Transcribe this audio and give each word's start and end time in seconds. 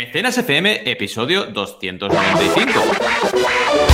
Mecenas 0.00 0.38
FM, 0.38 0.90
episodio 0.90 1.44
295. 1.44 3.89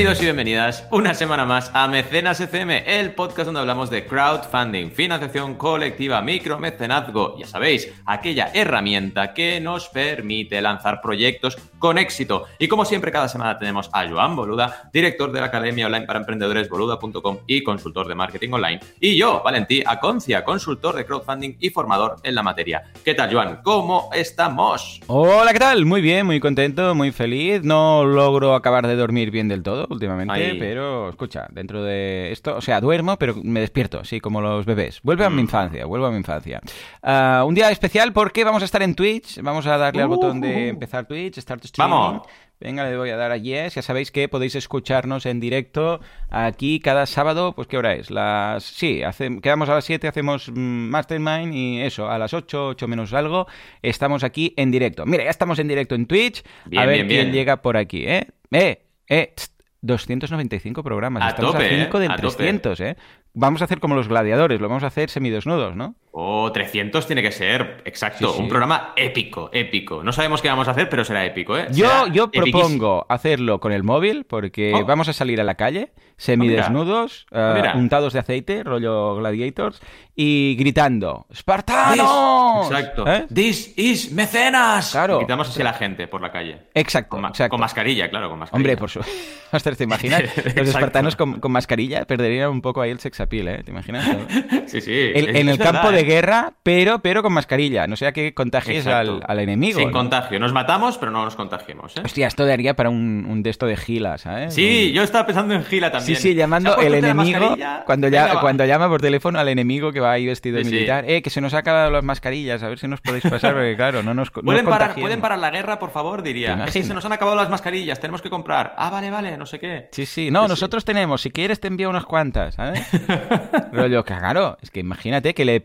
Bienvenidos 0.00 0.22
y 0.22 0.24
bienvenidas 0.24 0.88
una 0.90 1.12
semana 1.12 1.44
más 1.44 1.70
a 1.74 1.86
Mecenas 1.86 2.40
FM, 2.40 2.84
el 2.86 3.12
podcast 3.12 3.44
donde 3.44 3.60
hablamos 3.60 3.90
de 3.90 4.06
crowdfunding, 4.06 4.92
financiación 4.92 5.56
colectiva, 5.56 6.22
micromecenazgo, 6.22 7.36
ya 7.38 7.46
sabéis, 7.46 7.92
aquella 8.06 8.50
herramienta 8.54 9.34
que 9.34 9.60
nos 9.60 9.90
permite 9.90 10.62
lanzar 10.62 11.02
proyectos 11.02 11.58
con 11.78 11.98
éxito. 11.98 12.46
Y 12.58 12.66
como 12.66 12.86
siempre, 12.86 13.12
cada 13.12 13.28
semana 13.28 13.58
tenemos 13.58 13.90
a 13.92 14.08
Joan 14.08 14.36
Boluda, 14.36 14.88
director 14.90 15.32
de 15.32 15.40
la 15.40 15.46
Academia 15.46 15.84
Online 15.84 16.06
para 16.06 16.20
Emprendedores 16.20 16.70
boluda.com 16.70 17.40
y 17.46 17.62
consultor 17.62 18.08
de 18.08 18.14
marketing 18.14 18.52
online. 18.52 18.80
Y 19.00 19.18
yo, 19.18 19.42
Valentí 19.44 19.82
Aconcia, 19.84 20.44
consultor 20.44 20.96
de 20.96 21.04
crowdfunding 21.04 21.56
y 21.60 21.68
formador 21.68 22.16
en 22.22 22.34
la 22.34 22.42
materia. 22.42 22.84
¿Qué 23.04 23.12
tal, 23.12 23.34
Joan? 23.34 23.60
¿Cómo 23.62 24.08
estamos? 24.14 25.02
Hola, 25.08 25.52
¿qué 25.52 25.58
tal? 25.58 25.84
Muy 25.84 26.00
bien, 26.00 26.24
muy 26.24 26.40
contento, 26.40 26.94
muy 26.94 27.12
feliz. 27.12 27.62
No 27.64 28.06
logro 28.06 28.54
acabar 28.54 28.86
de 28.86 28.96
dormir 28.96 29.30
bien 29.30 29.48
del 29.48 29.62
todo 29.62 29.89
últimamente, 29.90 30.56
pero 30.58 31.10
escucha, 31.10 31.46
dentro 31.50 31.82
de 31.82 32.32
esto, 32.32 32.56
o 32.56 32.60
sea, 32.60 32.80
duermo, 32.80 33.16
pero 33.18 33.34
me 33.42 33.60
despierto, 33.60 34.00
así 34.00 34.20
como 34.20 34.40
los 34.40 34.64
bebés. 34.64 35.00
Vuelve 35.02 35.24
a 35.24 35.30
mi 35.30 35.36
mm. 35.36 35.40
infancia, 35.40 35.86
vuelvo 35.86 36.06
a 36.06 36.10
mi 36.10 36.18
infancia. 36.18 36.60
Ah, 37.02 37.44
un 37.46 37.54
día 37.54 37.70
especial 37.70 38.12
porque 38.12 38.44
vamos 38.44 38.62
a 38.62 38.64
estar 38.64 38.82
en 38.82 38.94
Twitch, 38.94 39.40
vamos 39.42 39.66
a 39.66 39.76
darle 39.76 40.02
al 40.02 40.08
botón 40.08 40.40
de 40.40 40.48
uh. 40.48 40.68
empezar 40.70 41.06
Twitch, 41.06 41.38
Start 41.38 41.64
Streaming. 41.64 41.90
Vamos. 41.90 42.22
Venga, 42.60 42.84
le 42.84 42.94
voy 42.98 43.08
a 43.08 43.16
dar 43.16 43.32
a 43.32 43.38
Yes. 43.38 43.76
Ya 43.76 43.82
sabéis 43.82 44.10
que 44.10 44.28
podéis 44.28 44.54
escucharnos 44.54 45.24
en 45.24 45.40
directo 45.40 46.00
aquí 46.28 46.78
cada 46.78 47.06
sábado. 47.06 47.54
Pues, 47.54 47.66
¿qué 47.68 47.78
hora 47.78 47.94
es? 47.94 48.10
Las. 48.10 48.64
Sí, 48.64 49.00
quedamos 49.42 49.70
a 49.70 49.76
las 49.76 49.86
7, 49.86 50.06
hacemos 50.06 50.50
mm, 50.50 50.90
Mastermind 50.90 51.54
y 51.54 51.80
eso, 51.80 52.10
a 52.10 52.18
las 52.18 52.34
8, 52.34 52.68
8 52.68 52.86
menos 52.86 53.14
algo. 53.14 53.46
Estamos 53.80 54.24
aquí 54.24 54.52
en 54.58 54.70
directo. 54.70 55.06
Mira, 55.06 55.24
ya 55.24 55.30
estamos 55.30 55.58
en 55.58 55.68
directo 55.68 55.94
en 55.94 56.06
Twitch. 56.06 56.44
a 56.76 56.84
ver 56.84 57.06
quién 57.06 57.32
llega 57.32 57.62
por 57.62 57.78
aquí, 57.78 58.04
¿eh? 58.06 58.26
¡Eh! 58.50 58.82
¡Eh! 59.08 59.34
295 59.82 60.82
programas. 60.82 61.28
Estamos 61.28 61.54
a 61.54 61.58
5 61.60 61.98
¿eh? 61.98 62.00
del 62.00 62.16
300, 62.16 62.80
¿eh? 62.80 62.96
Vamos 63.32 63.62
a 63.62 63.64
hacer 63.64 63.80
como 63.80 63.94
los 63.94 64.08
gladiadores, 64.08 64.60
lo 64.60 64.68
vamos 64.68 64.82
a 64.84 64.88
hacer 64.88 65.10
semidesnudos, 65.10 65.76
¿no? 65.76 65.94
Oh, 66.12 66.50
300 66.50 67.06
tiene 67.06 67.22
que 67.22 67.30
ser, 67.30 67.82
exacto, 67.84 68.34
un 68.34 68.48
programa 68.48 68.92
épico, 68.96 69.48
épico. 69.52 70.02
No 70.02 70.10
sabemos 70.10 70.42
qué 70.42 70.48
vamos 70.48 70.66
a 70.66 70.72
hacer, 70.72 70.88
pero 70.88 71.04
será 71.04 71.24
épico, 71.24 71.56
¿eh? 71.56 71.68
Yo, 71.70 72.08
yo 72.08 72.32
propongo 72.32 73.06
hacerlo 73.08 73.60
con 73.60 73.70
el 73.70 73.84
móvil, 73.84 74.24
porque 74.24 74.72
oh. 74.74 74.84
vamos 74.84 75.08
a 75.08 75.12
salir 75.12 75.40
a 75.40 75.44
la 75.44 75.54
calle, 75.54 75.92
semidesnudos, 76.16 77.26
oh, 77.30 77.38
uh, 77.38 77.78
untados 77.78 78.12
de 78.12 78.18
aceite, 78.18 78.64
rollo 78.64 79.16
gladiators, 79.16 79.80
y 80.16 80.56
gritando, 80.58 81.26
¡Espartanos! 81.30 82.70
exacto. 82.70 83.06
¿Eh? 83.06 83.26
This 83.32 83.72
is 83.78 84.12
mecenas. 84.12 84.90
Claro. 84.90 85.18
gritamos 85.18 85.48
así 85.48 85.62
a 85.62 85.64
la 85.64 85.72
gente 85.74 86.08
por 86.08 86.20
la 86.20 86.32
calle. 86.32 86.58
Exacto, 86.74 87.10
con, 87.10 87.24
exacto. 87.24 87.50
con 87.50 87.60
mascarilla, 87.60 88.10
claro, 88.10 88.28
con 88.28 88.40
mascarilla. 88.40 88.56
Hombre, 88.58 88.76
por 88.76 88.90
supuesto. 88.90 89.70
¿te 89.78 89.84
imaginas? 89.84 90.22
Los 90.56 90.68
espartanos 90.68 91.16
con, 91.16 91.40
mascarilla 91.50 92.04
perderían 92.04 92.50
un 92.50 92.60
poco 92.60 92.82
ahí 92.82 92.90
el 92.90 93.00
sex 93.00 93.20
appeal, 93.20 93.48
¿eh? 93.48 93.62
¿Te 93.64 93.70
imaginas? 93.70 94.06
sí, 94.66 94.80
sí. 94.80 95.12
en 95.14 95.48
el 95.48 95.58
campo 95.58 95.90
de 95.90 95.99
guerra, 96.04 96.54
pero, 96.62 97.00
pero 97.00 97.22
con 97.22 97.32
mascarilla. 97.32 97.86
No 97.86 97.96
sea 97.96 98.12
que 98.12 98.34
contagies 98.34 98.86
al, 98.86 99.22
enemigo. 99.38 99.80
Sin 99.80 99.92
contagio. 99.92 100.38
Nos 100.38 100.52
matamos, 100.52 100.98
pero 100.98 101.12
no 101.12 101.24
nos 101.24 101.36
contagiemos. 101.36 101.96
¿eh? 101.96 102.02
Hostia, 102.04 102.26
esto 102.26 102.46
daría 102.46 102.74
para 102.74 102.90
un, 102.90 103.26
un 103.28 103.42
de 103.42 103.50
esto 103.50 103.66
de 103.66 103.76
gila, 103.76 104.18
¿sabes? 104.18 104.54
Sí, 104.54 104.92
yo 104.92 105.02
estaba 105.02 105.26
pensando 105.26 105.54
en 105.54 105.64
gila 105.64 105.90
también. 105.90 106.16
Sí, 106.16 106.22
sí, 106.22 106.34
llamando 106.34 106.76
el 106.78 106.94
enemigo. 106.94 107.56
Cuando, 107.86 108.08
ya, 108.08 108.40
cuando 108.40 108.64
llama 108.64 108.88
por 108.88 109.00
teléfono 109.00 109.38
al 109.38 109.48
enemigo 109.48 109.92
que 109.92 110.00
va 110.00 110.12
ahí 110.12 110.26
vestido 110.26 110.58
de 110.58 110.64
militar. 110.64 111.04
Eh, 111.06 111.22
que 111.22 111.30
se 111.30 111.40
nos 111.40 111.54
ha 111.54 111.58
acabado 111.58 111.90
las 111.90 112.04
mascarillas. 112.04 112.62
A 112.62 112.68
ver 112.68 112.78
si 112.78 112.88
nos 112.88 113.00
podéis 113.00 113.24
pasar, 113.24 113.52
porque 113.52 113.76
claro, 113.76 114.02
no 114.02 114.14
nos. 114.14 114.30
¿Pueden, 114.30 114.64
parar, 114.64 114.94
¿Pueden 114.94 115.20
parar 115.20 115.38
la 115.38 115.50
guerra, 115.50 115.78
por 115.78 115.90
favor? 115.90 116.22
Diría. 116.22 116.66
Sí, 116.68 116.82
se 116.82 116.94
nos 116.94 117.04
han 117.04 117.12
acabado 117.12 117.36
las 117.36 117.50
mascarillas, 117.50 118.00
tenemos 118.00 118.22
que 118.22 118.30
comprar. 118.30 118.74
Ah, 118.76 118.90
vale, 118.90 119.10
vale, 119.10 119.36
no 119.36 119.46
sé 119.46 119.58
qué. 119.58 119.88
Sí, 119.92 120.06
sí. 120.06 120.30
No, 120.30 120.48
nosotros 120.48 120.84
tenemos. 120.84 121.22
Si 121.22 121.30
quieres, 121.30 121.60
te 121.60 121.68
envío 121.68 121.90
unas 121.90 122.04
cuantas, 122.04 122.54
¿sabes? 122.54 122.86
Rollo, 123.72 124.04
claro. 124.04 124.58
Es 124.62 124.70
que 124.70 124.80
imagínate 124.80 125.34
que 125.34 125.44
le 125.44 125.60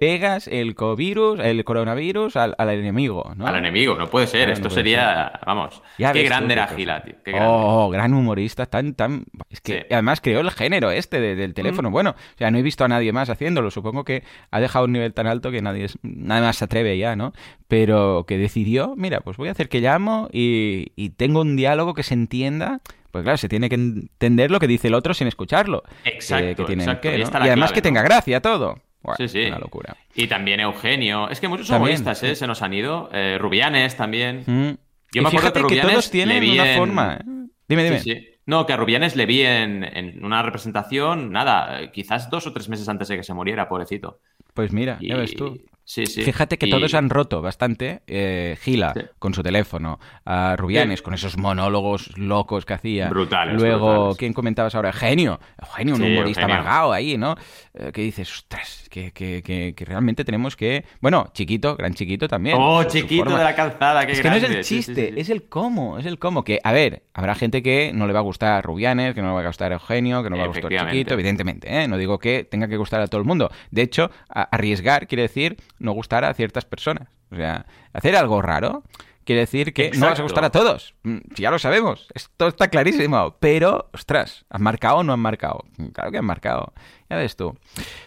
el 0.47 0.75
virus, 0.97 1.39
el 1.39 1.63
coronavirus 1.63 2.35
al, 2.35 2.55
enemigo, 2.57 3.33
¿no? 3.35 3.47
Al 3.47 3.55
enemigo, 3.55 3.95
no 3.95 4.07
puede 4.07 4.27
ser. 4.27 4.49
Esto 4.49 4.69
sería, 4.69 5.39
vamos, 5.45 5.81
qué 5.97 6.23
grande 6.23 6.53
era 6.53 6.67
Gila, 6.67 7.03
tío. 7.03 7.15
Oh, 7.41 7.89
gran 7.89 8.13
humorista, 8.13 8.65
tan, 8.65 8.93
tan... 8.93 9.25
Es 9.49 9.61
que 9.61 9.87
además 9.89 10.21
creó 10.21 10.41
el 10.41 10.51
género 10.51 10.91
este 10.91 11.19
del 11.19 11.53
teléfono. 11.53 11.89
Mm. 11.89 11.93
Bueno, 11.93 12.09
o 12.11 12.37
sea, 12.37 12.51
no 12.51 12.57
he 12.57 12.61
visto 12.61 12.83
a 12.83 12.87
nadie 12.87 13.11
más 13.13 13.29
haciéndolo. 13.29 13.71
Supongo 13.71 14.03
que 14.03 14.23
ha 14.51 14.59
dejado 14.59 14.85
un 14.85 14.93
nivel 14.93 15.13
tan 15.13 15.27
alto 15.27 15.51
que 15.51 15.61
nadie, 15.61 15.87
nada 16.01 16.41
más 16.41 16.57
se 16.57 16.65
atreve 16.65 16.97
ya, 16.97 17.15
¿no? 17.15 17.33
Pero 17.67 18.25
que 18.27 18.37
decidió, 18.37 18.93
mira, 18.95 19.21
pues 19.21 19.37
voy 19.37 19.49
a 19.49 19.51
hacer 19.51 19.69
que 19.69 19.81
llamo 19.81 20.29
y, 20.31 20.91
tengo 21.17 21.41
un 21.41 21.55
diálogo 21.55 21.93
que 21.93 22.03
se 22.03 22.13
entienda 22.13 22.81
pues 23.11 23.23
claro, 23.23 23.37
se 23.37 23.47
tiene 23.47 23.69
que 23.69 23.75
entender 23.75 24.51
lo 24.51 24.59
que 24.59 24.67
dice 24.67 24.89
el 24.89 24.93
otro 24.93 25.13
sin 25.13 25.27
escucharlo. 25.27 25.83
Exacto. 26.03 26.65
Que, 26.65 26.73
y 26.75 27.47
además 27.47 27.71
que 27.71 27.81
tenga 27.81 28.01
gracia 28.01 28.41
todo 28.41 28.81
sí, 29.17 29.27
sí. 29.27 29.45
Una 29.45 29.59
locura. 29.59 29.95
Y 30.13 30.27
también 30.27 30.59
Eugenio. 30.59 31.29
Es 31.29 31.39
que 31.39 31.47
muchos 31.47 31.69
humoristas 31.69 32.21
¿eh? 32.23 32.35
se 32.35 32.47
nos 32.47 32.61
han 32.61 32.73
ido. 32.73 33.09
Eh, 33.11 33.37
Rubianes 33.39 33.95
también. 33.95 34.43
Mm. 34.45 34.77
Yo 35.11 35.21
me 35.21 35.29
acuerdo 35.29 35.53
que, 35.53 35.59
Rubianes 35.59 35.91
todos 35.91 36.11
tienen 36.11 36.43
una 36.43 36.75
forma. 36.75 37.15
¿eh? 37.15 37.23
Dime, 37.67 37.83
dime. 37.83 38.35
No, 38.45 38.65
que 38.65 38.73
a 38.73 38.77
Rubianes 38.77 39.15
le 39.15 39.25
vi 39.25 39.41
en, 39.41 39.83
en, 39.83 40.23
una 40.23 40.43
representación, 40.43 41.31
nada, 41.31 41.91
quizás 41.91 42.29
dos 42.29 42.45
o 42.45 42.53
tres 42.53 42.69
meses 42.69 42.87
antes 42.87 43.07
de 43.07 43.17
que 43.17 43.23
se 43.23 43.33
muriera, 43.33 43.67
pobrecito. 43.67 44.19
Pues 44.53 44.71
mira, 44.71 44.99
ya 45.01 45.17
ves 45.17 45.35
tú. 45.35 45.59
Sí, 45.85 46.07
sí. 46.07 46.23
Fíjate 46.23 46.57
que 46.57 46.65
todos 46.65 46.95
han 46.95 47.11
roto 47.11 47.43
bastante. 47.43 48.01
Eh, 48.07 48.57
Gila 48.61 48.93
con 49.19 49.35
su 49.35 49.43
teléfono, 49.43 49.99
a 50.25 50.55
Rubianes 50.55 51.03
con 51.03 51.13
esos 51.13 51.37
monólogos 51.37 52.17
locos 52.17 52.65
que 52.65 52.73
hacía. 52.73 53.07
Brutales. 53.07 53.55
Luego, 53.55 54.15
¿quién 54.15 54.33
comentabas 54.33 54.73
ahora? 54.73 54.91
Genio. 54.91 55.39
Genio, 55.75 55.95
un 55.95 56.01
humorista 56.01 56.45
amargado 56.45 56.91
ahí, 56.91 57.17
¿no? 57.17 57.35
Eh, 57.75 57.91
que 57.93 58.01
dices, 58.01 58.31
ostras, 58.31 58.87
que, 58.89 59.11
que, 59.11 59.43
que, 59.43 59.85
realmente 59.85 60.25
tenemos 60.25 60.55
que. 60.55 60.85
Bueno, 61.01 61.29
chiquito, 61.33 61.75
gran 61.75 61.93
chiquito 61.93 62.27
también. 62.27 62.57
Oh, 62.59 62.83
chiquito 62.85 63.37
de 63.37 63.43
la 63.43 63.55
calzada, 63.55 64.07
qué 64.07 64.13
Es 64.13 64.21
que 64.21 64.29
no 64.29 64.35
es 64.35 64.43
el 64.43 64.63
chiste, 64.63 65.13
es 65.19 65.29
el 65.29 65.43
cómo, 65.43 65.99
es 65.99 66.07
el 66.07 66.17
cómo. 66.17 66.43
Que, 66.43 66.59
a 66.63 66.73
ver, 66.73 67.03
habrá 67.13 67.35
gente 67.35 67.61
que 67.61 67.91
no 67.93 68.07
le 68.07 68.13
va 68.13 68.19
a 68.19 68.23
gustar 68.23 68.63
Rubianes, 68.65 69.13
que 69.13 69.21
no 69.21 69.27
le 69.27 69.33
va 69.35 69.41
a 69.41 69.47
gustar 69.47 69.71
Eugenio, 69.71 70.23
que 70.23 70.31
no 70.31 70.35
le 70.35 70.41
va 70.41 70.45
a 70.45 70.47
gustar 70.47 70.71
Chiquito, 70.71 71.13
evidentemente. 71.13 71.83
¿eh? 71.83 71.87
No 71.87 71.97
digo 71.97 72.17
que 72.17 72.43
tenga 72.43 72.67
que 72.67 72.77
gustar 72.77 73.01
a 73.01 73.07
todo 73.07 73.21
el 73.21 73.27
mundo. 73.27 73.51
De 73.69 73.83
hecho, 73.83 74.09
arriesgar 74.29 75.07
quiere 75.07 75.23
decir 75.23 75.57
no 75.79 75.91
gustar 75.93 76.25
a 76.25 76.33
ciertas 76.33 76.65
personas. 76.65 77.07
O 77.31 77.35
sea, 77.35 77.65
hacer 77.93 78.15
algo 78.15 78.41
raro 78.41 78.83
quiere 79.25 79.41
decir 79.41 79.73
que 79.73 79.91
no 79.91 80.05
vas 80.07 80.19
a 80.19 80.23
gustar 80.23 80.45
a 80.45 80.51
todos. 80.51 80.95
Mm, 81.03 81.17
ya 81.35 81.51
lo 81.51 81.59
sabemos, 81.59 82.07
esto 82.13 82.47
está 82.47 82.69
clarísimo. 82.69 83.35
Pero, 83.39 83.89
ostras, 83.91 84.45
¿han 84.49 84.61
marcado 84.61 84.97
o 84.97 85.03
no 85.03 85.13
han 85.13 85.19
marcado? 85.19 85.65
Claro 85.93 86.11
que 86.11 86.19
han 86.19 86.25
marcado. 86.25 86.73
Ya 87.09 87.17
ves 87.17 87.35
tú. 87.35 87.55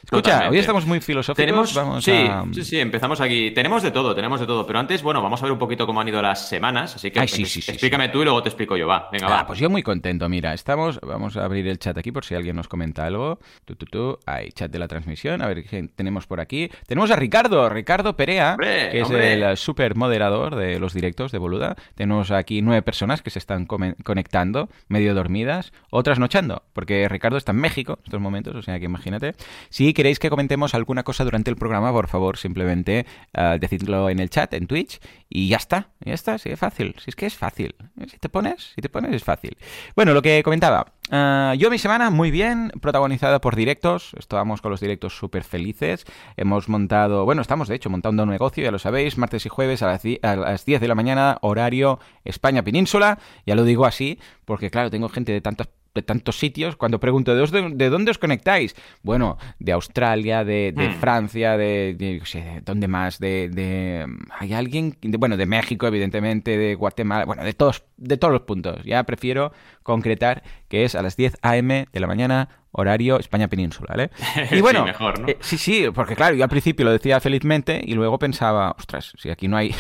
Escucha, 0.02 0.48
hoy 0.48 0.58
estamos 0.58 0.84
muy 0.84 1.00
filosóficos. 1.00 1.72
Tenemos, 1.72 2.04
sí, 2.04 2.64
sí, 2.64 2.80
empezamos 2.80 3.20
aquí. 3.20 3.52
Tenemos 3.52 3.82
de 3.82 3.92
todo, 3.92 4.14
tenemos 4.14 4.40
de 4.40 4.46
todo. 4.46 4.66
Pero 4.66 4.80
antes, 4.80 5.02
bueno, 5.02 5.22
vamos 5.22 5.40
a 5.40 5.44
ver 5.44 5.52
un 5.52 5.58
poquito 5.58 5.86
cómo 5.86 6.00
han 6.00 6.08
ido 6.08 6.20
las 6.20 6.48
semanas. 6.48 6.96
Así 6.96 7.12
que 7.12 7.20
explícame 7.20 8.08
tú 8.08 8.22
y 8.22 8.24
luego 8.24 8.42
te 8.42 8.48
explico 8.48 8.76
yo. 8.76 8.88
Va, 8.88 9.08
venga, 9.12 9.28
va. 9.28 9.46
Pues 9.46 9.60
yo 9.60 9.70
muy 9.70 9.84
contento. 9.84 10.28
Mira, 10.28 10.52
estamos. 10.52 10.98
Vamos 11.00 11.36
a 11.36 11.44
abrir 11.44 11.68
el 11.68 11.78
chat 11.78 11.96
aquí 11.96 12.10
por 12.10 12.24
si 12.24 12.34
alguien 12.34 12.56
nos 12.56 12.66
comenta 12.66 13.06
algo. 13.06 13.38
Tú, 13.64 13.76
tú, 13.76 13.86
tú. 13.86 14.18
Hay 14.26 14.50
chat 14.50 14.70
de 14.70 14.78
la 14.80 14.88
transmisión. 14.88 15.42
A 15.42 15.46
ver 15.46 15.62
qué 15.62 15.88
tenemos 15.94 16.26
por 16.26 16.40
aquí. 16.40 16.68
Tenemos 16.86 17.12
a 17.12 17.16
Ricardo, 17.16 17.68
Ricardo 17.68 18.16
Perea, 18.16 18.56
que 18.58 19.00
es 19.00 19.10
el 19.10 19.56
super 19.56 19.94
moderador 19.94 20.56
de 20.56 20.80
los 20.80 20.92
directos 20.92 21.30
de 21.30 21.38
Boluda. 21.38 21.76
Tenemos 21.94 22.32
aquí 22.32 22.62
nueve 22.62 22.82
personas 22.82 23.22
que 23.22 23.30
se 23.30 23.38
están 23.38 23.66
conectando, 23.66 24.68
medio 24.88 25.14
dormidas, 25.14 25.72
otras 25.90 26.18
nochando, 26.18 26.64
porque 26.72 27.08
Ricardo 27.08 27.36
está 27.36 27.52
en 27.52 27.58
México 27.58 27.94
en 27.98 28.04
estos 28.04 28.20
momentos, 28.20 28.56
o 28.56 28.62
sea 28.62 28.80
que 28.80 28.87
imagínate. 28.88 29.34
Si 29.70 29.92
queréis 29.94 30.18
que 30.18 30.30
comentemos 30.30 30.74
alguna 30.74 31.02
cosa 31.02 31.24
durante 31.24 31.50
el 31.50 31.56
programa, 31.56 31.92
por 31.92 32.08
favor, 32.08 32.36
simplemente 32.36 33.06
uh, 33.36 33.58
decidlo 33.58 34.10
en 34.10 34.18
el 34.18 34.30
chat, 34.30 34.52
en 34.54 34.66
Twitch, 34.66 35.00
y 35.28 35.48
ya 35.48 35.56
está, 35.56 35.90
ya 36.00 36.14
está, 36.14 36.38
sí, 36.38 36.50
es 36.50 36.58
fácil. 36.58 36.94
Si 36.98 37.10
es 37.10 37.16
que 37.16 37.26
es 37.26 37.36
fácil. 37.36 37.74
Si 38.10 38.18
te 38.18 38.28
pones, 38.28 38.72
si 38.74 38.80
te 38.80 38.88
pones, 38.88 39.12
es 39.14 39.24
fácil. 39.24 39.56
Bueno, 39.94 40.14
lo 40.14 40.22
que 40.22 40.42
comentaba. 40.42 40.92
Uh, 41.10 41.54
yo 41.54 41.70
mi 41.70 41.78
semana 41.78 42.10
muy 42.10 42.30
bien, 42.30 42.70
protagonizada 42.80 43.40
por 43.40 43.56
directos. 43.56 44.12
Estábamos 44.18 44.60
con 44.60 44.70
los 44.70 44.80
directos 44.80 45.16
súper 45.16 45.44
felices. 45.44 46.04
Hemos 46.36 46.68
montado, 46.68 47.24
bueno, 47.24 47.42
estamos 47.42 47.68
de 47.68 47.76
hecho 47.76 47.90
montando 47.90 48.22
un 48.22 48.30
negocio, 48.30 48.64
ya 48.64 48.70
lo 48.70 48.78
sabéis, 48.78 49.16
martes 49.16 49.46
y 49.46 49.48
jueves 49.48 49.82
a 49.82 49.86
las, 49.86 50.02
a 50.22 50.36
las 50.36 50.64
10 50.64 50.80
de 50.80 50.88
la 50.88 50.94
mañana, 50.94 51.38
horario 51.40 51.98
España 52.24 52.62
Península. 52.62 53.18
Ya 53.46 53.54
lo 53.54 53.64
digo 53.64 53.86
así, 53.86 54.18
porque 54.44 54.70
claro, 54.70 54.90
tengo 54.90 55.08
gente 55.08 55.32
de 55.32 55.40
tantas 55.40 55.68
de 55.98 56.02
tantos 56.02 56.38
sitios, 56.38 56.76
cuando 56.76 57.00
pregunto, 57.00 57.34
¿de, 57.34 57.90
dónde 57.90 58.10
os 58.10 58.18
conectáis? 58.18 58.74
Bueno, 59.02 59.36
de 59.58 59.72
Australia, 59.72 60.44
de, 60.44 60.72
hmm. 60.74 61.00
Francia, 61.00 61.56
de, 61.56 61.94
de, 61.98 62.62
¿dónde 62.64 62.88
más? 62.88 63.18
De, 63.18 64.06
¿Hay 64.38 64.52
alguien? 64.52 64.96
bueno, 65.18 65.36
de 65.36 65.46
México, 65.46 65.86
evidentemente, 65.86 66.56
de 66.56 66.74
Guatemala, 66.74 67.24
bueno, 67.24 67.44
de 67.44 67.52
todos, 67.52 67.84
de 67.96 68.16
todos 68.16 68.32
los 68.32 68.42
puntos. 68.42 68.82
Ya 68.84 69.02
prefiero 69.04 69.52
concretar 69.82 70.42
que 70.68 70.84
es 70.84 70.94
a 70.94 71.02
las 71.02 71.16
10 71.16 71.38
a.m. 71.42 71.88
de 71.92 72.00
la 72.00 72.06
mañana, 72.06 72.48
horario 72.72 73.18
España 73.18 73.48
Península, 73.48 73.88
¿vale? 73.90 74.10
Y 74.56 74.60
bueno, 74.60 74.80
sí, 74.80 74.84
mejor, 74.86 75.20
¿no? 75.20 75.28
Eh, 75.28 75.36
sí, 75.40 75.58
sí, 75.58 75.86
porque 75.94 76.14
claro, 76.14 76.36
yo 76.36 76.44
al 76.44 76.50
principio 76.50 76.84
lo 76.84 76.92
decía 76.92 77.20
felizmente 77.20 77.80
y 77.84 77.94
luego 77.94 78.18
pensaba, 78.18 78.74
ostras, 78.78 79.12
si 79.18 79.30
aquí 79.30 79.48
no 79.48 79.56
hay 79.56 79.74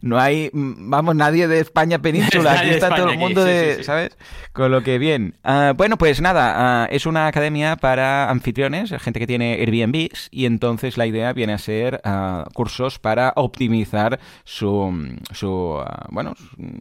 no 0.00 0.18
hay, 0.18 0.50
vamos, 0.52 1.14
nadie 1.14 1.48
de 1.48 1.60
España 1.60 2.00
península, 2.00 2.52
aquí 2.52 2.70
está 2.70 2.94
todo 2.94 3.10
el 3.10 3.18
mundo 3.18 3.44
de, 3.44 3.82
¿sabes? 3.84 4.16
Con 4.52 4.70
lo 4.70 4.82
que 4.82 4.98
bien. 4.98 5.34
Ah, 5.44 5.72
bueno, 5.76 5.96
pues 5.96 6.20
nada, 6.20 6.84
ah, 6.84 6.88
es 6.90 7.06
una 7.06 7.26
academia 7.26 7.76
para 7.76 8.30
anfitriones, 8.30 8.90
gente 9.00 9.20
que 9.20 9.26
tiene 9.26 9.54
Airbnbs, 9.54 10.28
y 10.30 10.46
entonces 10.46 10.96
la 10.96 11.06
idea 11.06 11.32
viene 11.32 11.52
a 11.52 11.58
ser 11.58 12.00
ah, 12.04 12.46
cursos 12.54 12.98
para 12.98 13.32
optimizar 13.36 14.20
su, 14.44 15.16
su 15.32 15.82
bueno, 16.10 16.34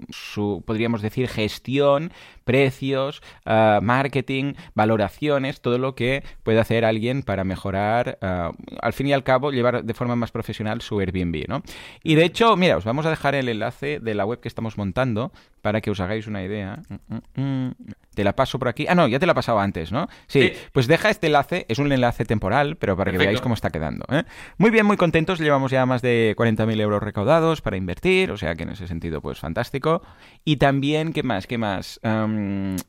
su, 0.10 0.64
podríamos 0.66 1.02
decir, 1.02 1.28
gestión, 1.28 2.12
precios, 2.52 3.22
marketing, 3.46 4.56
valoraciones, 4.76 5.62
todo 5.62 5.78
lo 5.78 5.96
que 5.96 6.22
puede 6.44 6.60
hacer 6.60 6.84
alguien 6.84 7.24
para 7.24 7.46
mejorar, 7.46 8.18
al 8.22 8.94
fin 8.94 9.08
y 9.08 9.14
al 9.14 9.24
cabo, 9.24 9.52
llevar 9.52 9.86
de 9.86 9.94
forma 9.94 10.18
más 10.18 10.32
profesional 10.32 10.82
su 10.82 11.00
Airbnb, 11.00 11.48
¿no? 11.48 11.64
Y 12.04 12.16
de 12.16 12.26
hecho, 12.26 12.58
mira, 12.58 12.78
vamos 12.84 13.06
a 13.06 13.10
dejar 13.10 13.36
el 13.36 13.48
enlace 13.48 14.02
de 14.02 14.14
la 14.16 14.26
web 14.26 14.42
que 14.42 14.50
estamos 14.50 14.78
montando 14.78 15.32
para 15.62 15.80
que 15.80 15.92
os 15.92 16.00
hagáis 16.00 16.28
una 16.28 16.44
idea. 16.44 16.82
Mm, 16.90 17.16
mm, 17.16 17.68
mm. 17.68 17.72
Te 18.14 18.26
la 18.26 18.36
paso 18.36 18.60
por 18.60 18.68
aquí. 18.68 18.86
Ah, 18.90 18.96
no, 18.96 19.08
ya 19.08 19.20
te 19.20 19.26
la 19.26 19.32
he 19.32 19.36
pasado 19.36 19.60
antes, 19.60 19.92
¿no? 19.94 20.10
Sí, 20.28 20.52
pues 20.74 20.88
deja 20.88 21.10
este 21.10 21.28
enlace, 21.28 21.66
es 21.70 21.80
un 21.80 21.92
enlace 21.94 22.26
temporal, 22.26 22.76
pero 22.76 22.98
para 22.98 23.12
que 23.12 23.18
veáis 23.18 23.40
cómo 23.40 23.56
está 23.56 23.70
quedando. 23.70 24.06
¿eh? 24.12 24.24
Muy 24.58 24.70
bien, 24.70 24.86
muy 24.86 24.98
contentos, 24.98 25.40
llevamos 25.40 25.72
ya 25.72 25.86
más 25.86 26.02
de 26.02 26.36
40.000 26.38 26.82
euros 26.82 27.02
recaudados 27.02 27.62
para 27.62 27.78
invertir, 27.78 28.32
o 28.32 28.38
sea 28.38 28.56
que 28.56 28.64
en 28.64 28.72
ese 28.72 28.88
sentido, 28.88 29.22
pues 29.22 29.40
fantástico. 29.40 30.02
Y 30.44 30.58
también, 30.58 31.14
¿qué 31.14 31.24
más? 31.24 31.48
¿Qué 31.48 31.58
más? 31.58 32.02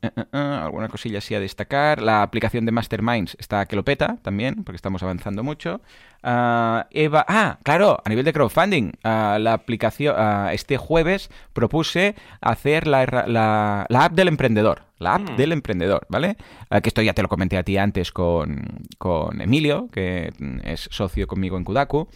Eh, 0.01 0.11
alguna 0.31 0.87
cosilla 0.87 1.19
así 1.19 1.35
a 1.35 1.39
destacar. 1.39 2.01
La 2.01 2.21
aplicación 2.23 2.65
de 2.65 2.71
Masterminds 2.71 3.35
está 3.39 3.65
que 3.65 3.75
lo 3.75 3.83
peta 3.83 4.17
también, 4.21 4.63
porque 4.63 4.75
estamos 4.75 5.03
avanzando 5.03 5.43
mucho. 5.43 5.81
Ah, 6.23 6.87
Eva, 6.91 7.25
ah, 7.27 7.59
claro, 7.63 8.01
a 8.03 8.09
nivel 8.09 8.25
de 8.25 8.33
crowdfunding, 8.33 8.93
ah, 9.03 9.37
la 9.39 9.53
aplicación, 9.53 10.15
ah, 10.17 10.51
este 10.53 10.77
jueves 10.77 11.29
propuse 11.53 12.15
hacer 12.41 12.87
la, 12.87 13.05
la, 13.05 13.85
la 13.89 14.05
app 14.05 14.13
del 14.13 14.29
emprendedor 14.29 14.83
la 14.99 15.15
app 15.15 15.31
mm. 15.31 15.35
del 15.35 15.51
emprendedor, 15.51 16.05
¿vale? 16.07 16.37
que 16.69 16.87
esto 16.87 17.01
ya 17.01 17.13
te 17.13 17.21
lo 17.21 17.27
comenté 17.27 17.57
a 17.57 17.63
ti 17.63 17.77
antes 17.77 18.13
con, 18.13 18.63
con 18.97 19.41
Emilio, 19.41 19.89
que 19.91 20.31
es 20.63 20.87
socio 20.91 21.27
conmigo 21.27 21.57
en 21.57 21.65
Kudaku. 21.65 22.07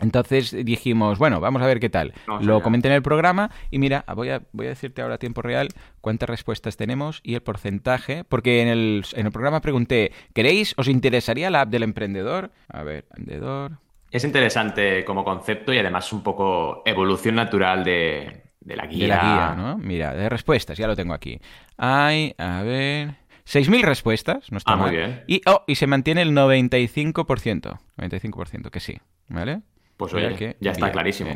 Entonces 0.00 0.56
dijimos, 0.64 1.18
bueno, 1.18 1.40
vamos 1.40 1.62
a 1.62 1.66
ver 1.66 1.80
qué 1.80 1.88
tal. 1.88 2.14
lo 2.40 2.60
comenté 2.62 2.88
en 2.88 2.94
el 2.94 3.02
programa 3.02 3.50
y 3.70 3.78
mira, 3.78 4.04
voy 4.14 4.30
a, 4.30 4.42
voy 4.52 4.66
a 4.66 4.70
decirte 4.70 5.02
ahora 5.02 5.14
a 5.14 5.18
tiempo 5.18 5.40
real 5.42 5.68
cuántas 6.00 6.28
respuestas 6.28 6.76
tenemos 6.76 7.20
y 7.22 7.34
el 7.34 7.42
porcentaje, 7.42 8.24
porque 8.24 8.62
en 8.62 8.68
el, 8.68 9.04
en 9.14 9.26
el 9.26 9.32
programa 9.32 9.60
pregunté, 9.60 10.12
¿queréis, 10.32 10.74
os 10.76 10.88
interesaría 10.88 11.50
la 11.50 11.62
app 11.62 11.70
del 11.70 11.84
emprendedor? 11.84 12.50
A 12.68 12.82
ver, 12.82 13.06
emprendedor. 13.16 13.78
Es 14.10 14.24
interesante 14.24 15.04
como 15.04 15.24
concepto 15.24 15.72
y 15.72 15.78
además 15.78 16.12
un 16.12 16.22
poco 16.22 16.82
evolución 16.84 17.36
natural 17.36 17.84
de, 17.84 18.44
de 18.60 18.76
la 18.76 18.86
guía. 18.86 19.04
De 19.04 19.08
la 19.08 19.22
guía, 19.22 19.54
¿no? 19.56 19.78
Mira, 19.78 20.14
de 20.14 20.28
respuestas, 20.28 20.78
ya 20.78 20.86
lo 20.86 20.96
tengo 20.96 21.14
aquí. 21.14 21.40
Hay, 21.76 22.34
a 22.38 22.62
ver... 22.62 23.24
6.000 23.46 23.82
respuestas, 23.82 24.50
no 24.50 24.56
está 24.56 24.72
ah, 24.72 24.76
mal. 24.76 24.88
Muy 24.88 24.96
bien. 24.96 25.22
Y, 25.26 25.42
oh, 25.44 25.64
y 25.66 25.74
se 25.74 25.86
mantiene 25.86 26.22
el 26.22 26.30
95%. 26.32 27.78
95% 27.98 28.70
que 28.70 28.80
sí, 28.80 28.98
¿vale? 29.28 29.60
Pues 29.96 30.12
oye, 30.14 30.34
que, 30.34 30.56
ya 30.60 30.72
está 30.72 30.90
clarísimo. 30.90 31.30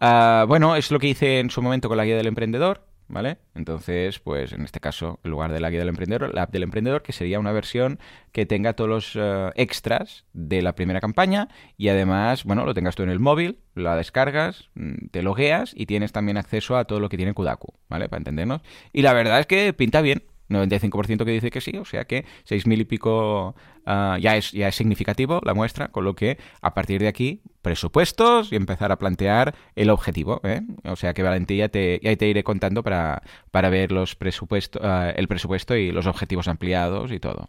Ah, 0.00 0.44
bueno, 0.46 0.76
es 0.76 0.90
lo 0.90 0.98
que 0.98 1.08
hice 1.08 1.40
en 1.40 1.50
su 1.50 1.62
momento 1.62 1.88
con 1.88 1.96
la 1.96 2.04
guía 2.04 2.16
del 2.16 2.26
emprendedor. 2.26 2.82
¿vale? 3.08 3.38
Entonces, 3.54 4.18
pues 4.18 4.52
en 4.52 4.62
este 4.62 4.80
caso, 4.80 5.20
en 5.24 5.30
lugar 5.30 5.52
de 5.52 5.60
la 5.60 5.70
guía 5.70 5.78
del 5.80 5.88
emprendedor, 5.88 6.34
la 6.34 6.42
app 6.42 6.52
del 6.52 6.62
emprendedor, 6.62 7.02
que 7.02 7.12
sería 7.12 7.38
una 7.38 7.52
versión 7.52 7.98
que 8.32 8.46
tenga 8.46 8.74
todos 8.74 8.90
los 8.90 9.12
eh, 9.16 9.50
extras 9.56 10.24
de 10.32 10.62
la 10.62 10.74
primera 10.74 11.00
campaña 11.00 11.48
y 11.76 11.88
además, 11.88 12.44
bueno, 12.44 12.64
lo 12.64 12.74
tengas 12.74 12.94
tú 12.94 13.02
en 13.02 13.10
el 13.10 13.20
móvil, 13.20 13.58
la 13.74 13.96
descargas, 13.96 14.70
mm, 14.74 15.08
te 15.10 15.22
logueas 15.22 15.72
y 15.76 15.86
tienes 15.86 16.12
también 16.12 16.36
acceso 16.36 16.76
a 16.76 16.84
todo 16.84 17.00
lo 17.00 17.08
que 17.08 17.16
tiene 17.16 17.34
Kudaku, 17.34 17.74
¿vale? 17.88 18.08
Para 18.08 18.18
entendernos. 18.18 18.62
Y 18.92 19.02
la 19.02 19.12
verdad 19.12 19.40
es 19.40 19.46
que 19.46 19.72
pinta 19.72 20.00
bien. 20.00 20.24
95% 20.48 21.24
que 21.24 21.30
dice 21.30 21.50
que 21.50 21.60
sí, 21.60 21.76
o 21.76 21.84
sea 21.84 22.04
que 22.04 22.24
6.000 22.48 22.80
y 22.80 22.84
pico 22.84 23.54
ah, 23.86 24.18
ya, 24.20 24.36
es, 24.36 24.52
ya 24.52 24.68
es 24.68 24.74
significativo 24.74 25.40
la 25.44 25.54
muestra, 25.54 25.88
con 25.88 26.04
lo 26.04 26.14
que 26.14 26.38
a 26.60 26.74
partir 26.74 27.00
de 27.00 27.08
aquí, 27.08 27.42
presupuestos 27.62 28.52
y 28.52 28.56
empezar 28.56 28.92
a 28.92 28.98
plantear 28.98 29.54
el 29.74 29.90
objetivo. 29.90 30.40
¿eh? 30.44 30.62
O 30.84 30.96
sea 30.96 31.14
que 31.14 31.22
Valentía 31.22 31.68
te, 31.68 32.00
ya 32.02 32.14
te 32.16 32.28
iré 32.28 32.44
contando 32.44 32.82
para, 32.82 33.22
para 33.50 33.70
ver 33.70 33.92
los 33.92 34.14
presupuestos, 34.14 34.82
ah, 34.84 35.12
el 35.14 35.28
presupuesto 35.28 35.76
y 35.76 35.90
los 35.90 36.06
objetivos 36.06 36.48
ampliados 36.48 37.10
y 37.12 37.20
todo. 37.20 37.48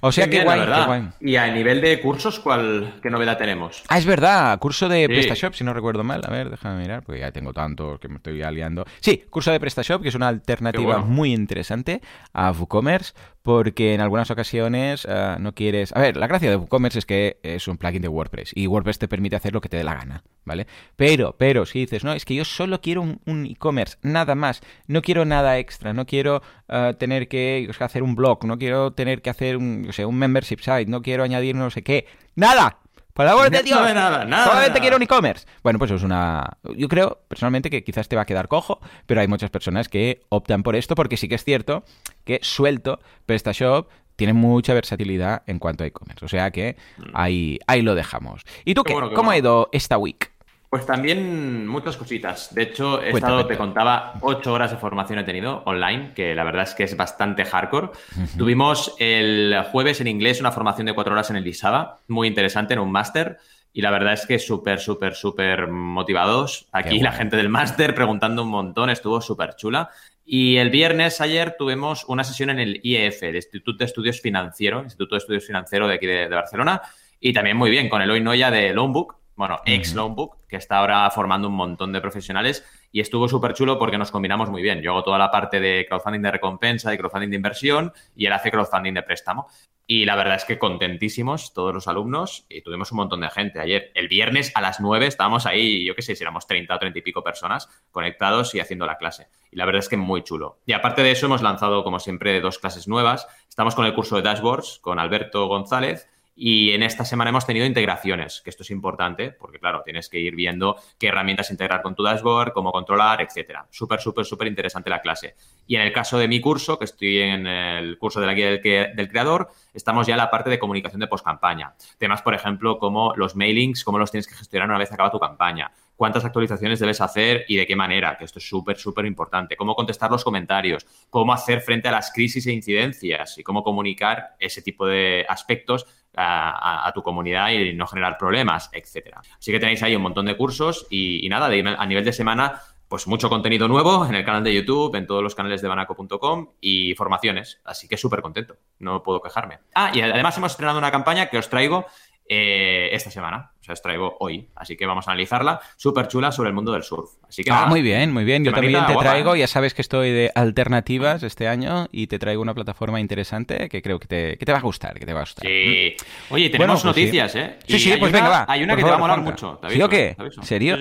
O 0.00 0.12
sea, 0.12 0.28
que 0.28 0.44
guay, 0.44 1.08
Y 1.20 1.36
a 1.36 1.52
nivel 1.52 1.80
de 1.80 2.00
cursos, 2.00 2.38
¿cuál, 2.38 2.94
¿qué 3.02 3.10
novedad 3.10 3.36
tenemos? 3.36 3.82
Ah, 3.88 3.98
es 3.98 4.06
verdad, 4.06 4.58
curso 4.58 4.88
de 4.88 5.08
PrestaShop, 5.08 5.54
si 5.54 5.64
no 5.64 5.74
recuerdo 5.74 6.04
mal. 6.04 6.22
A 6.24 6.30
ver, 6.30 6.50
déjame 6.50 6.82
mirar, 6.82 7.02
porque 7.02 7.20
ya 7.20 7.32
tengo 7.32 7.52
tantos 7.52 7.98
que 7.98 8.08
me 8.08 8.16
estoy 8.16 8.42
aliando. 8.42 8.84
Sí, 9.00 9.24
curso 9.30 9.50
de 9.50 9.60
PrestaShop, 9.60 10.02
que 10.02 10.08
es 10.08 10.14
una 10.14 10.28
alternativa 10.28 10.98
muy 10.98 11.32
interesante 11.32 12.00
a 12.32 12.52
WooCommerce, 12.52 13.12
porque 13.42 13.94
en 13.94 14.00
algunas 14.00 14.30
ocasiones 14.30 15.06
eh, 15.08 15.36
no 15.40 15.54
quieres... 15.54 15.94
A 15.96 16.00
ver, 16.00 16.16
la 16.16 16.26
gracia 16.26 16.50
de 16.50 16.56
WooCommerce 16.56 17.00
es 17.00 17.06
que 17.06 17.38
es 17.42 17.66
un 17.66 17.78
plugin 17.78 18.02
de 18.02 18.08
WordPress 18.08 18.52
y 18.54 18.66
WordPress 18.66 18.98
te 18.98 19.08
permite 19.08 19.36
hacer 19.36 19.52
lo 19.52 19.60
que 19.60 19.68
te 19.68 19.78
dé 19.78 19.84
la 19.84 19.94
gana, 19.94 20.22
¿vale? 20.48 20.66
Pero, 20.96 21.36
pero, 21.38 21.64
si 21.64 21.80
dices, 21.80 22.02
no, 22.02 22.12
es 22.12 22.24
que 22.24 22.34
yo 22.34 22.44
solo 22.44 22.80
quiero 22.80 23.02
un, 23.02 23.46
e-commerce, 23.46 23.96
nada 24.02 24.34
más, 24.34 24.60
no 24.88 25.02
quiero 25.02 25.24
nada 25.24 25.58
extra, 25.58 25.92
no 25.92 26.06
quiero 26.06 26.42
eh, 26.68 26.94
tener 26.98 27.28
que 27.28 27.70
hacer 27.78 28.02
un 28.02 28.16
blog, 28.16 28.44
no 28.44 28.58
quiero 28.58 28.92
tener 28.92 29.22
que 29.22 29.30
hacer 29.30 29.56
un, 29.56 29.86
o 29.88 29.92
sea, 29.92 30.08
un 30.08 30.18
membership 30.18 30.58
site, 30.58 30.86
no 30.86 31.02
quiero 31.02 31.22
añadir 31.22 31.54
no 31.54 31.70
sé 31.70 31.82
qué, 31.82 32.06
nada, 32.34 32.78
por 33.18 33.26
la 33.26 33.32
amor 33.32 33.50
de 33.50 33.64
Dios. 33.64 33.80
No, 33.80 33.92
nada, 33.92 34.24
nada. 34.24 34.44
Solamente 34.44 34.78
quiero 34.78 34.94
un 34.94 35.02
e-commerce. 35.02 35.44
Bueno, 35.64 35.80
pues 35.80 35.90
es 35.90 36.04
una. 36.04 36.56
Yo 36.76 36.86
creo 36.86 37.22
personalmente 37.26 37.68
que 37.68 37.82
quizás 37.82 38.06
te 38.06 38.14
va 38.14 38.22
a 38.22 38.26
quedar 38.26 38.46
cojo, 38.46 38.78
pero 39.06 39.20
hay 39.20 39.26
muchas 39.26 39.50
personas 39.50 39.88
que 39.88 40.20
optan 40.28 40.62
por 40.62 40.76
esto 40.76 40.94
porque 40.94 41.16
sí 41.16 41.26
que 41.26 41.34
es 41.34 41.42
cierto 41.42 41.82
que 42.24 42.38
suelto 42.42 43.00
PrestaShop 43.26 43.88
tiene 44.14 44.34
mucha 44.34 44.72
versatilidad 44.72 45.42
en 45.46 45.58
cuanto 45.58 45.82
a 45.82 45.88
e-commerce. 45.88 46.24
O 46.24 46.28
sea 46.28 46.52
que 46.52 46.76
mm. 46.96 47.02
ahí, 47.14 47.58
ahí 47.66 47.82
lo 47.82 47.96
dejamos. 47.96 48.42
¿Y 48.64 48.74
tú 48.74 48.84
qué? 48.84 48.94
¿Cómo 48.94 49.32
ha 49.32 49.36
ido 49.36 49.68
esta 49.72 49.98
week? 49.98 50.30
Pues 50.70 50.84
también 50.84 51.66
muchas 51.66 51.96
cositas. 51.96 52.54
De 52.54 52.62
hecho, 52.62 53.02
he 53.02 53.10
estado, 53.10 53.46
te 53.46 53.56
contaba, 53.56 54.14
ocho 54.20 54.52
horas 54.52 54.70
de 54.70 54.76
formación 54.76 55.18
he 55.18 55.24
tenido 55.24 55.62
online, 55.64 56.12
que 56.14 56.34
la 56.34 56.44
verdad 56.44 56.64
es 56.64 56.74
que 56.74 56.84
es 56.84 56.94
bastante 56.94 57.46
hardcore. 57.46 57.90
Tuvimos 58.36 58.94
el 58.98 59.56
jueves 59.72 60.02
en 60.02 60.08
inglés 60.08 60.40
una 60.40 60.52
formación 60.52 60.86
de 60.86 60.94
cuatro 60.94 61.14
horas 61.14 61.30
en 61.30 61.36
el 61.36 61.46
ISABA, 61.46 62.00
muy 62.08 62.28
interesante, 62.28 62.74
en 62.74 62.80
un 62.80 62.92
máster. 62.92 63.38
Y 63.72 63.80
la 63.80 63.90
verdad 63.90 64.14
es 64.14 64.26
que 64.26 64.38
súper, 64.38 64.80
súper, 64.80 65.14
súper 65.14 65.68
motivados. 65.68 66.66
Aquí 66.72 67.00
la 67.00 67.12
gente 67.12 67.36
del 67.36 67.48
máster 67.48 67.94
preguntando 67.94 68.42
un 68.42 68.50
montón, 68.50 68.90
estuvo 68.90 69.20
súper 69.20 69.54
chula. 69.56 69.90
Y 70.30 70.58
el 70.58 70.68
viernes 70.68 71.22
ayer 71.22 71.56
tuvimos 71.58 72.04
una 72.06 72.22
sesión 72.24 72.50
en 72.50 72.58
el 72.58 72.80
IEF, 72.82 73.22
el 73.22 73.36
Instituto 73.36 73.78
de 73.78 73.86
Estudios 73.86 74.20
Financieros, 74.20 74.84
Instituto 74.84 75.14
de 75.14 75.18
Estudios 75.20 75.46
Financieros 75.46 75.88
de 75.88 75.94
aquí 75.94 76.06
de, 76.06 76.28
Barcelona. 76.28 76.82
Y 77.18 77.32
también 77.32 77.56
muy 77.56 77.70
bien 77.70 77.88
con 77.88 78.02
el 78.02 78.10
hoy 78.10 78.20
Noya 78.20 78.50
de 78.50 78.74
Loanbook, 78.74 79.17
bueno, 79.38 79.60
ex 79.64 79.94
Loanbook, 79.94 80.48
que 80.48 80.56
está 80.56 80.78
ahora 80.78 81.08
formando 81.12 81.46
un 81.46 81.54
montón 81.54 81.92
de 81.92 82.00
profesionales 82.00 82.64
y 82.90 82.98
estuvo 82.98 83.28
súper 83.28 83.54
chulo 83.54 83.78
porque 83.78 83.96
nos 83.96 84.10
combinamos 84.10 84.50
muy 84.50 84.62
bien. 84.62 84.82
Yo 84.82 84.90
hago 84.90 85.04
toda 85.04 85.16
la 85.16 85.30
parte 85.30 85.60
de 85.60 85.86
crowdfunding 85.88 86.22
de 86.22 86.32
recompensa 86.32 86.92
y 86.92 86.98
crowdfunding 86.98 87.30
de 87.30 87.36
inversión 87.36 87.92
y 88.16 88.26
él 88.26 88.32
hace 88.32 88.50
crowdfunding 88.50 88.94
de 88.94 89.04
préstamo. 89.04 89.46
Y 89.86 90.06
la 90.06 90.16
verdad 90.16 90.34
es 90.34 90.44
que 90.44 90.58
contentísimos 90.58 91.54
todos 91.54 91.72
los 91.72 91.86
alumnos 91.86 92.46
y 92.48 92.62
tuvimos 92.62 92.90
un 92.90 92.96
montón 92.96 93.20
de 93.20 93.30
gente. 93.30 93.60
Ayer, 93.60 93.92
el 93.94 94.08
viernes 94.08 94.50
a 94.56 94.60
las 94.60 94.80
9 94.80 95.06
estábamos 95.06 95.46
ahí, 95.46 95.86
yo 95.86 95.94
qué 95.94 96.02
sé, 96.02 96.16
si 96.16 96.24
éramos 96.24 96.48
30 96.48 96.74
o 96.74 96.78
30 96.80 96.98
y 96.98 97.02
pico 97.02 97.22
personas 97.22 97.68
conectados 97.92 98.56
y 98.56 98.60
haciendo 98.60 98.86
la 98.86 98.98
clase. 98.98 99.28
Y 99.52 99.56
la 99.56 99.66
verdad 99.66 99.78
es 99.78 99.88
que 99.88 99.96
muy 99.96 100.24
chulo. 100.24 100.58
Y 100.66 100.72
aparte 100.72 101.04
de 101.04 101.12
eso, 101.12 101.26
hemos 101.26 101.42
lanzado, 101.42 101.84
como 101.84 102.00
siempre, 102.00 102.40
dos 102.40 102.58
clases 102.58 102.88
nuevas. 102.88 103.28
Estamos 103.48 103.76
con 103.76 103.86
el 103.86 103.94
curso 103.94 104.16
de 104.16 104.22
dashboards 104.22 104.80
con 104.80 104.98
Alberto 104.98 105.46
González 105.46 106.08
Y 106.40 106.70
en 106.70 106.84
esta 106.84 107.04
semana 107.04 107.30
hemos 107.30 107.44
tenido 107.46 107.66
integraciones, 107.66 108.42
que 108.42 108.50
esto 108.50 108.62
es 108.62 108.70
importante, 108.70 109.32
porque 109.32 109.58
claro, 109.58 109.82
tienes 109.84 110.08
que 110.08 110.20
ir 110.20 110.36
viendo 110.36 110.76
qué 110.96 111.08
herramientas 111.08 111.50
integrar 111.50 111.82
con 111.82 111.96
tu 111.96 112.04
dashboard, 112.04 112.52
cómo 112.52 112.70
controlar, 112.70 113.20
etcétera. 113.20 113.66
Súper, 113.70 114.00
súper, 114.00 114.24
súper 114.24 114.46
interesante 114.46 114.88
la 114.88 115.00
clase. 115.00 115.34
Y 115.66 115.74
en 115.74 115.82
el 115.82 115.92
caso 115.92 116.16
de 116.16 116.28
mi 116.28 116.40
curso, 116.40 116.78
que 116.78 116.84
estoy 116.84 117.18
en 117.18 117.44
el 117.48 117.98
curso 117.98 118.20
de 118.20 118.26
la 118.26 118.34
guía 118.34 118.50
del, 118.50 119.08
creador, 119.08 119.48
estamos 119.74 120.06
ya 120.06 120.14
en 120.14 120.18
la 120.18 120.30
parte 120.30 120.48
de 120.48 120.60
comunicación 120.60 121.00
de 121.00 121.08
post-campaña. 121.08 121.74
Temas, 121.98 122.22
por 122.22 122.34
ejemplo, 122.34 122.78
como 122.78 123.14
los 123.16 123.34
mailings, 123.34 123.82
cómo 123.82 123.98
los 123.98 124.12
tienes 124.12 124.28
que 124.28 124.36
gestionar 124.36 124.68
una 124.68 124.78
vez 124.78 124.92
acaba 124.92 125.10
tu 125.10 125.18
campaña 125.18 125.72
cuántas 125.96 126.24
actualizaciones 126.24 126.78
debes 126.78 127.00
hacer 127.00 127.44
y 127.48 127.56
de 127.56 127.66
qué 127.66 127.74
manera, 127.74 128.16
que 128.16 128.24
esto 128.24 128.38
es 128.38 128.48
súper, 128.48 128.78
súper 128.78 129.04
importante. 129.04 129.56
Cómo 129.56 129.74
contestar 129.74 130.12
los 130.12 130.22
comentarios, 130.22 130.86
cómo 131.10 131.32
hacer 131.32 131.60
frente 131.60 131.88
a 131.88 131.90
las 131.90 132.12
crisis 132.12 132.46
e 132.46 132.52
incidencias 132.52 133.36
y 133.36 133.42
cómo 133.42 133.64
comunicar 133.64 134.36
ese 134.38 134.62
tipo 134.62 134.86
de 134.86 135.26
aspectos 135.28 135.86
a, 136.18 136.90
tu 136.94 137.02
comunidad 137.02 137.50
y 137.50 137.74
no 137.74 137.86
generar 137.86 138.18
problemas, 138.18 138.70
etcétera. 138.72 139.20
Así 139.38 139.52
que 139.52 139.60
tenéis 139.60 139.82
ahí 139.82 139.94
un 139.94 140.02
montón 140.02 140.26
de 140.26 140.36
cursos 140.36 140.86
y, 140.90 141.28
nada, 141.28 141.46
a 141.46 141.86
nivel 141.86 142.04
de 142.04 142.12
semana 142.12 142.60
pues 142.88 143.06
mucho 143.06 143.28
contenido 143.28 143.68
nuevo 143.68 144.06
en 144.06 144.14
el 144.14 144.24
canal 144.24 144.42
de 144.42 144.54
YouTube, 144.54 144.94
en 144.94 145.06
todos 145.06 145.22
los 145.22 145.34
canales 145.34 145.60
de 145.60 145.68
banaco.com 145.68 146.48
y 146.60 146.94
formaciones. 146.94 147.60
Así 147.64 147.86
que 147.86 147.98
súper 147.98 148.22
contento, 148.22 148.56
no 148.78 149.02
puedo 149.02 149.20
quejarme. 149.20 149.58
Ah, 149.74 149.90
y 149.92 150.00
además 150.00 150.36
hemos 150.38 150.52
estrenado 150.52 150.78
una 150.78 150.90
campaña 150.90 151.26
que 151.28 151.36
os 151.36 151.50
traigo 151.50 151.84
eh, 152.28 152.90
esta 152.92 153.10
semana. 153.10 153.52
O 153.60 153.64
sea, 153.64 153.72
os 153.72 153.82
traigo 153.82 154.16
hoy. 154.20 154.48
Así 154.54 154.76
que 154.76 154.86
vamos 154.86 155.08
a 155.08 155.12
analizarla. 155.12 155.60
Súper 155.76 156.08
chula 156.08 156.30
sobre 156.30 156.50
el 156.50 156.54
mundo 156.54 156.72
del 156.72 156.82
surf. 156.82 157.10
Así 157.26 157.42
que 157.42 157.50
ah, 157.50 157.66
muy 157.66 157.82
bien, 157.82 158.12
muy 158.12 158.24
bien. 158.24 158.44
Yo 158.44 158.52
también 158.52 158.86
te 158.86 158.96
traigo, 158.96 159.34
ya 159.34 159.46
sabes 159.46 159.74
que 159.74 159.82
estoy 159.82 160.10
de 160.10 160.30
alternativas 160.34 161.22
este 161.22 161.48
año 161.48 161.88
y 161.90 162.06
te 162.06 162.18
traigo 162.18 162.42
una 162.42 162.54
plataforma 162.54 163.00
interesante 163.00 163.68
que 163.68 163.82
creo 163.82 163.98
que 163.98 164.06
te, 164.06 164.52
va 164.52 164.58
a 164.58 164.62
gustar, 164.62 164.98
que 164.98 165.06
te 165.06 165.12
va 165.12 165.20
a 165.20 165.22
gustar. 165.22 165.46
Sí. 165.46 165.96
Oye, 166.30 166.50
tenemos 166.50 166.82
pues 166.82 166.84
noticias, 166.84 167.34
¿eh? 167.34 167.58
Sí, 167.66 167.78
sí, 167.78 167.94
pues 167.98 168.12
venga, 168.12 168.28
va. 168.28 168.46
Hay 168.48 168.62
una 168.62 168.76
que 168.76 168.82
te 168.82 168.90
va 168.90 168.96
a 168.96 168.98
molar 168.98 169.20
mucho. 169.20 169.60
¿Sí 169.68 169.80
o 169.80 169.88
qué? 169.88 170.16
¿En 170.18 170.44
serio? 170.44 170.76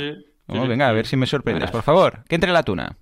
venga, 0.47 0.89
a 0.89 0.91
ver 0.91 1.07
si 1.07 1.15
me 1.15 1.25
sorprendes, 1.25 1.71
por 1.71 1.83
favor. 1.83 2.23
Que 2.27 2.35
entre 2.35 2.51
la 2.51 2.63
tuna. 2.63 2.97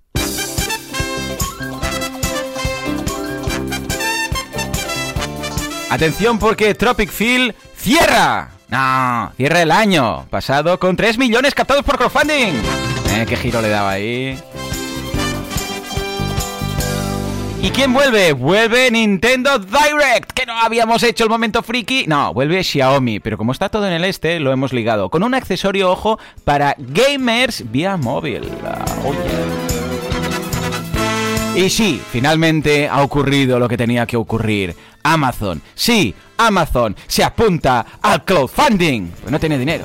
Atención 5.88 6.38
porque 6.38 6.74
Tropic 6.74 7.10
Field 7.10 7.54
cierra. 7.86 8.48
No, 8.68 9.32
cierra 9.36 9.62
el 9.62 9.70
año 9.70 10.26
pasado 10.28 10.76
con 10.80 10.96
3 10.96 11.18
millones 11.18 11.54
captados 11.54 11.84
por 11.84 11.96
crowdfunding. 11.96 12.54
Eh, 13.12 13.24
qué 13.28 13.36
giro 13.36 13.62
le 13.62 13.68
daba 13.68 13.92
ahí. 13.92 14.36
¿Y 17.62 17.70
quién 17.70 17.92
vuelve? 17.92 18.32
Vuelve 18.32 18.90
Nintendo 18.90 19.60
Direct, 19.60 20.32
que 20.32 20.46
no 20.46 20.58
habíamos 20.58 21.04
hecho 21.04 21.22
el 21.22 21.30
momento 21.30 21.62
friki. 21.62 22.06
No, 22.08 22.34
vuelve 22.34 22.64
Xiaomi, 22.64 23.20
pero 23.20 23.38
como 23.38 23.52
está 23.52 23.68
todo 23.68 23.86
en 23.86 23.92
el 23.92 24.04
este, 24.04 24.40
lo 24.40 24.50
hemos 24.50 24.72
ligado 24.72 25.08
con 25.08 25.22
un 25.22 25.34
accesorio, 25.34 25.88
ojo, 25.88 26.18
para 26.42 26.74
gamers 26.76 27.70
vía 27.70 27.96
móvil. 27.96 28.50
Y 31.54 31.70
sí, 31.70 32.02
finalmente 32.10 32.88
ha 32.88 33.00
ocurrido 33.02 33.58
lo 33.60 33.68
que 33.68 33.76
tenía 33.76 34.06
que 34.06 34.16
ocurrir. 34.16 34.76
Amazon, 35.12 35.62
sí, 35.74 36.14
Amazon 36.36 36.96
se 37.06 37.22
apunta 37.22 37.86
al 38.02 38.24
crowdfunding, 38.24 39.08
pues 39.20 39.30
no 39.30 39.38
tiene 39.38 39.56
dinero. 39.56 39.84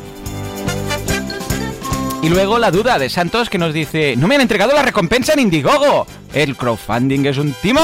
Y 2.24 2.30
luego 2.30 2.58
la 2.58 2.72
duda 2.72 2.98
de 2.98 3.10
Santos 3.10 3.50
que 3.50 3.58
nos 3.58 3.74
dice, 3.74 4.16
no 4.16 4.28
me 4.28 4.36
han 4.36 4.42
entregado 4.42 4.74
la 4.74 4.82
recompensa 4.82 5.34
en 5.34 5.40
Indiegogo. 5.40 6.08
¿El 6.34 6.56
crowdfunding 6.56 7.25
es 7.25 7.38
un 7.38 7.54
timo? 7.62 7.82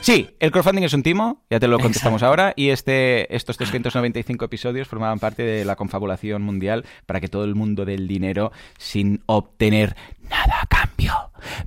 Sí, 0.00 0.34
el 0.40 0.50
crowdfunding 0.50 0.82
es 0.82 0.94
un 0.94 1.02
timo, 1.02 1.42
ya 1.48 1.60
te 1.60 1.68
lo 1.68 1.78
contestamos 1.78 2.22
ahora, 2.24 2.52
y 2.56 2.70
este, 2.70 3.34
estos 3.34 3.56
395 3.56 4.44
episodios 4.44 4.88
formaban 4.88 5.20
parte 5.20 5.44
de 5.44 5.64
la 5.64 5.76
confabulación 5.76 6.42
mundial 6.42 6.84
para 7.06 7.20
que 7.20 7.28
todo 7.28 7.44
el 7.44 7.54
mundo 7.54 7.84
del 7.84 8.08
dinero 8.08 8.50
sin 8.78 9.22
obtener 9.26 9.96
nada 10.28 10.62
a 10.62 10.66
cambio. 10.66 11.14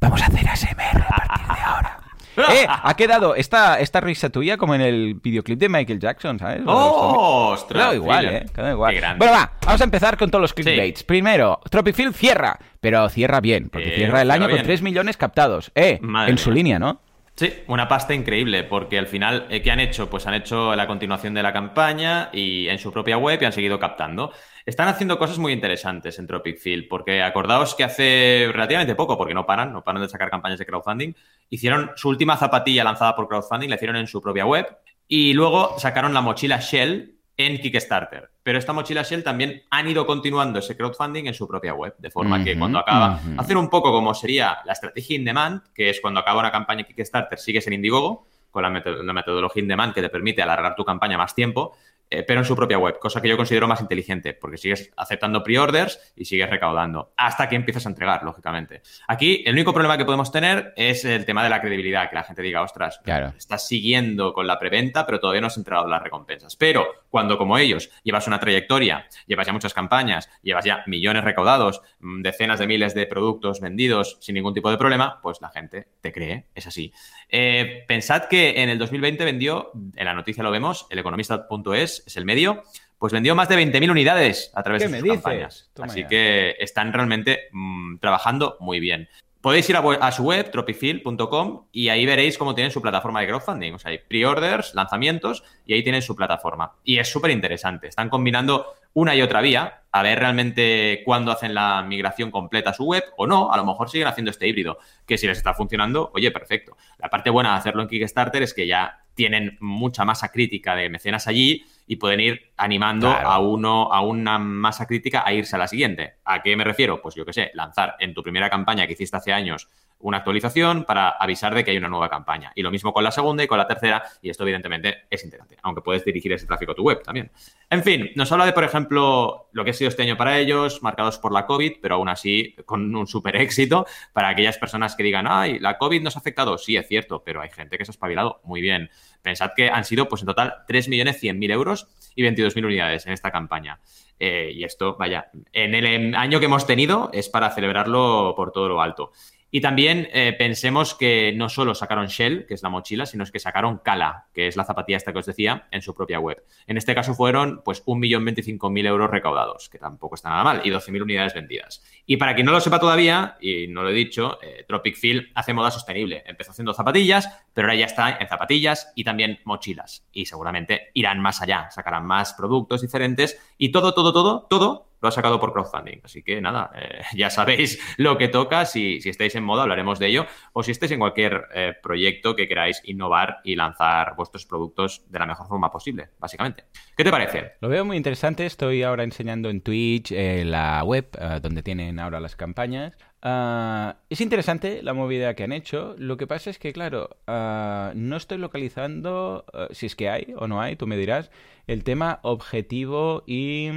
Vamos 0.02 0.22
a 0.22 0.26
hacer 0.26 0.48
ASMR 0.48 1.02
a 1.02 1.28
partir 1.28 1.56
de 1.56 1.62
ahora. 1.62 2.00
Eh, 2.38 2.66
ha 2.70 2.94
quedado 2.96 3.36
esta, 3.36 3.80
esta 3.80 4.02
risa 4.02 4.30
tuya 4.30 4.58
como 4.58 4.76
en 4.76 4.82
el 4.82 5.16
videoclip 5.16 5.60
de 5.60 5.70
Michael 5.70 6.00
Jackson, 6.00 6.40
¿sabes? 6.40 6.62
¡Oh! 6.66 7.52
¡Ostras! 7.54 7.96
igual, 7.96 8.26
¿eh? 8.26 8.46
Quedó 8.54 8.72
igual. 8.72 8.96
Bueno, 9.18 9.34
va, 9.34 9.52
vamos 9.66 9.82
a 9.82 9.84
empezar 9.84 10.18
con 10.18 10.30
todos 10.30 10.42
los 10.42 10.54
clickbaits. 10.54 11.04
Primero, 11.04 11.60
Tropifield 11.70 12.14
cierra, 12.14 12.58
pero 12.80 13.08
cierra 13.10 13.40
bien, 13.40 13.70
porque 13.70 13.96
cierra 13.96 14.22
el 14.22 14.32
año 14.32 14.50
con 14.50 14.62
3 14.62 14.82
millones 14.82 15.18
captados. 15.18 15.72
Eh, 15.76 16.00
en 16.02 16.38
su 16.38 16.52
línea, 16.52 16.80
¿no? 16.80 17.02
Sí, 17.38 17.52
una 17.68 17.90
pasta 17.90 18.14
increíble, 18.14 18.64
porque 18.64 18.98
al 18.98 19.08
final, 19.08 19.46
eh, 19.50 19.62
¿qué 19.62 19.70
han 19.70 19.82
hecho? 19.82 20.10
Pues 20.10 20.26
han 20.26 20.36
hecho 20.36 20.74
la 20.74 20.88
continuación 20.88 21.34
de 21.34 21.44
la 21.44 21.52
campaña 21.52 22.30
y 22.32 22.70
en 22.70 22.80
su 22.80 22.94
propia 22.94 23.18
web 23.18 23.42
y 23.42 23.46
han 23.46 23.52
seguido 23.52 23.78
captando. 23.78 24.32
Están 24.66 24.88
haciendo 24.88 25.20
cosas 25.20 25.38
muy 25.38 25.52
interesantes 25.52 26.18
en 26.18 26.28
Tropic 26.28 26.58
Field, 26.58 26.88
porque 26.88 27.22
acordaos 27.22 27.76
que 27.76 27.84
hace 27.84 28.50
relativamente 28.54 28.96
poco, 28.96 29.18
porque 29.18 29.34
no 29.34 29.46
paran, 29.46 29.74
no 29.74 29.84
paran 29.84 30.02
de 30.02 30.08
sacar 30.08 30.30
campañas 30.30 30.60
de 30.60 30.66
crowdfunding, 30.66 31.14
hicieron 31.50 31.92
su 31.98 32.08
última 32.08 32.38
zapatilla 32.38 32.86
lanzada 32.86 33.18
por 33.18 33.28
crowdfunding, 33.28 33.68
la 33.68 33.76
hicieron 33.76 33.98
en 33.98 34.08
su 34.08 34.22
propia 34.22 34.46
web, 34.46 34.66
y 35.06 35.34
luego 35.34 35.78
sacaron 35.78 36.14
la 36.14 36.22
mochila 36.22 36.62
Shell, 36.62 37.15
en 37.38 37.60
Kickstarter. 37.60 38.30
Pero 38.44 38.58
esta 38.58 38.74
mochila 38.74 39.04
Shell 39.04 39.24
también 39.24 39.64
han 39.70 39.88
ido 39.88 40.06
continuando 40.06 40.60
ese 40.60 40.78
crowdfunding 40.78 41.26
en 41.26 41.34
su 41.34 41.48
propia 41.48 41.74
web, 41.74 41.96
de 41.98 42.12
forma 42.12 42.44
que 42.44 42.58
cuando 42.58 42.80
acaba, 42.80 43.20
hacer 43.38 43.58
un 43.58 43.70
poco 43.70 43.92
como 43.92 44.14
sería 44.14 44.60
la 44.66 44.74
estrategia 44.74 45.18
in 45.18 45.26
demand, 45.26 45.62
que 45.74 45.90
es 45.90 46.00
cuando 46.02 46.20
acaba 46.20 46.40
una 46.40 46.52
campaña 46.52 46.84
Kickstarter, 46.84 47.38
sigues 47.40 47.68
en 47.68 47.74
Indiegogo, 47.74 48.28
con 48.52 48.64
la, 48.64 48.70
metodología 48.70 49.62
in 49.62 49.68
demand 49.68 49.94
que 49.94 50.02
te 50.02 50.10
permite 50.10 50.42
alargar 50.42 50.76
tu 50.76 50.86
campaña 50.86 51.18
más 51.18 51.36
tiempo, 51.36 51.76
eh, 52.10 52.24
pero 52.24 52.40
en 52.40 52.46
su 52.46 52.56
propia 52.56 52.78
web, 52.78 53.00
cosa 53.00 53.22
que 53.22 53.28
yo 53.28 53.38
considero 53.38 53.68
más 53.68 53.82
inteligente, 53.82 54.34
porque 54.34 54.58
sigues 54.58 54.92
aceptando 54.96 55.44
pre-orders 55.44 56.14
y 56.16 56.26
sigues 56.26 56.50
recaudando, 56.50 57.14
hasta 57.18 57.50
que 57.50 57.56
empiezas 57.56 57.86
a 57.86 57.90
entregar, 57.90 58.24
lógicamente. 58.24 58.82
Aquí, 59.08 59.44
el 59.46 59.54
único 59.54 59.74
problema 59.74 59.98
que 59.98 60.06
podemos 60.06 60.32
tener 60.32 60.74
es 60.76 61.06
el 61.06 61.26
tema 61.26 61.44
de 61.44 61.50
la 61.50 61.62
credibilidad, 61.62 62.10
que 62.10 62.16
la 62.16 62.24
gente 62.24 62.42
diga, 62.42 62.62
ostras, 62.62 63.02
estás 63.38 63.68
siguiendo 63.68 64.34
con 64.34 64.48
la 64.48 64.60
preventa, 64.60 65.06
pero 65.06 65.20
todavía 65.20 65.42
no 65.42 65.48
has 65.48 65.58
entregado 65.58 65.88
las 65.88 66.02
recompensas. 66.02 66.56
Pero 66.56 66.88
cuando, 67.10 67.38
como 67.38 67.58
ellos, 67.58 67.90
llevas 68.04 68.28
una 68.28 68.40
trayectoria, 68.40 69.08
llevas 69.26 69.48
ya 69.48 69.54
muchas 69.54 69.74
campañas, 69.74 70.30
llevas 70.42 70.66
ya 70.66 70.84
millones 70.88 71.24
recaudados, 71.24 71.82
mm, 72.00 72.22
decenas 72.22 72.60
de 72.60 72.68
miles 72.68 72.94
de 72.94 73.08
productos 73.08 73.62
vendidos 73.62 74.18
sin 74.22 74.36
ningún 74.36 74.54
tipo 74.54 74.70
de 74.70 74.78
problema, 74.78 75.20
pues 75.22 75.42
la 75.42 75.50
gente 75.50 75.88
te 76.02 76.12
cree, 76.12 76.46
es 76.54 76.68
así. 76.68 76.94
Eh, 77.30 77.84
pensad 77.88 78.26
que 78.26 78.62
en 78.62 78.70
el 78.70 78.78
2020 78.78 79.26
vendió, 79.26 79.72
en 79.96 80.06
la 80.06 80.14
noticia 80.14 80.44
lo 80.44 80.52
vemos, 80.52 80.88
el 80.90 81.00
economista.es 81.00 81.95
es 82.06 82.18
el 82.18 82.26
medio, 82.26 82.64
pues 82.98 83.14
vendió 83.14 83.36
más 83.36 83.50
de 83.50 83.58
20.000 83.58 83.92
unidades 83.92 84.52
a 84.56 84.64
través 84.64 84.90
de 84.90 85.00
sus 85.00 85.08
campañas. 85.08 85.70
Así 85.82 86.06
que 86.06 86.56
están 86.60 86.94
realmente 86.94 87.50
mm, 87.52 87.98
trabajando 87.98 88.58
muy 88.60 88.80
bien. 88.80 89.10
Podéis 89.46 89.70
ir 89.70 89.78
a, 89.78 90.12
su 90.12 90.24
web, 90.24 90.50
tropifil.com, 90.50 91.68
y 91.72 91.90
ahí 91.90 92.04
veréis 92.08 92.36
cómo 92.36 92.56
tienen 92.56 92.72
su 92.72 92.82
plataforma 92.82 93.22
de 93.22 93.28
crowdfunding. 93.28 93.74
O 93.74 93.78
sea, 93.78 93.92
hay 93.92 94.00
pre-orders, 94.00 94.74
lanzamientos, 94.74 95.44
y 95.68 95.76
ahí 95.76 95.84
tienen 95.84 96.02
su 96.02 96.16
plataforma. 96.16 96.72
Y 96.84 96.98
es 96.98 97.08
súper 97.08 97.30
interesante. 97.30 97.88
Están 97.88 98.10
combinando 98.10 98.74
una 98.94 99.14
y 99.14 99.22
otra 99.22 99.42
vía, 99.42 99.84
a 99.92 100.02
ver 100.02 100.18
realmente 100.18 101.04
cuándo 101.06 101.32
hacen 101.32 101.54
la 101.54 101.84
migración 101.84 102.32
completa 102.32 102.72
a 102.72 102.74
su 102.74 102.86
web 102.86 103.04
o 103.18 103.28
no. 103.28 103.54
A 103.54 103.58
lo 103.58 103.66
mejor 103.66 103.88
siguen 103.88 104.08
haciendo 104.08 104.32
este 104.32 104.48
híbrido, 104.48 104.80
que 105.06 105.16
si 105.16 105.28
les 105.28 105.38
está 105.38 105.54
funcionando, 105.54 106.10
oye, 106.16 106.32
perfecto. 106.32 106.76
La 106.98 107.10
parte 107.10 107.30
buena 107.30 107.52
de 107.52 107.60
hacerlo 107.60 107.84
en 107.84 107.88
Kickstarter 107.88 108.42
es 108.42 108.52
que 108.52 108.66
ya 108.66 109.04
tienen 109.14 109.58
mucha 109.60 110.06
masa 110.06 110.30
crítica 110.30 110.76
de 110.76 110.90
mecenas 110.90 111.28
allí 111.28 111.64
y 111.88 111.98
pueden 111.98 112.20
ir 112.20 112.52
animando 112.58 113.10
a 113.10 113.40
uno, 113.40 113.94
a 113.94 114.02
una 114.02 114.40
masa 114.40 114.88
crítica 114.88 115.24
a 115.26 115.34
irse 115.34 115.56
a 115.56 115.60
la 115.60 115.68
siguiente. 115.68 116.16
¿A 116.26 116.42
qué 116.42 116.56
me 116.56 116.64
refiero? 116.64 117.02
Pues 117.02 117.16
yo 117.16 117.26
qué 117.26 117.34
sé, 117.34 117.52
lanzar 117.54 117.96
en 118.00 118.14
tu 118.14 118.24
primera 118.24 118.50
campaña 118.50 118.88
que 118.88 118.94
hiciste 118.94 119.18
hace 119.18 119.34
años 119.34 119.70
una 120.00 120.18
actualización 120.18 120.84
para 120.84 121.10
avisar 121.10 121.56
de 121.56 121.64
que 121.64 121.72
hay 121.72 121.78
una 121.78 121.90
nueva 121.90 122.10
campaña. 122.10 122.52
Y 122.56 122.62
lo 122.62 122.72
mismo 122.72 122.94
con 122.94 123.04
la 123.04 123.12
segunda 123.12 123.44
y 123.44 123.48
con 123.48 123.58
la 123.58 123.68
tercera, 123.68 124.04
y 124.22 124.30
esto 124.30 124.44
evidentemente 124.44 125.06
es 125.10 125.24
interesante, 125.24 125.58
aunque 125.64 125.82
puedes 125.82 126.06
dirigir 126.06 126.32
ese 126.34 126.46
tráfico 126.46 126.74
a 126.74 126.76
tu 126.76 126.84
web 126.84 127.02
también. 127.02 127.32
En 127.70 127.84
fin, 127.84 128.12
nos 128.16 128.32
habla 128.32 128.46
de, 128.46 128.54
por 128.54 128.64
ejemplo, 128.64 129.50
lo 129.52 129.64
que 129.64 129.72
ha 129.72 129.74
sido 129.74 129.90
este 129.90 130.04
año 130.04 130.18
para 130.18 130.38
ellos, 130.38 130.84
marcados 130.84 131.18
por 131.18 131.32
la 131.32 131.46
COVID, 131.46 131.78
pero 131.82 131.96
aún 131.96 132.10
así 132.10 132.56
con 132.66 132.96
un 132.96 133.08
súper 133.08 133.36
éxito 133.38 133.88
para 134.14 134.30
aquellas 134.30 134.58
personas 134.58 134.96
que 134.96 135.04
digan, 135.04 135.26
ay, 135.28 135.60
la 135.60 135.78
COVID 135.78 136.02
nos 136.02 136.16
ha 136.16 136.20
afectado. 136.20 136.58
Sí, 136.58 136.78
es 136.78 136.88
cierto, 136.88 137.24
pero 137.24 137.42
hay 137.42 137.50
gente 137.50 137.78
que 137.78 137.86
se 137.86 137.92
ha 137.92 137.94
espabilado 137.94 138.42
muy 138.44 138.62
bien. 138.62 138.90
Pensad 139.22 139.52
que 139.56 139.70
han 139.70 139.86
sido, 139.86 140.08
pues 140.08 140.22
en 140.22 140.28
total, 140.28 140.58
3.100.000 140.68 141.52
euros 141.52 141.88
y 142.16 142.24
22.000 142.24 142.64
unidades 142.64 143.08
en 143.08 143.14
esta 143.14 143.32
campaña. 143.32 143.80
Eh, 144.20 144.52
y 144.54 144.64
esto, 144.64 144.96
vaya, 144.98 145.30
en 145.52 145.76
el 145.76 146.16
año 146.16 146.40
que 146.40 146.46
hemos 146.46 146.66
tenido 146.66 147.10
es 147.12 147.28
para 147.28 147.50
celebrarlo 147.52 148.34
por 148.36 148.52
todo 148.52 148.70
lo 148.70 148.82
alto. 148.82 149.12
Y 149.56 149.62
también 149.62 150.10
eh, 150.12 150.36
pensemos 150.38 150.96
que 150.96 151.32
no 151.34 151.48
solo 151.48 151.76
sacaron 151.76 152.08
Shell, 152.08 152.46
que 152.46 152.56
es 152.56 152.62
la 152.62 152.68
mochila, 152.68 153.06
sino 153.06 153.24
es 153.24 153.32
que 153.32 153.40
sacaron 153.40 153.78
Kala, 153.78 154.26
que 154.34 154.48
es 154.48 154.58
la 154.58 154.66
zapatilla 154.66 154.98
esta 154.98 155.14
que 155.14 155.20
os 155.20 155.26
decía, 155.26 155.70
en 155.72 155.82
su 155.82 155.96
propia 155.96 156.20
web. 156.20 156.44
En 156.68 156.76
este 156.76 156.94
caso 156.94 157.14
fueron 157.14 157.62
pues 157.64 157.82
1.025.000 157.86 158.86
euros 158.86 159.10
recaudados, 159.10 159.70
que 159.70 159.80
tampoco 159.80 160.16
está 160.16 160.28
nada 160.28 160.44
mal, 160.44 160.62
y 160.66 160.72
12.000 160.72 161.02
unidades 161.02 161.34
vendidas. 161.34 161.82
Y 162.06 162.18
para 162.18 162.36
quien 162.36 162.46
no 162.46 162.52
lo 162.52 162.60
sepa 162.60 162.82
todavía, 162.82 163.38
y 163.40 163.68
no 163.68 163.84
lo 163.84 163.92
he 163.92 163.94
dicho, 163.94 164.40
eh, 164.42 164.66
Tropic 164.68 164.98
Field 164.98 165.28
hace 165.36 165.54
moda 165.54 165.72
sostenible. 165.72 166.22
Empezó 166.26 166.52
haciendo 166.52 166.74
zapatillas, 166.74 167.30
pero 167.54 167.68
ahora 167.68 167.80
ya 167.80 167.86
está 167.86 168.18
en 168.18 168.28
zapatillas 168.28 168.92
y 168.94 169.06
también 169.06 169.40
mochilas. 169.46 170.06
Y 170.12 170.26
seguramente 170.26 170.90
irán 170.96 171.22
más 171.22 171.42
allá, 171.42 171.72
sacarán 171.72 172.06
más 172.06 172.34
productos 172.34 172.82
diferentes 172.82 173.40
y 173.58 173.72
todo, 173.72 173.94
todo, 173.94 174.12
todo, 174.12 174.48
todo 174.50 174.90
lo 175.06 175.10
ha 175.10 175.12
sacado 175.12 175.40
por 175.40 175.54
crowdfunding. 175.54 176.00
Así 176.04 176.24
que 176.24 176.42
nada, 176.42 176.72
eh, 176.76 177.02
ya 177.16 177.30
sabéis 177.30 177.80
lo 177.98 178.18
que 178.18 178.28
toca. 178.28 178.66
Si, 178.66 179.00
si, 179.00 179.10
estáis 179.10 179.36
en 179.36 179.44
moda, 179.44 179.62
hablaremos 179.62 180.00
de 180.00 180.08
ello. 180.08 180.26
O 180.52 180.64
si 180.64 180.72
estáis 180.72 180.92
en 180.92 181.00
cualquier 181.00 181.46
eh, 181.54 181.74
proyecto 181.82 182.36
que 182.36 182.48
queráis 182.48 182.82
innovar 182.86 183.38
y 183.44 183.56
lanzar 183.56 184.16
vuestros 184.16 184.46
productos 184.46 185.04
de 185.10 185.20
la 185.20 185.28
mejor 185.28 185.48
forma 185.48 185.72
posible, 185.72 186.10
básicamente. 186.20 186.66
¿Qué 186.98 187.04
te 187.04 187.12
parece? 187.12 187.54
Lo 187.62 187.70
veo 187.70 187.86
muy 187.86 187.98
interesante. 187.98 188.46
Estoy 188.46 188.82
ahora 188.82 189.04
enseñando 189.04 189.50
en 189.50 189.62
Twitch 189.62 190.12
eh, 190.12 190.44
la 190.44 190.84
web 190.84 191.06
donde 191.42 191.62
tienen 191.62 192.00
ahora 192.00 192.20
las 192.20 192.36
campañas. 192.36 192.98
Ah, 193.22 193.98
es 194.10 194.22
interesante 194.22 194.82
la 194.82 194.94
movida 194.94 195.36
que 195.36 195.44
han 195.44 195.52
hecho. 195.52 195.96
Lo 195.98 196.18
que 196.18 196.28
pasa 196.28 196.50
es 196.50 196.60
que, 196.60 196.74
claro, 196.74 197.18
ah, 197.28 197.92
no 197.96 198.18
estoy 198.18 198.38
localizando, 198.38 199.46
si 199.72 199.86
es 199.86 199.96
que 199.96 200.10
hay 200.10 200.34
o 200.36 200.48
no 200.48 200.62
hay, 200.62 200.76
tú 200.76 200.88
me 200.88 200.98
dirás, 200.98 201.32
el 201.68 201.84
tema 201.84 202.20
objetivo 202.24 203.24
y, 203.26 203.70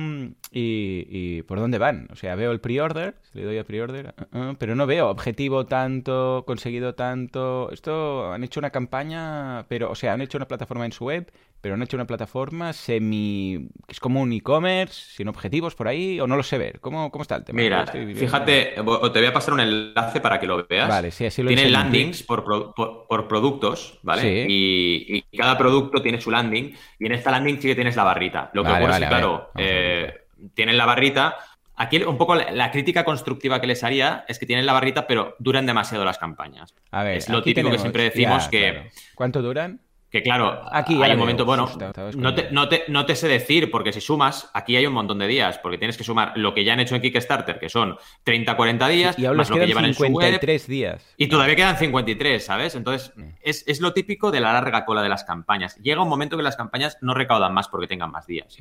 y, 0.51 1.43
por 1.43 1.59
dónde 1.59 1.79
van. 1.79 2.09
O 2.13 2.17
sea, 2.17 2.35
veo 2.35 2.53
el 2.53 2.61
pre-order, 2.61 3.17
le 3.33 3.45
doy 3.45 3.59
a 3.59 3.65
pre-order, 3.65 4.15
pero 4.59 4.75
no 4.75 4.87
veo 4.87 5.09
objetivo 5.09 5.67
tanto, 5.67 6.45
conseguido 6.47 6.95
tanto. 6.95 7.71
Esto 7.73 8.33
han 8.33 8.45
hecho 8.45 8.61
una 8.61 8.71
campaña, 8.71 9.67
pero, 9.69 9.91
o 9.91 9.95
sea, 9.95 10.13
han 10.13 10.21
hecho 10.21 10.39
una 10.39 10.49
plataforma 10.49 10.85
en 10.85 10.93
su 10.93 11.05
web 11.05 11.31
pero 11.61 11.75
han 11.75 11.83
hecho 11.83 11.97
una 11.97 12.07
plataforma 12.07 12.73
semi... 12.73 13.69
es 13.89 13.99
como 13.99 14.21
un 14.21 14.33
e-commerce, 14.33 15.17
sin 15.17 15.29
objetivos 15.29 15.75
por 15.75 15.89
ahí, 15.89 16.21
o 16.21 16.27
no 16.27 16.37
lo 16.37 16.43
sé 16.43 16.57
ver. 16.57 16.79
¿Cómo, 16.81 17.11
cómo 17.11 17.23
está 17.23 17.37
el 17.37 17.45
tema? 17.45 17.61
Mira, 17.61 17.87
fíjate, 17.87 18.75
te 18.77 18.83
voy 18.83 19.27
a 19.27 19.33
pasar 19.33 19.55
un 19.55 19.61
enlace 19.61 20.21
para 20.21 20.39
que 20.39 20.47
lo 20.47 20.65
veas. 20.67 20.89
Vale, 20.89 21.11
sí, 21.11 21.27
así 21.27 21.43
lo 21.43 21.49
Tiene 21.49 21.69
landings 21.69 22.23
por, 22.23 22.45
por, 22.75 23.29
productos, 23.29 23.99
¿vale? 24.03 24.47
Y, 24.49 25.25
cada 25.37 25.59
producto 25.59 26.03
tiene 26.03 26.21
su 26.21 26.31
landing, 26.31 26.75
y 26.99 27.07
en 27.07 27.13
esta 27.13 27.31
landing 27.31 27.61
sí 27.61 27.69
que 27.69 27.75
tienes 27.79 27.95
la 27.95 28.03
barrita. 28.03 28.51
Lo 28.53 28.65
que 28.65 28.73
ocurre 28.73 28.93
es 28.93 28.99
que, 28.99 29.07
claro, 29.07 29.53
eh, 29.57 30.27
tienen 30.53 30.77
la 30.77 30.85
barrita, 30.85 31.37
Aquí 31.81 32.03
un 32.03 32.19
poco 32.19 32.35
la, 32.35 32.73
crítica 32.73 33.05
constructiva 33.05 33.61
que 33.61 33.69
les 33.69 33.85
haría 33.85 34.25
es 34.27 34.41
que 34.41 34.47
tienen 34.47 34.67
la 34.67 34.73
barrita, 34.73 35.07
pero 35.07 35.37
duran 35.39 35.65
demasiado 35.65 36.05
las 36.05 36.19
campañas. 36.19 36.75
A 36.91 37.05
ver, 37.05 37.19
es 37.19 37.29
lo 37.29 37.41
típico 37.41 37.71
que 37.71 37.79
siempre 37.79 38.03
decimos 38.03 38.49
que... 38.49 38.91
¿Cuánto 39.15 39.43
duran? 39.43 39.81
Que 40.11 40.23
claro, 40.23 40.63
aquí 40.73 41.03
hay 41.03 41.13
un 41.13 41.19
momento, 41.19 41.45
bueno, 41.45 41.69
no 42.17 42.35
te, 42.35 42.51
no, 42.51 42.67
te, 42.67 42.85
no 42.89 43.05
te, 43.05 43.15
sé 43.15 43.29
decir, 43.29 43.71
porque 43.71 43.93
si 43.93 44.01
sumas, 44.01 44.51
aquí 44.55 44.75
hay 44.75 44.87
un 44.87 44.95
montón 44.95 45.19
de 45.19 45.27
días, 45.27 45.59
porque 45.59 45.77
tienes 45.77 45.99
que 45.99 46.05
sumar 46.05 46.33
lo 46.37 46.55
que 46.55 46.65
ya 46.65 46.73
han 46.73 46.81
hecho 46.81 46.95
en 46.95 47.03
Kickstarter, 47.03 47.59
que 47.59 47.69
son 47.69 47.99
30, 48.23 48.57
40 48.57 48.89
días, 48.89 49.19
y 49.19 49.29
más 49.29 49.51
lo 49.51 49.57
que 49.57 49.67
llevan 49.67 49.85
en 49.85 49.93
su 49.93 50.05
web. 50.05 50.41
días. 50.67 51.15
Y 51.19 51.29
todavía 51.29 51.57
quedan 51.57 51.77
53, 51.77 52.43
¿sabes? 52.43 52.75
Entonces, 52.75 53.13
mm. 53.17 53.23
es, 53.43 53.65
es, 53.67 53.83
lo 53.83 53.93
típico 53.93 54.31
de 54.31 54.41
la 54.41 54.55
larga 54.55 54.87
cola 54.87 55.03
de 55.03 55.11
las 55.11 55.25
campañas. 55.25 55.77
Llega 55.77 56.03
un 56.03 56.09
momento 56.09 56.39
que 56.39 56.43
las 56.43 56.57
campañas 56.57 56.97
no 57.03 57.13
recaudan 57.13 57.53
más 57.53 57.69
porque 57.69 57.87
tengan 57.87 58.11
más 58.11 58.27
días. 58.27 58.57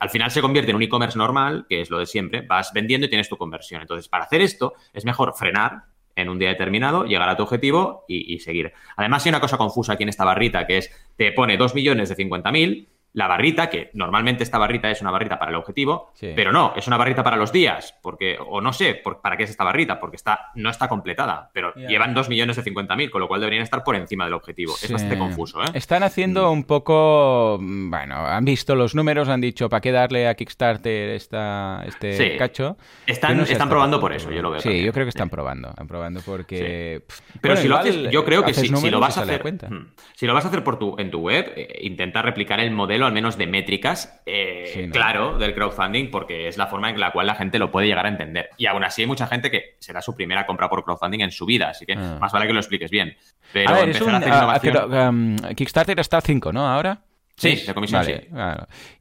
Al 0.00 0.10
final 0.10 0.32
se 0.32 0.40
convierte 0.40 0.70
en 0.70 0.76
un 0.76 0.82
e-commerce 0.82 1.16
normal, 1.16 1.66
que 1.68 1.80
es 1.80 1.90
lo 1.90 1.98
de 1.98 2.06
siempre, 2.06 2.40
vas 2.42 2.72
vendiendo 2.72 3.06
y 3.06 3.08
tienes 3.08 3.28
tu 3.28 3.36
conversión. 3.36 3.82
Entonces, 3.82 4.08
para 4.08 4.24
hacer 4.24 4.40
esto, 4.40 4.74
es 4.92 5.04
mejor 5.04 5.34
frenar, 5.36 5.84
en 6.18 6.28
un 6.28 6.38
día 6.38 6.48
determinado, 6.48 7.04
llegar 7.04 7.28
a 7.28 7.36
tu 7.36 7.44
objetivo 7.44 8.04
y, 8.08 8.38
seguir. 8.40 8.72
Además, 8.96 9.24
hay 9.24 9.30
una 9.30 9.40
cosa 9.40 9.56
confusa 9.56 9.92
aquí 9.92 10.02
en 10.02 10.08
esta 10.08 10.24
barrita, 10.24 10.66
que 10.66 10.78
es, 10.78 10.90
te 11.16 11.32
pone 11.32 11.56
2 11.56 11.74
millones 11.74 12.08
de 12.08 12.16
50.000 12.16 12.86
la 13.14 13.26
barrita, 13.26 13.70
que 13.70 13.90
normalmente 13.94 14.44
esta 14.44 14.58
barrita 14.58 14.90
es 14.90 15.00
una 15.00 15.10
barrita 15.10 15.38
para 15.38 15.50
el 15.50 15.56
objetivo, 15.56 16.12
pero 16.20 16.52
no, 16.52 16.74
es 16.76 16.86
una 16.86 16.96
barrita 16.96 17.22
para 17.22 17.36
los 17.36 17.52
días, 17.52 17.94
porque, 18.02 18.38
o 18.38 18.60
no 18.60 18.72
sé 18.72 19.00
para 19.22 19.36
qué 19.36 19.44
es 19.44 19.50
esta 19.50 19.64
barrita, 19.64 19.98
porque 19.98 20.16
está, 20.16 20.50
no 20.54 20.70
está 20.70 20.88
completada, 20.88 21.50
pero 21.52 21.74
llevan 21.74 22.14
2 22.14 22.28
millones 22.28 22.56
de 22.56 22.64
50.000, 22.64 23.10
con 23.10 23.20
lo 23.20 23.28
cual 23.28 23.40
deberían 23.40 23.62
estar 23.62 23.82
por 23.82 23.96
encima 23.96 24.24
del 24.24 24.34
objetivo. 24.34 24.74
Es 24.82 24.90
bastante 24.90 25.18
confuso, 25.18 25.62
¿eh? 25.62 25.66
Están 25.74 26.02
haciendo 26.02 26.50
un 26.50 26.64
poco, 26.64 27.58
bueno, 27.60 28.14
han 28.26 28.44
visto 28.44 28.74
los 28.74 28.94
números, 28.94 29.28
han 29.28 29.40
dicho, 29.40 29.68
¿para 29.68 29.80
qué 29.80 29.92
darle 29.92 30.28
a 30.28 30.34
Kickstarter 30.34 31.10
esta, 31.10 31.84
este 31.86 32.36
cacho? 32.36 32.76
Están, 33.06 33.40
están 33.40 33.68
probando 33.68 34.00
por 34.00 34.12
eso, 34.12 34.30
yo 34.30 34.42
lo 34.42 34.50
veo. 34.50 34.60
Sí, 34.60 34.82
yo 34.84 34.92
creo 34.92 35.06
que 35.06 35.10
están 35.10 35.30
probando, 35.30 35.70
están 35.70 35.88
probando 35.88 36.20
porque... 36.20 37.02
pero 37.40 37.56
si 37.56 37.68
lo 37.68 37.78
haces, 37.78 38.10
yo 38.10 38.24
creo 38.24 38.44
que 38.44 38.54
si, 38.54 38.68
lo 38.68 39.00
vas 39.00 39.16
a 39.18 39.22
hacer, 39.22 39.42
hmm, 39.42 39.92
si 40.14 40.26
lo 40.26 40.34
vas 40.34 40.44
a 40.44 40.48
hacer 40.48 40.62
por 40.62 40.78
tu, 40.78 40.96
en 40.98 41.10
tu 41.10 41.20
web, 41.20 41.52
eh, 41.56 41.80
intenta 41.82 42.22
replicar 42.22 42.60
el 42.60 42.70
modelo 42.70 42.97
al 43.06 43.12
menos 43.12 43.36
de 43.36 43.46
métricas, 43.46 44.20
eh, 44.26 44.88
claro, 44.92 45.38
del 45.38 45.54
crowdfunding, 45.54 46.10
porque 46.10 46.48
es 46.48 46.56
la 46.56 46.66
forma 46.66 46.90
en 46.90 46.98
la 46.98 47.12
cual 47.12 47.26
la 47.26 47.34
gente 47.34 47.58
lo 47.58 47.70
puede 47.70 47.86
llegar 47.86 48.06
a 48.06 48.08
entender. 48.08 48.50
Y 48.56 48.66
aún 48.66 48.84
así 48.84 49.02
hay 49.02 49.08
mucha 49.08 49.26
gente 49.26 49.50
que 49.50 49.76
será 49.78 50.02
su 50.02 50.14
primera 50.14 50.46
compra 50.46 50.68
por 50.68 50.84
crowdfunding 50.84 51.20
en 51.20 51.30
su 51.30 51.46
vida, 51.46 51.70
así 51.70 51.86
que 51.86 51.94
ah. 51.94 52.18
más 52.20 52.32
vale 52.32 52.46
que 52.46 52.52
lo 52.52 52.60
expliques 52.60 52.90
bien. 52.90 53.16
Pero 53.52 53.74
a 53.74 53.80
empezar 53.80 54.10
a 54.10 54.16
hacer 54.16 54.28
innovación... 54.28 54.94
Um, 54.94 55.36
Kickstarter 55.54 55.98
está 56.00 56.16
al 56.16 56.22
5, 56.22 56.52
¿no? 56.52 56.68
Ahora. 56.68 57.02
Sí, 57.36 57.54
de 57.66 57.74
comisión 57.74 58.04
sí. 58.04 58.14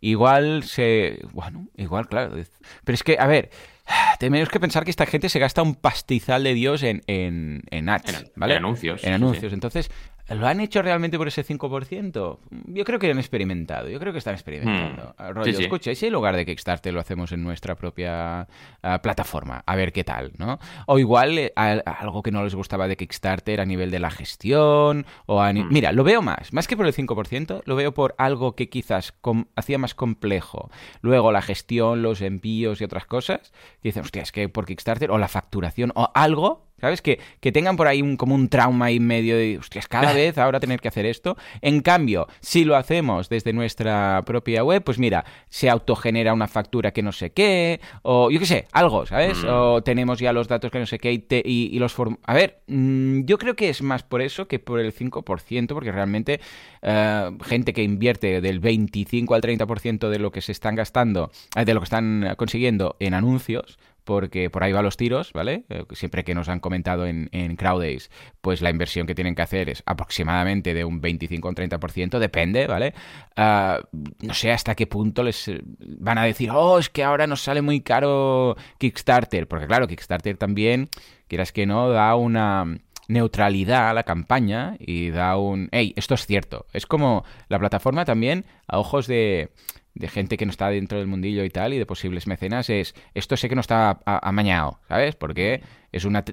Igual 0.01 0.63
se... 0.63 1.19
Bueno, 1.31 1.67
igual, 1.75 2.07
claro. 2.07 2.35
Pero 2.83 2.93
es 2.93 3.03
que, 3.03 3.17
a 3.19 3.27
ver... 3.27 3.49
Tenemos 4.19 4.49
que 4.49 4.59
pensar 4.59 4.83
que 4.83 4.91
esta 4.91 5.05
gente 5.05 5.29
se 5.29 5.39
gasta 5.39 5.61
un 5.61 5.75
pastizal 5.75 6.43
de 6.43 6.53
Dios 6.53 6.83
en, 6.83 7.03
en, 7.07 7.63
en 7.69 7.89
ads, 7.89 8.31
¿vale? 8.35 8.53
En 8.53 8.57
anuncios. 8.57 9.03
En 9.03 9.13
anuncios. 9.13 9.53
Entonces, 9.53 9.89
¿Lo 10.29 10.45
han 10.47 10.59
hecho 10.59 10.81
realmente 10.81 11.17
por 11.17 11.27
ese 11.27 11.45
5%? 11.45 12.37
Yo 12.67 12.83
creo 12.83 12.99
que 12.99 13.09
han 13.09 13.17
experimentado, 13.17 13.87
yo 13.89 13.99
creo 13.99 14.11
que 14.11 14.19
están 14.19 14.33
experimentando. 14.33 15.15
Hmm. 15.17 15.33
Rollo, 15.33 15.59
escucha, 15.59 15.95
si 15.95 16.05
en 16.05 16.13
lugar 16.13 16.35
de 16.35 16.45
Kickstarter 16.45 16.93
lo 16.93 16.99
hacemos 16.99 17.31
en 17.31 17.43
nuestra 17.43 17.75
propia 17.75 18.47
ah, 18.83 19.01
plataforma, 19.01 19.63
a 19.65 19.75
ver 19.75 19.93
qué 19.93 20.03
tal, 20.03 20.33
¿no? 20.37 20.59
O 20.85 20.99
igual 20.99 21.37
eh, 21.37 21.53
algo 21.55 22.23
que 22.23 22.31
no 22.31 22.43
les 22.43 22.55
gustaba 22.55 22.87
de 22.87 22.97
Kickstarter 22.97 23.61
a 23.61 23.65
nivel 23.65 23.89
de 23.89 23.99
la 23.99 24.11
gestión, 24.11 25.05
o 25.25 25.41
hmm. 25.41 25.67
Mira, 25.69 25.93
lo 25.93 26.03
veo 26.03 26.21
más, 26.21 26.51
más 26.51 26.67
que 26.67 26.75
por 26.75 26.85
el 26.85 26.93
5%, 26.93 27.61
lo 27.65 27.75
veo 27.75 27.93
por 27.93 28.15
algo 28.17 28.55
que 28.55 28.69
quizás 28.69 29.13
hacía 29.55 29.77
más 29.77 29.95
complejo. 29.95 30.69
Luego 31.01 31.31
la 31.31 31.41
gestión, 31.41 32.01
los 32.01 32.21
envíos 32.21 32.81
y 32.81 32.83
otras 32.83 33.05
cosas, 33.05 33.53
que 33.81 33.89
dicen, 33.89 34.03
hostia, 34.03 34.23
es 34.23 34.33
que 34.33 34.49
por 34.49 34.65
Kickstarter, 34.65 35.09
o 35.09 35.17
la 35.17 35.29
facturación, 35.29 35.93
o 35.95 36.11
algo 36.13 36.66
¿Sabes? 36.79 37.01
Que, 37.01 37.19
que, 37.39 37.51
tengan 37.51 37.75
por 37.75 37.87
ahí 37.87 38.01
un, 38.01 38.17
como 38.17 38.35
un 38.35 38.49
trauma 38.49 38.85
ahí 38.85 38.99
medio 38.99 39.35
de, 39.35 39.57
hostias, 39.57 39.87
cada 39.87 40.13
vez 40.13 40.37
ahora 40.37 40.59
tener 40.59 40.79
que 40.79 40.87
hacer 40.87 41.05
esto. 41.05 41.37
En 41.61 41.81
cambio, 41.81 42.27
si 42.39 42.65
lo 42.65 42.75
hacemos 42.75 43.29
desde 43.29 43.53
nuestra 43.53 44.21
propia 44.25 44.63
web, 44.63 44.83
pues 44.83 44.99
mira, 44.99 45.25
se 45.49 45.69
autogenera 45.69 46.33
una 46.33 46.47
factura 46.47 46.91
que 46.91 47.01
no 47.01 47.11
sé 47.11 47.31
qué, 47.31 47.79
o 48.03 48.29
yo 48.29 48.39
qué 48.39 48.45
sé, 48.45 48.67
algo, 48.71 49.05
¿sabes? 49.05 49.43
Mm. 49.43 49.47
O 49.49 49.83
tenemos 49.83 50.19
ya 50.19 50.33
los 50.33 50.47
datos 50.47 50.71
que 50.71 50.79
no 50.79 50.85
sé 50.85 50.99
qué 50.99 51.13
y, 51.13 51.25
y, 51.45 51.79
los 51.79 51.93
form... 51.93 52.17
A 52.23 52.33
ver, 52.33 52.61
mm, 52.67 53.21
yo 53.25 53.37
creo 53.37 53.55
que 53.55 53.69
es 53.69 53.81
más 53.81 54.03
por 54.03 54.21
eso 54.21 54.47
que 54.47 54.59
por 54.59 54.79
el 54.79 54.93
5%, 54.93 55.67
porque 55.67 55.91
realmente 55.91 56.39
eh, 56.81 57.31
gente 57.43 57.73
que 57.73 57.83
invierte 57.83 58.41
del 58.41 58.59
25 58.59 59.33
al 59.33 59.41
30% 59.41 60.09
de 60.09 60.19
lo 60.19 60.31
que 60.31 60.41
se 60.41 60.51
están 60.51 60.75
gastando, 60.75 61.31
eh, 61.55 61.65
de 61.65 61.73
lo 61.73 61.79
que 61.79 61.85
están 61.85 62.35
consiguiendo 62.37 62.95
en 62.99 63.13
anuncios, 63.13 63.77
porque 64.07 64.49
por 64.49 64.63
ahí 64.63 64.71
va 64.71 64.81
los 64.81 64.95
tiros, 64.95 65.33
¿vale? 65.33 65.65
Eh, 65.67 65.83
siempre 65.91 66.23
que 66.23 66.33
nos 66.33 66.47
han 66.47 66.61
comentado 66.61 67.05
en, 67.05 67.27
en 67.33 67.57
Crowdays, 67.57 68.09
pues 68.39 68.61
la 68.61 68.69
inversión 68.69 69.05
que 69.05 69.13
tienen 69.13 69.35
que 69.35 69.41
hacer 69.41 69.69
es 69.69 69.83
aproximadamente 69.85 70.73
de 70.73 70.85
un 70.85 71.01
25 71.01 71.45
o 71.45 71.51
un 71.51 71.55
30%, 71.55 72.17
depende, 72.17 72.67
¿vale? 72.67 72.93
Ah, 73.35 73.81
no 73.91 74.33
sé 74.33 74.53
hasta 74.53 74.75
qué 74.75 74.87
punto 74.87 75.23
les 75.23 75.49
eh, 75.49 75.59
van 75.99 76.17
a 76.17 76.23
decir, 76.23 76.49
oh, 76.51 76.79
es 76.79 76.89
que 76.89 77.03
ahora 77.03 77.27
nos 77.27 77.41
sale 77.41 77.61
muy 77.61 77.81
caro 77.81 78.55
Kickstarter, 78.77 79.45
porque 79.45 79.67
claro, 79.67 79.87
Kickstarter 79.87 80.37
también, 80.37 80.89
quieras 81.27 81.51
que 81.51 81.65
no, 81.65 81.89
da 81.89 82.15
una 82.15 82.77
neutralidad 83.09 83.89
a 83.89 83.93
la 83.93 84.03
campaña 84.03 84.77
y 84.79 85.09
da 85.09 85.35
un, 85.35 85.67
hey, 85.73 85.91
esto 85.97 86.13
es 86.13 86.25
cierto. 86.25 86.65
Es 86.71 86.85
como 86.85 87.25
la 87.49 87.59
plataforma 87.59 88.05
también, 88.05 88.45
a 88.67 88.79
ojos 88.79 89.05
de, 89.05 89.51
de 89.97 90.07
gente 90.07 90.37
que 90.37 90.45
no 90.45 90.51
está 90.51 90.69
dentro 90.69 90.99
del 90.99 91.07
mundillo 91.07 91.43
y 91.43 91.49
tal, 91.49 91.73
y 91.73 91.77
de 91.77 91.85
posibles 91.85 92.27
mecenas, 92.27 92.69
es 92.69 92.95
esto 93.13 93.37
sé 93.37 93.49
que 93.49 93.55
no 93.55 93.61
está 93.61 93.99
amañado, 94.05 94.79
¿sabes? 94.87 95.15
Porque 95.15 95.61
es 95.91 96.05
una, 96.05 96.23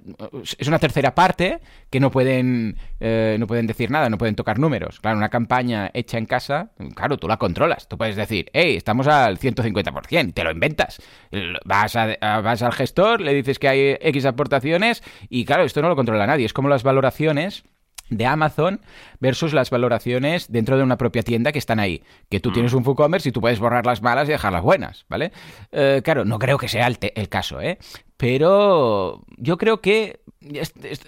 es 0.59 0.68
una 0.68 0.79
tercera 0.79 1.14
parte 1.14 1.61
que 1.90 2.00
no 2.00 2.11
pueden, 2.11 2.77
eh, 3.00 3.37
no 3.38 3.46
pueden 3.46 3.66
decir 3.66 3.90
nada, 3.90 4.11
no 4.11 4.18
pueden 4.18 4.35
tocar 4.35 4.59
números. 4.59 5.00
Claro, 5.00 5.16
una 5.16 5.29
campaña 5.29 5.90
hecha 5.94 6.18
en 6.18 6.27
casa, 6.27 6.70
claro, 6.94 7.16
tú 7.16 7.29
la 7.29 7.37
controlas. 7.37 7.88
Tú 7.88 7.96
puedes 7.96 8.16
decir, 8.16 8.50
hey, 8.53 8.77
estamos 8.77 9.07
al 9.07 9.38
150%, 9.38 10.29
y 10.29 10.33
te 10.33 10.44
lo 10.44 10.50
inventas. 10.50 11.00
Vas, 11.64 11.96
a, 11.96 12.40
vas 12.40 12.62
al 12.62 12.72
gestor, 12.72 13.20
le 13.20 13.33
dices 13.33 13.59
que 13.59 13.68
hay 13.68 13.96
X 14.00 14.27
aportaciones, 14.27 15.03
y 15.29 15.44
claro, 15.44 15.64
esto 15.64 15.83
no 15.83 15.88
lo 15.88 15.96
controla 15.96 16.27
nadie. 16.27 16.46
Es 16.46 16.53
como 16.53 16.68
las 16.68 16.83
valoraciones 16.83 17.64
de 18.10 18.26
Amazon 18.26 18.80
versus 19.20 19.52
las 19.52 19.70
valoraciones 19.70 20.50
dentro 20.50 20.76
de 20.76 20.82
una 20.82 20.98
propia 20.98 21.22
tienda 21.22 21.52
que 21.52 21.58
están 21.58 21.80
ahí. 21.80 22.02
Que 22.30 22.40
tú 22.40 22.52
tienes 22.52 22.74
mm. 22.74 22.76
un 22.76 22.86
WooCommerce 22.86 23.28
y 23.28 23.32
tú 23.32 23.40
puedes 23.40 23.58
borrar 23.58 23.86
las 23.86 24.02
malas 24.02 24.28
y 24.28 24.32
dejar 24.32 24.52
las 24.52 24.62
buenas, 24.62 25.06
¿vale? 25.08 25.32
Eh, 25.72 26.02
claro, 26.04 26.24
no 26.24 26.38
creo 26.38 26.58
que 26.58 26.68
sea 26.68 26.86
el, 26.86 26.98
el, 27.00 27.28
caso, 27.28 27.60
¿eh? 27.60 27.78
pero 28.16 29.24
yo 29.36 29.58
creo 29.58 29.80
que 29.80 30.20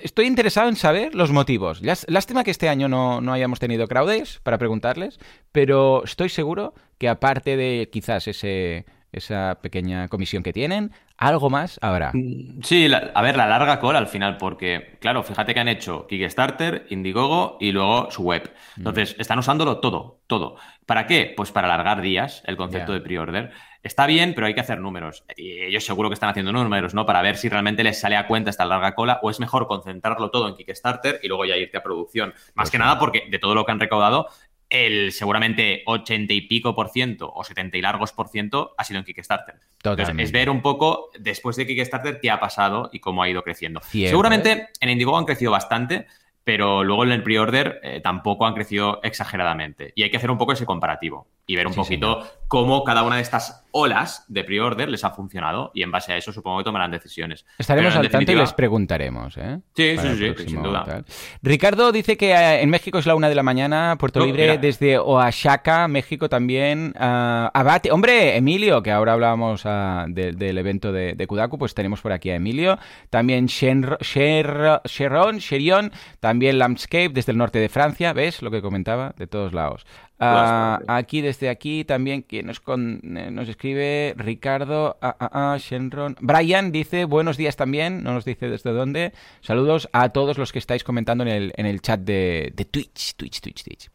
estoy 0.03 0.27
interesado 0.27 0.69
en 0.69 0.77
saber 0.77 1.15
los 1.15 1.31
motivos. 1.31 1.81
Lástima 1.83 2.45
que 2.45 2.51
este 2.51 2.69
año 2.69 2.89
no, 2.89 3.21
no 3.21 3.33
hayamos 3.33 3.59
tenido 3.59 3.87
crowdes 3.87 4.41
para 4.43 4.59
preguntarles, 4.59 5.19
pero 5.53 6.05
estoy 6.05 6.29
seguro 6.29 6.75
que 6.99 7.09
aparte 7.09 7.57
de 7.57 7.89
quizás 7.93 8.27
ese, 8.29 8.87
esa 9.13 9.59
pequeña 9.63 10.09
comisión 10.09 10.43
que 10.43 10.53
tienen, 10.53 10.93
algo 11.19 11.51
más 11.51 11.79
habrá. 11.83 12.11
Mm, 12.13 12.63
sí, 12.63 12.89
a 12.93 13.23
ver, 13.23 13.37
la 13.37 13.47
larga 13.47 13.81
cola 13.81 13.99
al 13.99 14.07
final, 14.07 14.37
porque, 14.37 14.97
claro, 15.01 15.23
fíjate 15.23 15.55
que 15.55 15.61
han 15.61 15.69
hecho 15.69 16.07
Kickstarter, 16.07 16.87
Indiegogo 16.91 17.57
y 17.61 17.73
luego 17.73 18.11
su 18.11 18.23
web. 18.23 18.53
Mm. 18.77 18.81
Entonces, 18.81 19.17
están 19.19 19.39
usándolo 19.39 19.79
todo, 19.79 20.21
todo. 20.27 20.57
¿Para 20.85 21.07
qué? 21.07 21.33
Pues 21.37 21.51
para 21.53 21.67
alargar 21.73 22.01
días 22.01 22.43
el 22.47 22.57
concepto 22.57 22.93
de 22.93 23.01
pre-order. 23.01 23.53
Está 23.83 24.07
bien, 24.07 24.35
pero 24.35 24.47
hay 24.47 24.55
que 24.55 24.61
hacer 24.61 24.81
números. 24.81 25.25
Y 25.37 25.61
ellos 25.63 25.85
seguro 25.85 26.09
que 26.09 26.15
están 26.15 26.29
haciendo 26.29 26.53
números, 26.53 26.93
¿no? 26.93 27.07
Para 27.07 27.23
ver 27.23 27.37
si 27.37 27.49
realmente 27.49 27.85
les 27.85 28.01
sale 28.01 28.17
a 28.17 28.27
cuenta 28.27 28.51
esta 28.51 28.65
larga 28.65 28.95
cola 28.95 29.21
o 29.23 29.31
es 29.31 29.39
mejor 29.41 29.69
concentrarlo 29.69 30.31
todo 30.31 30.49
en 30.49 30.57
Kickstarter 30.57 31.21
y 31.23 31.29
luego 31.29 31.45
ya 31.45 31.57
irte 31.57 31.77
a 31.77 31.83
producción. 31.83 32.31
Más 32.31 32.53
pues 32.55 32.71
que 32.71 32.79
nada 32.79 32.99
porque 32.99 33.25
de 33.31 33.39
todo 33.39 33.55
lo 33.55 33.65
que 33.65 33.73
han 33.73 33.81
recaudado, 33.81 34.29
el 34.69 35.13
seguramente 35.13 35.83
80 35.87 36.33
y 36.33 36.41
pico 36.43 36.75
por 36.75 36.89
ciento 36.91 37.33
o 37.33 37.45
70 37.45 37.77
y 37.77 37.83
largos 37.83 38.13
por 38.13 38.29
ciento 38.29 38.75
ha 38.77 38.85
sido 38.85 38.99
en 38.99 39.05
Kickstarter. 39.05 39.57
Entonces, 39.77 40.15
es 40.19 40.33
ver 40.33 40.51
un 40.51 40.63
poco 40.63 41.11
después 41.19 41.57
de 41.57 41.67
Kickstarter 41.67 42.19
qué 42.21 42.31
ha 42.31 42.41
pasado 42.41 42.91
y 42.93 43.01
cómo 43.01 43.23
ha 43.23 43.29
ido 43.29 43.43
creciendo. 43.43 43.81
seguramente 43.83 44.53
¿eh? 44.53 44.69
en 44.81 44.91
Indiegogo 44.91 45.19
han 45.19 45.25
crecido 45.25 45.53
bastante, 45.53 46.07
pero 46.43 46.83
luego 46.83 47.05
en 47.05 47.13
el 47.13 47.23
pre-order 47.23 47.81
eh, 47.83 48.01
tampoco 48.03 48.47
han 48.47 48.55
crecido 48.55 49.01
exageradamente. 49.03 49.93
Y 49.95 50.03
hay 50.03 50.11
que 50.11 50.17
hacer 50.17 50.31
un 50.31 50.39
poco 50.39 50.53
ese 50.53 50.67
comparativo 50.67 51.29
y 51.47 51.57
ver 51.57 51.67
un 51.67 51.75
poquito 51.75 52.27
cómo 52.49 52.85
cada 52.85 53.03
una 53.03 53.17
de 53.17 53.23
estas 53.23 53.65
olas 53.73 54.25
de 54.29 54.45
pre-order 54.45 54.89
les 54.89 55.05
ha 55.05 55.11
funcionado 55.11 55.71
y 55.75 55.83
en 55.83 55.91
base 55.91 56.13
a 56.13 56.17
eso 56.17 56.33
supongo 56.33 56.59
que 56.59 56.65
tomarán 56.65 56.91
decisiones. 56.91 57.45
Estaremos 57.59 57.95
al 57.97 58.09
tanto 58.09 58.33
y 58.33 58.35
les 58.35 58.53
preguntaremos. 58.53 59.37
¿eh? 59.37 59.61
Sí, 59.75 59.97
sí, 59.99 60.09
sí, 60.17 60.49
sin 60.49 60.63
duda. 60.63 61.05
Ricardo 61.43 61.93
dice 61.93 62.17
que 62.17 62.33
eh, 62.33 62.63
en 62.63 62.71
México 62.71 62.99
es 62.99 63.07
la 63.07 63.15
una 63.15 63.29
de 63.29 63.35
la 63.35 63.43
mañana, 63.43 63.97
Puerto 63.99 64.25
Libre 64.25 64.59
desde 64.59 64.99
Oaxaca, 64.99 65.89
México 65.89 66.29
también. 66.29 66.95
Uh, 66.97 67.51
abate, 67.53 67.93
hombre, 67.93 68.37
Emilio, 68.37 68.83
que 68.83 68.91
ahora 68.91 69.13
hablábamos 69.13 69.65
uh, 69.65 70.05
del 70.09 70.59
evento 70.59 70.93
de, 70.93 71.15
de, 71.15 71.27
Kudaku, 71.27 71.59
pues 71.59 71.75
tenemos 71.75 72.01
por 72.01 72.13
aquí 72.13 72.31
a 72.31 72.37
Emilio. 72.37 72.79
También 73.11 73.47
Sher, 73.47 73.99
Sheron, 74.01 75.39
Sherion, 75.39 75.93
también 76.21 76.59
Landscape 76.59 77.11
desde 77.11 77.33
el 77.33 77.39
norte 77.39 77.59
de 77.59 77.69
Francia, 77.69 78.13
¿ves 78.13 78.41
lo 78.43 78.51
que 78.51 78.63
comentaba? 78.63 79.15
De 79.17 79.27
todos 79.27 79.53
lados. 79.53 79.85
Ah, 80.19 80.81
aquí, 80.89 81.21
desde 81.21 81.49
aquí, 81.49 81.85
también, 81.85 82.23
quien 82.23 82.47
nos, 82.47 82.59
eh, 82.59 83.31
nos 83.31 83.49
escribe, 83.49 84.15
Ricardo, 84.17 84.97
ah, 85.03 85.17
ah, 85.19 85.57
Shenron. 85.59 86.17
Brian 86.21 86.73
dice, 86.73 87.05
buenos 87.05 87.37
días 87.37 87.57
también, 87.57 88.03
no 88.03 88.15
nos 88.15 88.25
dice 88.25 88.49
desde 88.49 88.73
dónde. 88.73 89.13
Saludos 89.41 89.89
a 89.93 90.09
todos 90.11 90.39
los 90.39 90.53
que 90.53 90.59
estáis 90.59 90.85
comentando 90.85 91.23
en 91.25 91.29
el, 91.29 91.53
en 91.57 91.67
el 91.67 91.83
chat 91.83 92.01
de, 92.01 92.53
Twitch, 92.71 93.15
Twitch, 93.17 93.41
Twitch, 93.41 93.63
Twitch. 93.65 93.91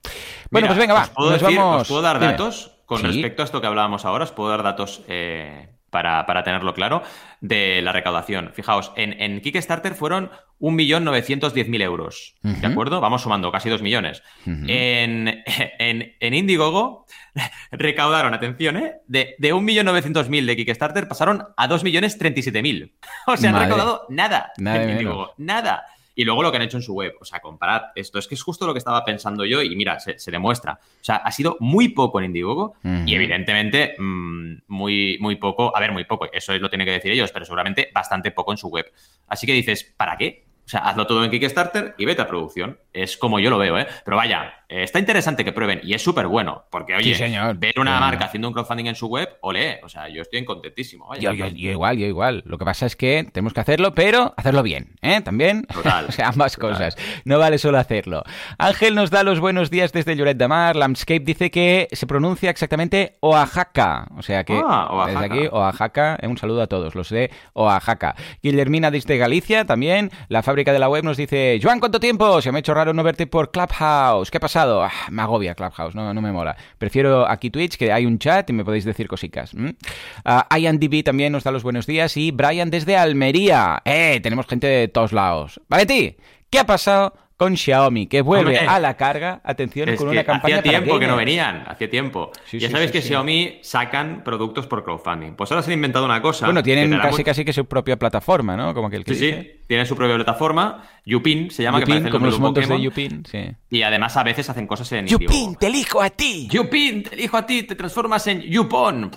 Bueno, 0.51 0.67
pues 0.67 0.77
venga, 0.77 0.93
va. 0.93 1.10
nos 1.17 1.41
vamos... 1.41 1.88
puedo 1.88 2.01
dar 2.01 2.19
datos 2.19 2.77
con 2.86 3.01
respecto 3.01 3.41
a 3.41 3.45
esto 3.45 3.62
que 3.62 3.67
hablábamos 3.67 4.05
ahora? 4.05 4.25
¿Os 4.25 4.31
puedo 4.31 4.49
dar 4.49 4.63
datos 4.63 5.03
eh, 5.07 5.69
para, 5.91 6.25
para, 6.25 6.43
tenerlo 6.43 6.73
claro, 6.73 7.04
de 7.41 7.82
la 7.84 7.91
recaudación. 7.91 8.51
Fijaos, 8.54 8.91
en, 8.95 9.21
en 9.21 9.41
Kickstarter 9.41 9.93
fueron 9.93 10.32
1.910.000 10.60 11.82
euros, 11.82 12.36
¿de 12.41 12.67
acuerdo? 12.67 13.01
Vamos 13.01 13.21
sumando, 13.21 13.51
casi 13.51 13.69
2 13.69 13.82
millones. 13.82 14.23
en, 14.45 15.43
en, 15.45 16.15
en, 16.19 16.34
Indiegogo 16.34 17.06
recaudaron, 17.71 18.34
atención, 18.34 18.77
¿eh? 18.77 18.93
de, 19.08 19.36
de 19.38 19.54
1.900.000 19.54 20.45
de 20.45 20.56
Kickstarter 20.56 21.08
pasaron 21.08 21.43
a 21.56 21.67
2.037.000. 21.67 22.91
O 23.27 23.38
sea, 23.38 23.51
han 23.51 23.60
recaudado 23.60 24.06
nada, 24.10 24.51
nada 24.58 24.84
en 24.84 24.89
Indiegogo, 24.91 25.34
nada. 25.38 25.86
Y 26.21 26.23
luego 26.23 26.43
lo 26.43 26.51
que 26.51 26.57
han 26.57 26.62
hecho 26.62 26.77
en 26.77 26.84
su 26.84 26.93
web. 26.93 27.15
O 27.19 27.25
sea, 27.25 27.39
comparad 27.39 27.86
esto. 27.95 28.19
Es 28.19 28.27
que 28.27 28.36
es 28.36 28.43
justo 28.43 28.67
lo 28.67 28.73
que 28.73 28.77
estaba 28.77 29.03
pensando 29.03 29.43
yo 29.43 29.63
y 29.63 29.75
mira, 29.75 29.99
se, 29.99 30.29
demuestra. 30.29 30.73
O 30.73 31.03
sea, 31.03 31.15
ha 31.15 31.31
sido 31.31 31.57
muy 31.60 31.88
poco 31.88 32.19
en 32.19 32.25
Indiegogo 32.25 32.75
y 32.84 33.15
evidentemente 33.15 33.95
mm, 33.97 34.57
muy, 34.67 35.17
muy 35.19 35.38
poco. 35.38 35.75
A 35.75 35.79
ver, 35.79 35.91
muy 35.91 36.05
poco. 36.05 36.31
Eso 36.31 36.55
lo 36.60 36.69
tienen 36.69 36.86
que 36.86 36.91
decir 36.91 37.12
ellos, 37.12 37.31
pero 37.31 37.43
seguramente 37.43 37.89
bastante 37.91 38.29
poco 38.29 38.51
en 38.51 38.60
su 38.60 38.67
web. 38.67 38.86
Así 39.25 39.47
que 39.47 39.53
dices, 39.53 39.95
¿para 39.97 40.15
qué? 40.15 40.45
O 40.63 40.69
sea, 40.69 40.81
hazlo 40.81 41.07
todo 41.07 41.23
en 41.23 41.31
Kickstarter 41.31 41.95
y 41.97 42.05
vete 42.05 42.21
a 42.21 42.27
producción. 42.27 42.77
Es 42.93 43.17
como 43.17 43.39
yo 43.39 43.49
lo 43.49 43.58
veo, 43.58 43.77
¿eh? 43.80 43.88
Pero 44.04 44.17
vaya, 44.17 44.62
eh, 44.71 44.84
está 44.84 44.99
interesante 44.99 45.43
que 45.43 45.51
prueben 45.51 45.82
y 45.84 45.93
es 45.93 46.01
súper 46.01 46.27
bueno. 46.27 46.63
Porque, 46.69 46.95
oye, 46.95 47.13
ver 47.56 47.80
una 47.80 47.99
marca 47.99 48.25
haciendo 48.25 48.47
un 48.47 48.54
crowdfunding 48.54 48.86
en 48.86 48.95
su 48.95 49.08
web, 49.08 49.30
ole, 49.41 49.82
o 49.84 49.89
sea, 49.89 50.08
yo 50.08 50.21
estoy 50.21 50.45
contentísimo. 50.45 51.13
yo, 51.19 51.32
igual, 51.34 51.97
yo 51.97 52.06
igual. 52.06 52.43
Lo 52.45 52.58
que 52.58 52.63
pasa 52.63 52.86
es 52.86 52.95
que 52.95 53.27
tenemos 53.32 53.54
que 53.54 53.60
hacerlo, 53.60 53.93
pero 53.93 54.34
hacerlo 54.38 54.63
bien, 54.63 54.95
¿eh? 55.01 55.19
También. 55.21 55.63
Total. 55.65 56.06
o 56.10 56.12
sea, 56.12 56.30
ambas 56.30 56.56
cosas. 56.56 56.95
No 57.25 57.38
vale 57.38 57.58
solo 57.58 57.80
hacerlo. 57.80 58.23
Ángel 58.58 58.95
nos 58.95 59.10
da 59.10 59.23
los 59.23 59.41
buenos 59.41 59.69
días 59.69 59.91
desde 59.91 60.15
Lloret 60.15 60.38
de 60.38 60.47
Mar. 60.47 60.77
Landscape 60.77 61.19
dice 61.19 61.51
que 61.51 61.89
se 61.91 62.08
pronuncia 62.08 62.49
exactamente 62.49 63.17
Oaxaca. 63.21 64.08
O 64.17 64.21
sea 64.21 64.45
que 64.45 64.62
ah, 64.63 65.06
desde 65.08 65.25
aquí, 65.25 65.47
Oaxaca, 65.47 66.17
eh, 66.21 66.27
un 66.27 66.38
saludo 66.38 66.62
a 66.62 66.67
todos 66.67 66.95
los 66.95 67.10
de 67.10 67.30
Oaxaca. 67.54 68.15
Guillermina 68.41 68.89
desde 68.89 69.17
Galicia 69.17 69.65
también. 69.65 70.12
La 70.30 70.43
fábrica 70.43 70.71
de 70.71 70.80
la 70.80 70.88
web 70.88 71.04
nos 71.04 71.17
dice, 71.17 71.60
Joan, 71.62 71.82
¿cuánto 71.82 71.99
tiempo? 71.99 72.41
Se 72.41 72.51
me 72.54 72.58
ha 72.58 72.62
hecho 72.62 72.73
no 72.86 73.04
verte 73.04 73.28
por 73.28 73.52
Clubhouse. 73.52 74.32
¿Qué 74.32 74.38
ha 74.38 74.41
pasado? 74.41 74.84
Ah, 74.84 74.91
me 75.10 75.22
agobia 75.22 75.56
Clubhouse, 75.56 75.96
no, 75.96 76.13
no 76.13 76.22
me 76.22 76.32
mola. 76.32 76.56
Prefiero 76.78 77.28
aquí 77.28 77.50
Twitch, 77.50 77.78
que 77.78 77.91
hay 77.91 78.06
un 78.06 78.20
chat 78.20 78.50
y 78.50 78.54
me 78.54 78.65
podéis 78.65 78.86
decir 78.86 79.08
cositas. 79.08 79.54
Uh, 79.54 80.58
Ian 80.58 80.80
DB 80.80 81.04
también 81.04 81.32
nos 81.32 81.44
da 81.44 81.52
los 81.52 81.63
buenos 81.63 81.86
días 81.86 82.17
y 82.17 82.32
Brian 82.32 82.70
desde 82.70 82.98
Almería. 82.98 83.82
¡Eh! 83.86 84.20
Tenemos 84.22 84.48
gente 84.48 84.67
de 84.67 84.88
todos 84.88 85.13
lados. 85.13 85.62
¿Vale, 85.70 85.86
ti? 85.86 86.15
¿Qué 86.50 86.60
ha 86.60 86.65
pasado 86.65 87.13
con 87.41 87.58
Xiaomi, 87.58 88.06
que 88.06 88.21
vuelve 88.21 88.60
a 88.60 88.80
la 88.80 88.95
carga, 88.95 89.41
atención, 89.43 89.95
con 89.95 90.10
una 90.10 90.23
campaña 90.23 90.60
Hacía 90.60 90.80
tiempo 90.80 90.99
que 90.99 91.08
no 91.08 91.15
venían, 91.15 91.63
hacía 91.67 91.89
tiempo. 91.89 92.32
ya 92.51 92.69
sabéis 92.69 92.91
que 92.91 93.01
Xiaomi 93.01 93.62
sacan 93.63 94.23
productos 94.23 94.67
por 94.67 94.84
crowdfunding. 94.84 95.32
Pues 95.32 95.51
ahora 95.51 95.63
se 95.63 95.71
han 95.71 95.73
inventado 95.73 96.06
una 96.06 96.21
cosa. 96.21 96.45
Bueno, 96.45 96.62
tienen 96.62 96.95
casi 96.99 97.23
casi 97.23 97.43
que 97.43 97.51
su 97.51 97.65
propia 97.65 97.97
plataforma, 97.97 98.56
¿no? 98.56 98.75
Como 98.75 98.91
que 98.91 98.97
el 98.97 99.06
que 99.06 99.15
Sí, 99.15 99.32
sí, 99.32 99.62
tienen 99.65 99.88
su 99.88 99.95
propia 99.95 100.17
plataforma. 100.17 100.88
Yupin 101.04 101.49
se 101.49 101.63
llama, 101.63 101.80
Yupin, 101.80 102.04
que 102.04 102.10
como 102.12 102.27
los 102.27 102.39
montos 102.39 102.69
de 102.69 102.80
Yupin, 102.80 103.23
sí. 103.25 103.49
Y 103.71 103.82
además 103.82 104.15
a 104.17 104.21
veces 104.21 104.47
hacen 104.47 104.67
cosas 104.67 104.91
en 104.91 105.08
Yupin, 105.08 105.56
te 105.56 105.65
elijo 105.65 105.99
a 105.99 106.12
ti. 106.12 106.47
Yupin, 106.47 107.01
te 107.01 107.15
elijo 107.15 107.38
a 107.38 107.45
ti, 107.47 107.63
te 107.63 107.73
transformas 107.73 108.27
en 108.27 108.41
Yupon. 108.41 109.10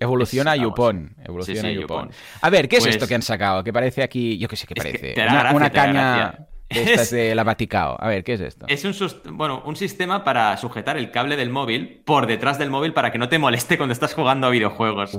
Evoluciona 0.00 0.50
a 0.50 0.56
Yupon. 0.56 1.14
Evoluciona 1.24 1.70
Yupon. 1.70 2.10
A 2.40 2.50
ver, 2.50 2.68
¿qué 2.68 2.78
es 2.78 2.86
esto 2.86 2.98
pues 2.98 3.08
que 3.10 3.14
han 3.14 3.22
sacado? 3.22 3.62
Que 3.62 3.72
parece 3.72 4.02
aquí, 4.02 4.38
yo 4.38 4.48
qué 4.48 4.56
sé 4.56 4.66
qué 4.66 4.74
parece. 4.74 5.14
una, 5.54 5.70
caña 5.70 6.48
estas 6.80 7.10
de 7.10 7.34
la 7.34 7.44
Vaticao. 7.44 7.96
A 7.98 8.08
ver, 8.08 8.24
¿qué 8.24 8.34
es 8.34 8.40
esto? 8.40 8.66
Es 8.68 8.84
un, 8.84 8.94
bueno, 9.36 9.62
un 9.64 9.76
sistema 9.76 10.24
para 10.24 10.56
sujetar 10.56 10.96
el 10.96 11.10
cable 11.10 11.36
del 11.36 11.50
móvil 11.50 12.02
por 12.04 12.26
detrás 12.26 12.58
del 12.58 12.70
móvil 12.70 12.92
para 12.92 13.12
que 13.12 13.18
no 13.18 13.28
te 13.28 13.38
moleste 13.38 13.76
cuando 13.76 13.92
estás 13.92 14.14
jugando 14.14 14.46
a 14.46 14.50
videojuegos. 14.50 15.14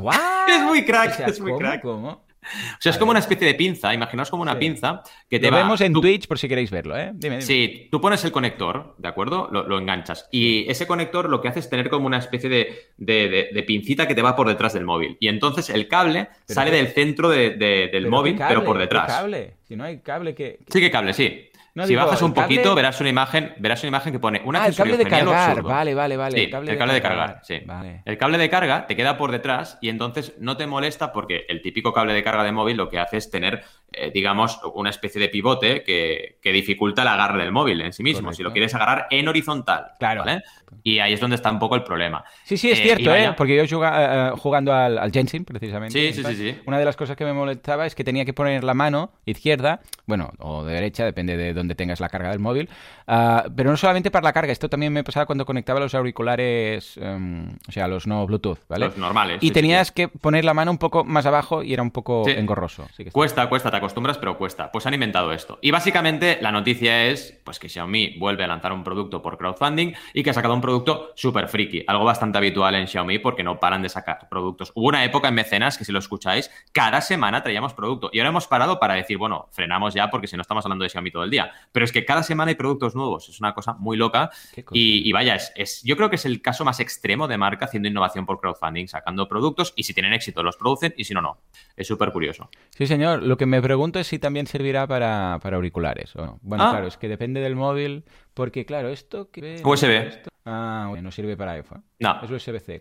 Es 0.48 0.62
muy 0.64 0.86
crack, 0.86 1.28
es 1.28 1.40
muy 1.40 1.58
crack. 1.58 1.82
¿cómo? 1.82 2.25
O 2.46 2.82
sea, 2.82 2.92
es 2.92 2.98
como 2.98 3.12
una 3.12 3.20
especie 3.20 3.48
de 3.48 3.56
pinza, 3.56 3.94
imaginaos 3.94 4.30
como 4.30 4.44
una 4.44 4.58
pinza 4.58 5.02
que 5.30 5.40
te 5.40 5.50
Lo 5.50 5.58
vemos 5.58 5.82
en 5.82 5.94
Twitch 5.94 6.28
por 6.28 6.40
si 6.40 6.48
queréis 6.48 6.72
verlo, 6.72 6.98
¿eh? 6.98 7.12
Dime, 7.14 7.42
Sí, 7.42 7.88
tú 7.92 8.00
pones 8.00 8.24
el 8.26 8.32
conector, 8.32 8.96
¿de 8.98 9.08
acuerdo? 9.08 9.50
Lo, 9.52 9.78
enganchas. 9.78 10.28
Y 10.32 10.70
ese 10.70 10.88
conector 10.88 11.30
lo 11.30 11.42
que 11.42 11.48
hace 11.48 11.60
es 11.60 11.70
tener 11.70 11.90
como 11.90 12.08
una 12.08 12.18
especie 12.18 12.50
de, 12.50 13.64
pincita 13.66 14.08
que 14.08 14.16
te 14.16 14.22
va 14.22 14.36
por 14.36 14.48
detrás 14.48 14.74
del 14.74 14.86
móvil. 14.86 15.18
Y 15.20 15.28
entonces 15.28 15.70
el 15.70 15.88
cable 15.88 16.30
sale 16.48 16.72
del 16.72 16.88
centro 16.90 17.30
del 17.30 18.08
móvil, 18.08 18.36
pero 18.38 18.64
por 18.64 18.78
detrás. 18.78 19.08
cable? 19.08 19.56
Si 19.68 19.76
no 19.76 19.84
hay 19.84 20.00
cable 20.00 20.36
que... 20.36 20.60
Sí 20.68 20.80
que 20.80 20.92
cable, 20.92 21.14
sí 21.14 21.50
si 21.84 21.96
bajas 21.96 22.22
un 22.22 22.34
poquito, 22.34 22.74
verás 22.74 23.00
una 23.02 23.10
imagen, 23.10 23.54
verás 23.58 23.84
una 23.84 23.90
imagen 23.90 24.14
que 24.14 24.20
pone 24.20 24.42
un 24.46 24.56
ah, 24.56 24.68
el 24.68 24.76
cable 24.76 24.98
de 24.98 25.06
cargar, 25.06 25.62
vale, 25.62 25.94
vale, 25.94 26.16
vale. 26.16 26.38
Sí, 26.38 26.44
el 26.46 26.52
cable, 26.52 26.72
de, 26.72 27.02
cargar, 27.02 27.42
sí. 27.44 27.62
El 28.06 28.18
cable 28.18 28.38
de 28.38 28.50
carga 28.50 28.88
te 28.88 28.96
queda 28.96 29.18
por 29.18 29.32
detrás 29.32 29.78
y 29.82 29.90
entonces 29.90 30.36
no 30.40 30.56
te 30.56 30.68
molesta 30.68 31.12
porque 31.12 31.46
el 31.50 31.62
típico 31.62 31.92
cable 31.92 32.14
de 32.14 32.24
carga 32.24 32.44
de 32.44 32.54
móvil 32.54 32.78
lo 32.78 32.90
que 32.90 33.00
hace 33.00 33.18
es 33.18 33.30
tener, 33.30 33.64
eh, 33.92 34.12
digamos, 34.14 34.60
una 34.74 34.90
especie 34.90 35.20
de 35.20 35.28
pivote 35.28 35.84
que, 35.84 36.40
dificulta 36.56 37.02
el 37.02 37.10
agarre 37.10 37.44
del 37.44 37.52
móvil 37.52 37.82
en 37.82 37.92
sí 37.92 38.02
mismo. 38.02 38.32
Si 38.32 38.42
lo 38.42 38.54
quieres 38.54 38.74
agarrar 38.74 39.08
en 39.10 39.28
horizontal. 39.28 39.88
Claro. 40.00 40.24
¿vale? 40.24 40.42
Y 40.84 41.00
ahí 41.00 41.14
es 41.14 41.20
donde 41.20 41.36
está 41.36 41.52
un 41.52 41.60
poco 41.60 41.76
el 41.76 41.84
problema. 41.84 42.24
Sí, 42.44 42.58
sí, 42.58 42.72
es 42.72 42.80
eh, 42.80 42.84
cierto, 42.84 43.14
¿eh? 43.14 43.34
Porque 43.36 43.66
yo 43.66 43.82
eh, 43.84 44.32
jugando 44.38 44.74
al, 44.74 44.98
al 44.98 45.12
Jensen, 45.12 45.44
precisamente. 45.44 45.98
Sí, 45.98 46.14
sí, 46.14 46.24
sí, 46.24 46.36
sí, 46.36 46.62
Una 46.66 46.78
de 46.78 46.86
las 46.86 46.96
cosas 46.96 47.18
que 47.18 47.26
me 47.26 47.34
molestaba 47.34 47.86
es 47.86 47.96
que 47.96 48.04
tenía 48.04 48.24
que 48.24 48.34
poner 48.34 48.64
la 48.64 48.74
mano 48.74 49.12
izquierda, 49.26 49.82
bueno, 50.06 50.32
o 50.38 50.64
de 50.64 50.74
derecha, 50.74 51.04
depende 51.04 51.38
de 51.38 51.54
dónde 51.54 51.65
tengas 51.74 52.00
la 52.00 52.10
carga 52.10 52.30
del 52.30 52.40
móvil. 52.40 52.70
Ah, 53.08 53.46
pero 53.56 53.72
no 53.72 53.78
solamente 53.78 54.12
para 54.12 54.24
la 54.24 54.34
carga, 54.34 54.52
esto 54.52 54.70
también 54.70 54.94
me 54.94 55.04
pasaba 55.04 55.26
cuando 55.26 55.46
conectaba 55.46 55.80
los 55.80 55.96
auriculares, 55.96 56.98
em, 56.98 57.56
o 57.68 57.72
sea, 57.72 57.88
los 57.88 58.06
no 58.06 58.28
Bluetooth, 58.28 58.60
¿vale? 58.70 58.86
Los 58.86 58.98
normales. 58.98 59.40
Y 59.42 59.52
tenías 59.52 59.92
que 59.92 60.08
poner 60.08 60.46
la 60.46 60.54
mano 60.54 60.70
un 60.70 60.78
poco 60.78 61.04
más 61.04 61.26
abajo 61.26 61.64
y 61.64 61.74
era 61.74 61.82
un 61.82 61.92
poco 61.92 62.28
engorroso. 62.28 62.88
cuesta, 63.12 63.50
cuesta, 63.50 63.72
te 63.72 63.78
acostumbras, 63.78 64.18
pero 64.18 64.38
cuesta. 64.38 64.72
Pues 64.72 64.86
han 64.86 64.94
inventado 64.94 65.32
esto. 65.32 65.58
Y 65.62 65.72
básicamente 65.72 66.38
la 66.42 66.52
noticia 66.52 67.06
es 67.06 67.40
pues 67.44 67.60
que 67.60 67.70
Xiaomi 67.70 68.18
vuelve 68.20 68.44
a 68.44 68.48
lanzar 68.48 68.74
un 68.74 68.84
producto 68.84 69.22
por 69.22 69.38
crowdfunding 69.38 69.94
y 70.14 70.24
que 70.24 70.30
ha 70.30 70.34
sacado 70.34 70.54
un 70.54 70.62
producto 70.62 71.12
súper 71.16 71.48
friki, 71.48 71.84
algo 71.88 72.04
bastante 72.04 72.38
habitual 72.38 72.76
en 72.76 72.88
Xiaomi 72.88 73.20
porque 73.20 73.44
no 73.44 73.60
paran 73.60 73.82
de 73.82 73.90
sacar 73.90 74.28
productos. 74.30 74.72
Hubo 74.76 74.88
una 74.88 75.04
época 75.04 75.28
en 75.28 75.36
Mecenas 75.36 75.78
que 75.78 75.86
si 75.86 75.92
lo 75.92 76.00
escucháis, 76.00 76.52
cada 76.72 77.02
semana 77.02 77.44
traíamos 77.44 77.74
producto 77.74 78.10
y 78.12 78.20
ahora 78.20 78.30
hemos 78.30 78.48
parado 78.48 78.80
para 78.80 78.96
decir, 78.96 79.18
bueno, 79.18 79.48
frenamos 79.52 79.94
ya 79.94 80.10
porque 80.10 80.28
si 80.28 80.36
no 80.36 80.42
estamos 80.42 80.66
hablando 80.66 80.84
de 80.84 80.90
Xiaomi 80.90 81.12
todo 81.12 81.24
el 81.24 81.30
día. 81.30 81.52
Pero 81.72 81.86
es 81.86 81.92
que 81.92 82.06
cada 82.06 82.24
semana 82.24 82.50
hay 82.50 82.56
productos 82.56 82.96
nuevos, 82.96 83.30
es 83.30 83.40
una 83.40 83.54
cosa 83.54 83.74
muy 83.74 83.98
loca 83.98 84.30
y, 84.72 85.12
vaya, 85.12 85.38
es, 85.56 85.82
yo 85.84 85.96
creo 85.98 86.10
que 86.10 86.16
es 86.16 86.26
el 86.26 86.42
caso 86.42 86.66
más 86.66 86.80
extremo 86.80 87.28
de 87.28 87.38
marca 87.38 87.66
haciendo 87.66 87.90
innovación 87.90 88.26
por 88.26 88.40
crowdfunding, 88.40 88.88
sacando 88.88 89.28
productos 89.28 89.74
y 89.76 89.84
si 89.84 89.94
tienen 89.94 90.14
éxito 90.14 90.44
los 90.44 90.58
producen 90.58 90.94
y 90.98 91.04
si 91.04 91.14
no, 91.14 91.22
no. 91.22 91.38
Es 91.76 91.88
súper 91.88 92.12
curioso. 92.12 92.50
Sí, 92.70 92.88
señor. 92.88 93.24
Lo 93.24 93.38
que 93.38 93.46
me 93.46 93.62
pregunto 93.62 94.00
es 94.00 94.08
si 94.08 94.20
también 94.20 94.48
servirá 94.48 94.88
para, 94.88 95.34
auriculares. 95.36 96.14
Bueno, 96.42 96.64
ah. 96.64 96.72
claro, 96.72 96.88
es 96.88 96.98
que 96.98 97.08
depende 97.08 97.42
del 97.42 97.56
móvil, 97.56 98.06
porque 98.34 98.66
claro, 98.66 98.90
esto 98.90 99.30
que... 99.32 99.62
USB. 99.64 100.35
Ah, 100.48 100.94
no 101.02 101.12
sirve 101.12 101.36
para 101.36 101.54
iPhone. 101.54 101.84
No. 102.00 102.22
Es 102.22 102.30
USB-C. 102.30 102.80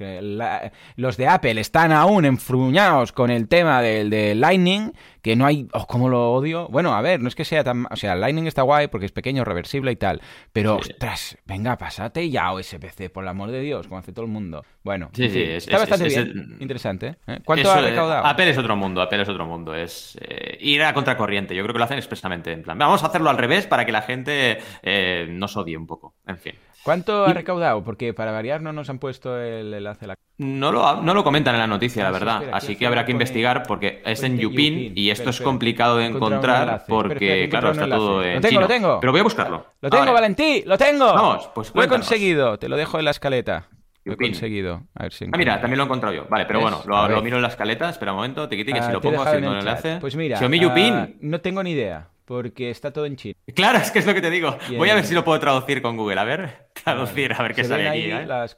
Los 0.96 1.16
de 1.16 1.28
Apple 1.28 1.58
están 1.60 1.92
aún 1.92 2.26
enfruñados 2.26 3.12
con 3.12 3.30
el 3.30 3.48
tema 3.48 3.80
del 3.80 4.10
de 4.10 4.34
Lightning, 4.34 4.92
que 5.22 5.34
no 5.34 5.46
hay... 5.46 5.66
Oh, 5.72 5.86
¿Cómo 5.86 6.10
lo 6.10 6.32
odio? 6.32 6.68
Bueno, 6.68 6.94
a 6.94 7.00
ver, 7.00 7.20
no 7.20 7.28
es 7.28 7.34
que 7.34 7.46
sea 7.46 7.64
tan... 7.64 7.86
O 7.90 7.96
sea, 7.96 8.16
Lightning 8.16 8.46
está 8.46 8.60
guay 8.62 8.88
porque 8.88 9.06
es 9.06 9.12
pequeño, 9.12 9.44
reversible 9.44 9.92
y 9.92 9.96
tal. 9.96 10.20
Pero, 10.52 10.76
ostras, 10.76 11.38
venga, 11.46 11.78
pásate 11.78 12.28
ya 12.28 12.52
USB-C, 12.52 13.08
por 13.08 13.24
el 13.24 13.28
amor 13.28 13.50
de 13.50 13.60
Dios, 13.60 13.88
como 13.88 13.98
hace 13.98 14.12
todo 14.12 14.26
el 14.26 14.30
mundo. 14.30 14.62
Bueno, 14.82 15.08
sí, 15.14 15.30
sí, 15.30 15.42
está 15.42 15.78
bastante 15.78 16.08
bien. 16.08 16.58
Interesante. 16.60 17.16
¿eh? 17.26 17.40
¿Cuánto 17.46 17.70
ha 17.70 17.80
recaudado? 17.80 18.26
Apple 18.26 18.50
es 18.50 18.58
otro 18.58 18.76
mundo, 18.76 19.00
Apple 19.00 19.22
es 19.22 19.28
otro 19.30 19.46
mundo. 19.46 19.74
Es 19.74 20.18
eh, 20.20 20.58
ir 20.60 20.82
a 20.82 20.92
contracorriente. 20.92 21.54
Yo 21.54 21.62
creo 21.62 21.72
que 21.72 21.78
lo 21.78 21.84
hacen 21.84 21.98
expresamente 21.98 22.52
en 22.52 22.62
plan. 22.62 22.76
Vamos 22.76 23.02
a 23.02 23.06
hacerlo 23.06 23.30
al 23.30 23.38
revés 23.38 23.66
para 23.66 23.86
que 23.86 23.92
la 23.92 24.02
gente 24.02 24.58
eh, 24.82 25.26
nos 25.30 25.56
odie 25.56 25.78
un 25.78 25.86
poco. 25.86 26.16
En 26.26 26.36
fin. 26.36 26.54
¿Cuánto 26.84 27.24
ha 27.24 27.32
recaudado? 27.32 27.82
Porque 27.82 28.12
para 28.12 28.30
variar 28.30 28.60
no 28.60 28.72
nos 28.72 28.90
han 28.90 28.98
puesto 28.98 29.40
el 29.40 29.72
enlace 29.72 30.04
a 30.04 30.08
la... 30.08 30.18
No 30.36 30.70
lo, 30.70 31.00
no 31.00 31.14
lo 31.14 31.24
comentan 31.24 31.54
en 31.54 31.60
la 31.62 31.66
noticia, 31.66 32.02
la 32.02 32.10
ah, 32.10 32.12
verdad. 32.12 32.42
Así 32.52 32.76
que 32.76 32.86
habrá 32.86 33.06
que 33.06 33.12
investigar 33.12 33.62
porque 33.66 34.02
es 34.04 34.22
en 34.22 34.38
Yupin 34.38 34.92
y 34.94 35.08
esto 35.08 35.30
es 35.30 35.40
complicado 35.40 35.96
de 35.96 36.06
encontrar 36.06 36.84
porque, 36.86 37.48
claro, 37.48 37.70
está 37.70 37.88
todo 37.88 38.22
en 38.22 38.34
Lo 38.34 38.40
tengo, 38.42 38.60
lo 38.60 38.66
tengo. 38.66 39.00
Pero 39.00 39.12
voy 39.12 39.20
a 39.20 39.24
buscarlo. 39.24 39.66
Lo 39.80 39.88
tengo, 39.88 40.12
Valentí, 40.12 40.62
lo 40.66 40.76
tengo. 40.76 41.06
Vamos, 41.06 41.48
pues 41.54 41.72
Lo 41.74 41.82
he 41.82 41.88
conseguido, 41.88 42.58
te 42.58 42.68
lo 42.68 42.76
dejo 42.76 42.98
en 42.98 43.06
la 43.06 43.12
escaleta. 43.12 43.68
Lo 44.04 44.12
he 44.12 44.16
conseguido. 44.18 44.82
A 44.94 45.04
ver 45.04 45.12
si 45.14 45.24
ah, 45.24 45.38
mira, 45.38 45.58
también 45.62 45.78
lo 45.78 45.84
he 45.84 45.86
encontrado 45.86 46.14
yo. 46.14 46.26
Vale, 46.28 46.44
pero 46.44 46.60
bueno, 46.60 46.82
lo, 46.84 47.22
miro 47.22 47.36
en 47.36 47.42
la 47.42 47.48
escaleta. 47.48 47.88
Espera 47.88 48.12
un 48.12 48.16
momento, 48.16 48.46
te 48.46 48.56
quite 48.56 48.74
que 48.74 48.82
si 48.82 48.92
lo 48.92 49.00
pongo 49.00 49.22
haciendo 49.22 49.52
el 49.52 49.60
enlace. 49.60 49.96
Pues 50.00 50.14
mira, 50.16 50.36
Xiaomi 50.36 50.60
Yupin. 50.60 51.16
no 51.22 51.40
tengo 51.40 51.62
ni 51.62 51.70
idea 51.70 52.08
porque 52.24 52.70
está 52.70 52.92
todo 52.92 53.06
en 53.06 53.16
chino. 53.16 53.34
Claro, 53.54 53.78
es 53.78 53.90
que 53.90 53.98
es 53.98 54.06
lo 54.06 54.14
que 54.14 54.20
te 54.20 54.30
digo. 54.30 54.56
Voy 54.76 54.90
a 54.90 54.94
ver 54.94 55.04
si 55.04 55.14
lo 55.14 55.24
puedo 55.24 55.38
traducir 55.40 55.82
con 55.82 55.96
Google. 55.96 56.20
A 56.20 56.24
ver, 56.24 56.63
traducir, 56.84 57.32
a 57.32 57.42
ver 57.42 57.54
qué 57.54 57.64
sale 57.64 57.88
aquí. 57.88 58.10
¿eh? 58.10 58.26
Las, 58.26 58.56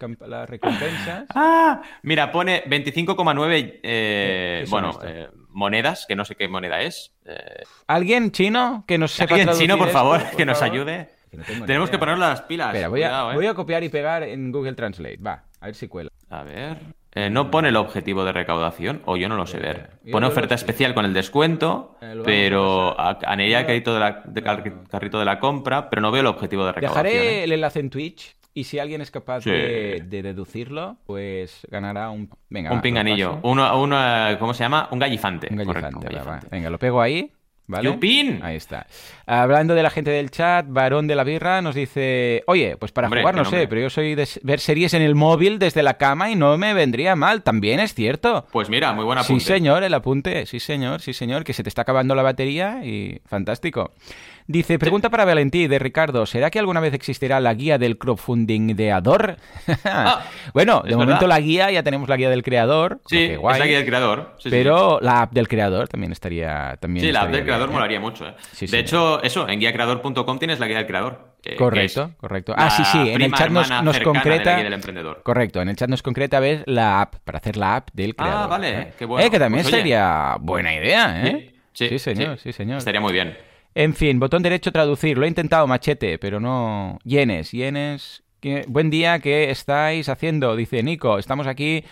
recompensas. 0.49 1.27
ah, 1.35 1.83
mira, 2.03 2.33
pone 2.33 2.65
25,9, 2.65 3.81
eh, 3.83 4.65
bueno, 4.69 4.99
eh, 5.05 5.29
monedas, 5.49 6.07
que 6.07 6.17
no 6.17 6.25
sé 6.25 6.35
qué 6.35 6.49
moneda 6.49 6.81
es. 6.83 7.13
Eh. 7.25 7.63
¿Alguien 7.87 8.33
chino 8.33 8.85
que 8.87 8.99
nos 8.99 9.13
sepa 9.13 9.35
¿Alguien 9.35 9.57
chino, 9.57 9.79
por 9.79 9.91
favor, 9.91 10.23
que 10.37 10.45
nos 10.45 10.61
ayude? 10.63 11.11
Tenemos 11.67 11.91
que 11.91 11.99
poner 11.99 12.19
las 12.19 12.43
pilas. 12.43 12.69
Espera, 12.69 12.89
voy, 12.89 13.03
a, 13.03 13.35
voy 13.35 13.47
a 13.47 13.55
copiar 13.55 13.85
y 13.85 13.89
pegar 13.89 14.23
en 14.23 14.53
Google 14.53 14.75
Translate. 14.75 15.19
Va, 15.19 15.45
a 15.61 15.67
ver 15.67 15.75
si 15.75 15.89
cuela. 15.89 16.11
A 16.31 16.43
ver. 16.43 16.79
Eh, 17.17 17.31
no 17.31 17.51
pone 17.51 17.71
el 17.71 17.77
objetivo 17.77 18.27
de 18.27 18.33
recaudación, 18.33 19.01
o 19.07 19.17
yo 19.17 19.27
no 19.31 19.37
lo 19.37 19.47
sé 19.47 19.59
ver. 19.59 19.89
Pone 20.13 20.27
oferta 20.27 20.55
especial 20.55 20.93
con 20.93 21.07
el 21.07 21.15
descuento, 21.15 21.97
eh, 22.03 22.21
pero 22.23 22.95
anería 22.99 23.61
el 23.61 23.67
carrito 23.67 23.95
de, 23.95 24.01
la, 24.01 24.23
carrito 24.91 25.19
de 25.19 25.25
la 25.25 25.41
compra, 25.41 25.89
pero 25.89 26.03
no 26.03 26.11
veo 26.11 26.21
el 26.21 26.27
objetivo 26.27 26.67
de 26.67 26.73
recaudación. 26.73 27.05
Dejaré 27.07 27.39
¿eh? 27.39 27.45
el 27.45 27.53
enlace 27.53 27.81
en 27.81 27.89
Twitch 27.89 28.37
y 28.53 28.65
si 28.65 28.79
alguien 28.79 29.01
es 29.01 29.11
capaz 29.11 29.45
de, 29.47 30.05
deducirlo, 30.07 30.99
pues 31.07 31.67
ganará 31.71 32.11
un... 32.11 32.29
Venga, 32.51 32.71
un 32.71 32.83
pinganillo. 32.83 33.41
Uno, 33.45 33.67
¿Cómo 34.39 34.53
se 34.53 34.65
llama? 34.65 34.87
Un 34.91 34.99
gallifante. 34.99 35.49
Un 35.51 35.57
gallifante, 35.57 36.09
Venga, 36.51 36.69
lo 36.69 36.79
pego 36.79 37.01
ahí. 37.01 37.33
¿Vale? 37.69 37.99
Ahí 38.43 38.57
está. 38.57 38.87
Hablando 39.27 39.75
de 39.75 39.83
la 39.83 39.91
gente 39.91 40.11
del 40.11 40.31
chat, 40.31 40.67
Varón 40.69 41.09
de 41.09 41.17
la 41.17 41.25
Birra 41.25 41.61
nos 41.63 41.75
dice: 41.75 42.45
Oye, 42.47 42.77
pues 42.77 42.93
para 42.93 43.09
jugar 43.09 43.35
no 43.35 43.45
sé, 43.45 43.67
pero 43.67 43.81
yo 43.81 43.91
soy 43.91 44.15
de 44.15 44.29
ver 44.43 44.61
series 44.61 44.95
en 44.95 45.03
el 45.03 45.17
móvil 45.17 45.59
desde 45.59 45.83
la 45.83 45.95
cama 45.95 46.31
y 46.31 46.37
no 46.37 46.57
me 46.59 46.75
vendría 46.75 47.17
mal. 47.17 47.43
También 47.43 47.81
es 47.81 47.93
cierto. 47.95 48.47
Pues 48.53 48.69
mira, 48.69 48.93
muy 48.93 49.05
buena 49.05 49.23
apunte. 49.23 49.41
Sí, 49.41 49.47
señor, 49.47 49.83
el 49.83 49.95
apunte. 49.95 50.47
Sí, 50.47 50.61
señor, 50.61 51.01
sí, 51.01 51.13
señor. 51.13 51.43
Que 51.43 51.53
se 51.53 51.63
te 51.65 51.69
está 51.69 51.83
acabando 51.83 52.15
la 52.15 52.23
batería 52.23 52.85
y 52.85 53.21
fantástico. 53.27 53.93
Dice, 54.49 54.79
pregunta 54.79 55.11
para 55.11 55.25
Valentí 55.25 55.67
de 55.67 55.81
Ricardo, 55.81 56.25
¿será 56.25 56.51
que 56.51 56.61
alguna 56.61 56.79
vez 56.79 56.95
existirá 56.95 57.41
la 57.41 57.53
guía 57.53 57.79
del 57.79 57.99
crowdfunding 57.99 58.77
de 58.77 58.93
Ador? 58.93 59.37
Ah, 59.89 60.25
bueno, 60.53 60.83
de 60.83 60.97
momento 60.97 61.27
la 61.27 61.39
guía, 61.41 61.71
ya 61.71 61.83
tenemos 61.83 62.09
la 62.09 62.17
guía 62.17 62.29
del 62.29 62.43
creador. 62.43 63.01
Sí, 63.07 63.25
es 63.25 63.41
la 63.41 63.67
guía 63.67 63.79
del 63.79 63.87
creador. 63.87 64.37
pero 64.49 64.99
la 65.01 65.23
app 65.23 65.33
del 65.33 65.49
creador 65.49 65.89
también 65.89 66.13
estaría... 66.13 66.77
También 66.81 67.07
sí, 67.07 67.13
la 67.13 67.23
app 67.23 67.31
del 67.31 67.45
creador 67.45 67.71
molaría 67.71 68.01
mucho. 68.01 68.27
¿eh? 68.27 68.35
de 68.61 68.79
hecho, 68.79 69.23
eso, 69.23 69.49
en 69.49 69.61
guiacreador.com 69.61 70.39
tienes 70.39 70.59
la 70.59 70.67
guía 70.67 70.79
del 70.79 70.87
creador. 70.87 71.35
correcto, 71.57 72.11
correcto. 72.19 72.55
Ah, 72.57 72.71
sí, 72.71 72.85
sí, 72.85 73.11
en 73.11 73.23
el 73.23 73.33
chat 73.33 73.51
nos, 73.51 73.71
concreta... 74.01 74.59
Correcto, 75.23 75.63
en 75.63 75.69
el 75.69 75.77
chat 75.77 75.89
nos 75.89 76.03
concreta 76.03 76.41
ver 76.41 76.65
la 76.67 77.03
app, 77.03 77.17
para 77.25 77.39
hacer 77.39 77.57
la 77.57 77.77
app 77.77 77.89
del 77.93 78.11
ah, 78.19 78.23
creador. 78.23 78.43
Ah, 78.43 78.47
vale, 78.47 78.79
¿eh? 78.79 78.93
qué 78.99 79.05
bueno. 79.05 79.27
Eh, 79.27 79.31
que 79.31 79.39
también 79.39 79.65
pues 79.65 79.75
sería 79.75 80.37
buena 80.41 80.75
idea, 80.75 81.27
¿eh? 81.27 81.55
Sí, 81.73 81.99
señor, 81.99 82.39
sí, 82.39 82.53
señor. 82.53 82.79
Estaría 82.79 83.01
muy 83.01 83.13
bien. 83.13 83.37
En 83.77 83.93
fin, 83.93 84.19
botón 84.19 84.43
derecho 84.43 84.73
traducir. 84.73 85.19
Lo 85.19 85.27
he 85.27 85.29
intentado, 85.29 85.67
machete, 85.67 86.19
pero 86.19 86.41
no. 86.41 86.99
Yenes, 87.05 87.53
yenes. 87.53 88.23
Buen 88.69 88.89
día, 88.89 89.19
¿qué 89.19 89.51
estáis 89.51 90.09
haciendo? 90.09 90.57
Dice 90.57 90.83
Nico, 90.83 91.19
estamos 91.19 91.47
aquí 91.47 91.85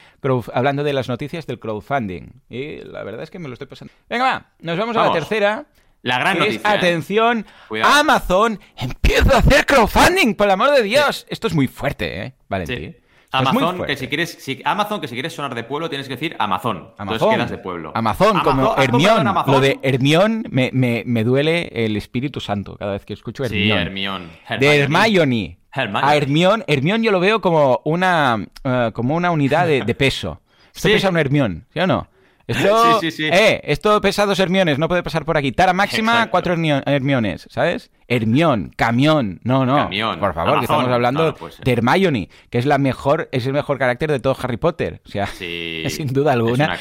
hablando 0.55 0.83
de 0.83 0.95
las 0.95 1.11
noticias 1.11 1.47
del 1.47 1.59
crowdfunding. 1.59 2.41
Y 2.49 2.79
la 2.79 3.05
verdad 3.05 3.23
es 3.23 3.31
que 3.31 3.39
me 3.39 3.49
lo 3.49 3.53
estoy 3.53 3.67
pasando. 3.67 3.93
Venga, 4.09 4.25
va, 4.25 4.47
nos 4.61 4.79
vamos, 4.79 4.97
a 4.97 5.09
la 5.09 5.13
tercera. 5.13 5.67
La 6.01 6.19
gran 6.19 6.39
noticia. 6.39 6.73
¿eh? 6.73 6.79
atención, 6.79 7.45
Amazon 7.83 8.59
empieza 8.79 9.37
a 9.37 9.39
hacer 9.41 9.67
crowdfunding, 9.67 10.37
por 10.37 10.47
el 10.47 10.53
amor 10.53 10.71
de 10.71 10.85
Dios. 10.85 11.27
Esto 11.29 11.49
es 11.49 11.55
muy 11.55 11.69
fuerte, 11.69 12.23
¿eh? 12.23 12.35
Valentín. 12.49 12.97
Amazon, 13.39 13.85
que 13.85 13.97
si 13.97 14.09
quieres, 14.09 14.37
si, 14.41 14.63
Amazon, 14.65 15.01
que 15.01 15.09
si 15.09 15.15
quieres 15.15 15.33
sonar 15.33 15.55
de 15.55 15.65
pueblo, 15.65 15.89
tienes 15.89 16.09
que 16.09 16.15
decir 16.15 16.37
Amazon. 16.39 16.93
Amazon. 16.99 17.15
Entonces 17.15 17.29
quedas 17.29 17.51
de 17.51 17.59
pueblo. 17.59 17.93
Amazon, 17.95 18.41
como 18.41 18.77
Hermión. 18.77 19.35
Lo 19.47 19.61
de 19.61 19.79
Hermión 19.83 20.45
me, 20.51 20.71
me, 20.73 21.03
me, 21.07 21.25
duele 21.25 21.71
el 21.75 21.97
Espíritu 21.97 22.41
Santo 22.41 22.77
cada 22.77 22.93
vez 22.93 23.05
que 23.05 23.13
escucho 23.13 23.45
Hermión. 23.45 23.79
Sí, 23.79 23.83
Hermión. 23.83 24.31
De 24.59 24.79
Hermione. 24.81 25.59
A 25.77 26.17
Hermión, 26.17 26.63
Hermión 26.69 27.03
yo 27.03 27.11
lo 27.11 27.19
veo 27.19 27.41
como 27.41 27.81
una, 27.85 28.47
uh, 28.65 28.93
como 28.93 29.17
una 29.17 29.33
unidad 29.33 29.67
de, 29.67 29.83
de 29.83 29.95
peso. 29.95 30.41
Esto 30.75 30.89
pesa 30.89 31.09
un 31.09 31.17
Hermión, 31.17 31.67
¿sí 31.73 31.81
o 31.81 31.87
no? 31.87 32.09
Esto, 32.47 33.01
sí, 33.01 33.11
sí, 33.11 33.17
sí. 33.17 33.31
Eh, 33.33 33.61
esto 33.65 34.01
pesa 34.01 34.27
dos 34.27 34.39
hermiones, 34.39 34.79
no 34.79 34.89
puede 34.89 35.03
pasar 35.03 35.25
por 35.25 35.37
aquí. 35.37 35.53
Tara 35.53 35.73
máxima, 35.73 36.29
cuatro 36.31 36.55
hermiones, 36.55 37.49
¿sabes? 37.51 37.91
Hermión, 38.07 38.73
camión. 38.77 39.41
No, 39.45 39.65
no. 39.65 39.89
por 40.19 40.35
favor, 40.35 40.59
que 40.59 40.65
estamos 40.65 40.89
hablando 40.89 41.33
de 41.33 41.73
Hermione, 41.73 42.29
que 42.51 42.59
es 42.59 42.67
la 42.67 42.79
mejor, 42.79 43.29
es 43.33 43.47
el 43.47 43.53
mejor 43.53 43.79
carácter 43.79 44.11
de 44.11 44.21
todo 44.21 44.37
Harry 44.43 44.59
Potter. 44.59 45.01
O 45.07 45.09
sea, 45.09 45.27
sin 45.89 46.09
duda 46.09 46.33
alguna. 46.33 46.79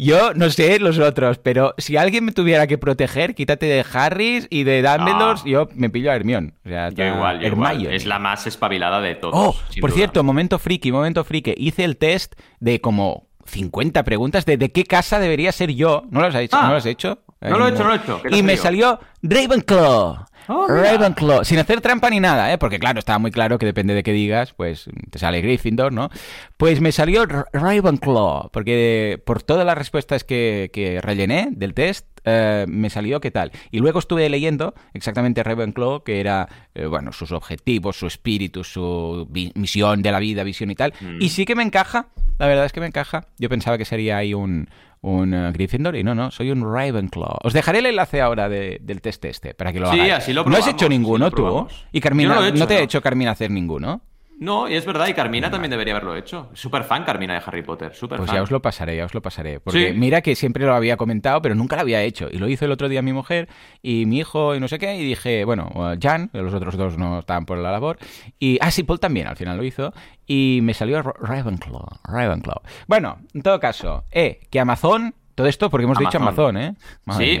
Yo 0.00 0.32
no 0.32 0.48
sé 0.48 0.78
los 0.78 1.00
otros, 1.00 1.38
pero 1.38 1.74
si 1.76 1.96
alguien 1.96 2.24
me 2.24 2.30
tuviera 2.30 2.68
que 2.68 2.78
proteger, 2.78 3.34
quítate 3.34 3.66
de 3.66 3.84
Harris 3.92 4.46
y 4.48 4.62
de 4.62 4.80
Dumbledore, 4.80 5.40
yo 5.44 5.68
me 5.74 5.90
pillo 5.90 6.12
a 6.12 6.14
Hermione. 6.14 6.52
O 6.64 6.68
sea, 6.68 6.90
yo 6.90 7.04
igual, 7.04 7.40
yo 7.40 7.48
igual. 7.48 7.86
Es 7.86 8.06
la 8.06 8.20
más 8.20 8.46
espabilada 8.46 9.00
de 9.00 9.16
todos. 9.16 9.34
Oh, 9.34 9.56
por 9.80 9.90
cierto, 9.90 10.22
momento 10.22 10.60
friki, 10.60 10.92
momento 10.92 11.24
friki. 11.24 11.54
Hice 11.56 11.82
el 11.82 11.96
test 11.96 12.34
de 12.60 12.80
como 12.80 13.27
50 13.48 14.04
preguntas 14.04 14.44
de 14.46 14.56
de 14.56 14.72
qué 14.72 14.84
casa 14.84 15.18
debería 15.18 15.52
ser 15.52 15.72
yo. 15.72 16.04
¿No 16.10 16.20
las 16.20 16.34
has 16.34 16.42
hecho? 16.42 16.62
¿No 16.62 16.68
lo 16.70 16.76
has 16.76 16.86
hecho? 16.86 17.18
No 17.40 17.58
lo 17.58 17.66
he 17.66 17.70
hecho, 17.70 17.82
no 17.84 17.88
lo 17.88 17.94
he 17.94 17.98
hecho. 17.98 18.20
Y 18.30 18.42
me 18.42 18.56
salió 18.56 18.98
Ravenclaw. 19.22 20.26
Oh, 20.50 20.66
Ravenclaw, 20.66 21.44
sin 21.44 21.58
hacer 21.58 21.82
trampa 21.82 22.08
ni 22.08 22.20
nada, 22.20 22.50
¿eh? 22.50 22.56
porque 22.56 22.78
claro, 22.78 22.98
estaba 22.98 23.18
muy 23.18 23.30
claro 23.30 23.58
que 23.58 23.66
depende 23.66 23.92
de 23.92 24.02
qué 24.02 24.12
digas, 24.12 24.54
pues 24.54 24.88
te 25.10 25.18
sale 25.18 25.42
Gryffindor, 25.42 25.92
¿no? 25.92 26.08
Pues 26.56 26.80
me 26.80 26.90
salió 26.90 27.26
Ravenclaw, 27.26 28.50
porque 28.50 29.22
por 29.26 29.42
todas 29.42 29.66
las 29.66 29.76
respuestas 29.76 30.24
que, 30.24 30.70
que 30.72 31.02
rellené 31.02 31.48
del 31.50 31.74
test, 31.74 32.06
eh, 32.28 32.66
me 32.68 32.90
salió 32.90 33.20
qué 33.20 33.30
tal. 33.30 33.52
Y 33.70 33.78
luego 33.78 33.98
estuve 33.98 34.28
leyendo 34.28 34.74
exactamente 34.92 35.42
Ravenclaw, 35.42 36.02
que 36.02 36.20
era, 36.20 36.48
eh, 36.74 36.86
bueno, 36.86 37.12
sus 37.12 37.32
objetivos, 37.32 37.96
su 37.96 38.06
espíritu, 38.06 38.64
su 38.64 39.28
misión 39.54 40.02
de 40.02 40.12
la 40.12 40.18
vida, 40.18 40.44
visión 40.44 40.70
y 40.70 40.74
tal. 40.74 40.92
Y 41.20 41.26
mm. 41.26 41.28
sí 41.28 41.44
que 41.44 41.54
me 41.54 41.62
encaja, 41.62 42.08
la 42.38 42.46
verdad 42.46 42.66
es 42.66 42.72
que 42.72 42.80
me 42.80 42.86
encaja. 42.86 43.26
Yo 43.38 43.48
pensaba 43.48 43.78
que 43.78 43.84
sería 43.84 44.18
ahí 44.18 44.34
un, 44.34 44.68
un 45.00 45.34
uh, 45.34 45.52
Gryffindor 45.52 45.96
y 45.96 46.04
no, 46.04 46.14
no, 46.14 46.30
soy 46.30 46.50
un 46.50 46.62
Ravenclaw. 46.62 47.38
Os 47.42 47.52
dejaré 47.52 47.78
el 47.78 47.86
enlace 47.86 48.20
ahora 48.20 48.48
del 48.48 49.00
test 49.00 49.24
este 49.24 49.54
para 49.54 49.72
que 49.72 49.80
lo 49.80 49.90
sí, 49.90 50.00
Así 50.10 50.32
lo 50.32 50.44
no 50.44 50.56
has 50.56 50.66
hecho 50.66 50.88
ninguno 50.88 51.30
tú. 51.30 51.66
Y 51.92 52.00
Carmina, 52.00 52.50
no, 52.50 52.66
te 52.66 52.76
ha 52.76 52.80
hecho 52.80 53.00
Carmina 53.00 53.32
hacer 53.32 53.50
ninguno. 53.50 54.02
No, 54.40 54.68
y 54.68 54.74
es 54.74 54.86
verdad, 54.86 55.08
y 55.08 55.14
Carmina 55.14 55.50
también 55.50 55.70
debería 55.70 55.94
haberlo 55.94 56.14
hecho. 56.14 56.48
Súper 56.54 56.84
fan 56.84 57.04
Carmina 57.04 57.34
de 57.34 57.42
Harry 57.44 57.62
Potter, 57.62 57.92
súper 57.94 58.18
Pues 58.18 58.28
fan. 58.28 58.36
ya 58.36 58.42
os 58.42 58.50
lo 58.52 58.62
pasaré, 58.62 58.96
ya 58.96 59.04
os 59.04 59.12
lo 59.12 59.20
pasaré. 59.20 59.58
Porque 59.58 59.92
mira 59.92 60.20
que 60.20 60.36
siempre 60.36 60.64
lo 60.64 60.74
había 60.74 60.96
comentado, 60.96 61.42
pero 61.42 61.56
nunca 61.56 61.74
lo 61.76 61.82
había 61.82 62.02
hecho. 62.02 62.28
Y 62.30 62.38
lo 62.38 62.48
hizo 62.48 62.64
el 62.64 62.70
otro 62.70 62.88
día 62.88 63.02
mi 63.02 63.12
mujer 63.12 63.48
y 63.82 64.06
mi 64.06 64.18
hijo 64.18 64.54
y 64.54 64.60
no 64.60 64.68
sé 64.68 64.78
qué, 64.78 64.94
y 64.96 65.04
dije, 65.04 65.44
bueno, 65.44 65.70
Jan, 66.00 66.30
los 66.32 66.54
otros 66.54 66.76
dos 66.76 66.96
no 66.96 67.18
estaban 67.18 67.46
por 67.46 67.58
la 67.58 67.72
labor. 67.72 67.98
Y, 68.38 68.58
ah, 68.60 68.70
sí, 68.70 68.84
Paul 68.84 69.00
también 69.00 69.26
al 69.26 69.36
final 69.36 69.56
lo 69.56 69.64
hizo. 69.64 69.92
Y 70.26 70.60
me 70.62 70.72
salió 70.74 71.02
Ravenclaw, 71.02 71.86
Ravenclaw. 72.04 72.60
Bueno, 72.86 73.18
en 73.34 73.42
todo 73.42 73.58
caso, 73.58 74.04
eh, 74.12 74.40
que 74.50 74.60
Amazon, 74.60 75.14
todo 75.34 75.48
esto 75.48 75.68
porque 75.68 75.84
hemos 75.84 75.98
dicho 75.98 76.18
Amazon, 76.18 76.56
¿eh? 76.58 76.74
sí. 77.16 77.40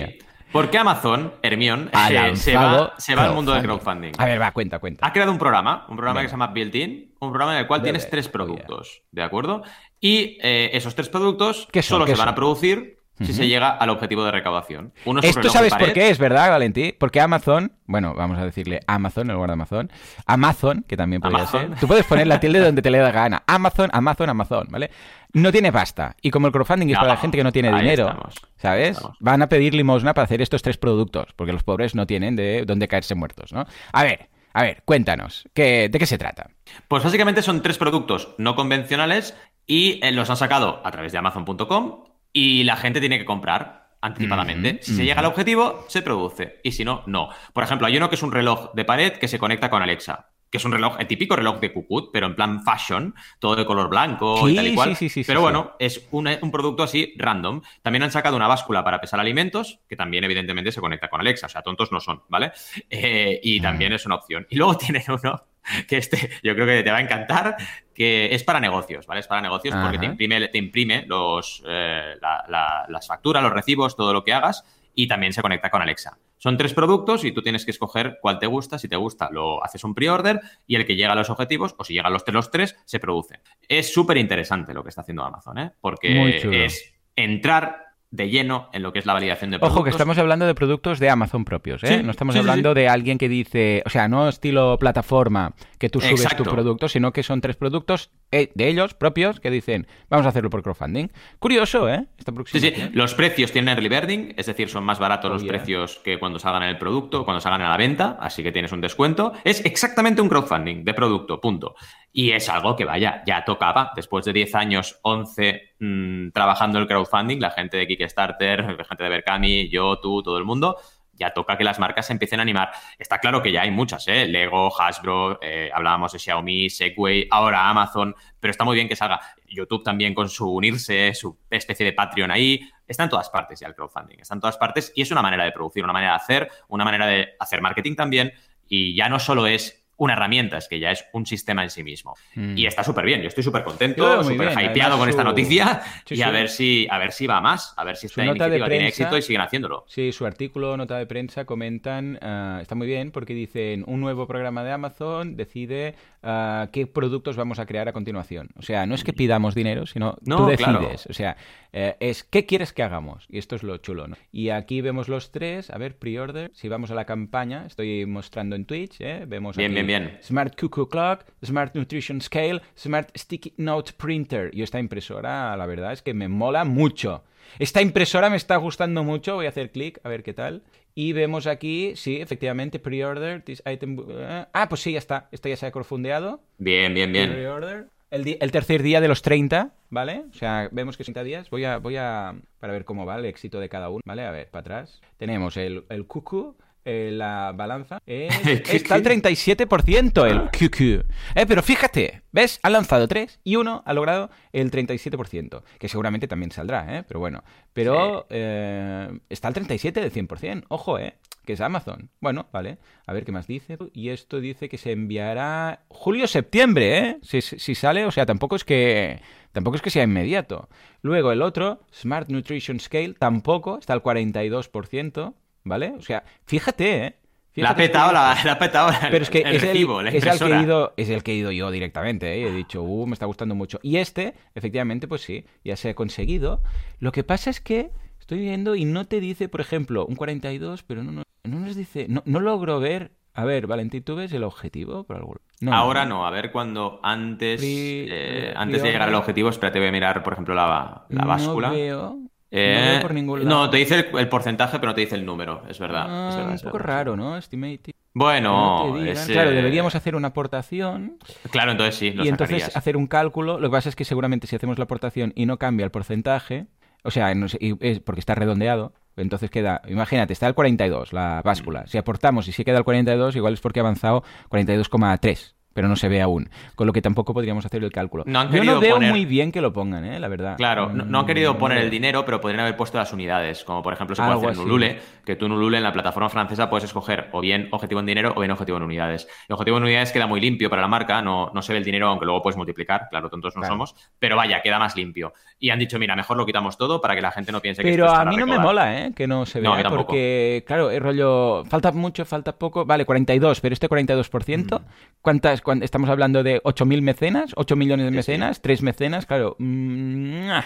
¿Por 0.52 0.70
qué 0.70 0.78
Amazon, 0.78 1.34
Hermión, 1.42 1.90
eh, 1.92 2.36
se, 2.36 2.56
va, 2.56 2.94
se 2.96 3.14
va 3.14 3.24
al 3.24 3.34
mundo 3.34 3.52
del 3.52 3.62
crowdfunding? 3.62 4.12
A 4.18 4.24
ver, 4.24 4.40
va, 4.40 4.50
cuenta, 4.52 4.78
cuenta. 4.78 5.06
Ha 5.06 5.12
creado 5.12 5.30
un 5.30 5.38
programa, 5.38 5.86
un 5.88 5.96
programa 5.96 6.22
que 6.22 6.28
se 6.28 6.32
llama 6.32 6.48
Built-in, 6.48 7.14
un 7.20 7.30
programa 7.30 7.54
en 7.54 7.60
el 7.60 7.66
cual 7.66 7.82
tienes 7.82 8.08
tres 8.08 8.28
productos, 8.28 9.02
¿de 9.10 9.22
acuerdo? 9.22 9.62
Y 10.00 10.38
eh, 10.42 10.70
esos 10.72 10.94
tres 10.94 11.08
productos 11.08 11.68
solo 11.82 12.06
se 12.06 12.14
van 12.14 12.28
a 12.28 12.34
producir 12.34 12.97
si 13.24 13.32
se 13.32 13.48
llega 13.48 13.70
al 13.70 13.90
objetivo 13.90 14.24
de 14.24 14.30
recaudación. 14.30 14.92
Esto 15.22 15.48
sabes 15.50 15.74
por 15.74 15.92
qué 15.92 16.10
es, 16.10 16.18
¿verdad, 16.18 16.50
Valentí? 16.50 16.92
Porque 16.92 17.20
Amazon, 17.20 17.72
bueno, 17.86 18.14
vamos 18.14 18.38
a 18.38 18.44
decirle 18.44 18.80
Amazon 18.86 19.28
en 19.30 19.34
lugar 19.34 19.50
de 19.50 19.54
Amazon, 19.54 19.92
Amazon, 20.26 20.84
que 20.86 20.96
también 20.96 21.20
podría 21.22 21.46
ser. 21.46 21.74
Tú 21.80 21.86
puedes 21.86 22.06
poner 22.06 22.26
la 22.26 22.40
tilde 22.40 22.60
donde 22.60 22.82
te 22.82 22.90
le 22.90 22.98
da 22.98 23.10
gana. 23.10 23.42
Amazon, 23.46 23.90
Amazon, 23.92 24.30
Amazon, 24.30 24.66
¿vale? 24.70 24.90
No 25.32 25.52
tiene 25.52 25.72
pasta. 25.72 26.16
Y 26.22 26.30
como 26.30 26.46
el 26.46 26.52
crowdfunding 26.52 26.88
es 26.88 26.96
para 26.96 27.08
la 27.08 27.16
gente 27.16 27.36
que 27.36 27.44
no 27.44 27.52
tiene 27.52 27.74
dinero, 27.74 28.28
¿sabes? 28.56 28.98
Van 29.20 29.42
a 29.42 29.48
pedir 29.48 29.74
limosna 29.74 30.14
para 30.14 30.24
hacer 30.24 30.42
estos 30.42 30.62
tres 30.62 30.78
productos, 30.78 31.32
porque 31.36 31.52
los 31.52 31.62
pobres 31.62 31.94
no 31.94 32.06
tienen 32.06 32.36
de 32.36 32.64
dónde 32.66 32.88
caerse 32.88 33.14
muertos, 33.14 33.52
¿no? 33.52 33.66
A 33.92 34.02
ver, 34.02 34.28
a 34.52 34.62
ver, 34.62 34.82
cuéntanos, 34.84 35.48
¿de 35.54 35.90
qué 35.90 36.06
se 36.06 36.18
trata? 36.18 36.50
Pues 36.88 37.04
básicamente 37.04 37.42
son 37.42 37.62
tres 37.62 37.78
productos 37.78 38.34
no 38.38 38.56
convencionales 38.56 39.36
y 39.66 40.00
eh, 40.02 40.12
los 40.12 40.30
han 40.30 40.36
sacado 40.36 40.80
a 40.84 40.90
través 40.90 41.12
de 41.12 41.18
Amazon.com 41.18 42.04
y 42.32 42.64
la 42.64 42.76
gente 42.76 43.00
tiene 43.00 43.18
que 43.18 43.24
comprar 43.24 43.78
anticipadamente. 44.00 44.78
si 44.82 44.94
se 44.94 45.04
llega 45.04 45.20
al 45.20 45.26
objetivo, 45.26 45.84
se 45.88 46.02
produce. 46.02 46.60
Y 46.62 46.72
si 46.72 46.84
no, 46.84 47.02
no. 47.06 47.30
Por 47.52 47.64
ejemplo, 47.64 47.86
hay 47.86 47.96
uno 47.96 48.08
que 48.08 48.14
es 48.14 48.22
un 48.22 48.32
reloj 48.32 48.72
de 48.74 48.84
pared 48.84 49.12
que 49.14 49.28
se 49.28 49.38
conecta 49.38 49.70
con 49.70 49.82
Alexa. 49.82 50.30
Que 50.50 50.56
es 50.56 50.64
un 50.64 50.72
reloj, 50.72 50.96
el 50.98 51.06
típico 51.06 51.36
reloj 51.36 51.60
de 51.60 51.74
Cucut, 51.74 52.08
pero 52.10 52.26
en 52.26 52.34
plan 52.34 52.64
fashion, 52.64 53.14
todo 53.38 53.54
de 53.54 53.66
color 53.66 53.90
blanco 53.90 54.48
y 54.48 54.56
tal 54.56 54.66
y 54.66 54.74
cual. 54.74 54.96
Sí, 54.96 55.10
sí, 55.10 55.22
pero 55.26 55.42
bueno, 55.42 55.72
es 55.78 56.08
un, 56.10 56.50
producto 56.50 56.82
así 56.82 57.12
random. 57.18 57.60
También 57.82 58.04
han 58.04 58.10
sacado 58.10 58.34
una 58.34 58.46
báscula 58.46 58.82
para 58.82 58.98
pesar 58.98 59.20
alimentos, 59.20 59.80
que 59.86 59.94
también 59.94 60.24
evidentemente 60.24 60.72
se 60.72 60.80
conecta 60.80 61.10
con 61.10 61.20
Alexa. 61.20 61.46
O 61.46 61.50
sea, 61.50 61.60
tontos 61.60 61.92
no 61.92 62.00
son, 62.00 62.22
¿vale? 62.30 62.52
Eh, 62.88 63.38
y 63.42 63.60
también 63.60 63.92
es 63.92 64.06
una 64.06 64.14
opción. 64.14 64.46
Y 64.48 64.56
luego 64.56 64.74
tienen 64.78 65.02
uno 65.08 65.44
que 65.86 65.98
este 65.98 66.30
yo 66.42 66.54
creo 66.54 66.66
que 66.66 66.82
te 66.82 66.90
va 66.90 66.98
a 66.98 67.02
encantar, 67.02 67.56
que 67.98 68.32
es 68.32 68.44
para 68.44 68.60
negocios, 68.60 69.08
¿vale? 69.08 69.18
Es 69.18 69.26
para 69.26 69.40
negocios 69.40 69.74
porque 69.74 69.98
te 69.98 70.06
imprime, 70.06 70.46
te 70.46 70.58
imprime 70.58 71.04
los, 71.08 71.64
eh, 71.66 72.14
las 72.20 73.06
facturas, 73.08 73.42
los 73.42 73.52
recibos, 73.52 73.96
todo 73.96 74.12
lo 74.12 74.22
que 74.22 74.32
hagas 74.32 74.64
y 74.94 75.08
también 75.08 75.32
se 75.32 75.42
conecta 75.42 75.68
con 75.68 75.82
Alexa. 75.82 76.16
Son 76.36 76.56
tres 76.56 76.74
productos 76.74 77.24
y 77.24 77.32
tú 77.32 77.42
tienes 77.42 77.64
que 77.64 77.72
escoger 77.72 78.18
cuál 78.22 78.38
te 78.38 78.46
gusta. 78.46 78.78
Si 78.78 78.86
te 78.86 78.94
gusta, 78.94 79.30
lo 79.32 79.64
haces 79.64 79.82
un 79.82 79.96
pre-order 79.96 80.40
y 80.64 80.76
el 80.76 80.86
que 80.86 80.94
llega 80.94 81.10
a 81.10 81.16
los 81.16 81.28
objetivos, 81.28 81.74
o 81.76 81.82
si 81.82 81.94
llegan 81.94 82.12
los 82.12 82.24
tres, 82.24 82.34
los 82.34 82.50
tres, 82.52 82.76
se 82.84 83.00
produce. 83.00 83.40
Es 83.68 83.92
súper 83.92 84.16
interesante 84.16 84.72
lo 84.72 84.84
que 84.84 84.90
está 84.90 85.00
haciendo 85.00 85.24
Amazon, 85.24 85.58
¿eh? 85.58 85.72
Porque 85.80 86.64
es 86.64 86.94
entrar 87.16 87.87
de 88.10 88.30
lleno 88.30 88.70
en 88.72 88.82
lo 88.82 88.92
que 88.92 89.00
es 89.00 89.06
la 89.06 89.12
validación 89.12 89.50
de 89.50 89.58
productos. 89.58 89.76
Ojo, 89.76 89.84
que 89.84 89.90
estamos 89.90 90.16
hablando 90.16 90.46
de 90.46 90.54
productos 90.54 90.98
de 90.98 91.10
Amazon 91.10 91.44
propios, 91.44 91.84
¿eh? 91.84 92.02
no 92.02 92.10
estamos 92.10 92.36
hablando 92.36 92.72
de 92.72 92.88
alguien 92.88 93.18
que 93.18 93.28
dice, 93.28 93.82
o 93.84 93.90
sea, 93.90 94.08
no 94.08 94.28
estilo 94.28 94.78
plataforma 94.78 95.54
que 95.78 95.90
tú 95.90 96.00
subes 96.00 96.36
tu 96.36 96.44
producto, 96.44 96.88
sino 96.88 97.12
que 97.12 97.22
son 97.22 97.40
tres 97.40 97.56
productos 97.56 98.10
de 98.30 98.68
ellos 98.68 98.94
propios 98.94 99.40
que 99.40 99.50
dicen, 99.50 99.86
vamos 100.10 100.26
a 100.26 100.30
hacerlo 100.30 100.50
por 100.50 100.62
crowdfunding. 100.62 101.08
Curioso, 101.38 101.88
¿eh? 101.88 102.06
sí, 102.46 102.60
sí, 102.60 102.72
los 102.92 103.14
precios 103.14 103.52
tienen 103.52 103.74
early 103.74 103.88
birding, 103.88 104.34
es 104.36 104.46
decir, 104.46 104.68
son 104.68 104.84
más 104.84 104.98
baratos 104.98 105.30
los 105.30 105.44
precios 105.44 106.00
que 106.04 106.18
cuando 106.18 106.38
salgan 106.38 106.64
en 106.64 106.70
el 106.70 106.78
producto, 106.78 107.24
cuando 107.24 107.40
salgan 107.40 107.62
a 107.62 107.70
la 107.70 107.76
venta, 107.76 108.18
así 108.20 108.42
que 108.42 108.52
tienes 108.52 108.72
un 108.72 108.80
descuento. 108.80 109.32
Es 109.44 109.64
exactamente 109.64 110.20
un 110.20 110.28
crowdfunding 110.28 110.84
de 110.84 110.94
producto, 110.94 111.40
punto. 111.40 111.74
Y 112.12 112.32
es 112.32 112.48
algo 112.48 112.76
que, 112.76 112.84
vaya, 112.84 113.22
ya 113.26 113.44
tocaba. 113.44 113.92
Después 113.94 114.24
de 114.24 114.32
10 114.32 114.54
años, 114.54 114.98
11 115.02 115.74
mm, 115.78 116.30
trabajando 116.30 116.78
el 116.78 116.86
crowdfunding, 116.86 117.38
la 117.38 117.50
gente 117.50 117.76
de 117.76 117.86
Kickstarter, 117.86 118.64
la 118.78 118.84
gente 118.84 119.04
de 119.04 119.10
Berkami, 119.10 119.68
yo, 119.68 119.98
tú, 120.00 120.22
todo 120.22 120.38
el 120.38 120.44
mundo, 120.44 120.76
ya 121.18 121.32
toca 121.32 121.58
que 121.58 121.64
las 121.64 121.78
marcas 121.78 122.06
se 122.06 122.12
empiecen 122.12 122.38
a 122.38 122.42
animar. 122.42 122.70
Está 122.98 123.18
claro 123.18 123.42
que 123.42 123.52
ya 123.52 123.62
hay 123.62 123.70
muchas, 123.70 124.06
¿eh? 124.08 124.26
Lego, 124.26 124.70
Hasbro, 124.80 125.38
eh, 125.42 125.70
hablábamos 125.72 126.12
de 126.12 126.18
Xiaomi, 126.18 126.70
Segway, 126.70 127.26
ahora 127.30 127.68
Amazon, 127.68 128.14
pero 128.40 128.50
está 128.50 128.64
muy 128.64 128.76
bien 128.76 128.88
que 128.88 128.96
salga 128.96 129.20
YouTube 129.46 129.82
también 129.82 130.14
con 130.14 130.28
su 130.28 130.50
unirse, 130.50 131.12
su 131.14 131.36
especie 131.50 131.84
de 131.84 131.92
Patreon 131.92 132.30
ahí. 132.30 132.60
Está 132.86 133.04
en 133.04 133.10
todas 133.10 133.28
partes 133.30 133.60
ya 133.60 133.66
el 133.66 133.74
crowdfunding, 133.74 134.20
está 134.20 134.34
en 134.34 134.40
todas 134.40 134.56
partes 134.56 134.92
y 134.94 135.02
es 135.02 135.10
una 135.10 135.22
manera 135.22 135.44
de 135.44 135.52
producir, 135.52 135.84
una 135.84 135.92
manera 135.92 136.12
de 136.12 136.16
hacer, 136.16 136.50
una 136.68 136.84
manera 136.84 137.06
de 137.06 137.28
hacer 137.38 137.60
marketing 137.60 137.96
también. 137.96 138.32
Y 138.68 138.94
ya 138.94 139.08
no 139.08 139.18
solo 139.18 139.46
es 139.46 139.77
una 139.98 140.14
herramienta, 140.14 140.58
es 140.58 140.68
que 140.68 140.80
ya 140.80 140.90
es 140.90 141.04
un 141.12 141.26
sistema 141.26 141.62
en 141.62 141.70
sí 141.70 141.84
mismo. 141.84 142.14
Mm. 142.34 142.56
Y 142.56 142.66
está 142.66 142.82
súper 142.82 143.04
bien, 143.04 143.20
yo 143.20 143.28
estoy 143.28 143.44
súper 143.44 143.64
contento, 143.64 144.24
súper 144.24 144.52
hypeado 144.52 144.96
con 144.96 145.08
esta 145.08 145.24
noticia 145.24 145.82
y 146.08 146.22
a 146.22 146.30
ver 146.30 146.48
si 146.48 146.86
a 146.90 146.98
ver 146.98 147.12
si 147.12 147.26
va 147.26 147.40
más, 147.40 147.74
a 147.76 147.84
ver 147.84 147.96
si 147.96 148.06
esta 148.06 148.24
iniciativa 148.24 148.68
tiene 148.68 148.88
éxito 148.88 149.16
y 149.18 149.22
siguen 149.22 149.42
haciéndolo. 149.42 149.84
Sí, 149.88 150.12
su 150.12 150.24
artículo, 150.24 150.76
nota 150.76 150.96
de 150.96 151.06
prensa, 151.06 151.44
comentan, 151.44 152.18
ah, 152.22 152.58
está 152.62 152.74
muy 152.74 152.86
bien 152.86 153.10
porque 153.10 153.34
dicen, 153.34 153.84
un 153.86 154.00
nuevo 154.00 154.26
programa 154.26 154.64
de 154.64 154.72
Amazon 154.72 155.36
decide 155.36 155.94
ah, 156.22 156.68
qué 156.72 156.86
productos 156.86 157.36
vamos 157.36 157.58
a 157.58 157.66
crear 157.66 157.88
a 157.88 157.92
continuación. 157.92 158.50
O 158.56 158.62
sea, 158.62 158.86
no 158.86 158.94
es 158.94 159.04
que 159.04 159.12
pidamos 159.12 159.54
dinero, 159.54 159.86
sino 159.86 160.16
tú 160.24 160.46
decides. 160.46 161.06
O 161.06 161.12
sea, 161.12 161.36
eh, 161.72 161.96
es 162.00 162.24
qué 162.24 162.46
quieres 162.46 162.72
que 162.72 162.82
hagamos. 162.82 163.26
Y 163.28 163.38
esto 163.38 163.56
es 163.56 163.62
lo 163.62 163.76
chulo, 163.78 164.08
¿no? 164.08 164.16
Y 164.32 164.50
aquí 164.50 164.80
vemos 164.80 165.08
los 165.08 165.30
tres, 165.30 165.70
a 165.70 165.78
ver, 165.78 165.96
pre-order, 165.96 166.50
si 166.54 166.68
vamos 166.68 166.90
a 166.90 166.94
la 166.94 167.04
campaña, 167.04 167.66
estoy 167.66 168.06
mostrando 168.06 168.56
en 168.56 168.64
Twitch, 168.64 169.00
¿eh? 169.00 169.24
vemos 169.26 169.56
bien, 169.56 169.72
bien, 169.72 169.86
bien. 169.86 170.18
Smart 170.22 170.58
Cuckoo 170.58 170.88
Clock, 170.88 171.24
Smart 171.44 171.74
Nutrition 171.74 172.20
Scale, 172.20 172.62
Smart 172.76 173.10
Sticky 173.16 173.54
Note 173.56 173.92
Printer. 173.96 174.50
Y 174.52 174.62
esta 174.62 174.78
impresora, 174.78 175.56
la 175.56 175.66
verdad 175.66 175.92
es 175.92 176.02
que 176.02 176.14
me 176.14 176.28
mola 176.28 176.64
mucho. 176.64 177.24
Esta 177.58 177.82
impresora 177.82 178.30
me 178.30 178.36
está 178.36 178.56
gustando 178.56 179.04
mucho, 179.04 179.34
voy 179.34 179.46
a 179.46 179.50
hacer 179.50 179.70
clic 179.70 180.00
a 180.04 180.08
ver 180.08 180.22
qué 180.22 180.34
tal. 180.34 180.62
Y 180.94 181.12
vemos 181.12 181.46
aquí, 181.46 181.92
sí, 181.94 182.16
efectivamente, 182.16 182.78
pre-order, 182.78 183.42
this 183.42 183.62
item... 183.64 183.98
Eh, 184.08 184.46
ah, 184.52 184.68
pues 184.68 184.80
sí, 184.80 184.92
ya 184.92 184.98
está. 184.98 185.28
Esto 185.30 185.48
ya 185.48 185.56
se 185.56 185.66
ha 185.66 185.70
crowdfundeado. 185.70 186.40
Bien, 186.58 186.92
bien, 186.92 187.12
bien. 187.12 187.30
Pre-order. 187.30 187.86
El, 188.10 188.38
el, 188.40 188.50
tercer 188.50 188.82
día 188.82 189.00
de 189.00 189.06
los 189.06 189.22
30, 189.22 189.74
¿vale? 189.90 190.24
O 190.30 190.34
sea, 190.34 190.68
vemos 190.72 190.96
que 190.96 191.04
son 191.04 191.14
30 191.14 191.24
días. 191.24 191.50
Voy 191.50 191.64
a, 191.64 191.78
voy 191.78 191.96
a, 191.96 192.34
para 192.58 192.72
ver 192.72 192.84
cómo 192.84 193.06
va 193.06 193.16
el 193.16 193.26
éxito 193.26 193.60
de 193.60 193.68
cada 193.68 193.90
uno, 193.90 194.00
¿vale? 194.04 194.24
A 194.24 194.30
ver, 194.30 194.48
para 194.50 194.60
atrás. 194.60 195.00
Tenemos 195.18 195.56
el, 195.56 195.84
el 195.88 196.06
cuckoo, 196.06 196.56
eh, 196.84 197.10
la 197.12 197.52
balanza. 197.54 198.02
está 198.06 198.94
al 198.94 199.02
37% 199.02 200.26
el 200.26 200.50
QQ. 200.50 201.06
Eh, 201.34 201.46
pero 201.46 201.62
fíjate, 201.62 202.22
¿ves? 202.32 202.60
Han 202.62 202.72
lanzado 202.72 203.06
3 203.08 203.40
y 203.44 203.56
uno 203.56 203.82
ha 203.84 203.92
logrado 203.92 204.30
el 204.52 204.70
37%. 204.70 205.62
Que 205.78 205.88
seguramente 205.88 206.28
también 206.28 206.50
saldrá, 206.50 206.98
¿eh? 206.98 207.04
Pero 207.06 207.20
bueno. 207.20 207.44
Pero 207.72 208.26
eh, 208.30 209.08
está 209.28 209.48
al 209.48 209.54
37 209.54 210.00
del 210.00 210.12
100%. 210.12 210.64
Ojo, 210.68 210.98
¿eh? 210.98 211.16
que 211.48 211.54
es 211.54 211.62
Amazon. 211.62 212.10
Bueno, 212.20 212.46
vale. 212.52 212.76
A 213.06 213.14
ver 213.14 213.24
qué 213.24 213.32
más 213.32 213.46
dice. 213.46 213.78
Y 213.94 214.10
esto 214.10 214.38
dice 214.38 214.68
que 214.68 214.76
se 214.76 214.92
enviará 214.92 215.80
julio-septiembre, 215.88 216.98
¿eh? 216.98 217.18
Si, 217.22 217.40
si, 217.40 217.74
sale, 217.74 218.04
o 218.04 218.10
sea, 218.10 218.26
tampoco 218.26 218.54
es 218.54 218.64
que 218.64 219.22
tampoco 219.52 219.76
es 219.76 219.82
que 219.82 219.88
sea 219.88 220.02
inmediato. 220.02 220.68
Luego 221.00 221.32
el 221.32 221.40
otro, 221.40 221.80
Smart 221.90 222.28
Nutrition 222.28 222.78
Scale, 222.78 223.14
tampoco, 223.18 223.78
está 223.78 223.94
al 223.94 224.02
42%, 224.02 225.34
¿vale? 225.64 225.94
O 225.96 226.02
sea, 226.02 226.24
fíjate, 226.44 227.04
¿eh? 227.04 227.16
la 227.54 227.70
ha 227.70 227.76
petado, 227.76 228.12
la, 228.12 228.58
petado 228.58 228.90
Pero 229.10 229.22
es 229.22 229.30
que 229.30 229.38
es, 229.40 229.46
el, 229.46 229.54
es, 229.54 229.62
el 229.62 230.38
que 230.38 230.52
he 230.52 230.62
ido, 230.62 230.92
es 230.96 231.08
el 231.10 231.22
que 231.22 231.32
he 231.32 231.34
ido 231.36 231.50
yo 231.50 231.70
directamente, 231.70 232.34
¿eh? 232.34 232.48
he 232.48 232.52
dicho, 232.52 232.82
uh, 232.82 233.06
me 233.06 233.14
está 233.14 233.26
gustando 233.26 233.54
mucho. 233.54 233.78
Y 233.82 233.96
este, 233.96 234.34
efectivamente, 234.54 235.08
pues 235.08 235.22
sí, 235.22 235.44
ya 235.64 235.76
se 235.76 235.90
ha 235.90 235.94
conseguido. 235.94 236.62
Lo 236.98 237.12
que 237.12 237.24
pasa 237.24 237.50
es 237.50 237.60
que 237.60 237.90
estoy 238.20 238.40
viendo 238.40 238.74
y 238.74 238.84
no 238.84 239.06
te 239.06 239.20
dice, 239.20 239.48
por 239.48 239.60
ejemplo, 239.60 240.06
un 240.06 240.16
42, 240.16 240.82
pero 240.82 241.02
no, 241.02 241.12
no, 241.12 241.22
no 241.44 241.60
nos 241.60 241.76
dice, 241.76 242.06
no, 242.08 242.22
no 242.26 242.40
logro 242.40 242.80
ver. 242.80 243.12
A 243.34 243.44
ver, 243.44 243.68
Valentín, 243.68 244.02
¿tú 244.02 244.16
ves 244.16 244.32
el 244.32 244.42
objetivo 244.42 245.04
por 245.04 245.16
algún 245.16 245.36
no, 245.60 245.72
Ahora 245.72 246.04
no, 246.04 246.26
a 246.26 246.30
ver 246.30 246.50
cuando 246.50 246.98
antes, 247.04 247.60
eh, 247.64 248.52
antes 248.56 248.82
de 248.82 248.88
llegar 248.88 249.08
al 249.08 249.14
objetivo, 249.14 249.48
espérate, 249.48 249.78
voy 249.78 249.88
a 249.88 249.92
mirar, 249.92 250.24
por 250.24 250.32
ejemplo, 250.32 250.56
la, 250.56 251.06
la 251.08 251.24
báscula. 251.24 251.68
No 251.68 251.74
veo. 251.74 252.18
Eh, 252.50 252.94
no, 252.94 253.02
por 253.02 253.12
ningún 253.12 253.44
lado. 253.44 253.50
no, 253.50 253.70
te 253.70 253.76
dice 253.76 254.08
el, 254.12 254.28
porcentaje, 254.28 254.78
pero 254.78 254.90
no 254.90 254.94
te 254.94 255.02
dice 255.02 255.14
el 255.14 255.26
número, 255.26 255.62
es 255.68 255.78
verdad. 255.78 256.06
Ah, 256.08 256.28
es, 256.30 256.36
verdad, 256.36 256.52
un 256.52 256.60
poco 256.60 256.78
raro, 256.78 257.16
¿no? 257.16 257.36
Estimated. 257.36 257.92
Bueno, 258.14 258.96
claro, 259.26 259.50
deberíamos 259.50 259.94
hacer 259.94 260.16
una 260.16 260.28
aportación. 260.28 261.18
Claro, 261.50 261.72
entonces 261.72 261.94
sí. 261.94 262.10
Lo 262.10 262.24
y 262.24 262.28
entonces 262.28 262.74
hacer 262.74 262.96
un 262.96 263.06
cálculo. 263.06 263.60
Lo 263.60 263.68
que 263.68 263.72
pasa 263.72 263.88
es 263.90 263.96
que 263.96 264.04
seguramente 264.04 264.46
si 264.46 264.56
hacemos 264.56 264.78
la 264.78 264.84
aportación 264.84 265.32
y 265.36 265.46
no 265.46 265.58
cambia 265.58 265.84
el 265.84 265.90
porcentaje, 265.90 266.66
o 267.04 267.10
sea, 267.10 267.32
es 267.32 268.00
porque 268.00 268.20
está 268.20 268.34
redondeado, 268.34 268.92
entonces 269.16 269.50
queda, 269.50 269.82
imagínate, 269.86 270.32
está 270.32 270.46
el 270.46 270.54
42, 270.54 271.12
la 271.12 271.42
báscula. 271.44 271.86
Si 271.86 271.98
aportamos 271.98 272.48
y 272.48 272.52
si 272.52 272.64
queda 272.64 272.78
el 272.78 272.84
42, 272.84 273.36
igual 273.36 273.54
es 273.54 273.60
porque 273.60 273.80
ha 273.80 273.82
avanzado 273.82 274.24
42,3 274.50 275.57
pero 275.78 275.86
no 275.86 275.94
se 275.94 276.08
ve 276.08 276.20
aún. 276.20 276.50
Con 276.74 276.88
lo 276.88 276.92
que 276.92 277.00
tampoco 277.00 277.32
podríamos 277.32 277.64
hacer 277.64 277.84
el 277.84 277.92
cálculo. 277.92 278.24
No 278.26 278.50
Yo 278.50 278.64
no 278.64 278.80
veo 278.80 279.00
muy 279.00 279.24
bien 279.24 279.52
que 279.52 279.60
lo 279.60 279.72
pongan, 279.72 280.04
¿eh? 280.04 280.18
la 280.18 280.26
verdad. 280.26 280.56
Claro, 280.56 280.88
no, 280.88 281.20
han 281.20 281.24
querido 281.24 281.54
mm, 281.54 281.56
poner 281.56 281.78
el 281.78 281.88
dinero, 281.88 282.24
pero 282.24 282.40
podrían 282.40 282.62
haber 282.62 282.76
puesto 282.76 282.98
las 282.98 283.12
unidades. 283.12 283.62
Como 283.62 283.80
por 283.80 283.92
ejemplo 283.92 284.16
se 284.16 284.22
puede 284.22 284.34
hacer 284.34 284.50
en 284.50 284.58
Ulule, 284.58 284.98
que 285.24 285.36
tú 285.36 285.46
en 285.46 285.52
Ulule 285.52 285.76
en 285.76 285.84
la 285.84 285.92
plataforma 285.92 286.28
francesa 286.30 286.68
puedes 286.68 286.82
escoger 286.82 287.28
o 287.30 287.40
bien 287.40 287.68
objetivo 287.70 288.00
en 288.00 288.06
dinero 288.06 288.32
o 288.34 288.40
bien 288.40 288.50
objetivo 288.50 288.78
en 288.78 288.82
unidades. 288.82 289.28
El 289.48 289.52
objetivo 289.52 289.76
en 289.76 289.84
unidades 289.84 290.10
queda 290.10 290.26
muy 290.26 290.40
limpio 290.40 290.68
para 290.68 290.82
la 290.82 290.88
marca, 290.88 291.22
no, 291.22 291.52
no 291.54 291.62
se 291.62 291.72
ve 291.72 291.78
el 291.78 291.84
dinero, 291.84 292.08
aunque 292.08 292.24
luego 292.24 292.42
puedes 292.42 292.56
multiplicar, 292.56 293.06
claro, 293.08 293.30
tontos 293.30 293.54
no 293.54 293.64
somos, 293.64 293.94
pero 294.18 294.34
vaya, 294.34 294.60
queda 294.60 294.80
más 294.80 294.96
limpio. 294.96 295.32
Y 295.60 295.70
han 295.70 295.78
dicho, 295.78 295.96
mira, 296.00 296.16
mejor 296.16 296.36
lo 296.36 296.44
quitamos 296.44 296.76
todo 296.76 297.00
para 297.00 297.14
que 297.14 297.20
la 297.20 297.30
gente 297.30 297.52
no 297.52 297.60
piense 297.60 297.84
que 297.84 297.90
Pero 297.92 298.06
esto 298.06 298.16
es 298.16 298.26
a 298.26 298.30
mí 298.30 298.36
no 298.36 298.46
me 298.46 298.58
mola, 298.58 299.00
¿eh? 299.00 299.12
Que 299.14 299.28
no 299.28 299.46
se 299.46 299.60
vea, 299.60 299.80
no, 299.84 299.90
porque, 299.90 300.64
claro, 300.66 300.90
el 300.90 301.00
rollo, 301.00 301.64
falta 301.66 301.92
mucho, 301.92 302.24
falta 302.24 302.50
poco, 302.58 302.84
vale, 302.84 303.04
42, 303.04 303.60
pero 303.60 303.74
este 303.74 303.88
42%, 303.88 304.80
mm. 304.80 304.84
¿cuántas, 305.22 305.62
estamos 305.82 306.10
hablando 306.10 306.42
de 306.42 306.62
8.000 306.62 307.02
mecenas, 307.02 307.52
8 307.56 307.76
millones 307.76 308.06
de 308.06 308.10
mecenas, 308.10 308.62
3 308.62 308.82
mecenas, 308.82 309.26
claro. 309.26 309.56
Mm, 309.58 310.50
ah. 310.50 310.64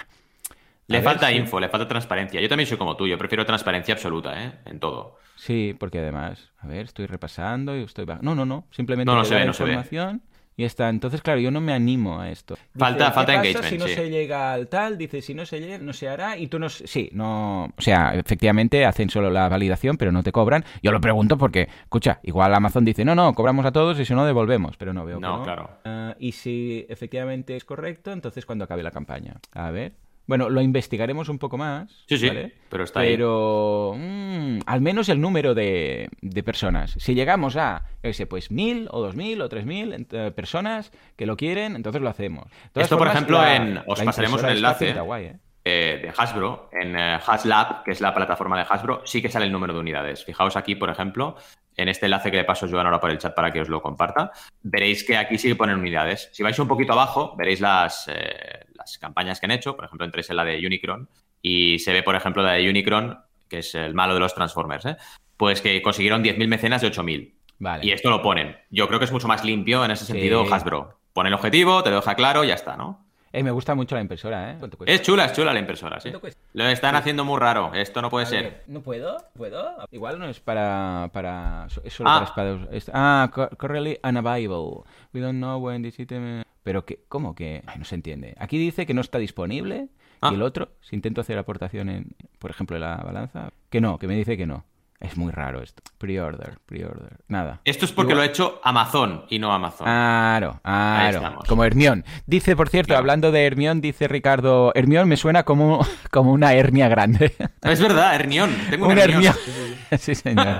le 0.87 1.03
falta 1.03 1.33
info, 1.33 1.61
le 1.61 1.69
falta 1.69 1.89
transparencia. 1.89 2.41
Yo 2.41 2.49
también 2.49 2.69
soy 2.69 2.79
como 2.79 2.97
tú, 2.97 3.07
yo 3.07 3.19
prefiero 3.19 3.45
transparencia 3.47 3.95
absoluta, 3.95 4.43
¿eh? 4.43 4.53
En 4.67 4.81
todo. 4.81 5.19
Sí, 5.37 5.75
porque 5.79 5.99
además, 5.99 6.53
a 6.59 6.67
ver, 6.67 6.87
estoy 6.87 7.07
repasando 7.07 7.77
y 7.77 7.83
estoy... 7.83 8.07
No, 8.21 8.35
no, 8.35 8.45
no, 8.45 8.67
simplemente 8.71 9.11
no, 9.11 9.19
no 9.19 9.25
se 9.25 9.35
ve, 9.35 9.45
no 9.45 9.51
información 9.51 10.23
y 10.57 10.65
está. 10.65 10.89
Entonces, 10.89 11.23
claro, 11.23 11.41
yo 11.41 11.51
no 11.51 11.61
me 11.61 11.73
animo 11.73 12.21
a 12.21 12.31
esto. 12.31 12.57
falta 12.77 13.11
falta 13.13 13.35
engagement. 13.35 13.67
Si 13.67 13.79
no 13.79 13.87
se 13.87 14.11
llega 14.11 14.53
al 14.53 14.69
tal, 14.69 14.99
dice, 14.99 15.23
si 15.23 15.35
no 15.35 15.47
se 15.47 15.61
llega, 15.61 15.79
no 15.79 15.93
se 15.93 16.09
hará 16.09 16.37
y 16.37 16.47
tú 16.47 16.59
no. 16.59 16.69
Sí, 16.69 17.11
no. 17.13 17.65
O 17.77 17.81
sea, 17.81 18.15
efectivamente 18.15 18.85
hacen 18.85 19.11
solo 19.11 19.31
la 19.31 19.49
validación, 19.49 19.97
pero 19.97 20.13
no 20.13 20.23
te 20.23 20.33
cobran. 20.33 20.65
Yo 20.83 20.93
lo 20.93 21.01
pregunto 21.01 21.39
porque, 21.39 21.69
escucha, 21.83 22.21
igual 22.23 22.55
Amazon 22.55 22.85
dice, 22.85 23.05
no, 23.05 23.15
no, 23.15 23.35
cobramos 23.35 23.65
a 23.67 23.73
todos 23.73 23.99
y 23.99 24.05
si 24.05 24.15
no, 24.15 24.25
devolvemos, 24.25 24.77
pero 24.77 24.93
no 24.93 25.05
veo 25.05 25.21
no, 25.21 25.39
no. 25.39 25.43
claro. 25.45 25.71
Ah, 25.85 26.15
y 26.19 26.33
si 26.33 26.87
efectivamente 26.89 27.57
es 27.57 27.65
correcto, 27.65 28.13
entonces 28.13 28.47
cuando 28.47 28.65
acabe 28.65 28.83
la 28.83 28.91
campaña. 28.91 29.37
A 29.53 29.71
ver. 29.71 29.93
Bueno, 30.27 30.49
lo 30.49 30.61
investigaremos 30.61 31.29
un 31.29 31.39
poco 31.39 31.59
más. 31.59 32.05
Sí, 32.07 32.17
sí, 32.17 32.31
pero 32.69 32.85
está 32.85 33.01
ahí. 33.01 33.11
Pero 33.11 33.95
mm, 33.97 34.61
al 34.67 34.81
menos 34.81 35.09
el 35.09 35.21
número 35.21 35.55
de, 35.55 36.09
personas. 36.45 36.95
Si 36.99 37.15
llegamos 37.15 37.57
a, 37.57 37.85
yo 38.03 38.13
sé, 38.13 38.27
pues 38.27 38.51
mil 38.51 38.89
o 38.91 39.01
dos 39.01 39.17
mil 39.17 39.41
o 39.43 39.49
tres 39.49 39.67
mil 39.67 40.07
eh, 40.11 40.33
personas 40.35 40.93
que 41.17 41.27
lo 41.27 41.37
quieren, 41.37 41.77
entonces 41.77 42.01
lo 42.01 42.09
hacemos. 42.09 42.47
Esto, 42.75 42.97
por 42.97 43.09
ejemplo, 43.09 43.45
en, 43.45 43.81
os 43.87 44.01
pasaremos 44.01 44.43
un 44.43 44.49
enlace. 44.49 44.91
¿eh? 44.91 45.37
Eh, 45.65 46.01
de 46.03 46.13
Hasbro, 46.17 46.71
en 46.73 46.97
HasLab, 46.97 47.85
que 47.85 47.93
es 47.93 48.01
la 48.01 48.13
plataforma 48.13 48.57
de 48.57 48.67
Hasbro, 48.69 49.03
sí 49.05 49.23
que 49.23 49.29
sale 49.29 49.47
el 49.47 49.53
número 49.53 49.73
de 49.73 49.79
unidades. 49.79 50.25
Fijaos 50.25 50.57
aquí, 50.57 50.75
por 50.75 50.91
ejemplo, 50.91 51.37
en 51.77 51.89
este 51.89 52.07
enlace 52.07 52.33
que 52.33 52.39
le 52.39 52.45
paso 52.45 52.69
Joan 52.69 52.87
ahora 52.87 52.99
por 52.99 53.11
el 53.11 53.19
chat 53.19 53.35
para 53.35 53.53
que 53.53 53.61
os 53.61 53.69
lo 53.69 53.81
comparta, 53.81 54.33
veréis 54.63 55.05
que 55.05 55.17
aquí 55.17 55.39
sí 55.39 55.49
que 55.49 55.57
ponen 55.57 55.79
unidades. 55.79 56.31
Si 56.33 56.43
vais 56.43 56.59
un 56.59 56.67
poquito 56.67 56.95
abajo, 56.95 57.37
veréis 57.37 57.61
las, 57.61 58.11
campañas 58.99 59.41
que 59.41 59.47
han 59.47 59.53
hecho, 59.53 59.77
por 59.77 59.85
ejemplo, 59.85 60.05
entréis 60.05 60.31
en 60.31 60.37
la 60.37 60.45
de 60.45 60.65
Unicron 60.67 61.09
y 61.41 61.79
se 61.79 61.93
ve, 61.93 62.03
por 62.03 62.15
ejemplo, 62.15 62.43
la 62.43 62.53
de 62.53 62.69
Unicron, 62.69 63.19
que 63.49 63.59
es 63.59 63.75
el 63.75 63.95
malo 63.95 64.15
de 64.15 64.21
los 64.21 64.35
Transformers, 64.35 64.87
¿eh? 64.87 64.97
pues 65.37 65.61
que 65.61 65.83
consiguieron 65.83 66.23
10.000 66.23 66.49
mecenas 66.49 66.83
de 66.83 66.91
8.000. 66.91 67.33
Vale. 67.59 67.87
Y 67.87 67.93
esto 67.93 68.11
lo 68.11 68.23
ponen. 68.23 68.57
Yo 68.71 68.89
creo 68.89 68.99
que 68.99 69.05
es 69.05 69.13
mucho 69.13 69.29
más 69.29 69.45
limpio 69.45 69.85
en 69.85 69.91
ese 69.93 70.05
sentido 70.05 70.45
Hasbro. 70.53 70.99
Pone 71.13 71.29
el 71.29 71.35
objetivo, 71.35 71.83
te 71.83 71.91
lo 71.91 71.97
deja 71.97 72.15
claro 72.15 72.45
y 72.45 72.49
ya 72.49 72.55
está, 72.55 72.77
¿no? 72.77 73.05
Eh, 73.33 73.43
me 73.43 73.51
gusta 73.51 73.75
mucho 73.75 73.95
la 73.95 74.03
impresora, 74.03 74.53
¿eh? 74.53 74.59
Es 74.87 75.01
chula, 75.01 75.25
es 75.25 75.33
chula 75.33 75.55
la 75.55 75.59
impresora, 75.59 75.99
sí. 76.01 76.13
Lo 76.53 76.67
están 76.67 76.97
haciendo 76.97 77.25
muy 77.25 77.41
raro. 77.41 77.73
Esto 77.73 78.03
no 78.03 78.11
puede 78.11 78.27
ser. 78.27 78.63
¿No 78.67 78.83
puedo? 78.83 79.17
¿Puedo? 79.35 79.75
Igual 79.91 80.19
no 80.19 80.29
es 80.29 80.39
para... 80.39 81.09
para 81.13 81.67
es 81.83 81.95
solo 81.95 82.11
ah. 82.11 82.31
para 82.35 82.53
espadas. 82.71 82.91
Ah, 82.93 83.31
currently 83.57 83.99
unavailable. 84.05 84.85
We 85.15 85.21
don't 85.21 85.39
know 85.39 85.59
when 85.59 85.83
this 85.83 85.99
item... 85.99 86.43
Pero 86.63 86.85
que, 86.85 87.05
¿cómo 87.09 87.35
que? 87.35 87.63
no 87.79 87.85
se 87.85 87.95
entiende. 87.95 88.35
Aquí 88.39 88.59
dice 88.59 88.87
que 88.87 88.95
no 88.95 89.01
está 89.01 89.19
disponible 89.19 89.89
y 90.23 90.27
ah. 90.27 90.31
el 90.31 90.43
otro, 90.43 90.71
si 90.81 90.95
intento 90.95 91.21
hacer 91.21 91.39
aportación 91.39 91.89
en, 91.89 92.15
por 92.39 92.51
ejemplo, 92.51 92.77
en 92.77 92.83
la 92.83 92.97
balanza, 92.97 93.51
que 93.71 93.81
no, 93.81 93.99
que 93.99 94.07
me 94.07 94.15
dice 94.15 94.37
que 94.37 94.47
no. 94.47 94.65
Es 95.03 95.17
muy 95.17 95.33
raro 95.33 95.61
esto. 95.61 95.83
Pre-order, 95.99 96.59
pre-order. 96.65 97.19
Nada. 97.27 97.61
Esto 97.65 97.87
es 97.87 97.91
porque 97.91 98.15
lo 98.15 98.21
ha 98.21 98.25
hecho 98.25 98.61
Amazon 98.63 99.25
y 99.29 99.41
no 99.41 99.53
Amazon. 99.53 99.85
Claro, 99.85 100.61
claro. 100.63 101.41
Como 101.49 101.65
Hermión. 101.65 102.05
Dice, 102.27 102.55
por 102.55 102.69
cierto, 102.69 102.97
hablando 102.97 103.33
de 103.33 103.45
Hermión, 103.45 103.81
dice 103.81 104.07
Ricardo, 104.07 104.71
Hermión 104.77 105.09
me 105.09 105.17
suena 105.17 105.43
como, 105.43 105.85
como 106.13 106.33
una 106.33 106.53
hernia 106.55 106.89
grande. 106.89 107.35
Es 107.63 107.81
verdad, 107.81 108.15
Hermión. 108.15 108.57
Tengo 108.71 108.87
una 108.87 109.03
Hermión. 109.03 109.35
sí, 109.99 110.15
señor. 110.15 110.59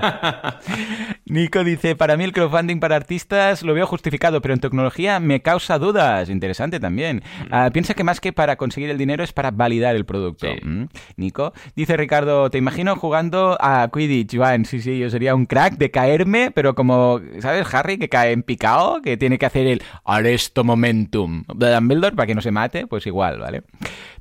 Nico 1.25 1.63
dice, 1.63 1.95
para 1.95 2.17
mí 2.17 2.23
el 2.23 2.33
crowdfunding 2.33 2.79
para 2.79 2.95
artistas 2.95 3.63
lo 3.63 3.73
veo 3.73 3.87
justificado, 3.87 4.41
pero 4.41 4.53
en 4.53 4.59
tecnología 4.59 5.19
me 5.19 5.41
causa 5.41 5.79
dudas. 5.79 6.29
Interesante 6.29 6.79
también. 6.79 7.23
Ah, 7.49 7.69
piensa 7.73 7.93
que 7.93 8.03
más 8.03 8.19
que 8.19 8.33
para 8.33 8.55
conseguir 8.55 8.89
el 8.89 8.97
dinero 8.97 9.23
es 9.23 9.33
para 9.33 9.51
validar 9.51 9.95
el 9.95 10.05
producto. 10.05 10.47
Mm. 10.61 10.85
Nico. 11.17 11.53
Dice 11.75 11.97
Ricardo, 11.97 12.49
te 12.49 12.57
imagino 12.57 12.95
jugando 12.95 13.57
a 13.59 13.89
Quidditch 13.91 14.37
Joan, 14.37 14.65
sí, 14.65 14.81
sí, 14.81 14.99
yo 14.99 15.09
sería 15.09 15.35
un 15.35 15.45
crack 15.45 15.77
de 15.77 15.91
caerme, 15.91 16.51
pero 16.51 16.75
como, 16.75 17.19
¿sabes, 17.39 17.71
Harry, 17.73 17.97
que 17.97 18.09
cae 18.09 18.31
en 18.31 18.43
picado, 18.43 19.01
que 19.01 19.17
tiene 19.17 19.37
que 19.37 19.45
hacer 19.45 19.67
el 19.67 19.81
Aresto 20.05 20.63
Momentum 20.63 21.43
de 21.55 21.73
Dumbledore 21.73 22.15
para 22.15 22.27
que 22.27 22.35
no 22.35 22.41
se 22.41 22.51
mate? 22.51 22.87
Pues 22.87 23.07
igual, 23.07 23.39
¿vale? 23.39 23.63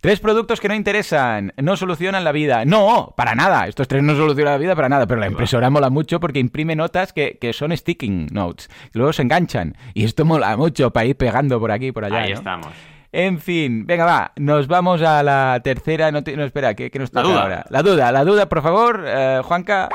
Tres 0.01 0.21
productos 0.21 0.61
que 0.61 0.69
no 0.69 0.75
interesan, 0.75 1.53
no 1.57 1.77
solucionan 1.77 2.25
la 2.25 2.33
vida. 2.33 2.65
No, 2.65 3.15
para 3.17 3.35
nada, 3.35 3.69
estos 3.69 3.87
tres 3.89 4.03
no 4.03 4.17
solucionan 4.17 4.55
la 4.55 4.59
vida 4.59 4.75
para 4.75 4.89
nada, 4.89 5.02
pero 5.07 5.21
la 5.21 5.27
impresora 5.27 5.71
mola 5.71 5.91
mucho 5.91 6.21
porque 6.21 6.39
imprime 6.39 6.77
notas 6.77 7.13
que, 7.13 7.39
son 7.53 7.77
sticking 7.77 8.29
notes, 8.33 8.69
que 8.93 8.99
luego 8.99 9.13
se 9.13 9.23
enganchan. 9.23 9.77
Y 9.95 10.05
esto 10.05 10.25
mola 10.25 10.57
mucho 10.57 10.91
para 10.93 11.07
ir 11.07 11.17
pegando 11.17 11.59
por 11.61 11.71
aquí 11.71 11.89
y 11.89 11.93
por 11.93 12.05
allá. 12.05 12.23
Ahí 12.23 12.33
estamos. 12.33 12.69
En 13.13 13.41
fin, 13.41 13.87
venga, 13.87 14.07
va, 14.07 14.33
nos 14.37 14.69
vamos 14.69 15.03
a 15.03 15.23
la 15.23 15.61
tercera. 15.63 16.11
No, 16.11 16.23
no 16.23 16.45
espera, 16.45 16.75
¿qué, 16.75 16.91
nos 16.99 17.11
toca 17.11 17.43
ahora? 17.43 17.67
La 17.69 17.83
duda, 17.83 18.11
la 18.11 18.25
duda, 18.25 18.49
por 18.49 18.63
favor, 18.63 19.05
eh, 19.07 19.41
Juanca. 19.45 19.89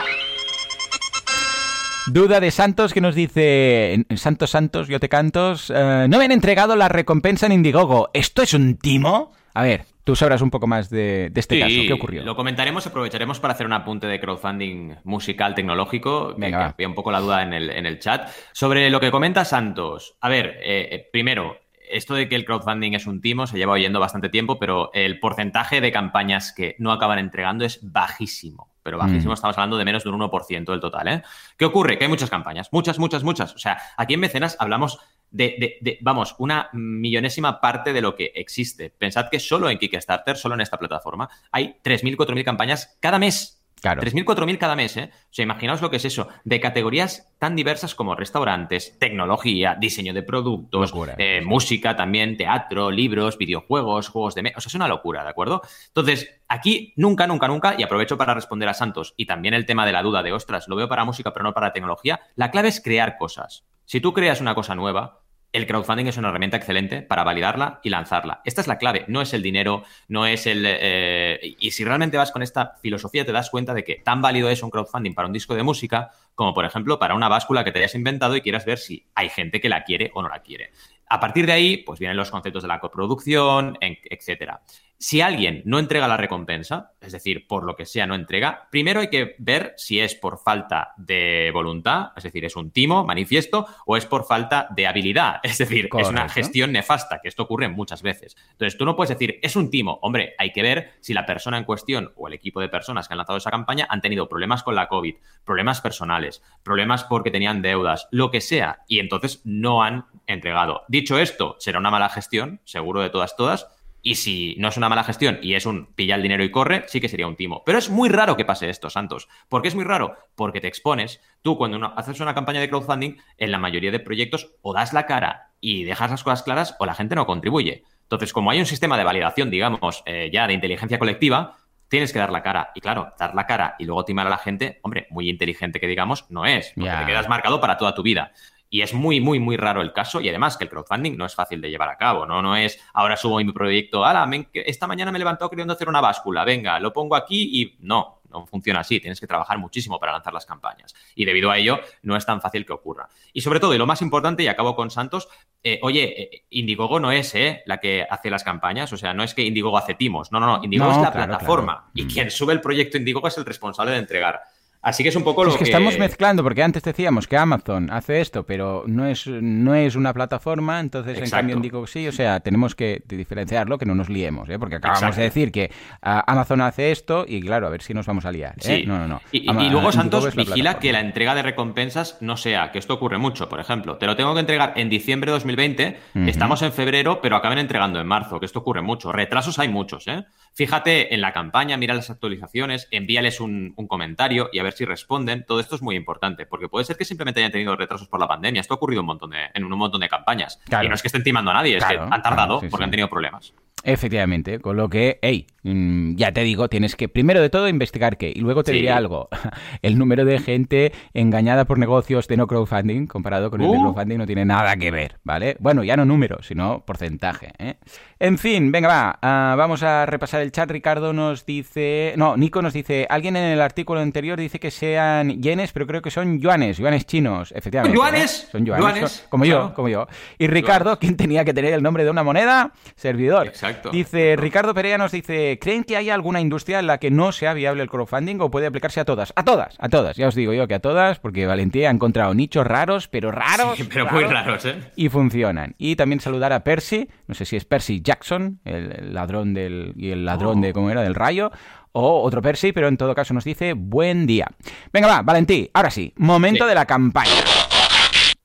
Duda 2.07 2.39
de 2.39 2.51
Santos 2.51 2.93
que 2.93 3.01
nos 3.01 3.15
dice, 3.15 4.05
Santos 4.15 4.51
Santos, 4.51 4.87
yo 4.87 4.99
te 4.99 5.09
cantos, 5.09 5.71
eh, 5.75 6.05
no 6.07 6.19
me 6.19 6.25
han 6.25 6.31
entregado 6.31 6.75
la 6.77 6.87
recompensa 6.87 7.47
en 7.47 7.51
Indiegogo. 7.51 8.09
¿Esto 8.13 8.43
es 8.43 8.53
un 8.53 8.77
timo? 8.77 9.33
A 9.57 9.63
ver, 9.63 9.85
tú 10.03 10.15
sabrás 10.15 10.43
un 10.43 10.51
poco 10.51 10.67
más 10.67 10.87
de, 10.91 11.31
este 11.33 11.59
caso. 11.59 11.73
¿Qué 11.87 11.93
ocurrió? 11.93 12.23
Lo 12.23 12.35
comentaremos, 12.35 12.85
aprovecharemos 12.85 13.39
para 13.39 13.55
hacer 13.55 13.65
un 13.65 13.73
apunte 13.73 14.05
de 14.05 14.19
crowdfunding 14.19 14.97
musical 15.03 15.55
tecnológico, 15.55 16.35
Venga, 16.37 16.59
que, 16.59 16.63
había 16.75 16.87
un 16.87 16.93
poco 16.93 17.11
la 17.11 17.19
duda 17.19 17.41
en 17.41 17.53
el, 17.53 17.71
en 17.71 17.87
el, 17.87 17.97
chat. 17.97 18.29
Sobre 18.51 18.91
lo 18.91 18.99
que 18.99 19.09
comenta 19.09 19.45
Santos. 19.45 20.15
A 20.21 20.29
ver, 20.29 20.59
eh, 20.61 21.09
primero, 21.11 21.57
esto 21.89 22.13
de 22.13 22.29
que 22.29 22.35
el 22.35 22.45
crowdfunding 22.45 22.93
es 22.93 23.07
un 23.07 23.19
timo 23.19 23.47
se 23.47 23.57
lleva 23.57 23.73
oyendo 23.73 23.99
bastante 23.99 24.29
tiempo, 24.29 24.59
pero 24.59 24.91
el 24.93 25.19
porcentaje 25.19 25.81
de 25.81 25.91
campañas 25.91 26.53
que 26.55 26.75
no 26.77 26.91
acaban 26.91 27.17
entregando 27.17 27.65
es 27.65 27.79
bajísimo. 27.81 28.75
Pero 28.83 28.99
bajísimo, 28.99 29.31
mm. 29.31 29.33
estamos 29.33 29.57
hablando 29.57 29.77
de 29.77 29.85
menos 29.85 30.03
de 30.03 30.09
un 30.11 30.21
1% 30.21 30.65
del 30.65 30.79
total. 30.79 31.07
¿eh? 31.07 31.23
¿Qué 31.57 31.65
ocurre? 31.65 31.97
Que 31.97 32.05
hay 32.05 32.09
muchas 32.09 32.29
campañas, 32.29 32.69
muchas, 32.71 32.99
muchas, 32.99 33.23
muchas. 33.23 33.55
O 33.55 33.57
sea, 33.57 33.79
aquí 33.97 34.13
en 34.13 34.19
Mecenas 34.19 34.55
hablamos 34.59 34.99
de, 35.32 35.78
de, 35.82 35.97
vamos, 36.01 36.36
una 36.39 36.69
millonésima 36.73 37.59
parte 37.59 37.93
de 37.93 38.01
lo 38.01 38.15
que 38.15 38.32
existe. 38.36 38.89
Pensad 38.89 39.30
que 39.30 39.39
solo 39.39 39.69
en 39.69 39.78
Kickstarter, 39.78 40.38
solo 40.38 40.55
en 40.55 40.61
esta 40.61 40.78
plataforma, 40.78 41.30
hay 41.51 41.75
3.000, 41.84 42.15
4.000 42.15 42.43
campañas 42.43 42.97
cada 42.99 43.19
mes. 43.19 43.56
Claro. 43.82 44.01
3.000, 44.01 44.25
4.000 44.25 44.57
cada 44.57 44.75
mes, 44.75 44.97
¿eh? 44.97 45.11
O 45.13 45.28
sea, 45.30 45.43
imaginaos 45.43 45.82
lo 45.82 45.89
que 45.89 45.97
es 45.97 46.05
eso, 46.05 46.28
de 46.43 46.59
categorías 46.59 47.34
tan 47.38 47.55
diversas 47.55 47.93
como 47.93 48.15
restaurantes, 48.15 48.97
tecnología, 48.99 49.75
diseño 49.80 50.13
de 50.13 50.23
productos, 50.23 50.93
eh, 51.17 51.41
música 51.45 51.95
también, 51.95 52.38
teatro, 52.38 52.89
libros, 52.89 53.38
videojuegos, 53.38 54.09
juegos 54.09 54.34
de... 54.36 54.43
mesa. 54.43 54.57
o 54.57 54.61
sea, 54.61 54.69
es 54.69 54.75
una 54.75 54.88
locura, 54.88 55.23
¿de 55.23 55.30
acuerdo? 55.30 55.61
Entonces, 55.88 56.41
aquí 56.47 56.93
nunca, 56.95 57.28
nunca, 57.28 57.47
nunca, 57.47 57.75
y 57.78 57.84
aprovecho 57.84 58.17
para 58.17 58.34
responder 58.34 58.67
a 58.67 58.73
Santos, 58.73 59.13
y 59.15 59.25
también 59.25 59.53
el 59.53 59.65
tema 59.65 59.86
de 59.86 59.91
la 59.91 60.01
duda 60.01 60.23
de, 60.23 60.34
ostras, 60.34 60.67
lo 60.67 60.75
veo 60.75 60.89
para 60.89 61.05
música, 61.05 61.32
pero 61.32 61.43
no 61.43 61.53
para 61.53 61.71
tecnología, 61.71 62.19
la 62.36 62.49
clave 62.49 62.69
es 62.69 62.82
crear 62.82 63.17
cosas. 63.17 63.63
Si 63.86 64.01
tú 64.01 64.11
creas 64.13 64.41
una 64.41 64.55
cosa 64.55 64.75
nueva, 64.75 65.21
el 65.57 65.67
crowdfunding 65.67 66.07
es 66.07 66.17
una 66.17 66.29
herramienta 66.29 66.57
excelente 66.57 67.01
para 67.01 67.23
validarla 67.23 67.79
y 67.83 67.89
lanzarla. 67.89 68.41
Esta 68.45 68.61
es 68.61 68.67
la 68.67 68.77
clave, 68.77 69.05
no 69.07 69.21
es 69.21 69.33
el 69.33 69.41
dinero, 69.41 69.83
no 70.07 70.25
es 70.25 70.47
el... 70.47 70.63
Eh, 70.65 71.55
y 71.59 71.71
si 71.71 71.83
realmente 71.83 72.17
vas 72.17 72.31
con 72.31 72.41
esta 72.41 72.75
filosofía 72.81 73.25
te 73.25 73.31
das 73.31 73.49
cuenta 73.49 73.73
de 73.73 73.83
que 73.83 73.95
tan 73.95 74.21
válido 74.21 74.49
es 74.49 74.63
un 74.63 74.69
crowdfunding 74.69 75.13
para 75.13 75.27
un 75.27 75.33
disco 75.33 75.55
de 75.55 75.63
música 75.63 76.11
como 76.35 76.53
por 76.53 76.65
ejemplo 76.65 76.99
para 76.99 77.15
una 77.15 77.27
báscula 77.29 77.63
que 77.63 77.71
te 77.71 77.79
hayas 77.79 77.95
inventado 77.95 78.35
y 78.35 78.41
quieras 78.41 78.63
ver 78.63 78.77
si 78.77 79.05
hay 79.15 79.29
gente 79.29 79.59
que 79.59 79.69
la 79.69 79.83
quiere 79.83 80.11
o 80.13 80.21
no 80.21 80.29
la 80.29 80.43
quiere. 80.43 80.71
A 81.09 81.19
partir 81.19 81.45
de 81.45 81.53
ahí, 81.53 81.77
pues 81.77 81.99
vienen 81.99 82.17
los 82.17 82.29
conceptos 82.29 82.61
de 82.63 82.67
la 82.67 82.79
coproducción, 82.79 83.77
etcétera. 83.81 84.61
Si 84.99 85.21
alguien 85.21 85.61
no 85.65 85.79
entrega 85.79 86.07
la 86.07 86.17
recompensa, 86.17 86.93
es 87.01 87.11
decir, 87.11 87.47
por 87.47 87.63
lo 87.63 87.75
que 87.75 87.85
sea 87.85 88.07
no 88.07 88.15
entrega, 88.15 88.67
primero 88.71 88.99
hay 88.99 89.09
que 89.09 89.35
ver 89.37 89.73
si 89.77 89.99
es 89.99 90.15
por 90.15 90.39
falta 90.39 90.93
de 90.97 91.51
voluntad, 91.53 92.11
es 92.15 92.23
decir, 92.23 92.45
es 92.45 92.55
un 92.55 92.71
timo, 92.71 93.05
manifiesto, 93.05 93.67
o 93.85 93.95
es 93.95 94.05
por 94.05 94.25
falta 94.25 94.67
de 94.75 94.87
habilidad, 94.87 95.39
es 95.43 95.57
decir, 95.57 95.89
es 95.97 96.07
una 96.07 96.29
gestión 96.29 96.71
nefasta, 96.71 97.19
que 97.21 97.27
esto 97.27 97.43
ocurre 97.43 97.69
muchas 97.69 98.01
veces. 98.01 98.35
Entonces, 98.51 98.77
tú 98.77 98.85
no 98.85 98.95
puedes 98.95 99.09
decir, 99.09 99.39
es 99.41 99.55
un 99.55 99.69
timo, 99.69 99.99
hombre, 100.01 100.33
hay 100.37 100.51
que 100.51 100.63
ver 100.63 100.93
si 100.99 101.13
la 101.13 101.25
persona 101.25 101.57
en 101.57 101.63
cuestión 101.63 102.11
o 102.15 102.27
el 102.27 102.33
equipo 102.33 102.59
de 102.59 102.69
personas 102.69 103.07
que 103.07 103.13
han 103.13 103.19
lanzado 103.19 103.37
esa 103.37 103.51
campaña 103.51 103.87
han 103.89 104.01
tenido 104.01 104.27
problemas 104.27 104.63
con 104.63 104.75
la 104.75 104.87
COVID, 104.87 105.15
problemas 105.45 105.81
personales, 105.81 106.41
problemas 106.63 107.03
porque 107.03 107.31
tenían 107.31 107.61
deudas, 107.61 108.07
lo 108.11 108.31
que 108.31 108.41
sea, 108.41 108.83
y 108.87 108.99
entonces 108.99 109.41
no 109.43 109.83
han 109.83 110.05
entregado. 110.25 110.83
Dicho 110.87 111.19
esto, 111.19 111.55
será 111.59 111.79
una 111.79 111.91
mala 111.91 112.09
gestión, 112.09 112.61
seguro 112.65 113.01
de 113.01 113.09
todas, 113.09 113.35
todas, 113.35 113.67
y 114.07 114.15
si 114.15 114.55
no 114.57 114.69
es 114.69 114.77
una 114.77 114.87
mala 114.87 115.03
gestión 115.03 115.37
y 115.41 115.55
es 115.55 115.65
un 115.65 115.87
pilla 115.87 116.15
el 116.15 116.21
dinero 116.21 116.41
y 116.41 116.49
corre, 116.49 116.85
sí 116.87 117.01
que 117.01 117.09
sería 117.09 117.27
un 117.27 117.35
timo. 117.35 117.63
Pero 117.65 117.77
es 117.77 117.89
muy 117.89 118.07
raro 118.07 118.37
que 118.37 118.45
pase 118.45 118.69
esto, 118.69 118.89
Santos. 118.89 119.27
¿Por 119.49 119.61
qué 119.61 119.67
es 119.67 119.75
muy 119.75 119.83
raro? 119.83 120.15
Porque 120.33 120.61
te 120.61 120.69
expones. 120.69 121.19
Tú, 121.41 121.57
cuando 121.57 121.93
haces 121.93 122.21
una 122.21 122.33
campaña 122.33 122.61
de 122.61 122.69
crowdfunding, 122.69 123.17
en 123.37 123.51
la 123.51 123.57
mayoría 123.57 123.91
de 123.91 123.99
proyectos 123.99 124.55
o 124.61 124.73
das 124.73 124.93
la 124.93 125.07
cara 125.07 125.51
y 125.59 125.83
dejas 125.83 126.09
las 126.09 126.23
cosas 126.23 126.43
claras 126.43 126.77
o 126.79 126.85
la 126.85 126.95
gente 126.95 127.15
no 127.15 127.25
contribuye. 127.25 127.83
Entonces, 128.03 128.31
como 128.31 128.49
hay 128.49 128.59
un 128.59 128.65
sistema 128.65 128.97
de 128.97 129.03
validación, 129.03 129.51
digamos, 129.51 130.03
eh, 130.05 130.29
ya 130.31 130.47
de 130.47 130.53
inteligencia 130.53 130.99
colectiva, 130.99 131.57
tienes 131.89 132.13
que 132.13 132.19
dar 132.19 132.31
la 132.31 132.41
cara. 132.41 132.71
Y 132.75 132.79
claro, 132.79 133.13
dar 133.19 133.35
la 133.35 133.45
cara 133.45 133.75
y 133.77 133.83
luego 133.83 134.05
timar 134.05 134.27
a 134.27 134.29
la 134.29 134.37
gente, 134.37 134.79
hombre, 134.83 135.07
muy 135.09 135.29
inteligente 135.29 135.81
que 135.81 135.87
digamos, 135.87 136.29
no 136.29 136.45
es, 136.45 136.71
porque 136.77 136.91
te 136.91 137.05
quedas 137.07 137.27
marcado 137.27 137.59
para 137.59 137.75
toda 137.75 137.93
tu 137.93 138.03
vida. 138.03 138.31
Y 138.70 138.82
es 138.82 138.93
muy, 138.93 139.22
muy, 139.22 139.39
muy 139.39 139.57
raro 139.57 139.82
el 139.82 139.93
caso. 139.93 140.20
Y 140.22 140.30
además 140.30 140.57
que 140.57 140.65
el 140.65 140.70
crowdfunding 140.70 141.18
no 141.18 141.26
es 141.26 141.36
fácil 141.36 141.61
de 141.61 141.70
llevar 141.70 141.89
a 141.89 141.97
cabo, 141.97 142.26
¿no? 142.26 142.41
No 142.41 142.55
es 142.55 142.80
ahora 142.93 143.15
subo 143.15 143.38
mi 143.38 143.51
proyecto, 143.51 144.05
ala, 144.05 144.30
esta 144.53 144.88
mañana 144.88 145.11
me 145.11 145.18
he 145.18 145.20
levantado 145.20 145.49
queriendo 145.49 145.74
hacer 145.74 145.89
una 145.89 146.01
báscula, 146.01 146.43
venga, 146.43 146.80
lo 146.80 146.91
pongo 146.91 147.15
aquí 147.15 147.61
y 147.61 147.78
no, 147.80 148.22
no 148.30 148.45
funciona 148.45 148.82
así. 148.82 148.99
Tienes 148.99 149.20
que 149.20 149.28
trabajar 149.28 149.57
muchísimo 149.57 149.99
para 149.99 150.11
lanzar 150.11 150.34
las 150.34 150.45
campañas. 150.45 150.93
Y 151.15 151.26
debido 151.26 151.51
a 151.51 151.57
ello, 151.57 151.80
no 152.01 152.15
es 152.15 152.26
tan 152.26 152.41
fácil 152.41 152.65
que 152.65 152.74
ocurra. 152.74 153.07
Y 153.34 153.41
sobre 153.41 153.59
todo, 153.59 153.74
y 153.74 153.78
lo 153.78 153.86
más 153.86 154.01
importante, 154.01 154.43
y 154.43 154.47
acabo 154.47 154.76
con 154.76 154.91
Santos, 154.91 155.30
eh, 155.63 155.80
oye, 155.82 156.22
eh, 156.22 156.45
Indiegogo 156.49 156.99
no 156.99 157.11
es 157.11 157.34
eh, 157.36 157.63
la 157.65 157.80
que 157.80 158.05
hace 158.09 158.30
las 158.30 158.43
campañas, 158.43 158.91
o 158.93 158.97
sea, 158.97 159.13
no 159.13 159.24
es 159.24 159.34
que 159.34 159.43
Indiegogo 159.43 159.78
hace 159.78 159.95
timos, 159.95 160.32
no, 160.32 160.39
no, 160.39 160.57
no, 160.57 160.63
Indiegogo 160.63 160.91
es 160.91 160.97
la 160.97 161.13
plataforma. 161.13 161.89
Y 161.93 162.03
mm. 162.03 162.07
quien 162.07 162.32
sube 162.32 162.53
el 162.53 162.61
proyecto 162.61 162.97
Indiegogo 162.97 163.28
es 163.28 163.38
el 163.38 163.45
responsable 163.45 163.91
de 163.91 163.99
entregar. 163.99 164.41
Así 164.88 165.03
que 165.03 165.09
es 165.09 165.15
un 165.17 165.25
poco 165.25 165.43
lo 165.43 165.51
es 165.51 165.57
que, 165.57 165.65
estamos 165.65 165.99
mezclando, 165.99 166.43
porque 166.43 166.63
antes 166.63 166.81
decíamos 166.81 167.27
que 167.27 167.35
Amazon 167.35 167.89
hace 167.91 168.21
esto, 168.21 168.45
pero 168.45 168.85
no 168.88 169.05
es, 169.05 169.27
no 169.27 169.75
es 169.75 169.97
una 169.97 170.13
plataforma, 170.13 170.79
entonces 170.79 171.19
en 171.19 171.29
cambio 171.29 171.57
digo 171.57 171.85
sí, 171.88 172.07
o 172.07 172.13
sea, 172.13 172.39
tenemos 172.39 172.73
que 172.73 173.03
diferenciarlo, 173.05 173.77
que 173.77 173.85
no 173.85 173.95
nos 173.95 174.07
liemos, 174.07 174.47
¿eh? 174.47 174.57
porque 174.57 174.75
acabamos 174.75 175.17
de 175.17 175.23
decir 175.23 175.51
que 175.51 175.69
ah, 176.01 176.23
Amazon 176.25 176.61
hace 176.61 176.91
esto 176.91 177.25
y 177.27 177.41
claro, 177.41 177.67
a 177.67 177.69
ver 177.69 177.81
si 177.81 177.93
nos 177.93 178.05
vamos 178.05 178.23
a 178.23 178.31
liar. 178.31 178.55
¿eh? 178.63 178.85
No, 178.88 178.97
no, 178.97 179.09
no. 179.09 179.21
Y, 179.33 179.41
luego 179.69 179.91
Santos 179.91 180.33
vigila 180.33 180.79
que 180.79 180.93
la 180.93 181.01
entrega 181.01 181.35
de 181.35 181.41
recompensas 181.41 182.19
no 182.21 182.38
sea, 182.38 182.71
que 182.71 182.79
esto 182.79 182.93
ocurre 182.93 183.17
mucho, 183.17 183.49
por 183.49 183.59
ejemplo, 183.59 183.97
te 183.97 184.05
lo 184.05 184.15
tengo 184.15 184.33
que 184.35 184.39
entregar 184.39 184.71
en 184.77 184.88
diciembre 184.88 185.31
de 185.31 185.33
2020, 185.33 185.99
estamos 186.27 186.61
en 186.61 186.71
febrero, 186.71 187.19
pero 187.21 187.35
acaben 187.35 187.57
entregando 187.57 187.99
en 187.99 188.07
marzo, 188.07 188.39
que 188.39 188.45
esto 188.45 188.59
ocurre 188.59 188.81
mucho. 188.81 189.11
Retrasos 189.11 189.59
hay 189.59 189.67
muchos, 189.67 190.07
¿eh? 190.07 190.23
Fíjate 190.57 191.13
en 191.13 191.21
la 191.21 191.33
campaña, 191.33 191.77
mira 191.77 191.93
las 191.93 192.09
actualizaciones, 192.09 192.87
envíales 192.89 193.39
un, 193.39 193.75
comentario 193.87 194.49
y 194.51 194.57
a 194.57 194.63
ver 194.63 194.73
si 194.73 194.85
responden. 194.85 195.45
Todo 195.45 195.59
esto 195.59 195.75
es 195.75 195.83
muy 195.83 195.95
importante, 195.95 196.47
porque 196.47 196.67
puede 196.67 196.83
ser 196.83 196.97
que 196.97 197.05
simplemente 197.05 197.41
hayan 197.41 197.51
tenido 197.51 197.75
retrasos 197.75 198.07
por 198.07 198.19
la 198.19 198.27
pandemia. 198.27 198.61
Esto 198.61 198.73
ha 198.73 198.77
ocurrido 198.77 199.01
un 199.01 199.05
montón 199.05 199.29
de, 199.29 199.37
en 199.53 199.63
un 199.63 199.77
montón 199.77 200.01
de 200.01 200.09
campañas. 200.09 200.59
Y 200.67 200.87
no 200.87 200.95
es 200.95 201.03
que 201.03 201.09
estén 201.09 201.23
timando 201.23 201.51
a 201.51 201.53
nadie, 201.53 201.77
es 201.77 201.85
que 201.85 201.99
han 201.99 202.23
tardado 202.23 202.59
porque 202.71 202.83
han 202.83 202.89
tenido 202.89 203.07
problemas. 203.07 203.53
Efectivamente, 203.83 204.59
con 204.59 204.75
lo 204.75 204.89
que, 204.89 205.19
hey, 205.21 205.45
mm, 205.63 206.15
ya 206.15 206.31
te 206.33 206.41
digo, 206.41 206.67
tienes 206.67 206.95
que 206.95 207.07
primero 207.07 207.39
de 207.39 207.49
todo 207.49 207.69
investigar 207.69 208.17
qué. 208.17 208.33
Y 208.35 208.39
luego 208.39 208.63
te 208.63 208.71
diré 208.71 208.91
algo. 208.91 209.29
El 209.83 209.97
número 209.97 210.25
de 210.25 210.39
gente 210.39 210.91
engañada 211.13 211.65
por 211.65 211.77
negocios 211.77 212.27
de 212.27 212.35
no 212.35 212.47
crowdfunding 212.47 213.05
comparado 213.05 213.51
con 213.51 213.61
el 213.61 213.71
de 213.71 213.77
uh. 213.77 213.81
crowdfunding 213.81 214.17
no 214.17 214.25
tiene 214.25 214.43
nada 214.45 214.75
que 214.75 214.89
ver, 214.91 215.19
¿vale? 215.23 215.55
Bueno, 215.59 215.83
ya 215.83 215.95
no 215.95 216.05
número, 216.05 216.41
sino 216.41 216.83
porcentaje. 216.85 217.53
¿eh? 217.59 217.77
En 218.20 218.39
fin, 218.39 218.72
venga, 218.72 218.88
va. 218.88 219.20
Ah, 219.22 219.53
vamos 219.55 219.84
a 219.84 220.07
repasar 220.07 220.41
el 220.41 220.51
chat. 220.51 220.72
Ricardo 220.72 221.13
nos 221.13 221.45
dice. 221.45 222.15
No, 222.18 222.36
Nico 222.36 222.63
nos 222.63 222.74
dice. 222.74 223.05
Alguien 223.09 223.36
en 223.36 223.43
el 223.43 223.61
artículo 223.61 223.99
anterior 223.99 224.39
dice 224.39 224.59
que 224.59 224.72
sean 224.72 225.39
yenes, 225.39 225.72
pero 225.72 225.86
creo 225.86 226.01
que 226.01 226.09
son 226.09 226.39
yuanes, 226.39 226.78
yuanes 226.78 227.05
chinos, 227.05 227.53
efectivamente. 227.55 227.95
¿Yuanes? 227.95 228.43
¿eh? 228.43 228.47
Son 228.51 228.65
yuanes. 228.65 229.28
como 229.30 229.45
yo, 229.45 229.72
como 229.76 229.88
yo. 229.88 230.07
Y 230.39 230.47
Ricardo, 230.47 230.97
¿quién 230.97 231.15
tenía 231.15 231.45
que 231.45 231.53
tener 231.53 231.74
el 231.74 231.84
nombre 231.84 232.03
de 232.03 232.09
una 232.09 232.24
moneda? 232.24 232.72
Servidor. 232.95 233.45
Exacto. 233.45 233.91
Dice, 233.91 234.36
Ricardo 234.36 234.74
Perea 234.74 234.97
nos 234.97 235.11
dice, 235.11 235.59
¿creen 235.61 235.84
que 235.84 235.95
hay 235.95 236.09
alguna 236.09 236.41
industria 236.41 236.80
en 236.80 236.88
la 236.88 236.97
que 236.97 237.11
no 237.11 237.32
sea 237.32 237.53
viable 237.53 237.84
el 237.84 237.89
crowdfunding 237.89 238.41
o 238.41 238.49
puede 238.49 238.65
aplicarse 238.65 238.99
a 238.99 239.05
todas? 239.05 239.32
A 239.36 239.43
todas, 239.43 239.76
a 239.78 239.89
todas. 239.89 240.18
Ya 240.18 240.28
os 240.28 240.34
digo 240.34 240.53
yo 240.53 240.68
que 240.68 240.74
a 240.74 240.80
todas, 240.80 241.20
porque 241.20 241.45
Valentía 241.45 241.89
ha 241.89 241.91
encontrado 241.91 242.34
nichos 242.34 242.65
raros, 242.65 243.07
pero 243.07 243.32
raros. 243.32 243.78
pero 243.93 244.07
muy 244.09 244.24
raros, 244.24 244.65
¿eh? 244.65 244.76
Y 244.95 245.09
funcionan. 245.09 245.76
Y 245.78 245.95
también 245.95 246.20
saludar 246.20 246.51
a 246.51 246.63
Percy, 246.63 247.07
no 247.28 247.36
sé 247.36 247.45
si 247.45 247.55
es 247.55 247.65
Percy 247.65 248.01
Jackson, 248.07 248.61
el, 248.63 249.13
ladrón 249.13 249.53
del, 249.53 249.93
y 249.97 250.11
el 250.11 250.23
ladrón 250.23 250.61
de, 250.61 250.71
¿cómo 250.71 250.89
era? 250.89 251.01
Del 251.01 251.13
rayo, 251.13 251.51
o 251.91 252.21
otro 252.23 252.41
Percy, 252.41 252.71
pero 252.71 252.87
en 252.87 252.95
todo 252.95 253.13
caso 253.13 253.33
nos 253.33 253.43
dice 253.43 253.73
buen 253.73 254.25
día. 254.25 254.47
Venga, 254.93 255.07
va, 255.07 255.21
Valentí, 255.23 255.69
ahora 255.73 255.91
sí, 255.91 256.13
momento 256.15 256.65
de 256.65 256.73
la 256.73 256.85
campaña. 256.85 257.31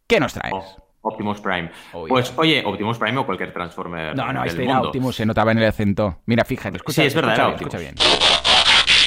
¿Qué 0.06 0.18
nos 0.18 0.34
traes? 0.34 0.52
Oh. 0.54 0.76
Optimus 1.04 1.40
Prime. 1.40 1.68
Oh, 1.92 2.06
pues 2.06 2.32
oye, 2.36 2.62
Optimus 2.64 2.96
Prime 2.96 3.18
o 3.18 3.26
cualquier 3.26 3.52
Transformer. 3.52 4.14
No, 4.14 4.32
no, 4.32 4.44
este 4.44 4.64
era 4.64 4.80
Optimus, 4.80 5.16
se 5.16 5.26
notaba 5.26 5.50
en 5.50 5.58
el 5.58 5.64
acento. 5.64 6.20
Mira, 6.26 6.44
fíjate, 6.44 6.76
escucha. 6.76 7.02
Sí, 7.02 7.06
es 7.08 7.14
verdad, 7.14 7.54
escucha, 7.54 7.78
bien, 7.78 7.94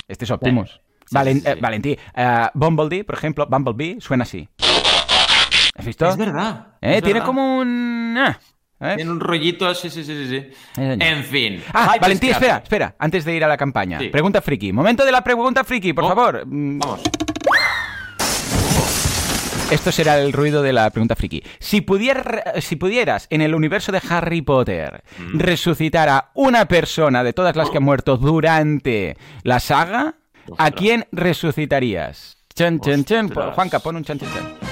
Este 0.07 0.25
es 0.25 0.31
Optimus. 0.31 0.81
Eh, 1.25 1.57
Valentí, 1.61 1.97
uh, 2.17 2.47
Bumblebee, 2.53 3.03
por 3.03 3.15
ejemplo, 3.15 3.45
Bumblebee 3.47 4.01
suena 4.01 4.23
así. 4.23 4.49
¿Has 5.77 5.85
visto? 5.85 6.07
Es 6.07 6.17
verdad. 6.17 6.67
¿Eh? 6.81 7.01
Tiene 7.01 7.21
como 7.21 7.59
un. 7.59 8.15
Ah, 8.17 8.37
¿eh? 8.79 8.93
Tiene 8.95 9.11
un 9.11 9.19
rollito, 9.19 9.73
sí, 9.73 9.89
sí, 9.89 10.03
sí, 10.03 10.27
sí. 10.27 10.47
En 10.77 11.23
fin. 11.23 11.63
Ah, 11.73 11.95
Valentí, 11.99 12.29
espera, 12.29 12.61
espera, 12.63 12.95
antes 12.99 13.25
de 13.25 13.35
ir 13.35 13.43
a 13.43 13.47
la 13.47 13.57
campaña. 13.57 13.99
Pregunta 14.11 14.41
friki. 14.41 14.71
Momento 14.73 15.05
de 15.05 15.11
la 15.11 15.23
pregunta 15.23 15.63
friki, 15.63 15.93
por 15.93 16.05
oh, 16.05 16.07
favor. 16.07 16.43
Vamos. 16.45 17.01
Esto 19.71 19.91
será 19.91 20.19
el 20.19 20.31
ruido 20.31 20.61
de 20.61 20.73
la 20.73 20.89
pregunta 20.91 21.15
friki. 21.15 21.43
Si, 21.59 21.83
si 22.59 22.75
pudieras, 22.75 23.27
en 23.31 23.41
el 23.41 23.55
universo 23.55 23.91
de 23.91 23.99
Harry 24.09 24.43
Potter, 24.43 25.03
mm. 25.17 25.39
resucitar 25.39 26.07
a 26.07 26.29
una 26.35 26.67
persona 26.67 27.23
de 27.23 27.33
todas 27.33 27.55
las 27.55 27.71
que 27.71 27.77
han 27.77 27.83
muerto 27.83 28.17
durante 28.17 29.17
la 29.41 29.59
saga, 29.59 30.15
¿a 30.59 30.71
quién 30.71 31.07
resucitarías? 31.11 32.37
Chen, 32.53 32.79
chen, 32.79 33.03
chen. 33.05 33.29
Juanca, 33.29 33.79
pon 33.79 33.95
un 33.95 34.03
chan, 34.03 34.19
chen, 34.19 34.29
chen. 34.31 34.64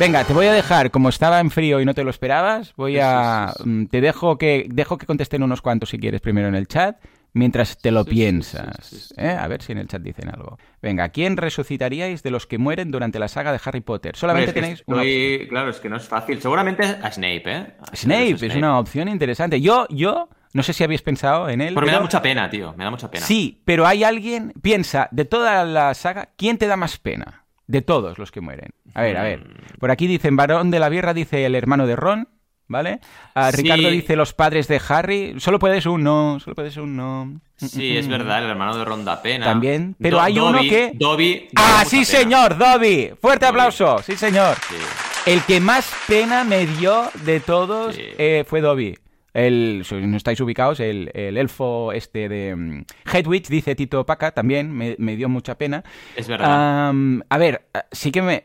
Venga, 0.00 0.24
te 0.24 0.32
voy 0.32 0.46
a 0.46 0.52
dejar, 0.54 0.90
como 0.90 1.10
estaba 1.10 1.40
en 1.40 1.50
frío 1.50 1.78
y 1.78 1.84
no 1.84 1.92
te 1.92 2.04
lo 2.04 2.08
esperabas, 2.08 2.72
voy 2.74 2.98
a... 2.98 3.52
Mm, 3.62 3.84
te 3.84 4.00
dejo 4.00 4.38
que, 4.38 4.66
dejo 4.70 4.96
que 4.96 5.04
contesten 5.04 5.42
unos 5.42 5.60
cuantos 5.60 5.90
si 5.90 5.98
quieres 5.98 6.22
primero 6.22 6.48
en 6.48 6.54
el 6.54 6.66
chat 6.66 6.96
mientras 7.34 7.76
te 7.76 7.90
lo 7.90 8.06
piensas. 8.06 9.12
¿eh? 9.18 9.28
A 9.28 9.46
ver 9.46 9.60
si 9.60 9.72
en 9.72 9.78
el 9.78 9.88
chat 9.88 10.00
dicen 10.00 10.30
algo. 10.30 10.56
Venga, 10.80 11.10
¿quién 11.10 11.36
resucitaríais 11.36 12.22
de 12.22 12.30
los 12.30 12.46
que 12.46 12.56
mueren 12.56 12.90
durante 12.90 13.18
la 13.18 13.28
saga 13.28 13.52
de 13.52 13.60
Harry 13.62 13.82
Potter? 13.82 14.16
Solamente 14.16 14.54
tenéis 14.54 14.82
una 14.86 15.02
Claro, 15.50 15.68
es 15.68 15.80
que 15.80 15.90
no 15.90 15.98
es 15.98 16.08
fácil. 16.08 16.40
Seguramente 16.40 16.82
a 16.82 17.12
Snape, 17.12 17.42
¿eh? 17.44 17.74
Snape, 17.92 18.46
es 18.46 18.56
una 18.56 18.78
opción 18.78 19.06
interesante. 19.06 19.60
Yo, 19.60 19.86
yo... 19.90 20.30
No 20.52 20.62
sé 20.64 20.72
si 20.72 20.82
habéis 20.82 21.02
pensado 21.02 21.48
en 21.48 21.60
él. 21.60 21.74
Pero, 21.74 21.86
me 21.86 21.92
da 21.92 22.00
mucha 22.00 22.22
pena, 22.22 22.50
tío. 22.50 22.74
Me 22.76 22.82
da 22.82 22.90
mucha 22.90 23.08
pena. 23.08 23.24
Sí, 23.24 23.60
pero 23.64 23.86
hay 23.86 24.02
alguien. 24.02 24.52
Piensa, 24.60 25.08
de 25.12 25.24
toda 25.24 25.64
la 25.64 25.94
saga, 25.94 26.30
¿quién 26.36 26.58
te 26.58 26.66
da 26.66 26.76
más 26.76 26.98
pena? 26.98 27.44
De 27.70 27.82
todos 27.82 28.18
los 28.18 28.30
que 28.32 28.40
mueren. 28.40 28.70
A 28.94 29.02
ver, 29.02 29.16
a 29.16 29.22
ver. 29.22 29.40
Mm. 29.40 29.78
Por 29.78 29.90
aquí 29.90 30.06
dicen: 30.06 30.36
Varón 30.36 30.70
de 30.70 30.80
la 30.80 30.88
Bierra 30.88 31.14
dice 31.14 31.44
el 31.44 31.54
hermano 31.54 31.86
de 31.86 31.96
Ron. 31.96 32.28
¿vale? 32.70 33.00
Ah, 33.34 33.50
Ricardo 33.50 33.90
dice 33.90 34.14
los 34.16 34.32
padres 34.32 34.68
de 34.68 34.80
Harry. 34.88 35.34
Solo 35.38 35.58
puedes 35.58 35.84
un 35.86 36.04
no, 36.04 36.38
solo 36.38 36.54
puedes 36.54 36.76
un 36.76 36.96
no. 36.96 37.40
Sí, 37.56 37.96
es 37.96 38.08
verdad, 38.08 38.44
el 38.44 38.50
hermano 38.50 38.76
de 38.76 38.84
Ronda 38.84 39.20
Pena. 39.20 39.44
También, 39.44 39.96
pero 40.00 40.20
hay 40.20 40.38
uno 40.38 40.60
que... 40.60 40.92
Dobby. 40.94 41.48
Ah, 41.56 41.84
sí, 41.86 42.04
señor, 42.04 42.56
Dobby. 42.56 43.12
Fuerte 43.20 43.46
aplauso, 43.46 43.98
sí, 44.02 44.16
señor. 44.16 44.56
El 45.26 45.42
que 45.42 45.60
más 45.60 45.92
pena 46.06 46.44
me 46.44 46.66
dio 46.66 47.10
de 47.24 47.40
todos 47.40 47.96
eh, 47.98 48.44
fue 48.46 48.60
Dobby. 48.60 48.96
El, 49.32 49.82
si 49.84 49.94
no 49.94 50.16
estáis 50.16 50.40
ubicados, 50.40 50.80
el, 50.80 51.10
elfo 51.14 51.92
este 51.92 52.28
de 52.28 52.54
um, 52.54 52.84
Hedwig, 53.12 53.48
dice 53.48 53.74
Tito 53.74 54.04
Paca, 54.06 54.32
también 54.32 54.72
me, 54.72 55.16
dio 55.16 55.28
mucha 55.28 55.56
pena. 55.56 55.84
Es 56.16 56.28
verdad. 56.28 56.92
a 57.28 57.38
ver, 57.38 57.62
sí 57.92 58.10
que 58.10 58.22
me, 58.22 58.44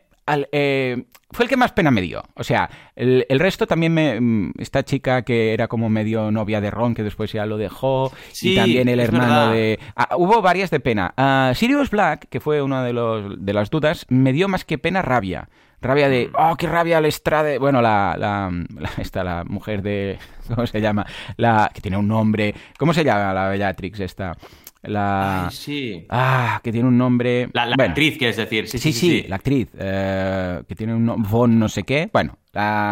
eh, 0.52 1.04
fue 1.30 1.44
el 1.44 1.48
que 1.48 1.56
más 1.56 1.72
pena 1.72 1.90
me 1.90 2.00
dio. 2.00 2.22
O 2.34 2.44
sea, 2.44 2.70
el, 2.94 3.24
resto 3.38 3.66
también 3.66 3.92
me. 3.92 4.20
Mm, 4.20 4.52
esta 4.58 4.84
chica 4.84 5.22
que 5.22 5.52
era 5.52 5.68
como 5.68 5.88
medio 5.88 6.30
novia 6.30 6.60
de 6.60 6.70
Ron, 6.70 6.94
que 6.94 7.02
después 7.02 7.32
ya 7.32 7.46
lo 7.46 7.58
dejó. 7.58 8.12
y 8.40 8.56
también 8.56 8.88
el 8.88 9.00
hermano 9.00 9.52
de. 9.52 9.78
Ah, 9.94 10.16
hubo 10.16 10.42
varias 10.42 10.70
de 10.70 10.80
pena. 10.80 11.14
Uh, 11.16 11.54
Sirius 11.54 11.90
Black, 11.90 12.28
que 12.28 12.40
fue 12.40 12.62
una 12.62 12.84
de, 12.84 12.92
los, 12.92 13.44
de 13.44 13.52
las 13.52 13.70
dudas, 13.70 14.06
me 14.08 14.32
dio 14.32 14.48
más 14.48 14.64
que 14.64 14.78
pena 14.78 15.02
rabia. 15.02 15.48
Rabia 15.80 16.08
de, 16.08 16.30
oh, 16.38 16.56
qué 16.56 16.66
rabia 16.66 17.00
Lestrade. 17.00 17.58
Bueno, 17.58 17.80
la, 17.82 18.16
la, 18.18 18.50
la, 18.78 18.90
esta, 18.98 19.22
la 19.22 19.44
mujer 19.44 19.82
de, 19.82 20.18
¿cómo 20.48 20.66
se 20.66 20.80
llama? 20.80 21.06
La, 21.36 21.70
que 21.72 21.80
tiene 21.80 21.96
un 21.96 22.08
nombre, 22.08 22.54
¿cómo 22.78 22.92
se 22.92 23.04
llama 23.04 23.32
la 23.32 23.48
Bellatrix 23.48 24.00
esta? 24.00 24.36
La... 24.82 25.48
sí. 25.50 26.06
Ah, 26.08 26.60
que 26.62 26.70
tiene 26.70 26.88
un 26.88 26.96
nombre... 26.96 27.48
La, 27.52 27.64
actriz, 27.64 28.16
quieres 28.18 28.36
decir. 28.36 28.68
Sí, 28.68 28.78
sí, 28.78 28.92
sí, 28.92 29.24
la 29.28 29.36
actriz. 29.36 29.68
Eh, 29.76 30.62
que 30.68 30.74
tiene 30.76 30.94
un 30.94 31.22
Von 31.22 31.58
no 31.58 31.68
sé 31.68 31.82
qué. 31.82 32.08
Bueno, 32.12 32.38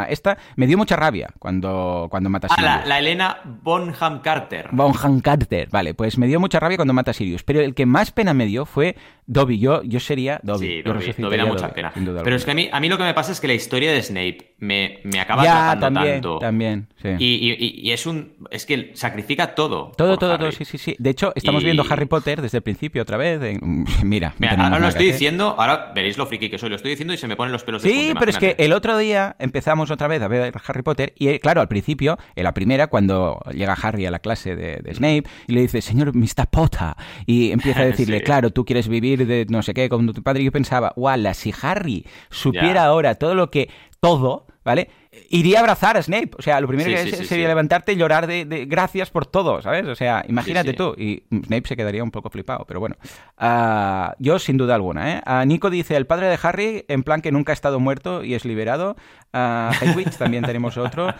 esta 0.08 0.38
me 0.56 0.66
dio 0.66 0.76
mucha 0.76 0.96
rabia 0.96 1.30
cuando, 1.38 2.08
cuando 2.10 2.30
mata 2.30 2.48
a 2.48 2.54
Sirius. 2.54 2.70
Ah, 2.70 2.82
la, 2.86 2.98
Elena 2.98 3.38
Bonham 3.44 4.20
Carter. 4.20 4.68
Bonham 4.72 5.20
Carter, 5.20 5.68
vale, 5.70 5.94
pues 5.94 6.18
me 6.18 6.26
dio 6.26 6.40
mucha 6.40 6.60
rabia 6.60 6.76
cuando 6.76 6.94
mata 6.94 7.10
a 7.10 7.14
Sirius. 7.14 7.42
Pero 7.42 7.60
el 7.60 7.74
que 7.74 7.86
más 7.86 8.10
pena 8.10 8.34
me 8.34 8.46
dio 8.46 8.66
fue 8.66 8.96
Dobby. 9.26 9.58
Yo, 9.58 9.82
yo 9.82 10.00
sería 10.00 10.40
Dobby. 10.42 10.66
Sí, 10.66 10.82
Dobby, 10.82 11.36
da 11.36 11.46
mucha 11.46 11.72
pena. 11.72 11.92
Pero 11.94 12.36
es 12.36 12.44
que 12.44 12.50
a 12.50 12.54
mí, 12.54 12.68
a 12.70 12.80
mí 12.80 12.88
lo 12.88 12.98
que 12.98 13.04
me 13.04 13.14
pasa 13.14 13.32
es 13.32 13.40
que 13.40 13.48
la 13.48 13.54
historia 13.54 13.92
de 13.92 14.02
Snape 14.02 14.54
me, 14.58 15.00
me 15.04 15.20
acaba 15.20 15.44
ya, 15.44 15.78
también, 15.78 16.14
tanto. 16.14 16.38
También, 16.38 16.88
sí. 17.00 17.08
Y, 17.18 17.84
y, 17.88 17.92
es 17.92 18.06
un. 18.06 18.34
Es 18.50 18.66
que 18.66 18.92
sacrifica 18.94 19.54
todo. 19.54 19.92
Todo, 19.96 20.16
todo, 20.16 20.38
todo, 20.38 20.52
sí, 20.52 20.64
sí, 20.64 20.78
sí. 20.78 20.96
De 20.98 21.10
hecho, 21.10 21.32
estamos 21.34 21.62
viendo 21.62 21.84
Harry 21.88 22.06
Potter 22.06 22.42
desde 22.42 22.58
el 22.58 22.62
principio 22.62 23.02
otra 23.02 23.16
vez. 23.16 23.40
mira, 24.02 24.34
mira 24.38 24.54
ahora 24.54 24.78
lo 24.78 24.88
estoy 24.88 25.06
diciendo, 25.06 25.54
ahora 25.58 25.92
veréis 25.94 26.18
lo 26.18 26.26
friki 26.26 26.50
que 26.50 26.58
soy, 26.58 26.70
lo 26.70 26.76
estoy 26.76 26.90
diciendo 26.90 27.14
y 27.14 27.16
se 27.16 27.28
me 27.28 27.36
ponen 27.36 27.52
los 27.52 27.64
pelos 27.64 27.82
de 27.82 27.90
Sí, 27.90 28.14
pero 28.18 28.30
es 28.30 28.38
que 28.38 28.56
el 28.58 28.72
otro 28.72 28.96
día 28.98 29.36
empezamos 29.54 29.88
otra 29.92 30.08
vez 30.08 30.20
a 30.20 30.26
ver 30.26 30.52
Harry 30.66 30.82
Potter 30.82 31.14
y 31.16 31.28
eh, 31.28 31.38
claro, 31.38 31.60
al 31.60 31.68
principio, 31.68 32.18
en 32.34 32.42
la 32.42 32.52
primera, 32.52 32.88
cuando 32.88 33.38
llega 33.52 33.74
Harry 33.74 34.04
a 34.04 34.10
la 34.10 34.18
clase 34.18 34.56
de, 34.56 34.82
Snape 34.92 35.22
y 35.46 35.52
le 35.52 35.60
dice, 35.60 35.80
señor 35.80 36.12
Mr. 36.12 36.48
Potter, 36.50 36.94
y 37.24 37.52
empieza 37.52 37.82
a 37.82 37.84
decirle, 37.86 38.22
claro, 38.22 38.50
tú 38.50 38.64
quieres 38.64 38.88
vivir 38.88 39.28
de 39.28 39.46
no 39.48 39.62
sé 39.62 39.72
qué 39.72 39.88
con 39.88 40.12
tu 40.12 40.24
padre, 40.24 40.42
y 40.42 40.46
yo 40.46 40.52
pensaba, 40.52 40.92
wala, 40.96 41.34
si 41.34 41.54
Harry 41.62 42.04
supiera 42.30 42.84
ahora 42.84 43.14
todo 43.14 43.36
lo 43.36 43.52
que, 43.52 43.70
todo, 44.00 44.48
¿vale? 44.64 44.90
Iría 45.30 45.58
a 45.58 45.60
abrazar 45.60 45.96
a 45.96 46.02
Snape. 46.02 46.30
O 46.38 46.42
sea, 46.42 46.60
lo 46.60 46.68
primero 46.68 46.90
que 46.90 47.24
sería 47.24 47.48
levantarte 47.48 47.92
y 47.92 47.96
llorar 47.96 48.26
de, 48.26 48.66
gracias 48.68 49.10
por 49.10 49.26
todo, 49.26 49.62
¿sabes? 49.62 49.86
O 49.86 49.94
sea, 49.94 50.24
imagínate 50.28 50.72
tú. 50.72 50.94
Y 50.96 51.24
Snape 51.30 51.68
se 51.68 51.76
quedaría 51.76 52.02
un 52.02 52.10
poco 52.10 52.30
flipado, 52.30 52.64
pero 52.66 52.80
bueno. 52.80 52.96
Ah, 53.38 54.14
yo, 54.18 54.38
sin 54.38 54.56
duda 54.56 54.74
alguna, 54.74 55.12
¿eh? 55.12 55.22
Uh, 55.26 55.46
Nico 55.46 55.70
dice, 55.70 55.96
el 55.96 56.06
padre 56.06 56.28
de 56.28 56.38
Harry, 56.42 56.84
en 56.88 57.02
plan 57.02 57.22
que 57.22 57.32
nunca 57.32 57.52
ha 57.52 57.54
estado 57.54 57.80
muerto 57.80 58.24
y 58.24 58.34
es 58.34 58.44
liberado. 58.44 58.96
Uh, 59.32 59.70
también 60.18 60.44
tenemos 60.44 60.76
otro. 60.76 61.12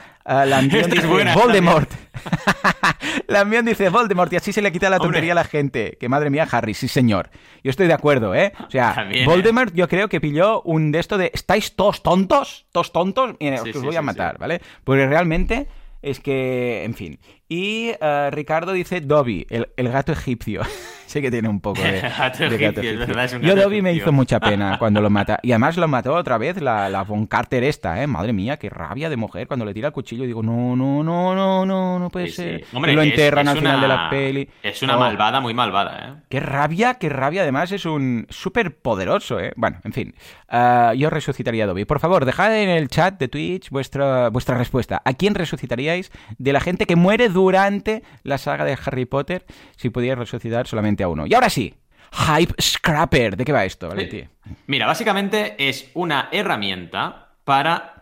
Dice, 0.80 1.06
Voldemort. 1.34 1.90
Lambión 3.28 3.64
dice, 3.64 3.88
Voldemort, 3.88 4.32
y 4.32 4.36
así 4.36 4.52
se 4.52 4.62
le 4.62 4.72
quita 4.72 4.90
la 4.90 4.98
tontería 4.98 5.32
a 5.32 5.34
la 5.34 5.44
gente. 5.44 5.96
Que 5.98 6.08
madre 6.08 6.30
mía, 6.30 6.46
Harry, 6.50 6.74
sí 6.74 6.88
señor. 6.88 7.30
Yo 7.62 7.70
estoy 7.70 7.86
de 7.86 7.92
acuerdo, 7.92 8.34
¿eh? 8.34 8.52
O 8.66 8.70
sea, 8.70 9.08
¿eh? 9.10 9.24
Voldemort 9.24 9.74
yo 9.74 9.88
creo 9.88 10.08
que 10.08 10.20
pilló 10.20 10.62
un 10.62 10.92
de 10.92 10.98
esto 10.98 11.18
de, 11.18 11.30
¿estáis 11.34 11.76
todos 11.76 12.02
tontos? 12.02 12.66
¿Todos 12.72 12.92
tontos? 12.92 13.36
Voy 13.84 13.96
a 13.96 14.02
matar, 14.02 14.38
¿vale? 14.38 14.60
Porque 14.84 15.06
realmente 15.06 15.66
es 16.02 16.20
que, 16.20 16.84
en 16.84 16.94
fin. 16.94 17.18
Y 17.54 17.92
uh, 18.00 18.30
Ricardo 18.32 18.72
dice 18.72 19.00
Dobby, 19.00 19.46
el, 19.48 19.68
el 19.76 19.88
gato 19.88 20.10
egipcio. 20.10 20.62
sé 21.14 21.22
que 21.22 21.30
tiene 21.30 21.48
un 21.48 21.60
poco 21.60 21.80
de, 21.80 22.00
gato 22.18 22.48
de 22.48 22.58
gato 22.58 22.80
egipcio. 22.80 23.40
Yo 23.40 23.54
Dobby 23.54 23.80
me 23.80 23.92
hizo 23.92 24.10
mucha 24.10 24.40
pena 24.40 24.76
cuando 24.80 25.00
lo 25.00 25.08
mata. 25.08 25.38
Y 25.42 25.52
además 25.52 25.76
lo 25.76 25.86
mató 25.86 26.14
otra 26.14 26.36
vez 26.36 26.60
la, 26.60 26.88
la 26.88 27.04
Von 27.04 27.28
Carter 27.28 27.62
esta, 27.62 28.02
¿eh? 28.02 28.08
Madre 28.08 28.32
mía, 28.32 28.56
qué 28.56 28.68
rabia 28.68 29.08
de 29.08 29.16
mujer. 29.16 29.46
Cuando 29.46 29.64
le 29.64 29.72
tira 29.72 29.88
el 29.88 29.92
cuchillo 29.92 30.24
digo, 30.24 30.42
no, 30.42 30.74
no, 30.74 31.04
no, 31.04 31.32
no, 31.32 31.64
no, 31.64 31.98
no 32.00 32.10
puede 32.10 32.28
ser. 32.28 32.64
Hombre, 32.72 32.92
y 32.92 32.96
lo 32.96 33.02
enterran 33.02 33.46
al 33.46 33.58
final 33.58 33.80
de 33.80 33.86
la 33.86 34.10
peli. 34.10 34.50
Es 34.60 34.82
una 34.82 34.96
oh. 34.96 35.00
malvada, 35.00 35.40
muy 35.40 35.54
malvada, 35.54 36.08
¿eh? 36.08 36.22
Qué 36.28 36.40
rabia, 36.40 36.94
qué 36.94 37.08
rabia. 37.08 37.42
Además 37.42 37.70
es 37.70 37.84
un 37.84 38.26
súper 38.30 38.76
poderoso, 38.76 39.38
¿eh? 39.38 39.52
Bueno, 39.54 39.78
en 39.84 39.92
fin. 39.92 40.14
Uh, 40.50 40.94
yo 40.94 41.10
resucitaría 41.10 41.64
a 41.64 41.66
Dobby. 41.68 41.84
Por 41.84 42.00
favor, 42.00 42.24
dejad 42.24 42.56
en 42.56 42.68
el 42.68 42.88
chat 42.88 43.18
de 43.18 43.28
Twitch 43.28 43.70
vuestra, 43.70 44.30
vuestra 44.30 44.58
respuesta. 44.58 45.00
¿A 45.04 45.12
quién 45.12 45.36
resucitaríais 45.36 46.10
de 46.38 46.52
la 46.52 46.60
gente 46.60 46.86
que 46.86 46.96
muere 46.96 47.28
durante 47.28 47.43
la 47.52 48.38
saga 48.38 48.64
de 48.64 48.78
Harry 48.84 49.04
Potter 49.04 49.44
si 49.76 49.90
pudierais 49.90 50.18
resucitar 50.18 50.66
solamente 50.66 51.02
a 51.02 51.08
uno? 51.08 51.26
Y 51.26 51.34
ahora 51.34 51.50
sí, 51.50 51.74
Hype 52.12 52.54
Scrapper. 52.60 53.36
¿De 53.36 53.44
qué 53.44 53.52
va 53.52 53.64
esto, 53.64 53.88
Valentín? 53.88 54.28
Mira, 54.66 54.86
básicamente 54.86 55.54
es 55.58 55.90
una 55.94 56.28
herramienta 56.30 57.28
para 57.44 57.94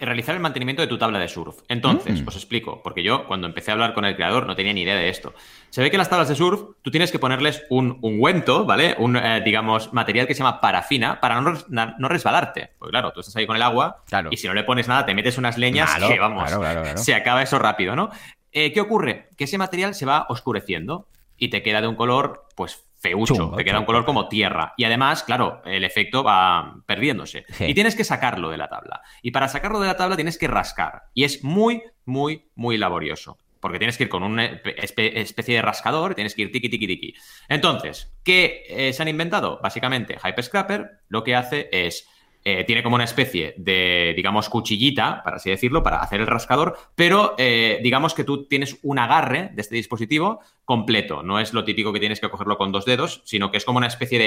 realizar 0.00 0.34
el 0.34 0.40
mantenimiento 0.40 0.82
de 0.82 0.88
tu 0.88 0.98
tabla 0.98 1.18
de 1.18 1.28
surf. 1.28 1.60
Entonces, 1.68 2.22
mm. 2.22 2.28
os 2.28 2.36
explico, 2.36 2.82
porque 2.82 3.02
yo 3.02 3.26
cuando 3.26 3.46
empecé 3.46 3.70
a 3.70 3.74
hablar 3.74 3.94
con 3.94 4.04
el 4.04 4.16
creador 4.16 4.46
no 4.46 4.56
tenía 4.56 4.72
ni 4.72 4.82
idea 4.82 4.96
de 4.96 5.08
esto. 5.08 5.32
Se 5.70 5.80
ve 5.80 5.90
que 5.90 5.96
las 5.96 6.10
tablas 6.10 6.28
de 6.28 6.34
surf 6.34 6.60
tú 6.82 6.90
tienes 6.90 7.12
que 7.12 7.18
ponerles 7.18 7.62
un 7.70 7.98
ungüento, 8.02 8.64
¿vale? 8.64 8.96
Un, 8.98 9.16
eh, 9.16 9.40
digamos, 9.44 9.92
material 9.92 10.26
que 10.26 10.34
se 10.34 10.42
llama 10.42 10.60
parafina 10.60 11.20
para 11.20 11.40
no, 11.40 12.08
resbalarte. 12.08 12.72
Porque 12.78 12.90
claro, 12.90 13.12
tú 13.12 13.20
estás 13.20 13.36
ahí 13.36 13.46
con 13.46 13.56
el 13.56 13.62
agua 13.62 14.02
y 14.30 14.36
si 14.36 14.48
no 14.48 14.54
le 14.54 14.64
pones 14.64 14.88
nada 14.88 15.06
te 15.06 15.14
metes 15.14 15.38
unas 15.38 15.56
leñas 15.56 15.94
que, 15.94 16.18
vamos, 16.18 16.50
se 16.96 17.14
acaba 17.14 17.42
eso 17.42 17.58
rápido, 17.58 17.94
¿no? 17.94 18.10
Eh, 18.52 18.72
¿Qué 18.72 18.80
ocurre? 18.80 19.30
Que 19.36 19.44
ese 19.44 19.58
material 19.58 19.94
se 19.94 20.06
va 20.06 20.26
oscureciendo 20.28 21.08
y 21.36 21.48
te 21.48 21.62
queda 21.62 21.80
de 21.80 21.88
un 21.88 21.96
color, 21.96 22.46
pues, 22.54 22.84
feucho, 23.00 23.52
te 23.56 23.64
queda 23.64 23.80
un 23.80 23.86
color 23.86 24.04
como 24.04 24.28
tierra. 24.28 24.74
Y 24.76 24.84
además, 24.84 25.22
claro, 25.22 25.62
el 25.64 25.84
efecto 25.84 26.22
va 26.22 26.82
perdiéndose. 26.86 27.46
Y 27.60 27.72
tienes 27.72 27.96
que 27.96 28.04
sacarlo 28.04 28.50
de 28.50 28.58
la 28.58 28.68
tabla. 28.68 29.00
Y 29.22 29.30
para 29.30 29.48
sacarlo 29.48 29.80
de 29.80 29.86
la 29.86 29.96
tabla 29.96 30.16
tienes 30.16 30.36
que 30.36 30.48
rascar. 30.48 31.04
Y 31.14 31.24
es 31.24 31.42
muy, 31.42 31.82
muy, 32.04 32.50
muy 32.54 32.76
laborioso. 32.76 33.38
Porque 33.58 33.78
tienes 33.78 33.96
que 33.96 34.04
ir 34.04 34.08
con 34.08 34.22
una 34.22 34.44
especie 34.44 35.54
de 35.54 35.62
rascador, 35.62 36.14
tienes 36.14 36.34
que 36.34 36.42
ir 36.42 36.52
tiki, 36.52 36.68
tiki, 36.68 36.86
tiki. 36.86 37.14
Entonces, 37.48 38.10
¿qué 38.24 38.64
eh, 38.68 38.92
se 38.92 39.02
han 39.02 39.08
inventado? 39.08 39.60
Básicamente, 39.62 40.18
Hype 40.18 40.42
Scrapper 40.42 41.02
lo 41.08 41.24
que 41.24 41.36
hace 41.36 41.68
es 41.72 42.08
eh, 42.42 42.64
tiene 42.64 42.82
como 42.82 42.94
una 42.94 43.04
especie 43.04 43.54
de, 43.58 44.14
digamos, 44.16 44.48
cuchillita, 44.48 45.22
para 45.22 45.36
así 45.36 45.50
decirlo, 45.50 45.82
para 45.82 45.98
hacer 45.98 46.20
el 46.20 46.26
rascador, 46.26 46.76
pero 46.94 47.34
eh, 47.36 47.80
digamos 47.82 48.14
que 48.14 48.24
tú 48.24 48.46
tienes 48.46 48.78
un 48.82 48.98
agarre 48.98 49.50
de 49.52 49.60
este 49.60 49.74
dispositivo 49.74 50.40
completo. 50.64 51.22
No 51.22 51.38
es 51.38 51.52
lo 51.52 51.64
típico 51.64 51.92
que 51.92 52.00
tienes 52.00 52.20
que 52.20 52.30
cogerlo 52.30 52.56
con 52.56 52.72
dos 52.72 52.86
dedos, 52.86 53.22
sino 53.24 53.50
que 53.50 53.58
es 53.58 53.64
como 53.64 53.78
una 53.78 53.88
especie 53.88 54.18
de... 54.18 54.26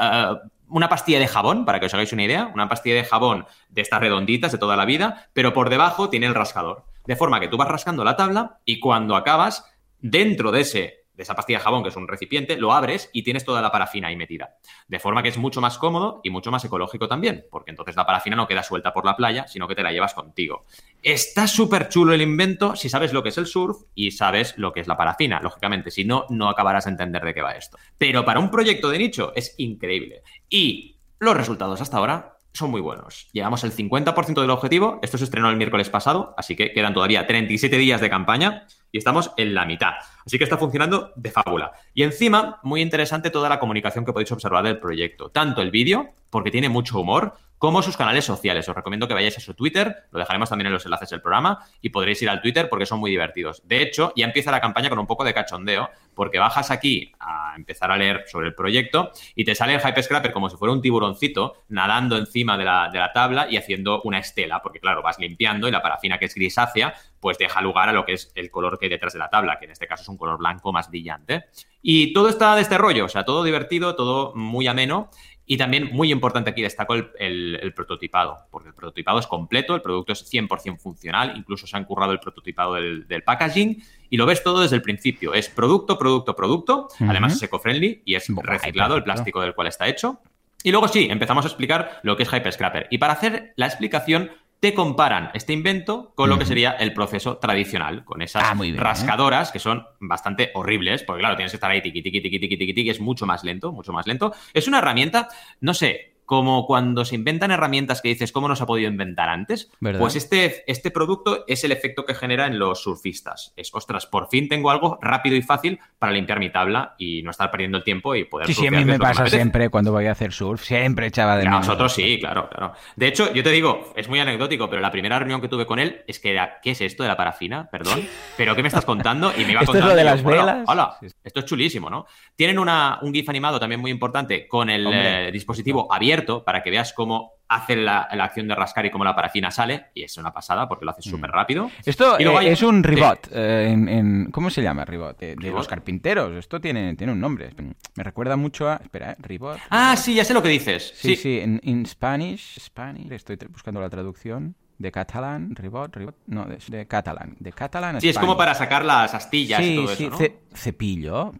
Eh, 0.00 0.36
una 0.68 0.88
pastilla 0.88 1.18
de 1.18 1.28
jabón, 1.28 1.66
para 1.66 1.78
que 1.78 1.86
os 1.86 1.92
hagáis 1.92 2.14
una 2.14 2.24
idea, 2.24 2.50
una 2.54 2.66
pastilla 2.66 2.94
de 2.94 3.04
jabón 3.04 3.44
de 3.68 3.82
estas 3.82 4.00
redonditas 4.00 4.52
de 4.52 4.58
toda 4.58 4.74
la 4.74 4.86
vida, 4.86 5.28
pero 5.34 5.52
por 5.52 5.68
debajo 5.68 6.08
tiene 6.08 6.24
el 6.24 6.34
rascador. 6.34 6.84
De 7.04 7.14
forma 7.14 7.40
que 7.40 7.48
tú 7.48 7.58
vas 7.58 7.68
rascando 7.68 8.04
la 8.04 8.16
tabla 8.16 8.60
y 8.64 8.80
cuando 8.80 9.14
acabas, 9.14 9.70
dentro 10.00 10.50
de 10.50 10.62
ese 10.62 11.01
de 11.22 11.24
esa 11.24 11.34
pastilla 11.34 11.58
de 11.58 11.64
jabón, 11.64 11.82
que 11.82 11.90
es 11.90 11.96
un 11.96 12.08
recipiente, 12.08 12.56
lo 12.56 12.72
abres 12.72 13.08
y 13.12 13.22
tienes 13.22 13.44
toda 13.44 13.62
la 13.62 13.70
parafina 13.70 14.08
ahí 14.08 14.16
metida. 14.16 14.56
De 14.88 14.98
forma 14.98 15.22
que 15.22 15.28
es 15.28 15.38
mucho 15.38 15.60
más 15.60 15.78
cómodo 15.78 16.20
y 16.24 16.30
mucho 16.30 16.50
más 16.50 16.64
ecológico 16.64 17.08
también, 17.08 17.46
porque 17.50 17.70
entonces 17.70 17.96
la 17.96 18.04
parafina 18.04 18.36
no 18.36 18.48
queda 18.48 18.62
suelta 18.62 18.92
por 18.92 19.06
la 19.06 19.16
playa, 19.16 19.46
sino 19.46 19.68
que 19.68 19.74
te 19.74 19.82
la 19.82 19.92
llevas 19.92 20.14
contigo. 20.14 20.64
Está 21.02 21.46
súper 21.46 21.88
chulo 21.88 22.12
el 22.12 22.22
invento 22.22 22.76
si 22.76 22.88
sabes 22.88 23.12
lo 23.12 23.22
que 23.22 23.28
es 23.28 23.38
el 23.38 23.46
surf 23.46 23.82
y 23.94 24.10
sabes 24.10 24.58
lo 24.58 24.72
que 24.72 24.80
es 24.80 24.88
la 24.88 24.96
parafina, 24.96 25.40
lógicamente. 25.40 25.90
Si 25.90 26.04
no, 26.04 26.26
no 26.28 26.48
acabarás 26.48 26.86
a 26.86 26.90
entender 26.90 27.22
de 27.22 27.34
qué 27.34 27.42
va 27.42 27.52
esto. 27.52 27.78
Pero 27.96 28.24
para 28.24 28.40
un 28.40 28.50
proyecto 28.50 28.90
de 28.90 28.98
nicho 28.98 29.32
es 29.36 29.54
increíble. 29.58 30.22
Y 30.48 30.96
los 31.18 31.36
resultados 31.36 31.80
hasta 31.80 31.98
ahora 31.98 32.36
son 32.52 32.70
muy 32.70 32.80
buenos. 32.80 33.28
Llegamos 33.32 33.64
al 33.64 33.72
50% 33.72 34.40
del 34.40 34.50
objetivo. 34.50 34.98
Esto 35.02 35.18
se 35.18 35.24
estrenó 35.24 35.48
el 35.50 35.56
miércoles 35.56 35.88
pasado, 35.88 36.34
así 36.36 36.54
que 36.54 36.72
quedan 36.72 36.94
todavía 36.94 37.26
37 37.26 37.78
días 37.78 38.00
de 38.00 38.10
campaña 38.10 38.66
y 38.90 38.98
estamos 38.98 39.32
en 39.36 39.54
la 39.54 39.64
mitad. 39.64 39.92
Así 40.24 40.38
que 40.38 40.44
está 40.44 40.58
funcionando 40.58 41.12
de 41.16 41.30
fábula. 41.30 41.72
Y 41.94 42.02
encima, 42.02 42.60
muy 42.62 42.82
interesante 42.82 43.30
toda 43.30 43.48
la 43.48 43.58
comunicación 43.58 44.04
que 44.04 44.12
podéis 44.12 44.32
observar 44.32 44.64
del 44.64 44.78
proyecto. 44.78 45.30
Tanto 45.30 45.62
el 45.62 45.70
vídeo, 45.70 46.10
porque 46.30 46.50
tiene 46.50 46.68
mucho 46.68 47.00
humor, 47.00 47.34
como 47.62 47.80
sus 47.80 47.96
canales 47.96 48.24
sociales. 48.24 48.68
Os 48.68 48.74
recomiendo 48.74 49.06
que 49.06 49.14
vayáis 49.14 49.38
a 49.38 49.40
su 49.40 49.54
Twitter, 49.54 50.08
lo 50.10 50.18
dejaremos 50.18 50.48
también 50.48 50.66
en 50.66 50.72
los 50.72 50.84
enlaces 50.84 51.10
del 51.10 51.20
programa 51.20 51.64
y 51.80 51.90
podréis 51.90 52.20
ir 52.20 52.28
al 52.28 52.42
Twitter 52.42 52.68
porque 52.68 52.86
son 52.86 52.98
muy 52.98 53.08
divertidos. 53.08 53.62
De 53.64 53.80
hecho, 53.80 54.12
ya 54.16 54.24
empieza 54.24 54.50
la 54.50 54.60
campaña 54.60 54.88
con 54.88 54.98
un 54.98 55.06
poco 55.06 55.22
de 55.22 55.32
cachondeo, 55.32 55.88
porque 56.12 56.40
bajas 56.40 56.72
aquí 56.72 57.12
a 57.20 57.54
empezar 57.54 57.92
a 57.92 57.96
leer 57.96 58.24
sobre 58.26 58.48
el 58.48 58.56
proyecto 58.56 59.12
y 59.36 59.44
te 59.44 59.54
sale 59.54 59.74
el 59.74 59.80
Hype 59.80 60.02
Scrapper 60.02 60.32
como 60.32 60.50
si 60.50 60.56
fuera 60.56 60.72
un 60.72 60.82
tiburoncito 60.82 61.54
nadando 61.68 62.16
encima 62.16 62.58
de 62.58 62.64
la, 62.64 62.90
de 62.92 62.98
la 62.98 63.12
tabla 63.12 63.46
y 63.48 63.56
haciendo 63.56 64.02
una 64.02 64.18
estela, 64.18 64.60
porque 64.60 64.80
claro, 64.80 65.00
vas 65.00 65.20
limpiando 65.20 65.68
y 65.68 65.70
la 65.70 65.82
parafina 65.82 66.18
que 66.18 66.24
es 66.24 66.34
grisácea, 66.34 66.94
pues 67.20 67.38
deja 67.38 67.60
lugar 67.60 67.88
a 67.88 67.92
lo 67.92 68.04
que 68.04 68.14
es 68.14 68.32
el 68.34 68.50
color 68.50 68.76
que 68.76 68.86
hay 68.86 68.90
detrás 68.90 69.12
de 69.12 69.20
la 69.20 69.30
tabla, 69.30 69.60
que 69.60 69.66
en 69.66 69.70
este 69.70 69.86
caso 69.86 70.02
es 70.02 70.08
un 70.08 70.18
color 70.18 70.36
blanco 70.38 70.72
más 70.72 70.90
brillante. 70.90 71.44
Y 71.80 72.12
todo 72.12 72.28
está 72.28 72.56
de 72.56 72.62
este 72.62 72.78
rollo, 72.78 73.04
o 73.04 73.08
sea, 73.08 73.24
todo 73.24 73.44
divertido, 73.44 73.94
todo 73.94 74.32
muy 74.34 74.66
ameno. 74.66 75.10
Y 75.44 75.56
también, 75.56 75.90
muy 75.92 76.12
importante 76.12 76.50
aquí, 76.50 76.62
destaco 76.62 76.94
el, 76.94 77.72
prototipado, 77.74 78.46
porque 78.50 78.68
el 78.68 78.74
prototipado 78.74 79.18
es 79.18 79.26
completo, 79.26 79.74
el 79.74 79.82
producto 79.82 80.12
es 80.12 80.32
100% 80.32 80.78
funcional, 80.78 81.36
incluso 81.36 81.66
se 81.66 81.76
han 81.76 81.84
currado 81.84 82.12
el 82.12 82.20
prototipado 82.20 82.74
del, 82.74 83.22
packaging 83.24 83.82
y 84.08 84.16
lo 84.16 84.26
ves 84.26 84.42
todo 84.42 84.62
desde 84.62 84.76
el 84.76 84.82
principio. 84.82 85.34
Es 85.34 85.48
producto, 85.48 85.98
producto, 85.98 86.36
producto, 86.36 86.88
además 87.00 87.34
es 87.34 87.42
eco-friendly 87.42 88.02
y 88.04 88.14
es 88.14 88.28
reciclado 88.28 88.96
el 88.96 89.02
plástico 89.02 89.40
del 89.40 89.54
cual 89.54 89.66
está 89.66 89.88
hecho. 89.88 90.20
Y 90.62 90.70
luego 90.70 90.86
sí, 90.86 91.08
empezamos 91.10 91.44
a 91.44 91.48
explicar 91.48 92.00
lo 92.02 92.16
que 92.16 92.22
es 92.22 92.32
Hyperscraper. 92.32 92.86
Y 92.90 92.98
para 92.98 93.14
hacer 93.14 93.52
la 93.56 93.66
explicación, 93.66 94.30
te 94.62 94.74
comparan 94.74 95.32
este 95.34 95.52
invento 95.52 96.12
con 96.14 96.30
lo 96.30 96.38
que 96.38 96.46
sería 96.46 96.70
el 96.70 96.94
proceso 96.94 97.38
tradicional, 97.38 98.04
con 98.04 98.22
esas 98.22 98.44
ah, 98.44 98.56
¿eh? 98.62 98.72
rascadoras 98.76 99.50
que 99.50 99.58
son 99.58 99.84
bastante 99.98 100.52
horribles, 100.54 101.02
porque 101.02 101.18
claro, 101.18 101.34
tienes 101.34 101.50
que 101.50 101.56
estar 101.56 101.68
ahí 101.68 101.82
tiqui, 101.82 102.00
tiqui, 102.00 102.20
tiqui, 102.20 102.38
tiqui, 102.38 102.56
tiqui, 102.56 102.72
tiqui, 102.72 102.90
es 102.90 103.00
mucho 103.00 103.26
más 103.26 103.42
lento, 103.42 103.72
mucho 103.72 103.92
más 103.92 104.06
lento. 104.06 104.32
Es 104.54 104.68
una 104.68 104.78
herramienta, 104.78 105.26
no 105.60 105.74
sé, 105.74 106.11
como 106.32 106.64
cuando 106.64 107.04
se 107.04 107.14
inventan 107.14 107.50
herramientas 107.50 108.00
que 108.00 108.08
dices, 108.08 108.32
¿cómo 108.32 108.48
no 108.48 108.56
se 108.56 108.62
ha 108.62 108.66
podido 108.66 108.88
inventar 108.88 109.28
antes? 109.28 109.70
Pues 109.78 110.16
este, 110.16 110.64
este 110.66 110.90
producto 110.90 111.44
es 111.46 111.62
el 111.62 111.72
efecto 111.72 112.06
que 112.06 112.14
genera 112.14 112.46
en 112.46 112.58
los 112.58 112.82
surfistas. 112.82 113.52
Es, 113.54 113.68
ostras, 113.74 114.06
por 114.06 114.30
fin 114.30 114.48
tengo 114.48 114.70
algo 114.70 114.98
rápido 115.02 115.36
y 115.36 115.42
fácil 115.42 115.78
para 115.98 116.10
limpiar 116.10 116.40
mi 116.40 116.50
tabla 116.50 116.94
y 116.96 117.22
no 117.22 117.32
estar 117.32 117.50
perdiendo 117.50 117.76
el 117.76 117.84
tiempo 117.84 118.14
y 118.14 118.24
poder 118.24 118.46
Sí, 118.46 118.54
sí, 118.54 118.66
a 118.66 118.70
mí 118.70 118.82
me 118.82 118.98
pasa 118.98 119.26
siempre 119.26 119.68
cuando 119.68 119.92
voy 119.92 120.06
a 120.06 120.12
hacer 120.12 120.32
surf, 120.32 120.62
siempre 120.62 121.08
echaba 121.08 121.36
de. 121.36 121.44
Nosotros 121.44 121.92
sí, 121.92 122.18
claro, 122.18 122.48
claro. 122.48 122.72
De 122.96 123.08
hecho, 123.08 123.30
yo 123.34 123.42
te 123.42 123.50
digo, 123.50 123.92
es 123.94 124.08
muy 124.08 124.18
anecdótico, 124.18 124.70
pero 124.70 124.80
la 124.80 124.90
primera 124.90 125.18
reunión 125.18 125.42
que 125.42 125.48
tuve 125.48 125.66
con 125.66 125.78
él 125.78 126.00
es 126.06 126.18
que 126.18 126.30
era, 126.30 126.60
¿qué 126.62 126.70
es 126.70 126.80
esto 126.80 127.02
de 127.02 127.10
la 127.10 127.16
parafina? 127.18 127.68
Perdón, 127.70 128.08
¿pero 128.38 128.56
qué 128.56 128.62
me 128.62 128.68
estás 128.68 128.86
contando? 128.86 129.34
Y 129.36 129.44
me 129.44 129.52
iba 129.52 129.60
¿Esto 129.60 129.72
contando. 129.72 129.90
Es 129.90 129.92
lo 129.92 129.96
de 129.98 130.04
las 130.04 130.24
velas? 130.24 130.64
Hola, 130.66 130.96
esto 131.02 131.40
es 131.40 131.44
chulísimo, 131.44 131.90
¿no? 131.90 132.06
Tienen 132.34 132.58
una, 132.58 133.00
un 133.02 133.12
GIF 133.12 133.28
animado 133.28 133.60
también 133.60 133.82
muy 133.82 133.90
importante 133.90 134.48
con 134.48 134.70
el 134.70 134.86
eh, 134.90 135.30
dispositivo 135.30 135.92
abierto 135.92 136.21
para 136.44 136.62
que 136.62 136.70
veas 136.70 136.92
cómo 136.92 137.32
hace 137.48 137.76
la, 137.76 138.00
acción 138.00 138.48
de 138.48 138.54
rascar 138.54 138.86
y 138.86 138.90
cómo 138.90 139.04
la 139.04 139.14
parafina 139.14 139.50
sale, 139.50 139.86
y 139.94 140.02
es 140.02 140.16
una 140.16 140.32
pasada 140.32 140.68
porque 140.68 140.84
lo 140.84 140.92
hace 140.92 141.02
súper 141.02 141.30
mm. 141.30 141.34
rápido. 141.34 141.70
Esto 141.84 142.18
eh, 142.18 142.50
es 142.50 142.62
un 142.62 142.82
ribot, 142.82 143.28
eh, 143.32 143.68
en, 143.70 144.30
¿cómo 144.30 144.50
se 144.50 144.62
llama 144.62 144.84
ribot? 144.84 145.18
De, 145.18 145.36
los 145.36 145.68
carpinteros, 145.68 146.32
esto 146.36 146.60
tiene, 146.60 146.94
tiene 146.96 147.12
un 147.12 147.20
nombre, 147.20 147.50
me 147.94 148.04
recuerda 148.04 148.36
mucho 148.36 148.68
a, 148.68 148.76
espera, 148.76 149.16
ribot. 149.18 149.58
Ah, 149.70 149.96
sí, 149.96 150.14
ya 150.14 150.24
sé 150.24 150.34
lo 150.34 150.42
que 150.42 150.48
dices. 150.48 150.92
Sí, 150.94 151.16
sí, 151.16 151.40
en, 151.40 151.86
Spanish, 151.86 152.58
Spanish, 152.58 153.12
estoy 153.12 153.36
buscando 153.50 153.80
la 153.80 153.90
traducción 153.90 154.54
de 154.82 154.90
catalán, 154.90 155.54
ribot, 155.54 155.94
ribot, 155.94 156.16
no, 156.26 156.44
de, 156.44 156.86
catalán, 156.86 157.36
de 157.38 157.52
catalán. 157.52 158.00
Sí, 158.00 158.08
es 158.08 158.18
como 158.18 158.36
para 158.36 158.52
sacar 158.52 158.84
las 158.84 159.14
astillas 159.14 159.60
y 159.62 159.76
todo 159.76 159.88
sí, 159.88 160.04
eso, 160.06 160.18
¿no? 160.18 160.26
cepillo, 160.54 161.32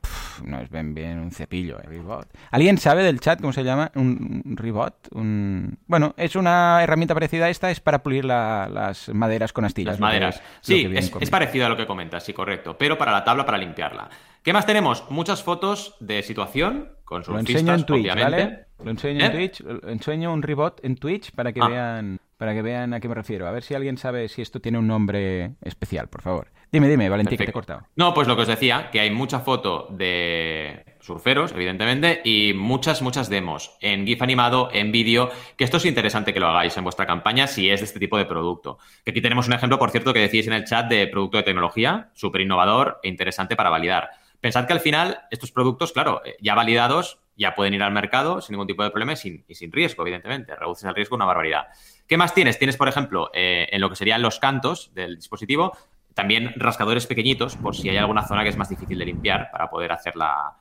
no 0.45 0.61
es 0.61 0.71
bien 0.71 0.95
bien 0.95 1.19
un 1.19 1.33
cepillo, 1.33 1.81
eh, 1.81 1.87
ribot. 1.87 2.29
¿Alguien 2.53 2.79
sabe 2.79 3.03
del 3.03 3.19
chat 3.19 3.41
cómo 3.41 3.53
se 3.53 3.65
llama 3.65 3.91
un, 3.97 4.43
ribot? 4.57 5.09
Un... 5.11 5.77
Bueno, 5.87 6.15
es 6.17 6.37
una 6.37 6.83
herramienta 6.85 7.15
parecida 7.15 7.47
a 7.47 7.51
esta, 7.51 7.71
es 7.71 7.81
para 7.81 8.03
pulir 8.03 8.25
las 8.25 9.09
maderas 9.09 9.53
con 9.53 9.65
astillas. 9.65 9.95
Las 9.95 10.01
maderas. 10.01 10.41
sí, 10.61 10.89
es, 10.95 11.31
parecido 11.31 11.67
a 11.67 11.69
lo 11.69 11.77
que 11.77 11.87
comentas, 11.87 12.25
sí, 12.25 12.33
correcto, 12.33 12.79
pero 12.79 12.97
para 12.97 13.11
la 13.11 13.25
tabla 13.25 13.45
para 13.45 13.59
limpiarla. 13.59 14.09
¿Qué 14.45 14.53
más 14.53 14.67
tenemos? 14.67 15.05
Muchas 15.11 15.43
fotos 15.43 15.97
de 15.99 16.23
situación 16.23 16.93
con 17.05 17.25
surfistas, 17.25 17.55
Lo 17.55 17.59
enseño 17.59 17.75
en 17.75 17.87
Twitch, 17.87 18.15
¿vale? 18.15 18.67
Lo 18.85 18.91
enseño 18.91 19.25
en 19.25 19.31
¿Eh? 19.31 19.35
Twitch, 19.35 19.65
enseño 19.85 20.33
un 20.33 20.43
ribot 20.43 20.81
en 20.85 20.97
Twitch 20.97 21.33
para 21.33 21.53
que 21.53 21.61
ah. 21.61 21.69
vean 21.69 22.21
para 22.43 22.55
que 22.55 22.63
vean 22.63 22.93
a 22.93 22.99
qué 22.99 23.09
me 23.09 23.15
refiero. 23.15 23.47
A 23.47 23.53
ver 23.53 23.63
si 23.63 23.73
alguien 23.73 23.97
sabe 23.97 24.29
si 24.29 24.43
esto 24.43 24.59
tiene 24.61 24.77
un 24.77 24.89
nombre 24.89 25.53
especial, 25.63 26.09
por 26.09 26.23
favor. 26.23 26.49
Dime, 26.73 26.89
dime, 26.89 27.09
Valentín, 27.09 27.39
que 27.39 27.45
te 27.45 27.51
he 27.51 27.53
cortado. 27.53 27.87
No, 27.95 28.13
pues 28.15 28.27
lo 28.27 28.35
que 28.35 28.43
os 28.43 28.49
decía, 28.49 28.91
que 28.91 28.99
hay 28.99 29.13
mucha 29.13 29.39
foto 29.39 29.87
de 29.91 30.97
surferos, 30.99 31.53
evidentemente, 31.53 32.21
y 32.25 32.53
muchas, 32.53 33.01
muchas 33.01 33.29
demos 33.31 33.77
en 33.81 34.05
GIF 34.09 34.21
animado, 34.23 34.71
en 34.73 34.91
vídeo, 34.91 35.31
que 35.57 35.63
esto 35.63 35.77
es 35.77 35.85
interesante 35.85 36.35
que 36.35 36.41
lo 36.41 36.49
hagáis 36.49 36.77
en 36.77 36.83
vuestra 36.83 37.07
campaña 37.07 37.47
si 37.47 37.71
es 37.71 37.79
de 37.79 37.87
este 37.87 38.01
tipo 38.01 38.19
de 38.19 38.25
producto. 38.25 38.79
Que 39.05 39.13
aquí 39.13 39.23
tenemos 39.23 39.47
un 39.47 39.53
ejemplo, 39.53 39.79
por 39.79 39.93
cierto, 39.93 40.13
que 40.13 40.19
decís 40.19 40.49
en 40.49 40.55
el 40.55 40.65
chat 40.65 40.89
de 40.89 41.07
producto 41.07 41.37
de 41.37 41.45
tecnología, 41.45 42.11
súper 42.13 42.41
innovador 42.41 42.99
e 43.05 43.09
interesante 43.09 43.55
para 43.55 43.71
validar. 43.71 44.11
Pensad 44.41 44.67
que 44.67 44.73
al 44.73 44.81
final 44.81 45.21
estos 45.31 45.53
productos, 45.53 45.93
claro, 45.93 46.21
eh, 46.25 46.35
ya 46.41 46.57
validados, 46.57 47.21
ya 47.37 47.55
pueden 47.55 47.75
ir 47.75 47.83
al 47.83 47.93
mercado 47.93 48.41
sin 48.41 48.55
ningún 48.55 48.67
tipo 48.67 48.83
de 48.83 48.91
problema 48.91 49.13
y 49.13 49.17
sin, 49.17 49.45
y 49.49 49.55
sin 49.55 49.73
riesgo, 49.73 50.03
evidentemente. 50.03 50.55
Reduces 50.57 50.85
el 50.85 50.95
riesgo 50.95 51.17
una 51.17 51.25
barbaridad. 51.25 51.69
¿Qué 52.07 52.17
más 52.17 52.35
tienes? 52.35 52.59
Tienes, 52.59 52.77
por 52.77 52.89
ejemplo, 52.89 53.31
eh, 53.33 53.69
en 53.71 53.81
lo 53.81 53.89
que 53.89 53.97
serían 53.97 54.23
los 54.23 54.39
cantos 54.39 54.93
del 54.95 55.17
dispositivo, 55.17 55.77
también 56.15 56.53
rascadores 56.57 57.07
pequeñitos 57.07 57.57
por 57.57 57.75
si 57.75 57.89
hay 57.89 57.97
alguna 57.97 58.27
zona 58.27 58.43
que 58.43 58.51
es 58.51 58.57
más 58.57 58.69
difícil 58.69 58.99
de 58.99 59.07
limpiar 59.07 59.51
para 59.51 59.71
poder 59.71 59.93
hacer 59.93 60.15
la, 60.17 60.59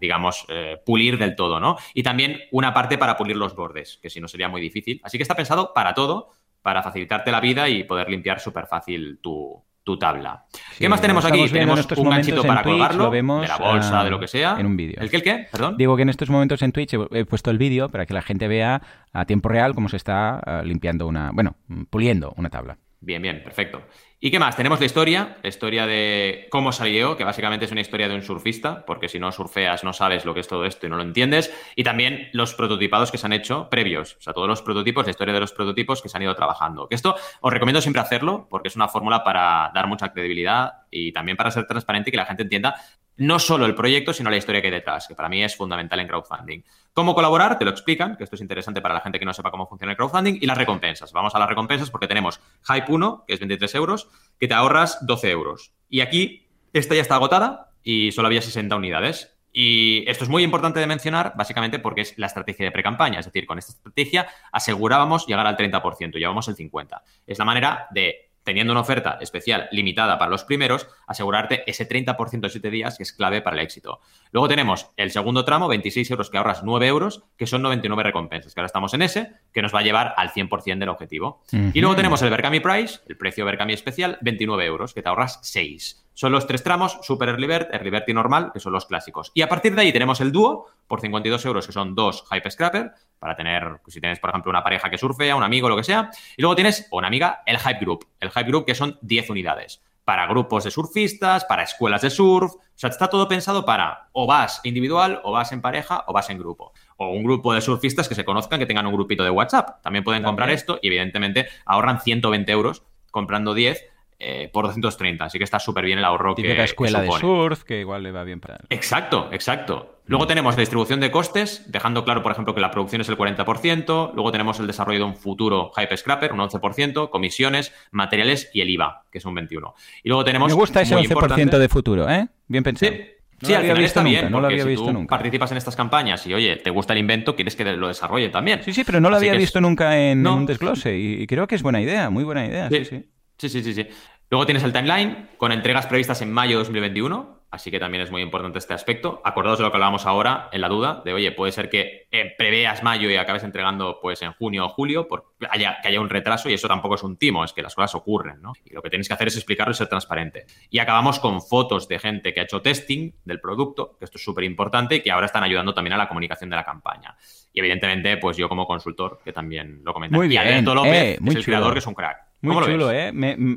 digamos, 0.00 0.46
eh, 0.48 0.80
pulir 0.84 1.18
del 1.18 1.34
todo, 1.34 1.58
¿no? 1.58 1.76
Y 1.92 2.02
también 2.02 2.38
una 2.52 2.72
parte 2.72 2.98
para 2.98 3.16
pulir 3.16 3.36
los 3.36 3.56
bordes, 3.56 3.98
que 4.00 4.10
si 4.10 4.20
no 4.20 4.28
sería 4.28 4.48
muy 4.48 4.60
difícil. 4.60 5.00
Así 5.02 5.18
que 5.18 5.22
está 5.22 5.34
pensado 5.34 5.74
para 5.74 5.92
todo, 5.94 6.30
para 6.62 6.82
facilitarte 6.82 7.32
la 7.32 7.40
vida 7.40 7.68
y 7.68 7.84
poder 7.84 8.08
limpiar 8.08 8.38
súper 8.38 8.66
fácil 8.66 9.18
tu, 9.20 9.60
tu 9.84 9.98
tabla. 9.98 10.44
¿Qué 10.78 10.88
más 10.88 11.00
tenemos 11.00 11.24
aquí? 11.24 11.48
Tenemos 11.48 11.86
un 11.96 12.10
ganchito 12.10 12.42
para 12.42 12.62
colgarlo, 12.62 13.10
de 13.10 13.22
la 13.22 13.56
bolsa, 13.56 14.04
de 14.04 14.10
lo 14.10 14.20
que 14.20 14.28
sea. 14.28 14.56
En 14.58 14.66
un 14.66 14.76
vídeo. 14.76 14.96
¿El 15.00 15.10
qué, 15.10 15.16
el 15.16 15.22
qué? 15.22 15.46
Perdón. 15.50 15.76
Digo 15.76 15.96
que 15.96 16.02
en 16.02 16.08
estos 16.08 16.30
momentos 16.30 16.62
en 16.62 16.72
Twitch 16.72 16.94
he, 17.10 17.24
puesto 17.24 17.50
el 17.50 17.58
vídeo 17.58 17.88
para 17.88 18.06
que 18.06 18.14
la 18.14 18.22
gente 18.22 18.48
vea 18.48 18.82
a 19.12 19.24
tiempo 19.24 19.48
real 19.48 19.74
cómo 19.74 19.88
se 19.88 19.96
está 19.96 20.40
eh, 20.46 20.62
limpiando 20.64 21.06
una, 21.06 21.30
bueno, 21.32 21.56
puliendo 21.90 22.34
una 22.36 22.50
tabla. 22.50 22.78
Bien, 23.02 23.22
bien, 23.22 23.42
perfecto. 23.42 23.82
¿Y 24.22 24.30
qué 24.30 24.38
más? 24.38 24.54
Tenemos 24.54 24.78
la 24.78 24.84
historia, 24.84 25.38
la 25.42 25.48
historia 25.48 25.86
de 25.86 26.48
cómo 26.50 26.70
salió, 26.70 27.16
que 27.16 27.24
básicamente 27.24 27.64
es 27.64 27.72
una 27.72 27.80
historia 27.80 28.06
de 28.08 28.14
un 28.14 28.20
surfista, 28.20 28.84
porque 28.84 29.08
si 29.08 29.18
no 29.18 29.32
surfeas 29.32 29.82
no 29.84 29.94
sabes 29.94 30.26
lo 30.26 30.34
que 30.34 30.40
es 30.40 30.48
todo 30.48 30.66
esto 30.66 30.86
y 30.86 30.90
no 30.90 30.98
lo 30.98 31.02
entiendes. 31.02 31.50
Y 31.76 31.82
también 31.82 32.28
los 32.34 32.52
prototipados 32.52 33.10
que 33.10 33.16
se 33.16 33.24
han 33.24 33.32
hecho 33.32 33.70
previos, 33.70 34.16
o 34.18 34.20
sea, 34.20 34.34
todos 34.34 34.48
los 34.48 34.60
prototipos, 34.60 35.06
la 35.06 35.12
historia 35.12 35.32
de 35.32 35.40
los 35.40 35.52
prototipos 35.52 36.02
que 36.02 36.10
se 36.10 36.18
han 36.18 36.24
ido 36.24 36.34
trabajando. 36.34 36.88
Que 36.88 36.94
esto 36.94 37.16
os 37.40 37.50
recomiendo 37.50 37.80
siempre 37.80 38.02
hacerlo, 38.02 38.46
porque 38.50 38.68
es 38.68 38.76
una 38.76 38.88
fórmula 38.88 39.24
para 39.24 39.70
dar 39.74 39.86
mucha 39.86 40.12
credibilidad 40.12 40.82
y 40.90 41.12
también 41.12 41.38
para 41.38 41.50
ser 41.50 41.66
transparente 41.66 42.10
y 42.10 42.12
que 42.12 42.18
la 42.18 42.26
gente 42.26 42.42
entienda 42.42 42.74
no 43.20 43.38
solo 43.38 43.66
el 43.66 43.74
proyecto, 43.74 44.14
sino 44.14 44.30
la 44.30 44.38
historia 44.38 44.62
que 44.62 44.68
hay 44.68 44.72
detrás, 44.72 45.06
que 45.06 45.14
para 45.14 45.28
mí 45.28 45.44
es 45.44 45.54
fundamental 45.54 46.00
en 46.00 46.08
crowdfunding. 46.08 46.62
¿Cómo 46.94 47.14
colaborar? 47.14 47.58
Te 47.58 47.66
lo 47.66 47.70
explican, 47.70 48.16
que 48.16 48.24
esto 48.24 48.34
es 48.34 48.40
interesante 48.40 48.80
para 48.80 48.94
la 48.94 49.02
gente 49.02 49.18
que 49.18 49.26
no 49.26 49.34
sepa 49.34 49.50
cómo 49.50 49.66
funciona 49.66 49.92
el 49.92 49.98
crowdfunding, 49.98 50.38
y 50.40 50.46
las 50.46 50.56
recompensas. 50.56 51.12
Vamos 51.12 51.34
a 51.34 51.38
las 51.38 51.46
recompensas 51.46 51.90
porque 51.90 52.08
tenemos 52.08 52.40
Hype 52.66 52.90
1, 52.90 53.24
que 53.28 53.34
es 53.34 53.40
23 53.40 53.74
euros, 53.74 54.08
que 54.38 54.48
te 54.48 54.54
ahorras 54.54 55.06
12 55.06 55.30
euros. 55.30 55.74
Y 55.90 56.00
aquí, 56.00 56.48
esta 56.72 56.94
ya 56.94 57.02
está 57.02 57.16
agotada 57.16 57.74
y 57.82 58.10
solo 58.12 58.28
había 58.28 58.40
60 58.40 58.74
unidades. 58.74 59.36
Y 59.52 60.08
esto 60.08 60.24
es 60.24 60.30
muy 60.30 60.42
importante 60.42 60.80
de 60.80 60.86
mencionar, 60.86 61.34
básicamente 61.36 61.78
porque 61.78 62.00
es 62.00 62.16
la 62.16 62.26
estrategia 62.26 62.64
de 62.64 62.72
pre-campaña. 62.72 63.20
Es 63.20 63.26
decir, 63.26 63.44
con 63.44 63.58
esta 63.58 63.72
estrategia 63.72 64.28
asegurábamos 64.50 65.26
llegar 65.26 65.46
al 65.46 65.58
30%, 65.58 66.14
llevamos 66.14 66.48
el 66.48 66.56
50%. 66.56 67.02
Es 67.26 67.38
la 67.38 67.44
manera 67.44 67.86
de 67.90 68.29
teniendo 68.50 68.72
una 68.72 68.80
oferta 68.80 69.16
especial 69.20 69.68
limitada 69.70 70.18
para 70.18 70.28
los 70.28 70.42
primeros, 70.42 70.88
asegurarte 71.06 71.62
ese 71.70 71.88
30% 71.88 72.40
de 72.40 72.50
7 72.50 72.70
días 72.70 72.96
que 72.96 73.04
es 73.04 73.12
clave 73.12 73.42
para 73.42 73.54
el 73.54 73.62
éxito. 73.62 74.00
Luego 74.32 74.48
tenemos 74.48 74.90
el 74.96 75.10
segundo 75.10 75.44
tramo, 75.44 75.68
26 75.68 76.10
euros 76.10 76.30
que 76.30 76.38
ahorras 76.38 76.62
9 76.62 76.86
euros, 76.86 77.24
que 77.36 77.46
son 77.46 77.62
99 77.62 78.02
recompensas, 78.02 78.54
que 78.54 78.60
ahora 78.60 78.66
estamos 78.66 78.94
en 78.94 79.02
ese, 79.02 79.32
que 79.52 79.62
nos 79.62 79.74
va 79.74 79.80
a 79.80 79.82
llevar 79.82 80.14
al 80.16 80.30
100% 80.30 80.78
del 80.78 80.88
objetivo. 80.88 81.42
Y 81.52 81.80
luego 81.80 81.96
tenemos 81.96 82.22
el 82.22 82.30
Berkami 82.30 82.60
Price, 82.60 83.00
el 83.08 83.16
precio 83.16 83.44
Berkami 83.44 83.72
especial, 83.72 84.18
29 84.20 84.64
euros, 84.64 84.94
que 84.94 85.02
te 85.02 85.08
ahorras 85.08 85.40
6. 85.42 86.04
Son 86.14 86.32
los 86.32 86.46
tres 86.46 86.62
tramos, 86.62 86.98
Super 87.02 87.30
Early 87.30 87.46
Bird, 87.46 87.68
Early 87.72 87.90
Bird 87.90 88.04
y 88.06 88.12
normal, 88.12 88.50
que 88.52 88.60
son 88.60 88.74
los 88.74 88.84
clásicos. 88.84 89.32
Y 89.32 89.40
a 89.40 89.48
partir 89.48 89.74
de 89.74 89.80
ahí 89.80 89.92
tenemos 89.92 90.20
el 90.20 90.32
dúo, 90.32 90.66
por 90.86 91.00
52 91.00 91.44
euros, 91.46 91.66
que 91.66 91.72
son 91.72 91.94
dos 91.94 92.24
Hype 92.30 92.50
Scrapper, 92.50 92.92
para 93.18 93.34
tener, 93.34 93.78
pues, 93.82 93.94
si 93.94 94.00
tienes, 94.00 94.18
por 94.18 94.30
ejemplo, 94.30 94.50
una 94.50 94.62
pareja 94.62 94.90
que 94.90 94.98
surfea, 94.98 95.34
un 95.34 95.42
amigo, 95.42 95.68
lo 95.68 95.76
que 95.76 95.84
sea. 95.84 96.10
Y 96.36 96.42
luego 96.42 96.54
tienes, 96.56 96.86
o 96.90 96.98
una 96.98 97.08
amiga, 97.08 97.42
el 97.46 97.58
Hype 97.58 97.80
Group. 97.80 98.06
El 98.20 98.30
Hype 98.30 98.44
Group, 98.44 98.66
que 98.66 98.74
son 98.74 98.98
10 99.00 99.30
unidades. 99.30 99.80
Para 100.10 100.26
grupos 100.26 100.64
de 100.64 100.72
surfistas, 100.72 101.44
para 101.44 101.62
escuelas 101.62 102.02
de 102.02 102.10
surf. 102.10 102.54
O 102.54 102.60
sea, 102.74 102.90
está 102.90 103.06
todo 103.06 103.28
pensado 103.28 103.64
para 103.64 104.08
o 104.10 104.26
vas 104.26 104.60
individual, 104.64 105.20
o 105.22 105.30
vas 105.30 105.52
en 105.52 105.60
pareja, 105.60 106.02
o 106.08 106.12
vas 106.12 106.30
en 106.30 106.38
grupo. 106.40 106.72
O 106.96 107.10
un 107.10 107.22
grupo 107.22 107.54
de 107.54 107.60
surfistas 107.60 108.08
que 108.08 108.16
se 108.16 108.24
conozcan, 108.24 108.58
que 108.58 108.66
tengan 108.66 108.88
un 108.88 108.92
grupito 108.92 109.22
de 109.22 109.30
WhatsApp. 109.30 109.80
También 109.84 110.02
pueden 110.02 110.24
comprar 110.24 110.50
esto 110.50 110.80
y, 110.82 110.88
evidentemente, 110.88 111.46
ahorran 111.64 112.00
120 112.00 112.50
euros 112.50 112.82
comprando 113.12 113.54
10 113.54 113.84
eh, 114.18 114.50
por 114.52 114.66
230. 114.66 115.26
Así 115.26 115.38
que 115.38 115.44
está 115.44 115.60
súper 115.60 115.84
bien 115.84 116.00
el 116.00 116.04
ahorro 116.04 116.34
que, 116.34 116.56
la 116.56 116.64
escuela 116.64 117.02
de 117.02 117.12
surf, 117.12 117.62
que 117.62 117.78
igual 117.78 118.02
le 118.02 118.10
va 118.10 118.24
bien 118.24 118.40
para... 118.40 118.58
Exacto, 118.68 119.28
exacto. 119.30 119.99
Luego 120.10 120.26
tenemos 120.26 120.56
la 120.56 120.60
distribución 120.60 120.98
de 120.98 121.12
costes, 121.12 121.64
dejando 121.68 122.04
claro, 122.04 122.22
por 122.22 122.32
ejemplo, 122.32 122.52
que 122.52 122.60
la 122.60 122.72
producción 122.72 123.00
es 123.00 123.08
el 123.08 123.16
40%. 123.16 124.12
Luego 124.12 124.32
tenemos 124.32 124.58
el 124.58 124.66
desarrollo 124.66 124.98
de 124.98 125.04
un 125.04 125.16
futuro 125.16 125.70
Hype 125.76 125.96
Scrapper, 125.96 126.32
un 126.32 126.40
11%, 126.40 127.10
comisiones, 127.10 127.72
materiales 127.92 128.50
y 128.52 128.60
el 128.60 128.70
IVA, 128.70 129.04
que 129.10 129.18
es 129.18 129.24
un 129.24 129.36
21%. 129.36 129.72
Y 130.02 130.08
luego 130.08 130.24
tenemos... 130.24 130.48
Me 130.48 130.54
gusta 130.54 130.82
ese 130.82 130.96
11% 130.96 131.58
de 131.58 131.68
futuro, 131.68 132.10
¿eh? 132.10 132.28
Bien 132.48 132.64
pensado. 132.64 132.92
Sí. 132.92 133.52
No 133.52 133.56
había 133.56 133.74
visto 133.74 134.02
bien, 134.02 134.30
no 134.30 134.40
lo 134.40 134.48
había 134.48 134.64
si 134.64 134.68
visto 134.68 134.84
tú 134.84 134.92
nunca. 134.92 135.16
participas 135.16 135.50
en 135.52 135.56
estas 135.56 135.74
campañas 135.74 136.26
y, 136.26 136.34
oye, 136.34 136.56
te 136.56 136.68
gusta 136.68 136.92
el 136.92 136.98
invento, 136.98 137.34
quieres 137.34 137.56
que 137.56 137.64
lo 137.64 137.88
desarrolle 137.88 138.28
también. 138.28 138.62
Sí, 138.62 138.74
sí, 138.74 138.84
pero 138.84 139.00
no 139.00 139.08
lo 139.08 139.16
había 139.16 139.32
visto 139.34 139.60
nunca 139.60 139.96
en, 139.96 140.26
un 140.26 140.44
desglose 140.44 140.98
y, 140.98 141.26
creo 141.26 141.46
que 141.46 141.54
es 141.54 141.62
buena 141.62 141.80
idea, 141.80 142.10
muy 142.10 142.24
buena 142.24 142.44
idea. 142.44 142.68
sí. 142.68 142.84
sí. 142.84 143.04
Sí, 143.40 143.48
sí, 143.48 143.62
sí, 143.62 143.72
sí. 143.72 143.86
Luego 144.28 144.44
tienes 144.44 144.62
el 144.64 144.72
timeline 144.72 145.30
con 145.38 145.50
entregas 145.50 145.86
previstas 145.86 146.20
en 146.20 146.30
mayo 146.30 146.58
de 146.58 146.64
2021, 146.64 147.39
así 147.50 147.70
que 147.70 147.78
también 147.78 148.02
es 148.02 148.10
muy 148.10 148.22
importante 148.22 148.58
este 148.58 148.74
aspecto. 148.74 149.20
Acordaos 149.24 149.58
de 149.58 149.64
lo 149.64 149.70
que 149.70 149.76
hablábamos 149.76 150.06
ahora 150.06 150.48
en 150.52 150.60
la 150.60 150.68
duda, 150.68 151.02
de 151.04 151.12
oye, 151.12 151.32
puede 151.32 151.52
ser 151.52 151.68
que 151.68 152.06
eh, 152.10 152.34
preveas 152.36 152.82
mayo 152.82 153.10
y 153.10 153.16
acabes 153.16 153.42
entregando 153.42 153.98
pues 154.00 154.22
en 154.22 154.32
junio 154.32 154.66
o 154.66 154.68
julio, 154.68 155.08
porque 155.08 155.46
haya, 155.50 155.78
que 155.82 155.88
haya 155.88 156.00
un 156.00 156.08
retraso 156.08 156.48
y 156.48 156.54
eso 156.54 156.68
tampoco 156.68 156.94
es 156.94 157.02
un 157.02 157.16
timo, 157.16 157.44
es 157.44 157.52
que 157.52 157.62
las 157.62 157.74
cosas 157.74 157.94
ocurren, 157.94 158.40
¿no? 158.40 158.52
Y 158.64 158.72
lo 158.72 158.82
que 158.82 158.90
tienes 158.90 159.08
que 159.08 159.14
hacer 159.14 159.28
es 159.28 159.36
explicarlo 159.36 159.72
y 159.72 159.74
ser 159.74 159.88
transparente. 159.88 160.46
Y 160.70 160.78
acabamos 160.78 161.18
con 161.18 161.42
fotos 161.42 161.88
de 161.88 161.98
gente 161.98 162.32
que 162.32 162.40
ha 162.40 162.44
hecho 162.44 162.62
testing 162.62 163.12
del 163.24 163.40
producto, 163.40 163.96
que 163.98 164.04
esto 164.04 164.18
es 164.18 164.24
súper 164.24 164.44
importante 164.44 164.96
y 164.96 165.00
que 165.00 165.10
ahora 165.10 165.26
están 165.26 165.42
ayudando 165.42 165.74
también 165.74 165.94
a 165.94 165.96
la 165.96 166.08
comunicación 166.08 166.50
de 166.50 166.56
la 166.56 166.64
campaña. 166.64 167.16
Y 167.52 167.58
evidentemente, 167.60 168.16
pues 168.16 168.36
yo 168.36 168.48
como 168.48 168.66
consultor, 168.66 169.20
que 169.24 169.32
también 169.32 169.80
lo 169.84 169.92
comenté. 169.92 170.16
Muy 170.16 170.28
bien. 170.28 170.44
Y 170.44 170.48
Alberto 170.48 170.74
López 170.74 170.92
eh, 170.92 171.18
es 171.24 171.34
el 171.34 171.44
creador, 171.44 171.72
que 171.72 171.80
es 171.80 171.86
un 171.86 171.94
crack. 171.94 172.29
Muy 172.42 172.64
chulo, 172.64 172.90
¿eh? 172.90 173.12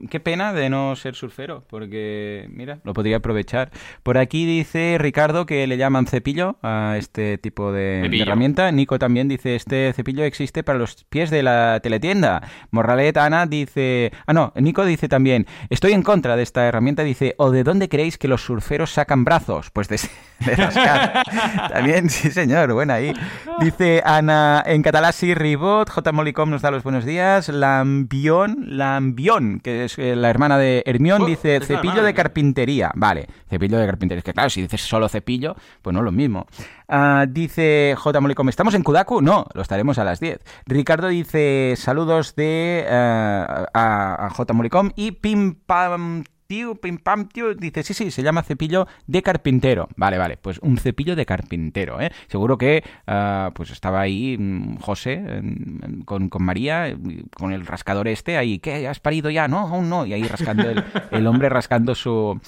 qué 0.10 0.20
pena 0.20 0.52
de 0.52 0.70
no 0.70 0.96
ser 0.98 1.16
surfero, 1.16 1.64
porque, 1.70 2.50
mira, 2.52 2.80
lo 2.84 2.94
podría 2.94 3.18
aprovechar. 3.18 3.72
Por 4.04 4.18
aquí 4.18 4.46
dice 4.46 4.98
Ricardo 5.00 5.46
que 5.46 5.66
le 5.68 5.78
llaman 5.78 6.06
cepillo 6.06 6.58
a 6.62 6.96
este 6.98 7.38
tipo 7.38 7.72
de, 7.72 8.06
herramienta. 8.22 8.72
Nico 8.72 9.00
también 9.00 9.30
dice, 9.30 9.56
este 9.56 9.94
cepillo 9.94 10.26
existe 10.26 10.64
para 10.64 10.80
los 10.80 11.06
pies 11.06 11.30
de 11.30 11.44
la 11.44 11.80
teletienda. 11.82 12.42
Morralet, 12.72 13.16
Ana 13.16 13.46
dice... 13.46 14.12
Ah, 14.26 14.34
no, 14.34 14.52
Nico 14.56 14.84
dice 14.86 15.08
también, 15.08 15.48
estoy 15.70 15.94
en 15.94 16.04
contra 16.04 16.36
de 16.36 16.44
esta 16.44 16.66
herramienta. 16.66 17.04
Dice, 17.04 17.36
¿o 17.38 17.52
de 17.52 17.64
dónde 17.64 17.88
creéis 17.88 18.18
que 18.18 18.28
los 18.28 18.44
surferos 18.44 18.92
sacan 18.92 19.24
brazos? 19.24 19.70
Pues 19.72 19.88
de, 19.88 19.98
rascar. 20.58 21.24
también, 21.72 22.10
sí 22.10 22.32
señor, 22.32 22.74
buena 22.74 22.96
ahí. 22.96 23.14
Dice 23.62 24.02
Ana, 24.04 24.62
en 24.66 24.82
catalán 24.82 25.14
sí, 25.14 25.34
Ribot, 25.34 25.90
J. 25.90 26.12
Molicom 26.12 26.50
nos 26.50 26.62
da 26.62 26.70
los 26.70 26.84
buenos 26.84 27.06
días. 27.06 27.48
Lambión 27.48 28.73
Lambión, 28.74 29.60
que 29.60 29.86
es 29.86 29.98
eh, 29.98 30.16
la 30.16 30.30
hermana 30.30 30.58
de 30.58 30.84
Hermión, 30.86 31.22
oh, 31.22 31.26
dice 31.26 31.60
cepillo 31.62 32.04
de 32.04 32.14
carpintería. 32.14 32.92
Vale, 32.96 33.28
cepillo 33.50 33.78
de 33.78 33.86
carpintería. 33.86 34.20
Es 34.20 34.24
que 34.24 34.34
claro, 34.34 34.50
si 34.50 34.62
dices 34.62 34.82
solo 34.82 35.08
cepillo, 35.10 35.56
pues 35.82 35.94
no 35.94 36.00
es 36.00 36.06
lo 36.06 36.12
mismo. 36.12 36.48
Ah, 36.88 37.26
dice 37.30 37.96
J. 37.98 38.20
Molicom, 38.20 38.50
¿estamos 38.50 38.74
en 38.74 38.84
Kudaku? 38.84 39.22
No, 39.22 39.48
lo 39.54 39.62
estaremos 39.62 39.98
a 39.98 40.04
las 40.04 40.20
10. 40.20 40.40
Ricardo 40.66 41.08
dice 41.08 41.76
saludos 41.78 42.36
de 42.36 42.86
eh, 42.86 43.66
a, 43.74 44.30
J. 44.32 44.54
Molicom 44.54 44.92
y 44.96 45.12
Pim 45.12 45.56
Pam 45.56 46.24
tío, 46.54 46.76
pim 46.76 47.00
pam, 47.00 47.28
tío, 47.28 47.56
dice, 47.56 47.82
sí, 47.82 47.96
sí, 47.96 48.12
se 48.12 48.22
llama 48.22 48.44
cepillo 48.44 48.88
de 49.08 49.24
carpintero. 49.24 49.90
Vale, 49.96 50.20
vale, 50.20 50.38
pues 50.38 50.60
un 50.60 50.78
cepillo 50.78 51.16
de 51.16 51.26
carpintero, 51.26 52.00
¿eh? 52.00 52.12
Seguro 52.28 52.60
que 52.60 52.84
ah, 53.08 53.50
pues 53.56 53.72
estaba 53.72 54.02
ahí 54.02 54.38
mm, 54.38 54.78
José 54.78 55.42
con, 56.06 56.30
María, 56.40 56.96
con 57.36 57.54
el 57.54 57.66
rascador 57.66 58.08
este, 58.08 58.38
ahí, 58.38 58.60
¿qué? 58.60 58.88
¿Has 58.88 59.00
parido 59.00 59.32
ya? 59.32 59.48
No, 59.48 59.62
aún 59.62 59.90
no. 59.90 60.06
Y 60.06 60.14
ahí 60.14 60.24
rascando 60.24 60.66
el, 61.10 61.28
hombre 61.28 61.50
rascando 61.50 61.96
su, 61.96 62.40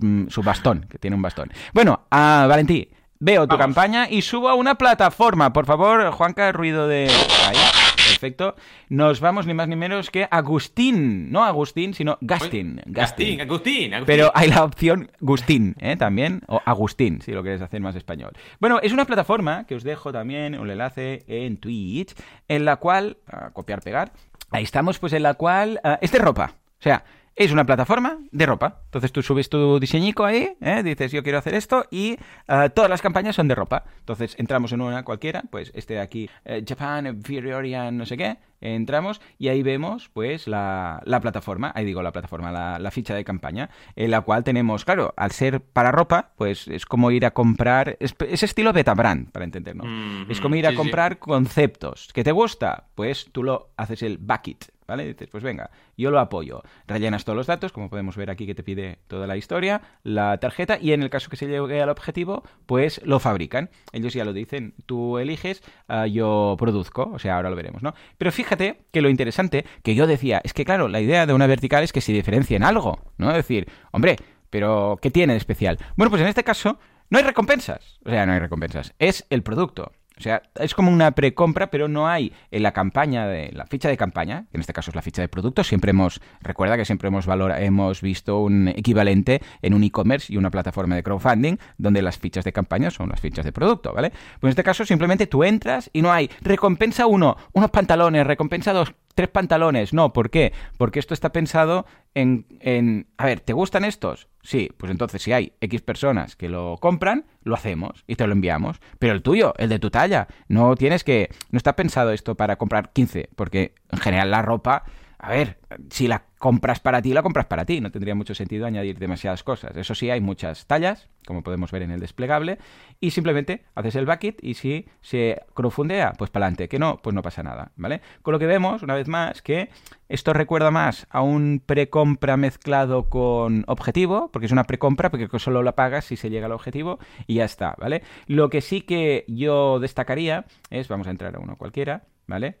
mm, 0.00 0.26
su, 0.26 0.42
bastón, 0.42 0.86
que 0.90 0.98
tiene 0.98 1.14
un 1.14 1.22
bastón. 1.22 1.52
Bueno, 1.72 2.00
a 2.10 2.46
Valentí, 2.48 2.88
veo 3.20 3.46
tu 3.46 3.56
campaña 3.56 4.08
y 4.10 4.22
subo 4.22 4.48
a 4.48 4.54
una 4.54 4.74
plataforma. 4.74 5.52
Por 5.52 5.66
favor, 5.66 6.10
Juanca, 6.10 6.50
ruido 6.50 6.88
de... 6.88 7.08
Ahí. 7.46 7.81
Perfecto. 8.22 8.54
Nos 8.88 9.18
vamos 9.18 9.48
ni 9.48 9.54
más 9.54 9.66
ni 9.66 9.74
menos 9.74 10.08
que 10.08 10.28
Agustín. 10.30 11.32
No 11.32 11.42
Agustín, 11.42 11.92
sino 11.92 12.18
Gastin. 12.20 12.80
Gastin, 12.86 13.40
Agustín, 13.40 13.92
Pero 14.06 14.30
hay 14.32 14.48
la 14.48 14.62
opción 14.62 15.10
Gustín, 15.18 15.74
¿eh? 15.80 15.96
También. 15.96 16.42
O 16.46 16.60
Agustín, 16.64 17.20
si 17.20 17.32
lo 17.32 17.42
quieres 17.42 17.62
hacer 17.62 17.80
más 17.80 17.96
español. 17.96 18.30
Bueno, 18.60 18.78
es 18.80 18.92
una 18.92 19.06
plataforma 19.06 19.66
que 19.66 19.74
os 19.74 19.82
dejo 19.82 20.12
también 20.12 20.56
un 20.56 20.70
enlace 20.70 21.24
en 21.26 21.56
Twitch, 21.56 22.14
en 22.46 22.64
la 22.64 22.76
cual... 22.76 23.16
copiar, 23.54 23.82
pegar. 23.82 24.12
Ahí 24.52 24.62
estamos, 24.62 25.00
pues 25.00 25.14
en 25.14 25.24
la 25.24 25.34
cual... 25.34 25.80
Ah, 25.82 25.98
es 26.00 26.12
de 26.12 26.20
ropa. 26.20 26.54
O 26.54 26.82
sea, 26.82 27.04
es 27.36 27.52
una 27.52 27.64
plataforma 27.64 28.18
de 28.30 28.46
ropa. 28.46 28.80
Entonces 28.86 29.12
tú 29.12 29.22
subes 29.22 29.48
tu 29.48 29.80
diseñico 29.80 30.24
ahí, 30.24 30.50
¿eh? 30.60 30.82
dices 30.82 31.12
yo 31.12 31.22
quiero 31.22 31.38
hacer 31.38 31.54
esto 31.54 31.86
y 31.90 32.16
eh, 32.48 32.70
todas 32.74 32.90
las 32.90 33.02
campañas 33.02 33.36
son 33.36 33.48
de 33.48 33.54
ropa. 33.54 33.84
Entonces 34.00 34.34
entramos 34.38 34.72
en 34.72 34.80
una 34.80 35.04
cualquiera, 35.04 35.42
pues 35.50 35.72
este 35.74 35.94
de 35.94 36.00
aquí, 36.00 36.28
eh, 36.44 36.64
Japan, 36.66 37.20
Virorian, 37.26 37.96
no 37.96 38.06
sé 38.06 38.16
qué, 38.16 38.38
entramos 38.60 39.20
y 39.38 39.48
ahí 39.48 39.62
vemos 39.62 40.08
pues 40.12 40.46
la, 40.46 41.02
plataforma, 41.20 41.72
ahí 41.74 41.84
digo 41.84 42.02
la 42.02 42.12
plataforma, 42.12 42.52
la, 42.78 42.90
ficha 42.90 43.14
de 43.14 43.24
campaña, 43.24 43.70
en 43.96 44.10
la 44.10 44.20
cual 44.20 44.44
tenemos, 44.44 44.84
claro, 44.84 45.14
al 45.16 45.30
ser 45.30 45.62
para 45.62 45.90
ropa, 45.90 46.32
pues 46.36 46.68
es 46.68 46.84
como 46.84 47.10
ir 47.10 47.24
a 47.24 47.30
comprar, 47.30 47.96
es, 48.00 48.14
estilo 48.42 48.72
beta 48.72 48.94
brand, 48.94 49.30
para 49.30 49.44
entendernos. 49.44 49.86
es 50.28 50.40
como 50.40 50.56
ir 50.56 50.66
a 50.66 50.74
comprar 50.74 51.18
conceptos. 51.18 52.10
¿Que 52.12 52.22
te 52.22 52.32
gusta? 52.32 52.84
Pues 52.94 53.28
tú 53.32 53.42
lo 53.42 53.70
haces 53.76 54.02
el 54.02 54.18
bucket, 54.18 54.66
¿vale? 54.92 55.06
Dices, 55.06 55.28
pues 55.30 55.42
venga, 55.42 55.70
yo 55.96 56.10
lo 56.10 56.20
apoyo. 56.20 56.62
Rellenas 56.86 57.24
todos 57.24 57.34
los 57.34 57.46
datos, 57.46 57.72
como 57.72 57.88
podemos 57.88 58.14
ver 58.14 58.28
aquí 58.28 58.44
que 58.44 58.54
te 58.54 58.62
pide 58.62 58.98
toda 59.06 59.26
la 59.26 59.38
historia, 59.38 59.80
la 60.02 60.36
tarjeta, 60.36 60.78
y 60.78 60.92
en 60.92 61.02
el 61.02 61.08
caso 61.08 61.30
que 61.30 61.36
se 61.36 61.46
llegue 61.46 61.80
al 61.80 61.88
objetivo, 61.88 62.42
pues 62.66 63.00
lo 63.04 63.18
fabrican. 63.18 63.70
Ellos 63.92 64.12
ya 64.12 64.26
lo 64.26 64.34
dicen, 64.34 64.74
tú 64.84 65.16
eliges, 65.16 65.62
ah, 65.88 66.06
yo 66.06 66.56
produzco, 66.58 67.10
o 67.10 67.18
sea, 67.18 67.36
ahora 67.36 67.48
lo 67.48 67.56
veremos, 67.56 67.82
¿no? 67.82 67.94
Pero 68.18 68.30
fíjate 68.32 68.82
que 68.92 69.00
lo 69.00 69.08
interesante 69.08 69.64
que 69.82 69.94
yo 69.94 70.06
decía, 70.06 70.42
es 70.44 70.52
que 70.52 70.66
claro, 70.66 70.88
la 70.88 71.00
idea 71.00 71.24
de 71.24 71.32
una 71.32 71.46
vertical 71.46 71.82
es 71.82 71.92
que 71.92 72.02
se 72.02 72.12
diferencien 72.12 72.62
algo, 72.62 73.00
¿no? 73.16 73.30
Es 73.30 73.36
decir, 73.36 73.68
hombre, 73.92 74.16
pero 74.50 74.98
¿qué 75.00 75.10
tiene 75.10 75.32
de 75.32 75.38
especial? 75.38 75.78
Bueno, 75.96 76.10
pues 76.10 76.20
en 76.20 76.28
este 76.28 76.44
caso 76.44 76.78
no 77.08 77.16
hay 77.16 77.24
recompensas, 77.24 77.98
o 78.04 78.10
sea, 78.10 78.26
no 78.26 78.34
hay 78.34 78.40
recompensas, 78.40 78.92
es 78.98 79.24
el 79.30 79.42
producto. 79.42 79.92
O 80.18 80.20
sea, 80.20 80.42
es 80.54 80.74
como 80.74 80.90
una 80.90 81.12
precompra, 81.12 81.70
pero 81.70 81.88
no 81.88 82.08
hay 82.08 82.32
en 82.50 82.62
la 82.62 82.72
campaña, 82.72 83.26
de 83.26 83.50
la 83.52 83.66
ficha 83.66 83.88
de 83.88 83.96
campaña, 83.96 84.46
que 84.50 84.56
en 84.56 84.60
este 84.60 84.72
caso 84.72 84.90
es 84.90 84.94
la 84.94 85.02
ficha 85.02 85.22
de 85.22 85.28
producto, 85.28 85.64
siempre 85.64 85.90
hemos, 85.90 86.20
recuerda 86.40 86.76
que 86.76 86.84
siempre 86.84 87.08
hemos, 87.08 87.26
valora, 87.26 87.60
hemos 87.60 88.00
visto 88.00 88.40
un 88.40 88.68
equivalente 88.68 89.40
en 89.62 89.74
un 89.74 89.84
e-commerce 89.84 90.32
y 90.32 90.36
una 90.36 90.50
plataforma 90.50 90.94
de 90.94 91.02
crowdfunding, 91.02 91.56
donde 91.78 92.02
las 92.02 92.18
fichas 92.18 92.44
de 92.44 92.52
campaña 92.52 92.90
son 92.90 93.08
las 93.08 93.20
fichas 93.20 93.44
de 93.44 93.52
producto, 93.52 93.92
¿vale? 93.92 94.10
Pues 94.10 94.42
en 94.42 94.48
este 94.50 94.62
caso 94.62 94.84
simplemente 94.84 95.26
tú 95.26 95.44
entras 95.44 95.90
y 95.92 96.02
no 96.02 96.12
hay 96.12 96.30
recompensa 96.40 97.06
uno, 97.06 97.36
unos 97.52 97.70
pantalones, 97.70 98.26
recompensa 98.26 98.72
dos, 98.72 98.94
tres 99.14 99.28
pantalones. 99.28 99.92
No, 99.92 100.12
¿por 100.12 100.30
qué? 100.30 100.52
Porque 100.78 100.98
esto 100.98 101.14
está 101.14 101.32
pensado 101.32 101.86
en, 102.14 102.46
en, 102.60 103.06
a 103.16 103.26
ver, 103.26 103.40
¿te 103.40 103.52
gustan 103.52 103.84
estos? 103.84 104.28
Sí, 104.42 104.70
pues 104.76 104.90
entonces 104.90 105.22
si 105.22 105.32
hay 105.32 105.52
X 105.60 105.82
personas 105.82 106.36
que 106.36 106.48
lo 106.48 106.76
compran, 106.80 107.26
lo 107.42 107.54
hacemos 107.54 108.04
y 108.06 108.16
te 108.16 108.26
lo 108.26 108.32
enviamos. 108.32 108.80
Pero 108.98 109.12
el 109.12 109.22
tuyo, 109.22 109.54
el 109.58 109.68
de 109.68 109.78
tu 109.78 109.90
talla, 109.90 110.28
no 110.48 110.74
tienes 110.76 111.04
que, 111.04 111.30
no 111.50 111.56
está 111.56 111.76
pensado 111.76 112.12
esto 112.12 112.34
para 112.34 112.56
comprar 112.56 112.92
15, 112.92 113.30
porque 113.36 113.74
en 113.90 113.98
general 113.98 114.30
la 114.30 114.42
ropa 114.42 114.84
a 115.24 115.30
ver, 115.30 115.56
si 115.88 116.08
la 116.08 116.24
compras 116.36 116.80
para 116.80 117.00
ti, 117.00 117.12
la 117.12 117.22
compras 117.22 117.46
para 117.46 117.64
ti. 117.64 117.80
No 117.80 117.92
tendría 117.92 118.16
mucho 118.16 118.34
sentido 118.34 118.66
añadir 118.66 118.98
demasiadas 118.98 119.44
cosas. 119.44 119.76
Eso 119.76 119.94
sí, 119.94 120.10
hay 120.10 120.20
muchas 120.20 120.66
tallas, 120.66 121.08
como 121.28 121.44
podemos 121.44 121.70
ver 121.70 121.82
en 121.82 121.92
el 121.92 122.00
desplegable, 122.00 122.58
y 122.98 123.12
simplemente 123.12 123.62
haces 123.76 123.94
el 123.94 124.04
bucket 124.04 124.42
y 124.42 124.54
si 124.54 124.88
se 125.00 125.40
crowdfundea, 125.54 126.14
pues 126.18 126.28
para 126.30 126.46
adelante. 126.46 126.68
Que 126.68 126.80
no, 126.80 126.98
pues 127.00 127.14
no 127.14 127.22
pasa 127.22 127.44
nada, 127.44 127.70
¿vale? 127.76 128.00
Con 128.22 128.32
lo 128.32 128.40
que 128.40 128.46
vemos, 128.46 128.82
una 128.82 128.96
vez 128.96 129.06
más, 129.06 129.42
que 129.42 129.70
esto 130.08 130.32
recuerda 130.32 130.72
más 130.72 131.06
a 131.10 131.22
un 131.22 131.62
precompra 131.64 132.36
mezclado 132.36 133.08
con 133.08 133.62
objetivo, 133.68 134.28
porque 134.32 134.46
es 134.46 134.52
una 134.52 134.64
precompra, 134.64 135.08
porque 135.08 135.28
solo 135.38 135.62
la 135.62 135.76
pagas 135.76 136.06
si 136.06 136.16
se 136.16 136.30
llega 136.30 136.46
al 136.46 136.52
objetivo 136.52 136.98
y 137.28 137.34
ya 137.34 137.44
está, 137.44 137.76
¿vale? 137.78 138.02
Lo 138.26 138.50
que 138.50 138.60
sí 138.60 138.80
que 138.80 139.24
yo 139.28 139.78
destacaría 139.78 140.46
es, 140.70 140.88
vamos 140.88 141.06
a 141.06 141.10
entrar 141.10 141.36
a 141.36 141.38
uno 141.38 141.54
cualquiera, 141.56 142.06
¿vale? 142.26 142.56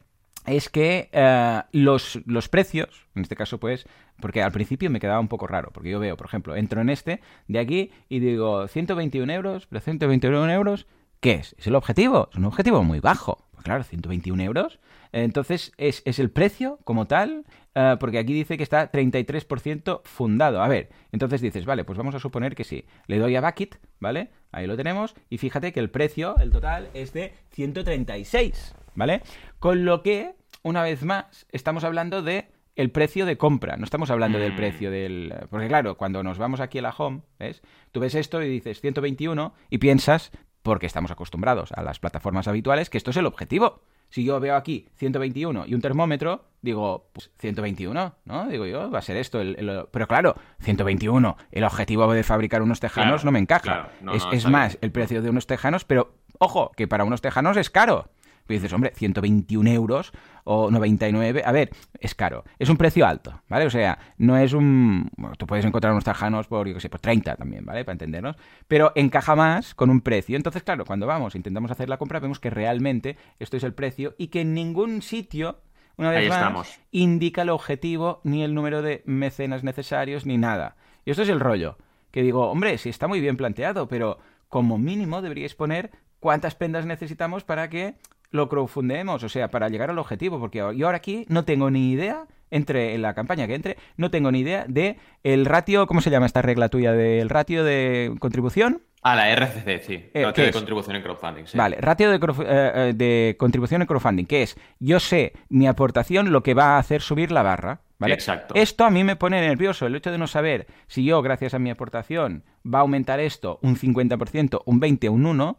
Es 0.46 0.68
que 0.68 1.08
eh, 1.12 1.62
los, 1.72 2.20
los, 2.26 2.48
precios, 2.48 3.06
en 3.14 3.22
este 3.22 3.36
caso 3.36 3.58
pues, 3.58 3.86
porque 4.20 4.42
al 4.42 4.52
principio 4.52 4.90
me 4.90 5.00
quedaba 5.00 5.20
un 5.20 5.28
poco 5.28 5.46
raro, 5.46 5.70
porque 5.72 5.90
yo 5.90 6.00
veo, 6.00 6.16
por 6.16 6.26
ejemplo, 6.26 6.56
entro 6.56 6.80
en 6.80 6.90
este 6.90 7.20
de 7.48 7.58
aquí 7.58 7.90
y 8.08 8.20
digo 8.20 8.66
121 8.68 9.32
euros, 9.32 9.66
pero 9.66 9.80
121 9.80 10.50
euros, 10.52 10.86
¿qué 11.20 11.34
es? 11.34 11.54
¿Es 11.58 11.66
el 11.66 11.74
objetivo? 11.74 12.28
Es 12.32 12.38
un 12.38 12.44
objetivo 12.44 12.82
muy 12.82 13.00
bajo. 13.00 13.46
Pues 13.52 13.64
claro, 13.64 13.84
121 13.84 14.42
euros. 14.42 14.80
Entonces, 15.12 15.72
¿es, 15.76 16.02
es 16.04 16.18
el 16.18 16.30
precio 16.30 16.80
como 16.84 17.06
tal? 17.06 17.44
Eh, 17.74 17.96
porque 18.00 18.18
aquí 18.18 18.32
dice 18.32 18.56
que 18.56 18.62
está 18.62 18.90
33% 18.90 20.02
fundado. 20.04 20.62
A 20.62 20.68
ver, 20.68 20.90
entonces 21.12 21.40
dices, 21.40 21.64
vale, 21.64 21.84
pues 21.84 21.96
vamos 21.96 22.14
a 22.14 22.18
suponer 22.18 22.54
que 22.54 22.64
sí. 22.64 22.84
Le 23.06 23.18
doy 23.18 23.36
a 23.36 23.40
Bucket, 23.40 23.78
¿vale? 24.02 24.28
Ahí 24.50 24.66
lo 24.66 24.76
tenemos. 24.76 25.14
Y 25.30 25.38
fíjate 25.38 25.72
que 25.72 25.80
el 25.80 25.88
precio, 25.88 26.36
el 26.38 26.50
total, 26.50 26.90
es 26.92 27.14
de 27.14 27.32
136. 27.52 28.74
¿vale? 28.94 29.22
Con 29.58 29.84
lo 29.84 30.02
que, 30.02 30.34
una 30.62 30.82
vez 30.82 31.02
más, 31.04 31.46
estamos 31.50 31.84
hablando 31.84 32.22
de 32.22 32.48
el 32.74 32.90
precio 32.90 33.26
de 33.26 33.36
compra, 33.36 33.76
no 33.76 33.84
estamos 33.84 34.10
hablando 34.10 34.38
del 34.38 34.52
mm. 34.52 34.56
precio 34.56 34.90
del... 34.90 35.34
Porque 35.50 35.68
claro, 35.68 35.96
cuando 35.96 36.22
nos 36.22 36.38
vamos 36.38 36.60
aquí 36.60 36.78
a 36.78 36.82
la 36.82 36.94
home, 36.96 37.20
¿ves? 37.38 37.62
Tú 37.92 38.00
ves 38.00 38.14
esto 38.14 38.42
y 38.42 38.48
dices 38.48 38.80
121 38.80 39.52
y 39.68 39.78
piensas, 39.78 40.30
porque 40.62 40.86
estamos 40.86 41.10
acostumbrados 41.10 41.72
a 41.72 41.82
las 41.82 41.98
plataformas 41.98 42.48
habituales, 42.48 42.88
que 42.88 42.96
esto 42.96 43.10
es 43.10 43.16
el 43.18 43.26
objetivo. 43.26 43.82
Si 44.12 44.24
yo 44.24 44.38
veo 44.40 44.56
aquí 44.56 44.86
121 44.96 45.64
y 45.66 45.74
un 45.74 45.80
termómetro, 45.80 46.44
digo, 46.60 47.08
pues 47.14 47.30
121, 47.38 48.14
¿no? 48.26 48.46
Digo 48.46 48.66
yo, 48.66 48.90
va 48.90 48.98
a 48.98 49.02
ser 49.02 49.16
esto. 49.16 49.40
El, 49.40 49.86
Pero 49.90 50.06
claro, 50.06 50.36
121, 50.60 51.38
el 51.50 51.64
objetivo 51.64 52.12
de 52.12 52.22
fabricar 52.22 52.60
unos 52.60 52.78
tejanos 52.78 53.24
no 53.24 53.32
me 53.32 53.38
encaja. 53.38 53.88
es 54.30 54.46
más, 54.46 54.76
el 54.82 54.92
precio 54.92 55.22
de 55.22 55.30
unos 55.30 55.46
tejanos, 55.46 55.86
pero 55.86 56.12
ojo, 56.38 56.72
que 56.76 56.86
para 56.86 57.04
unos 57.04 57.22
tejanos 57.22 57.56
es 57.56 57.70
caro. 57.70 58.10
Y 58.48 58.54
dices, 58.54 58.72
hombre, 58.72 58.92
121 58.94 59.70
euros 59.70 60.12
o 60.44 60.70
99, 60.70 61.42
a 61.44 61.52
ver, 61.52 61.70
es 62.00 62.14
caro. 62.14 62.44
Es 62.58 62.68
un 62.68 62.76
precio 62.76 63.06
alto, 63.06 63.40
¿vale? 63.48 63.66
O 63.66 63.70
sea, 63.70 63.98
no 64.18 64.36
es 64.36 64.52
un... 64.52 65.10
Bueno, 65.16 65.36
tú 65.36 65.46
puedes 65.46 65.64
encontrar 65.64 65.92
unos 65.92 66.04
tajanos 66.04 66.48
por, 66.48 66.66
yo 66.66 66.74
qué 66.74 66.80
sé, 66.80 66.88
por 66.88 67.00
30 67.00 67.36
también, 67.36 67.64
¿vale? 67.64 67.84
Para 67.84 67.94
entendernos. 67.94 68.36
Pero 68.68 68.92
encaja 68.94 69.36
más 69.36 69.74
con 69.74 69.90
un 69.90 70.00
precio. 70.00 70.36
Entonces, 70.36 70.62
claro, 70.62 70.84
cuando 70.84 71.06
vamos, 71.06 71.34
intentamos 71.34 71.70
hacer 71.70 71.88
la 71.88 71.98
compra, 71.98 72.20
vemos 72.20 72.40
que 72.40 72.50
realmente 72.50 73.16
esto 73.38 73.56
es 73.56 73.62
el 73.62 73.74
precio 73.74 74.14
y 74.18 74.28
que 74.28 74.40
en 74.40 74.54
ningún 74.54 75.02
sitio 75.02 75.60
una 75.96 76.10
vez 76.10 76.28
más, 76.28 76.80
indica 76.90 77.42
el 77.42 77.50
objetivo, 77.50 78.20
ni 78.24 78.42
el 78.42 78.54
número 78.54 78.82
de 78.82 79.02
mecenas 79.04 79.62
necesarios, 79.62 80.26
ni 80.26 80.38
nada. 80.38 80.76
Y 81.04 81.10
esto 81.10 81.22
es 81.22 81.28
el 81.28 81.40
rollo. 81.40 81.76
Que 82.10 82.22
digo, 82.22 82.50
hombre, 82.50 82.78
sí 82.78 82.88
está 82.88 83.08
muy 83.08 83.20
bien 83.20 83.36
planteado, 83.36 83.88
pero 83.88 84.18
como 84.48 84.78
mínimo 84.78 85.22
deberíais 85.22 85.54
poner 85.54 85.90
cuántas 86.20 86.54
prendas 86.54 86.86
necesitamos 86.86 87.44
para 87.44 87.68
que 87.68 87.94
lo 88.32 88.48
crowdfundemos, 88.48 89.22
o 89.22 89.28
sea, 89.28 89.48
para 89.48 89.68
llegar 89.68 89.90
al 89.90 89.98
objetivo, 89.98 90.40
porque 90.40 90.58
yo 90.58 90.86
ahora 90.86 90.96
aquí 90.96 91.24
no 91.28 91.44
tengo 91.44 91.70
ni 91.70 91.92
idea 91.92 92.26
entre 92.52 92.94
en 92.94 93.02
la 93.02 93.14
campaña 93.14 93.46
que 93.46 93.54
entre, 93.54 93.76
no 93.96 94.10
tengo 94.10 94.30
ni 94.30 94.40
idea 94.40 94.66
de 94.68 94.98
el 95.22 95.46
ratio, 95.46 95.86
¿cómo 95.86 96.00
se 96.00 96.10
llama 96.10 96.26
esta 96.26 96.42
regla 96.42 96.68
tuya 96.68 96.92
del 96.92 97.30
ratio 97.30 97.64
de 97.64 98.14
contribución? 98.18 98.82
Ah, 99.02 99.16
la 99.16 99.30
RCC, 99.30 99.82
sí. 99.84 100.10
Eh, 100.14 100.22
ratio 100.22 100.44
de 100.44 100.52
contribución 100.52 100.94
en 100.94 101.02
crowdfunding. 101.02 101.46
Sí. 101.46 101.58
Vale, 101.58 101.76
ratio 101.80 102.10
de, 102.10 102.16
eh, 102.16 102.72
eh, 102.74 102.92
de, 102.94 103.36
contribución 103.36 103.80
en 103.80 103.88
crowdfunding, 103.88 104.26
que 104.26 104.42
es 104.42 104.56
yo 104.78 105.00
sé 105.00 105.32
mi 105.48 105.66
aportación 105.66 106.30
lo 106.30 106.42
que 106.44 106.54
va 106.54 106.76
a 106.76 106.78
hacer 106.78 107.02
subir 107.02 107.32
la 107.32 107.42
barra. 107.42 107.80
¿Vale? 107.98 108.14
Exacto. 108.14 108.54
Esto 108.56 108.84
a 108.84 108.90
mí 108.90 109.04
me 109.04 109.14
pone 109.14 109.40
nervioso, 109.40 109.86
el 109.86 109.94
hecho 109.94 110.10
de 110.10 110.18
no 110.18 110.26
saber 110.26 110.66
si 110.88 111.04
yo, 111.04 111.22
gracias 111.22 111.54
a 111.54 111.60
mi 111.60 111.70
aportación, 111.70 112.44
va 112.66 112.78
a 112.78 112.82
aumentar 112.82 113.20
esto 113.20 113.60
un 113.62 113.76
50%, 113.76 114.62
un 114.64 114.80
20%, 114.80 115.08
un 115.08 115.24
1%, 115.24 115.56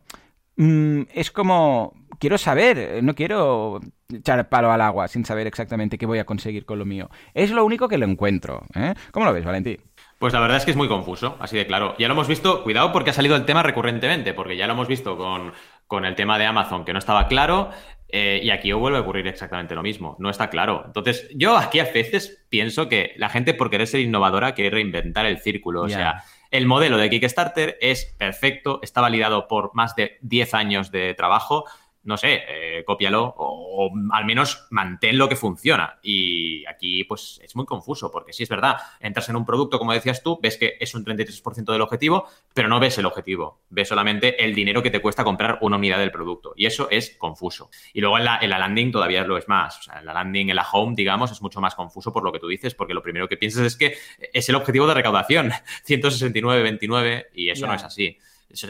mm, 0.57 1.01
es 1.13 1.31
como, 1.31 1.93
quiero 2.23 2.37
saber, 2.37 3.03
no 3.03 3.15
quiero 3.15 3.81
echar 4.09 4.47
palo 4.47 4.71
al 4.71 4.79
agua 4.79 5.09
sin 5.09 5.25
saber 5.25 5.45
exactamente 5.45 5.97
qué 5.97 6.05
voy 6.05 6.19
a 6.19 6.25
conseguir 6.25 6.65
con 6.65 6.79
lo 6.79 6.85
mío. 6.85 7.09
Es 7.33 7.51
lo 7.51 7.65
único 7.65 7.89
que 7.89 7.97
lo 7.97 8.05
encuentro. 8.05 8.63
¿eh? 8.75 8.93
¿Cómo 9.11 9.25
lo 9.25 9.33
ves, 9.33 9.43
Valentín? 9.43 9.81
Pues 10.19 10.31
la 10.31 10.39
verdad 10.39 10.55
es 10.55 10.63
que 10.63 10.71
es 10.71 10.77
muy 10.77 10.87
confuso, 10.87 11.35
así 11.41 11.57
de 11.57 11.67
claro. 11.67 11.95
Ya 11.99 12.07
lo 12.07 12.13
hemos 12.13 12.29
visto, 12.29 12.63
cuidado 12.63 12.93
porque 12.93 13.09
ha 13.09 13.13
salido 13.13 13.35
el 13.35 13.43
tema 13.43 13.61
recurrentemente, 13.61 14.33
porque 14.33 14.55
ya 14.55 14.67
lo 14.67 14.73
hemos 14.73 14.87
visto 14.87 15.17
con, 15.17 15.51
con 15.85 16.05
el 16.05 16.15
tema 16.15 16.39
de 16.39 16.45
Amazon, 16.45 16.85
que 16.85 16.93
no 16.93 16.99
estaba 16.99 17.27
claro, 17.27 17.71
eh, 18.07 18.39
y 18.41 18.51
aquí 18.51 18.71
vuelve 18.71 18.99
a 18.99 19.01
ocurrir 19.01 19.27
exactamente 19.27 19.75
lo 19.75 19.83
mismo. 19.83 20.15
No 20.17 20.29
está 20.29 20.49
claro. 20.49 20.83
Entonces, 20.85 21.27
yo 21.35 21.57
aquí 21.57 21.81
a 21.81 21.91
veces 21.91 22.45
pienso 22.47 22.87
que 22.87 23.11
la 23.17 23.27
gente, 23.27 23.53
por 23.53 23.69
querer 23.69 23.87
ser 23.87 23.99
innovadora, 23.99 24.53
quiere 24.53 24.69
reinventar 24.69 25.25
el 25.25 25.39
círculo. 25.39 25.81
O 25.81 25.89
sea, 25.89 26.23
el 26.51 26.67
modelo 26.67 26.95
de 26.95 27.09
Kickstarter 27.09 27.77
es 27.81 28.15
perfecto, 28.17 28.79
está 28.81 29.01
validado 29.01 29.49
por 29.49 29.71
más 29.73 29.93
de 29.97 30.19
10 30.21 30.53
años 30.53 30.89
de 30.89 31.15
trabajo 31.15 31.65
no 32.03 32.17
sé, 32.17 32.41
eh, 32.47 32.83
cópialo 32.85 33.33
o, 33.37 33.91
al 34.11 34.25
menos 34.25 34.67
mantén 34.69 35.17
lo 35.17 35.29
que 35.29 35.35
funciona. 35.35 35.99
Y 36.03 36.65
aquí, 36.65 37.03
pues, 37.05 37.39
es 37.43 37.55
muy 37.55 37.65
confuso, 37.65 38.11
porque 38.11 38.33
si 38.33 38.43
es 38.43 38.49
verdad, 38.49 38.77
entras 38.99 39.29
en 39.29 39.35
un 39.35 39.45
producto, 39.45 39.79
como 39.79 39.93
decías 39.93 40.21
tú, 40.21 40.39
ves 40.41 40.57
que 40.57 40.77
es 40.79 40.93
un 40.95 41.05
33% 41.05 41.71
del 41.71 41.81
objetivo, 41.81 42.27
pero 42.53 42.67
no 42.67 42.79
ves 42.79 42.97
el 42.97 43.05
objetivo. 43.05 43.61
Ves 43.69 43.87
solamente 43.87 44.43
el 44.43 44.53
dinero 44.53 44.83
que 44.83 44.89
te 44.89 45.01
cuesta 45.01 45.23
comprar 45.23 45.59
una 45.61 45.77
unidad 45.77 45.99
del 45.99 46.11
producto. 46.11 46.53
Y 46.55 46.65
eso 46.65 46.87
es 46.91 47.15
confuso. 47.17 47.69
Y 47.93 48.01
luego 48.01 48.17
en 48.17 48.25
la, 48.25 48.39
en 48.41 48.49
la 48.49 48.59
landing 48.59 48.91
todavía 48.91 49.23
lo 49.23 49.37
es 49.37 49.47
más. 49.47 49.79
O 49.79 49.83
sea, 49.83 49.99
en 49.99 50.05
la 50.05 50.13
landing, 50.13 50.49
en 50.49 50.55
la 50.55 50.67
home, 50.69 50.95
digamos, 50.95 51.31
es 51.31 51.41
mucho 51.41 51.61
más 51.61 51.75
confuso 51.75 52.11
por 52.11 52.23
lo 52.23 52.31
que 52.31 52.39
tú 52.39 52.47
dices, 52.47 52.75
porque 52.75 52.93
lo 52.93 53.01
primero 53.01 53.27
que 53.27 53.37
piensas 53.37 53.65
es 53.65 53.77
que 53.77 53.95
es 54.33 54.49
el 54.49 54.55
objetivo 54.55 54.87
de 54.87 54.93
recaudación, 54.93 55.51
169,29, 55.87 57.27
y 57.33 57.49
eso 57.49 57.65
no 57.65 57.73
es 57.73 57.83
así. 57.83 58.17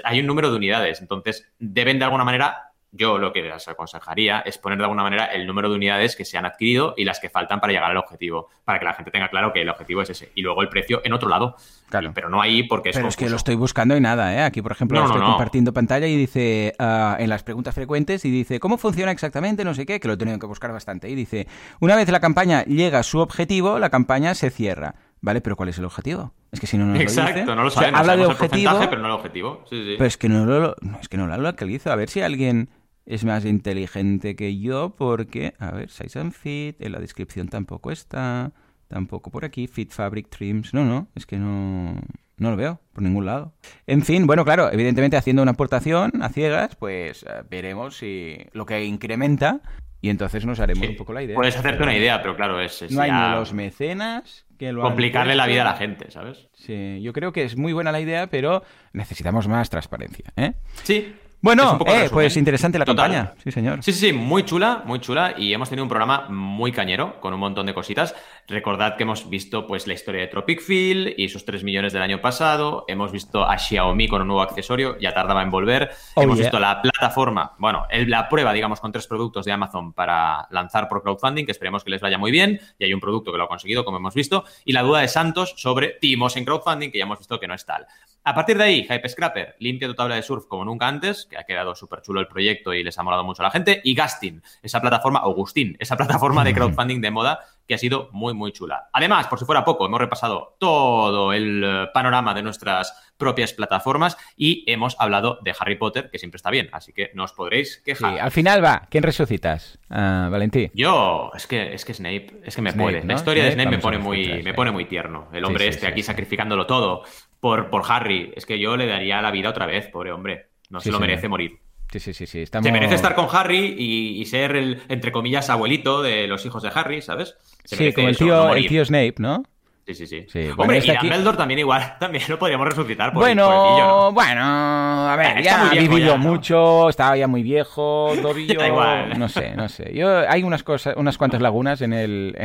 Hay 0.05 0.19
un 0.19 0.27
número 0.27 0.49
de 0.49 0.57
unidades, 0.57 1.01
entonces 1.01 1.51
deben 1.59 1.99
de 1.99 2.05
alguna 2.05 2.23
manera 2.23 2.72
yo 2.95 3.17
lo 3.17 3.33
que 3.33 3.41
les 3.41 3.67
aconsejaría 3.67 4.41
es 4.41 4.59
poner 4.59 4.77
de 4.77 4.83
alguna 4.83 5.01
manera 5.01 5.25
el 5.25 5.47
número 5.47 5.67
de 5.67 5.75
unidades 5.75 6.15
que 6.15 6.25
se 6.25 6.37
han 6.37 6.45
adquirido 6.45 6.93
y 6.95 7.05
las 7.05 7.19
que 7.19 7.27
faltan 7.27 7.59
para 7.59 7.73
llegar 7.73 7.89
al 7.89 7.97
objetivo, 7.97 8.49
para 8.63 8.77
que 8.77 8.85
la 8.85 8.93
gente 8.93 9.09
tenga 9.09 9.29
claro 9.29 9.51
que 9.51 9.61
el 9.61 9.69
objetivo 9.69 10.03
es 10.03 10.11
ese. 10.11 10.31
Y 10.35 10.43
luego 10.43 10.61
el 10.61 10.69
precio 10.69 11.01
en 11.03 11.11
otro 11.11 11.27
lado. 11.27 11.55
Claro. 11.89 12.11
Pero 12.13 12.29
no 12.29 12.39
ahí 12.39 12.63
porque 12.63 12.89
es 12.89 12.95
Pero 12.95 13.07
es 13.07 13.17
que 13.17 13.29
lo 13.29 13.35
estoy 13.35 13.55
buscando 13.55 13.97
y 13.97 13.99
nada, 13.99 14.35
¿eh? 14.35 14.43
Aquí, 14.43 14.61
por 14.61 14.71
ejemplo, 14.71 15.03
estoy 15.03 15.21
compartiendo 15.21 15.73
pantalla 15.73 16.05
y 16.05 16.15
dice 16.15 16.75
ah, 16.77 17.17
en 17.19 17.29
las 17.29 17.43
preguntas 17.43 17.73
frecuentes 17.73 18.25
y 18.25 18.31
dice, 18.31 18.59
¿cómo 18.59 18.77
funciona 18.77 19.11
exactamente? 19.11 19.65
No 19.65 19.73
sé 19.73 19.87
qué, 19.87 19.99
que 19.99 20.07
lo 20.07 20.13
he 20.13 20.17
tenido 20.17 20.37
que 20.37 20.45
buscar 20.45 20.71
bastante. 20.71 21.09
Y 21.09 21.15
dice, 21.15 21.47
una 21.79 21.95
vez 21.95 22.09
la 22.09 22.19
campaña 22.19 22.63
llega 22.65 22.99
a 22.99 23.03
su 23.03 23.19
objetivo, 23.19 23.79
la 23.79 23.89
campaña 23.89 24.35
se 24.35 24.51
cierra. 24.51 24.95
¿Vale? 25.21 25.39
Pero 25.39 25.55
¿cuál 25.55 25.69
es 25.69 25.77
el 25.77 25.85
objetivo? 25.85 26.33
Es 26.51 26.59
que 26.59 26.67
si 26.67 26.77
no, 26.77 26.85
no 26.85 26.99
Exacto, 26.99 27.55
no 27.55 27.63
lo 27.63 27.69
sabemos. 27.69 27.97
habla 27.97 28.17
de 28.17 28.25
objetivo, 28.25 28.77
pero 28.89 29.01
no 29.01 29.07
el 29.07 29.13
objetivo. 29.13 29.63
Sí, 29.69 29.81
sí. 29.81 29.95
Pero 29.97 30.05
es 30.05 30.17
que 30.17 30.27
no 30.27 30.45
lo, 30.45 30.75
es 30.99 31.07
que 31.07 31.15
no 31.15 31.27
lo 31.27 31.37
localizo. 31.37 31.93
A 31.93 31.95
ver 31.95 32.09
si 32.09 32.21
alguien 32.21 32.67
es 33.05 33.25
más 33.25 33.45
inteligente 33.45 34.35
que 34.35 34.59
yo 34.59 34.95
porque, 34.97 35.53
a 35.59 35.71
ver, 35.71 35.89
size 35.89 36.19
and 36.19 36.31
fit, 36.31 36.81
en 36.81 36.91
la 36.91 36.99
descripción 36.99 37.47
tampoco 37.47 37.91
está, 37.91 38.51
tampoco 38.87 39.31
por 39.31 39.45
aquí, 39.45 39.67
fit 39.67 39.91
fabric 39.91 40.29
trims, 40.29 40.73
no, 40.73 40.85
no, 40.85 41.07
es 41.15 41.25
que 41.25 41.37
no, 41.37 41.99
no 42.37 42.51
lo 42.51 42.57
veo 42.57 42.79
por 42.93 43.03
ningún 43.03 43.25
lado. 43.25 43.53
En 43.87 44.03
fin, 44.03 44.25
bueno, 44.25 44.45
claro, 44.45 44.71
evidentemente 44.71 45.17
haciendo 45.17 45.41
una 45.41 45.51
aportación 45.51 46.21
a 46.21 46.29
ciegas, 46.29 46.75
pues 46.75 47.23
eh, 47.23 47.43
veremos 47.49 47.97
si 47.97 48.37
lo 48.53 48.65
que 48.65 48.83
incrementa 48.85 49.61
y 50.03 50.09
entonces 50.09 50.45
nos 50.45 50.59
haremos 50.59 50.85
un 50.85 50.97
poco 50.97 51.13
la 51.13 51.23
idea. 51.23 51.35
Puedes 51.35 51.55
hacerte 51.55 51.81
una 51.81 51.95
idea, 51.95 52.21
pero 52.21 52.35
claro, 52.35 52.59
es... 52.59 52.91
no 52.91 53.01
hay 53.01 53.09
ni 53.09 53.35
los 53.35 53.53
mecenas 53.53 54.45
que 54.57 54.73
lo 54.73 54.81
Complicarle 54.81 55.33
la 55.33 55.47
vida 55.47 55.61
a 55.61 55.65
la 55.65 55.75
gente, 55.75 56.11
¿sabes? 56.11 56.49
Sí, 56.53 57.01
yo 57.01 57.13
creo 57.13 57.31
que 57.31 57.43
es 57.43 57.55
muy 57.55 57.71
buena 57.71 57.91
la 57.93 58.01
idea, 58.01 58.27
pero 58.27 58.63
necesitamos 58.91 59.47
más 59.47 59.69
transparencia, 59.69 60.33
¿eh? 60.35 60.55
Sí, 60.83 61.15
bueno, 61.43 61.77
eh, 61.85 62.07
pues 62.09 62.37
interesante 62.37 62.79
la 62.79 62.85
campaña. 62.85 63.33
Sí, 63.43 63.51
señor. 63.51 63.83
Sí, 63.83 63.91
sí, 63.91 64.07
sí, 64.07 64.13
muy 64.13 64.45
chula, 64.45 64.81
muy 64.85 64.99
chula. 65.01 65.35
Y 65.37 65.53
hemos 65.53 65.67
tenido 65.67 65.83
un 65.83 65.89
programa 65.89 66.29
muy 66.29 66.71
cañero, 66.71 67.19
con 67.19 67.33
un 67.33 67.39
montón 67.41 67.65
de 67.65 67.73
cositas. 67.73 68.15
Recordad 68.47 68.95
que 68.95 69.03
hemos 69.03 69.29
visto 69.29 69.67
pues 69.67 69.85
la 69.85 69.93
historia 69.93 70.21
de 70.21 70.27
Tropic 70.27 70.61
Field 70.61 71.15
y 71.17 71.27
sus 71.27 71.43
3 71.43 71.65
millones 71.65 71.91
del 71.91 72.01
año 72.01 72.21
pasado. 72.21 72.85
Hemos 72.87 73.11
visto 73.11 73.43
a 73.43 73.57
Xiaomi 73.57 74.07
con 74.07 74.21
un 74.21 74.29
nuevo 74.29 74.41
accesorio, 74.41 74.97
ya 74.99 75.13
tardaba 75.13 75.43
en 75.43 75.51
volver. 75.51 75.91
Oh, 76.15 76.23
hemos 76.23 76.39
visto 76.39 76.57
la 76.61 76.81
plataforma, 76.81 77.55
bueno, 77.57 77.87
la 78.07 78.29
prueba, 78.29 78.53
digamos, 78.53 78.79
con 78.79 78.93
tres 78.93 79.05
productos 79.07 79.43
de 79.43 79.51
Amazon 79.51 79.91
para 79.91 80.47
lanzar 80.49 80.87
por 80.87 81.03
crowdfunding, 81.03 81.45
que 81.45 81.51
esperemos 81.51 81.83
que 81.83 81.89
les 81.89 81.99
vaya 81.99 82.17
muy 82.17 82.31
bien. 82.31 82.61
Y 82.79 82.85
hay 82.85 82.93
un 82.93 83.01
producto 83.01 83.33
que 83.33 83.37
lo 83.37 83.43
ha 83.43 83.47
conseguido, 83.49 83.83
como 83.83 83.97
hemos 83.97 84.13
visto. 84.13 84.45
Y 84.63 84.71
la 84.71 84.81
duda 84.81 85.01
de 85.01 85.09
Santos 85.09 85.55
sobre 85.57 85.97
Timos 85.99 86.37
en 86.37 86.45
crowdfunding, 86.45 86.89
que 86.89 86.99
ya 86.99 87.03
hemos 87.03 87.19
visto 87.19 87.37
que 87.37 87.49
no 87.49 87.53
es 87.53 87.65
tal. 87.65 87.85
A 88.25 88.33
partir 88.33 88.57
de 88.57 88.63
ahí, 88.63 88.83
Hype 88.83 89.09
Scrapper 89.09 89.55
limpia 89.59 89.87
tu 89.87 89.95
tabla 89.95 90.15
de 90.15 90.23
surf 90.23 90.45
como 90.45 90.63
nunca 90.63 90.87
antes, 90.87 91.27
que 91.29 91.37
ha 91.37 91.43
quedado 91.43 91.75
súper 91.75 92.01
chulo 92.01 92.21
el 92.21 92.27
proyecto 92.27 92.73
y 92.73 92.81
les 92.81 92.97
ha 92.97 93.03
molado 93.03 93.25
mucho 93.25 93.41
a 93.41 93.45
la 93.45 93.51
gente. 93.51 93.81
Y 93.83 93.93
Gastin, 93.95 94.41
esa 94.61 94.79
plataforma, 94.79 95.19
Augustín, 95.19 95.75
esa 95.79 95.97
plataforma 95.97 96.45
de 96.45 96.53
crowdfunding 96.55 97.01
de 97.01 97.11
moda 97.11 97.39
que 97.67 97.73
ha 97.73 97.77
sido 97.77 98.09
muy, 98.13 98.33
muy 98.33 98.53
chula. 98.53 98.89
Además, 98.93 99.27
por 99.27 99.39
si 99.39 99.45
fuera 99.45 99.65
poco, 99.65 99.85
hemos 99.85 99.99
repasado 99.99 100.55
todo 100.57 101.33
el 101.33 101.63
eh, 101.65 101.87
panorama 101.93 102.33
de 102.33 102.43
nuestras 102.43 102.93
propias 103.17 103.53
plataformas 103.53 104.17
y 104.35 104.63
hemos 104.71 104.95
hablado 104.99 105.39
de 105.41 105.53
Harry 105.59 105.75
Potter, 105.75 106.09
que 106.09 106.19
siempre 106.19 106.37
está 106.37 106.49
bien, 106.49 106.69
así 106.71 106.93
que 106.93 107.11
no 107.13 107.25
os 107.25 107.33
podréis 107.33 107.81
quejar. 107.85 108.13
Sí, 108.13 108.19
al 108.19 108.31
final 108.31 108.63
va, 108.63 108.87
¿quién 108.89 109.03
resucitas? 109.03 109.79
Uh, 109.89 110.29
Valentín. 110.29 110.71
Yo, 110.73 111.31
es 111.35 111.47
que, 111.47 111.73
es 111.73 111.85
que 111.85 111.93
Snape, 111.93 112.41
es 112.43 112.55
que 112.55 112.61
me 112.61 112.73
puede. 112.73 113.03
La 113.03 113.13
historia 113.13 113.43
de 113.45 113.51
Snape 113.51 113.69
me 113.69 113.79
pone, 113.79 113.97
muy, 113.97 114.43
me 114.43 114.53
pone 114.53 114.71
muy 114.71 114.85
tierno. 114.85 115.29
El 115.33 115.45
hombre 115.45 115.67
este 115.67 115.87
aquí 115.87 116.03
sacrificándolo 116.03 116.65
todo 116.65 117.03
por, 117.43 117.69
por 117.69 117.83
Harry. 117.89 118.31
Es 118.37 118.45
que 118.45 118.57
yo 118.57 118.77
le 118.77 118.87
daría 118.87 119.21
la 119.21 119.29
vida 119.29 119.49
otra 119.49 119.65
vez, 119.65 119.87
pobre 119.87 120.13
hombre. 120.13 120.47
No 120.69 120.79
se 120.79 120.93
lo 120.93 120.99
merece 121.01 121.27
morir. 121.27 121.59
Sí, 121.91 121.99
sí, 121.99 122.13
sí, 122.13 122.25
sí. 122.25 122.45
Se 122.45 122.71
merece 122.71 122.95
estar 122.95 123.15
con 123.15 123.27
Harry 123.29 123.75
y, 123.77 124.23
ser 124.27 124.55
el, 124.55 124.81
entre 124.87 125.11
comillas, 125.11 125.49
abuelito 125.49 126.01
de 126.01 126.25
los 126.25 126.45
hijos 126.45 126.63
de 126.63 126.71
Harry, 126.73 127.01
¿sabes? 127.01 127.35
sí, 127.65 127.91
como 127.91 128.07
el 128.07 128.15
tío, 128.15 128.55
el 128.55 128.65
tío 128.65 128.85
Snape, 128.85 129.15
¿no? 129.17 129.43
Sí, 129.85 129.93
sí, 129.93 130.07
sí. 130.07 130.49
Hombre, 130.55 130.77
y 130.77 130.87
Dumbledore 130.87 131.35
también 131.35 131.59
igual, 131.59 131.95
también 131.99 132.23
lo 132.29 132.39
podríamos 132.39 132.67
resucitar 132.69 133.11
por 133.11 133.21
Bueno, 133.21 134.13
bueno, 134.13 134.41
a 134.41 135.15
ver, 135.17 135.43
ya 135.43 135.69
ha 135.69 135.73
vivido 135.73 136.17
mucho, 136.17 136.87
estaba 136.87 137.17
ya 137.17 137.27
muy 137.27 137.43
viejo, 137.43 138.13
Dobby 138.21 138.47
no 139.17 139.27
sé, 139.27 139.53
no 139.55 139.67
sé. 139.67 139.93
Yo, 139.93 140.29
hay 140.29 140.43
unas 140.43 140.63
cosas, 140.63 140.95
unas 140.95 141.17
cuantas 141.17 141.41
lagunas 141.41 141.81
en 141.81 141.91
el 141.91 142.37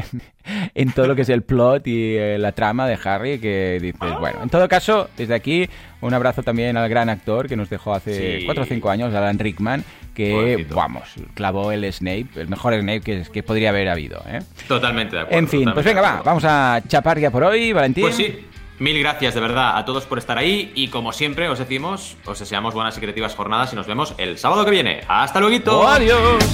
en, 0.74 0.93
todo 0.93 1.07
lo 1.07 1.14
que 1.14 1.22
es 1.22 1.28
el 1.28 1.43
plot 1.43 1.86
y 1.86 2.16
eh, 2.16 2.39
la 2.39 2.51
trama 2.51 2.89
de 2.89 2.99
Harry 3.05 3.39
que 3.39 3.78
dices, 3.80 4.18
bueno, 4.18 4.43
en 4.43 4.49
todo 4.49 4.68
caso, 4.68 5.09
desde 5.16 5.34
aquí 5.34 5.68
un 6.01 6.14
abrazo 6.14 6.43
también 6.43 6.76
al 6.76 6.89
gran 6.89 7.09
actor 7.09 7.49
que 7.49 7.57
nos 7.57 7.70
dejó 7.70 7.95
hace 7.95 8.43
4 8.47 8.62
o 8.62 8.66
5 8.66 8.91
años, 8.91 9.14
Alan 9.14 9.39
Rickman, 9.39 9.84
que, 10.19 10.66
vamos, 10.75 11.05
clavó 11.35 11.71
el 11.71 11.91
Snape, 11.93 12.29
el 12.37 12.49
mejor 12.49 12.75
Snape 12.75 13.01
que, 13.03 13.23
que 13.33 13.43
podría 13.45 13.71
haber 13.71 13.89
habido. 13.89 14.21
¿eh? 14.27 14.41
Totalmente 14.66 15.14
de 15.14 15.23
acuerdo. 15.23 15.39
En 15.39 15.49
fin, 15.49 15.71
pues 15.73 15.87
venga, 15.87 16.01
va, 16.01 16.23
vamos 16.25 16.45
a 16.45 16.83
chapar 16.89 17.21
ya 17.21 17.31
por 17.31 17.45
hoy, 17.45 17.73
Valentín. 17.73 18.03
Pues 18.03 18.16
sí. 18.16 18.45
Mil 18.81 18.99
gracias 19.01 19.35
de 19.35 19.41
verdad 19.41 19.77
a 19.77 19.85
todos 19.85 20.07
por 20.07 20.19
estar 20.19 20.39
ahí 20.39 20.71
y 20.75 20.87
como 20.89 21.12
siempre 21.12 21.49
os 21.49 21.59
decimos, 21.59 22.16
os 22.25 22.39
deseamos 22.39 22.75
buenas 22.75 22.97
y 22.97 23.01
creativas 23.01 23.35
jornadas 23.35 23.73
y 23.73 23.77
nos 23.77 23.89
vemos 23.89 24.14
el 24.19 24.39
sábado 24.39 24.64
que 24.64 24.71
viene. 24.71 25.01
¡Hasta 25.09 25.41
luego! 25.41 25.89
¡Adiós! 25.89 26.45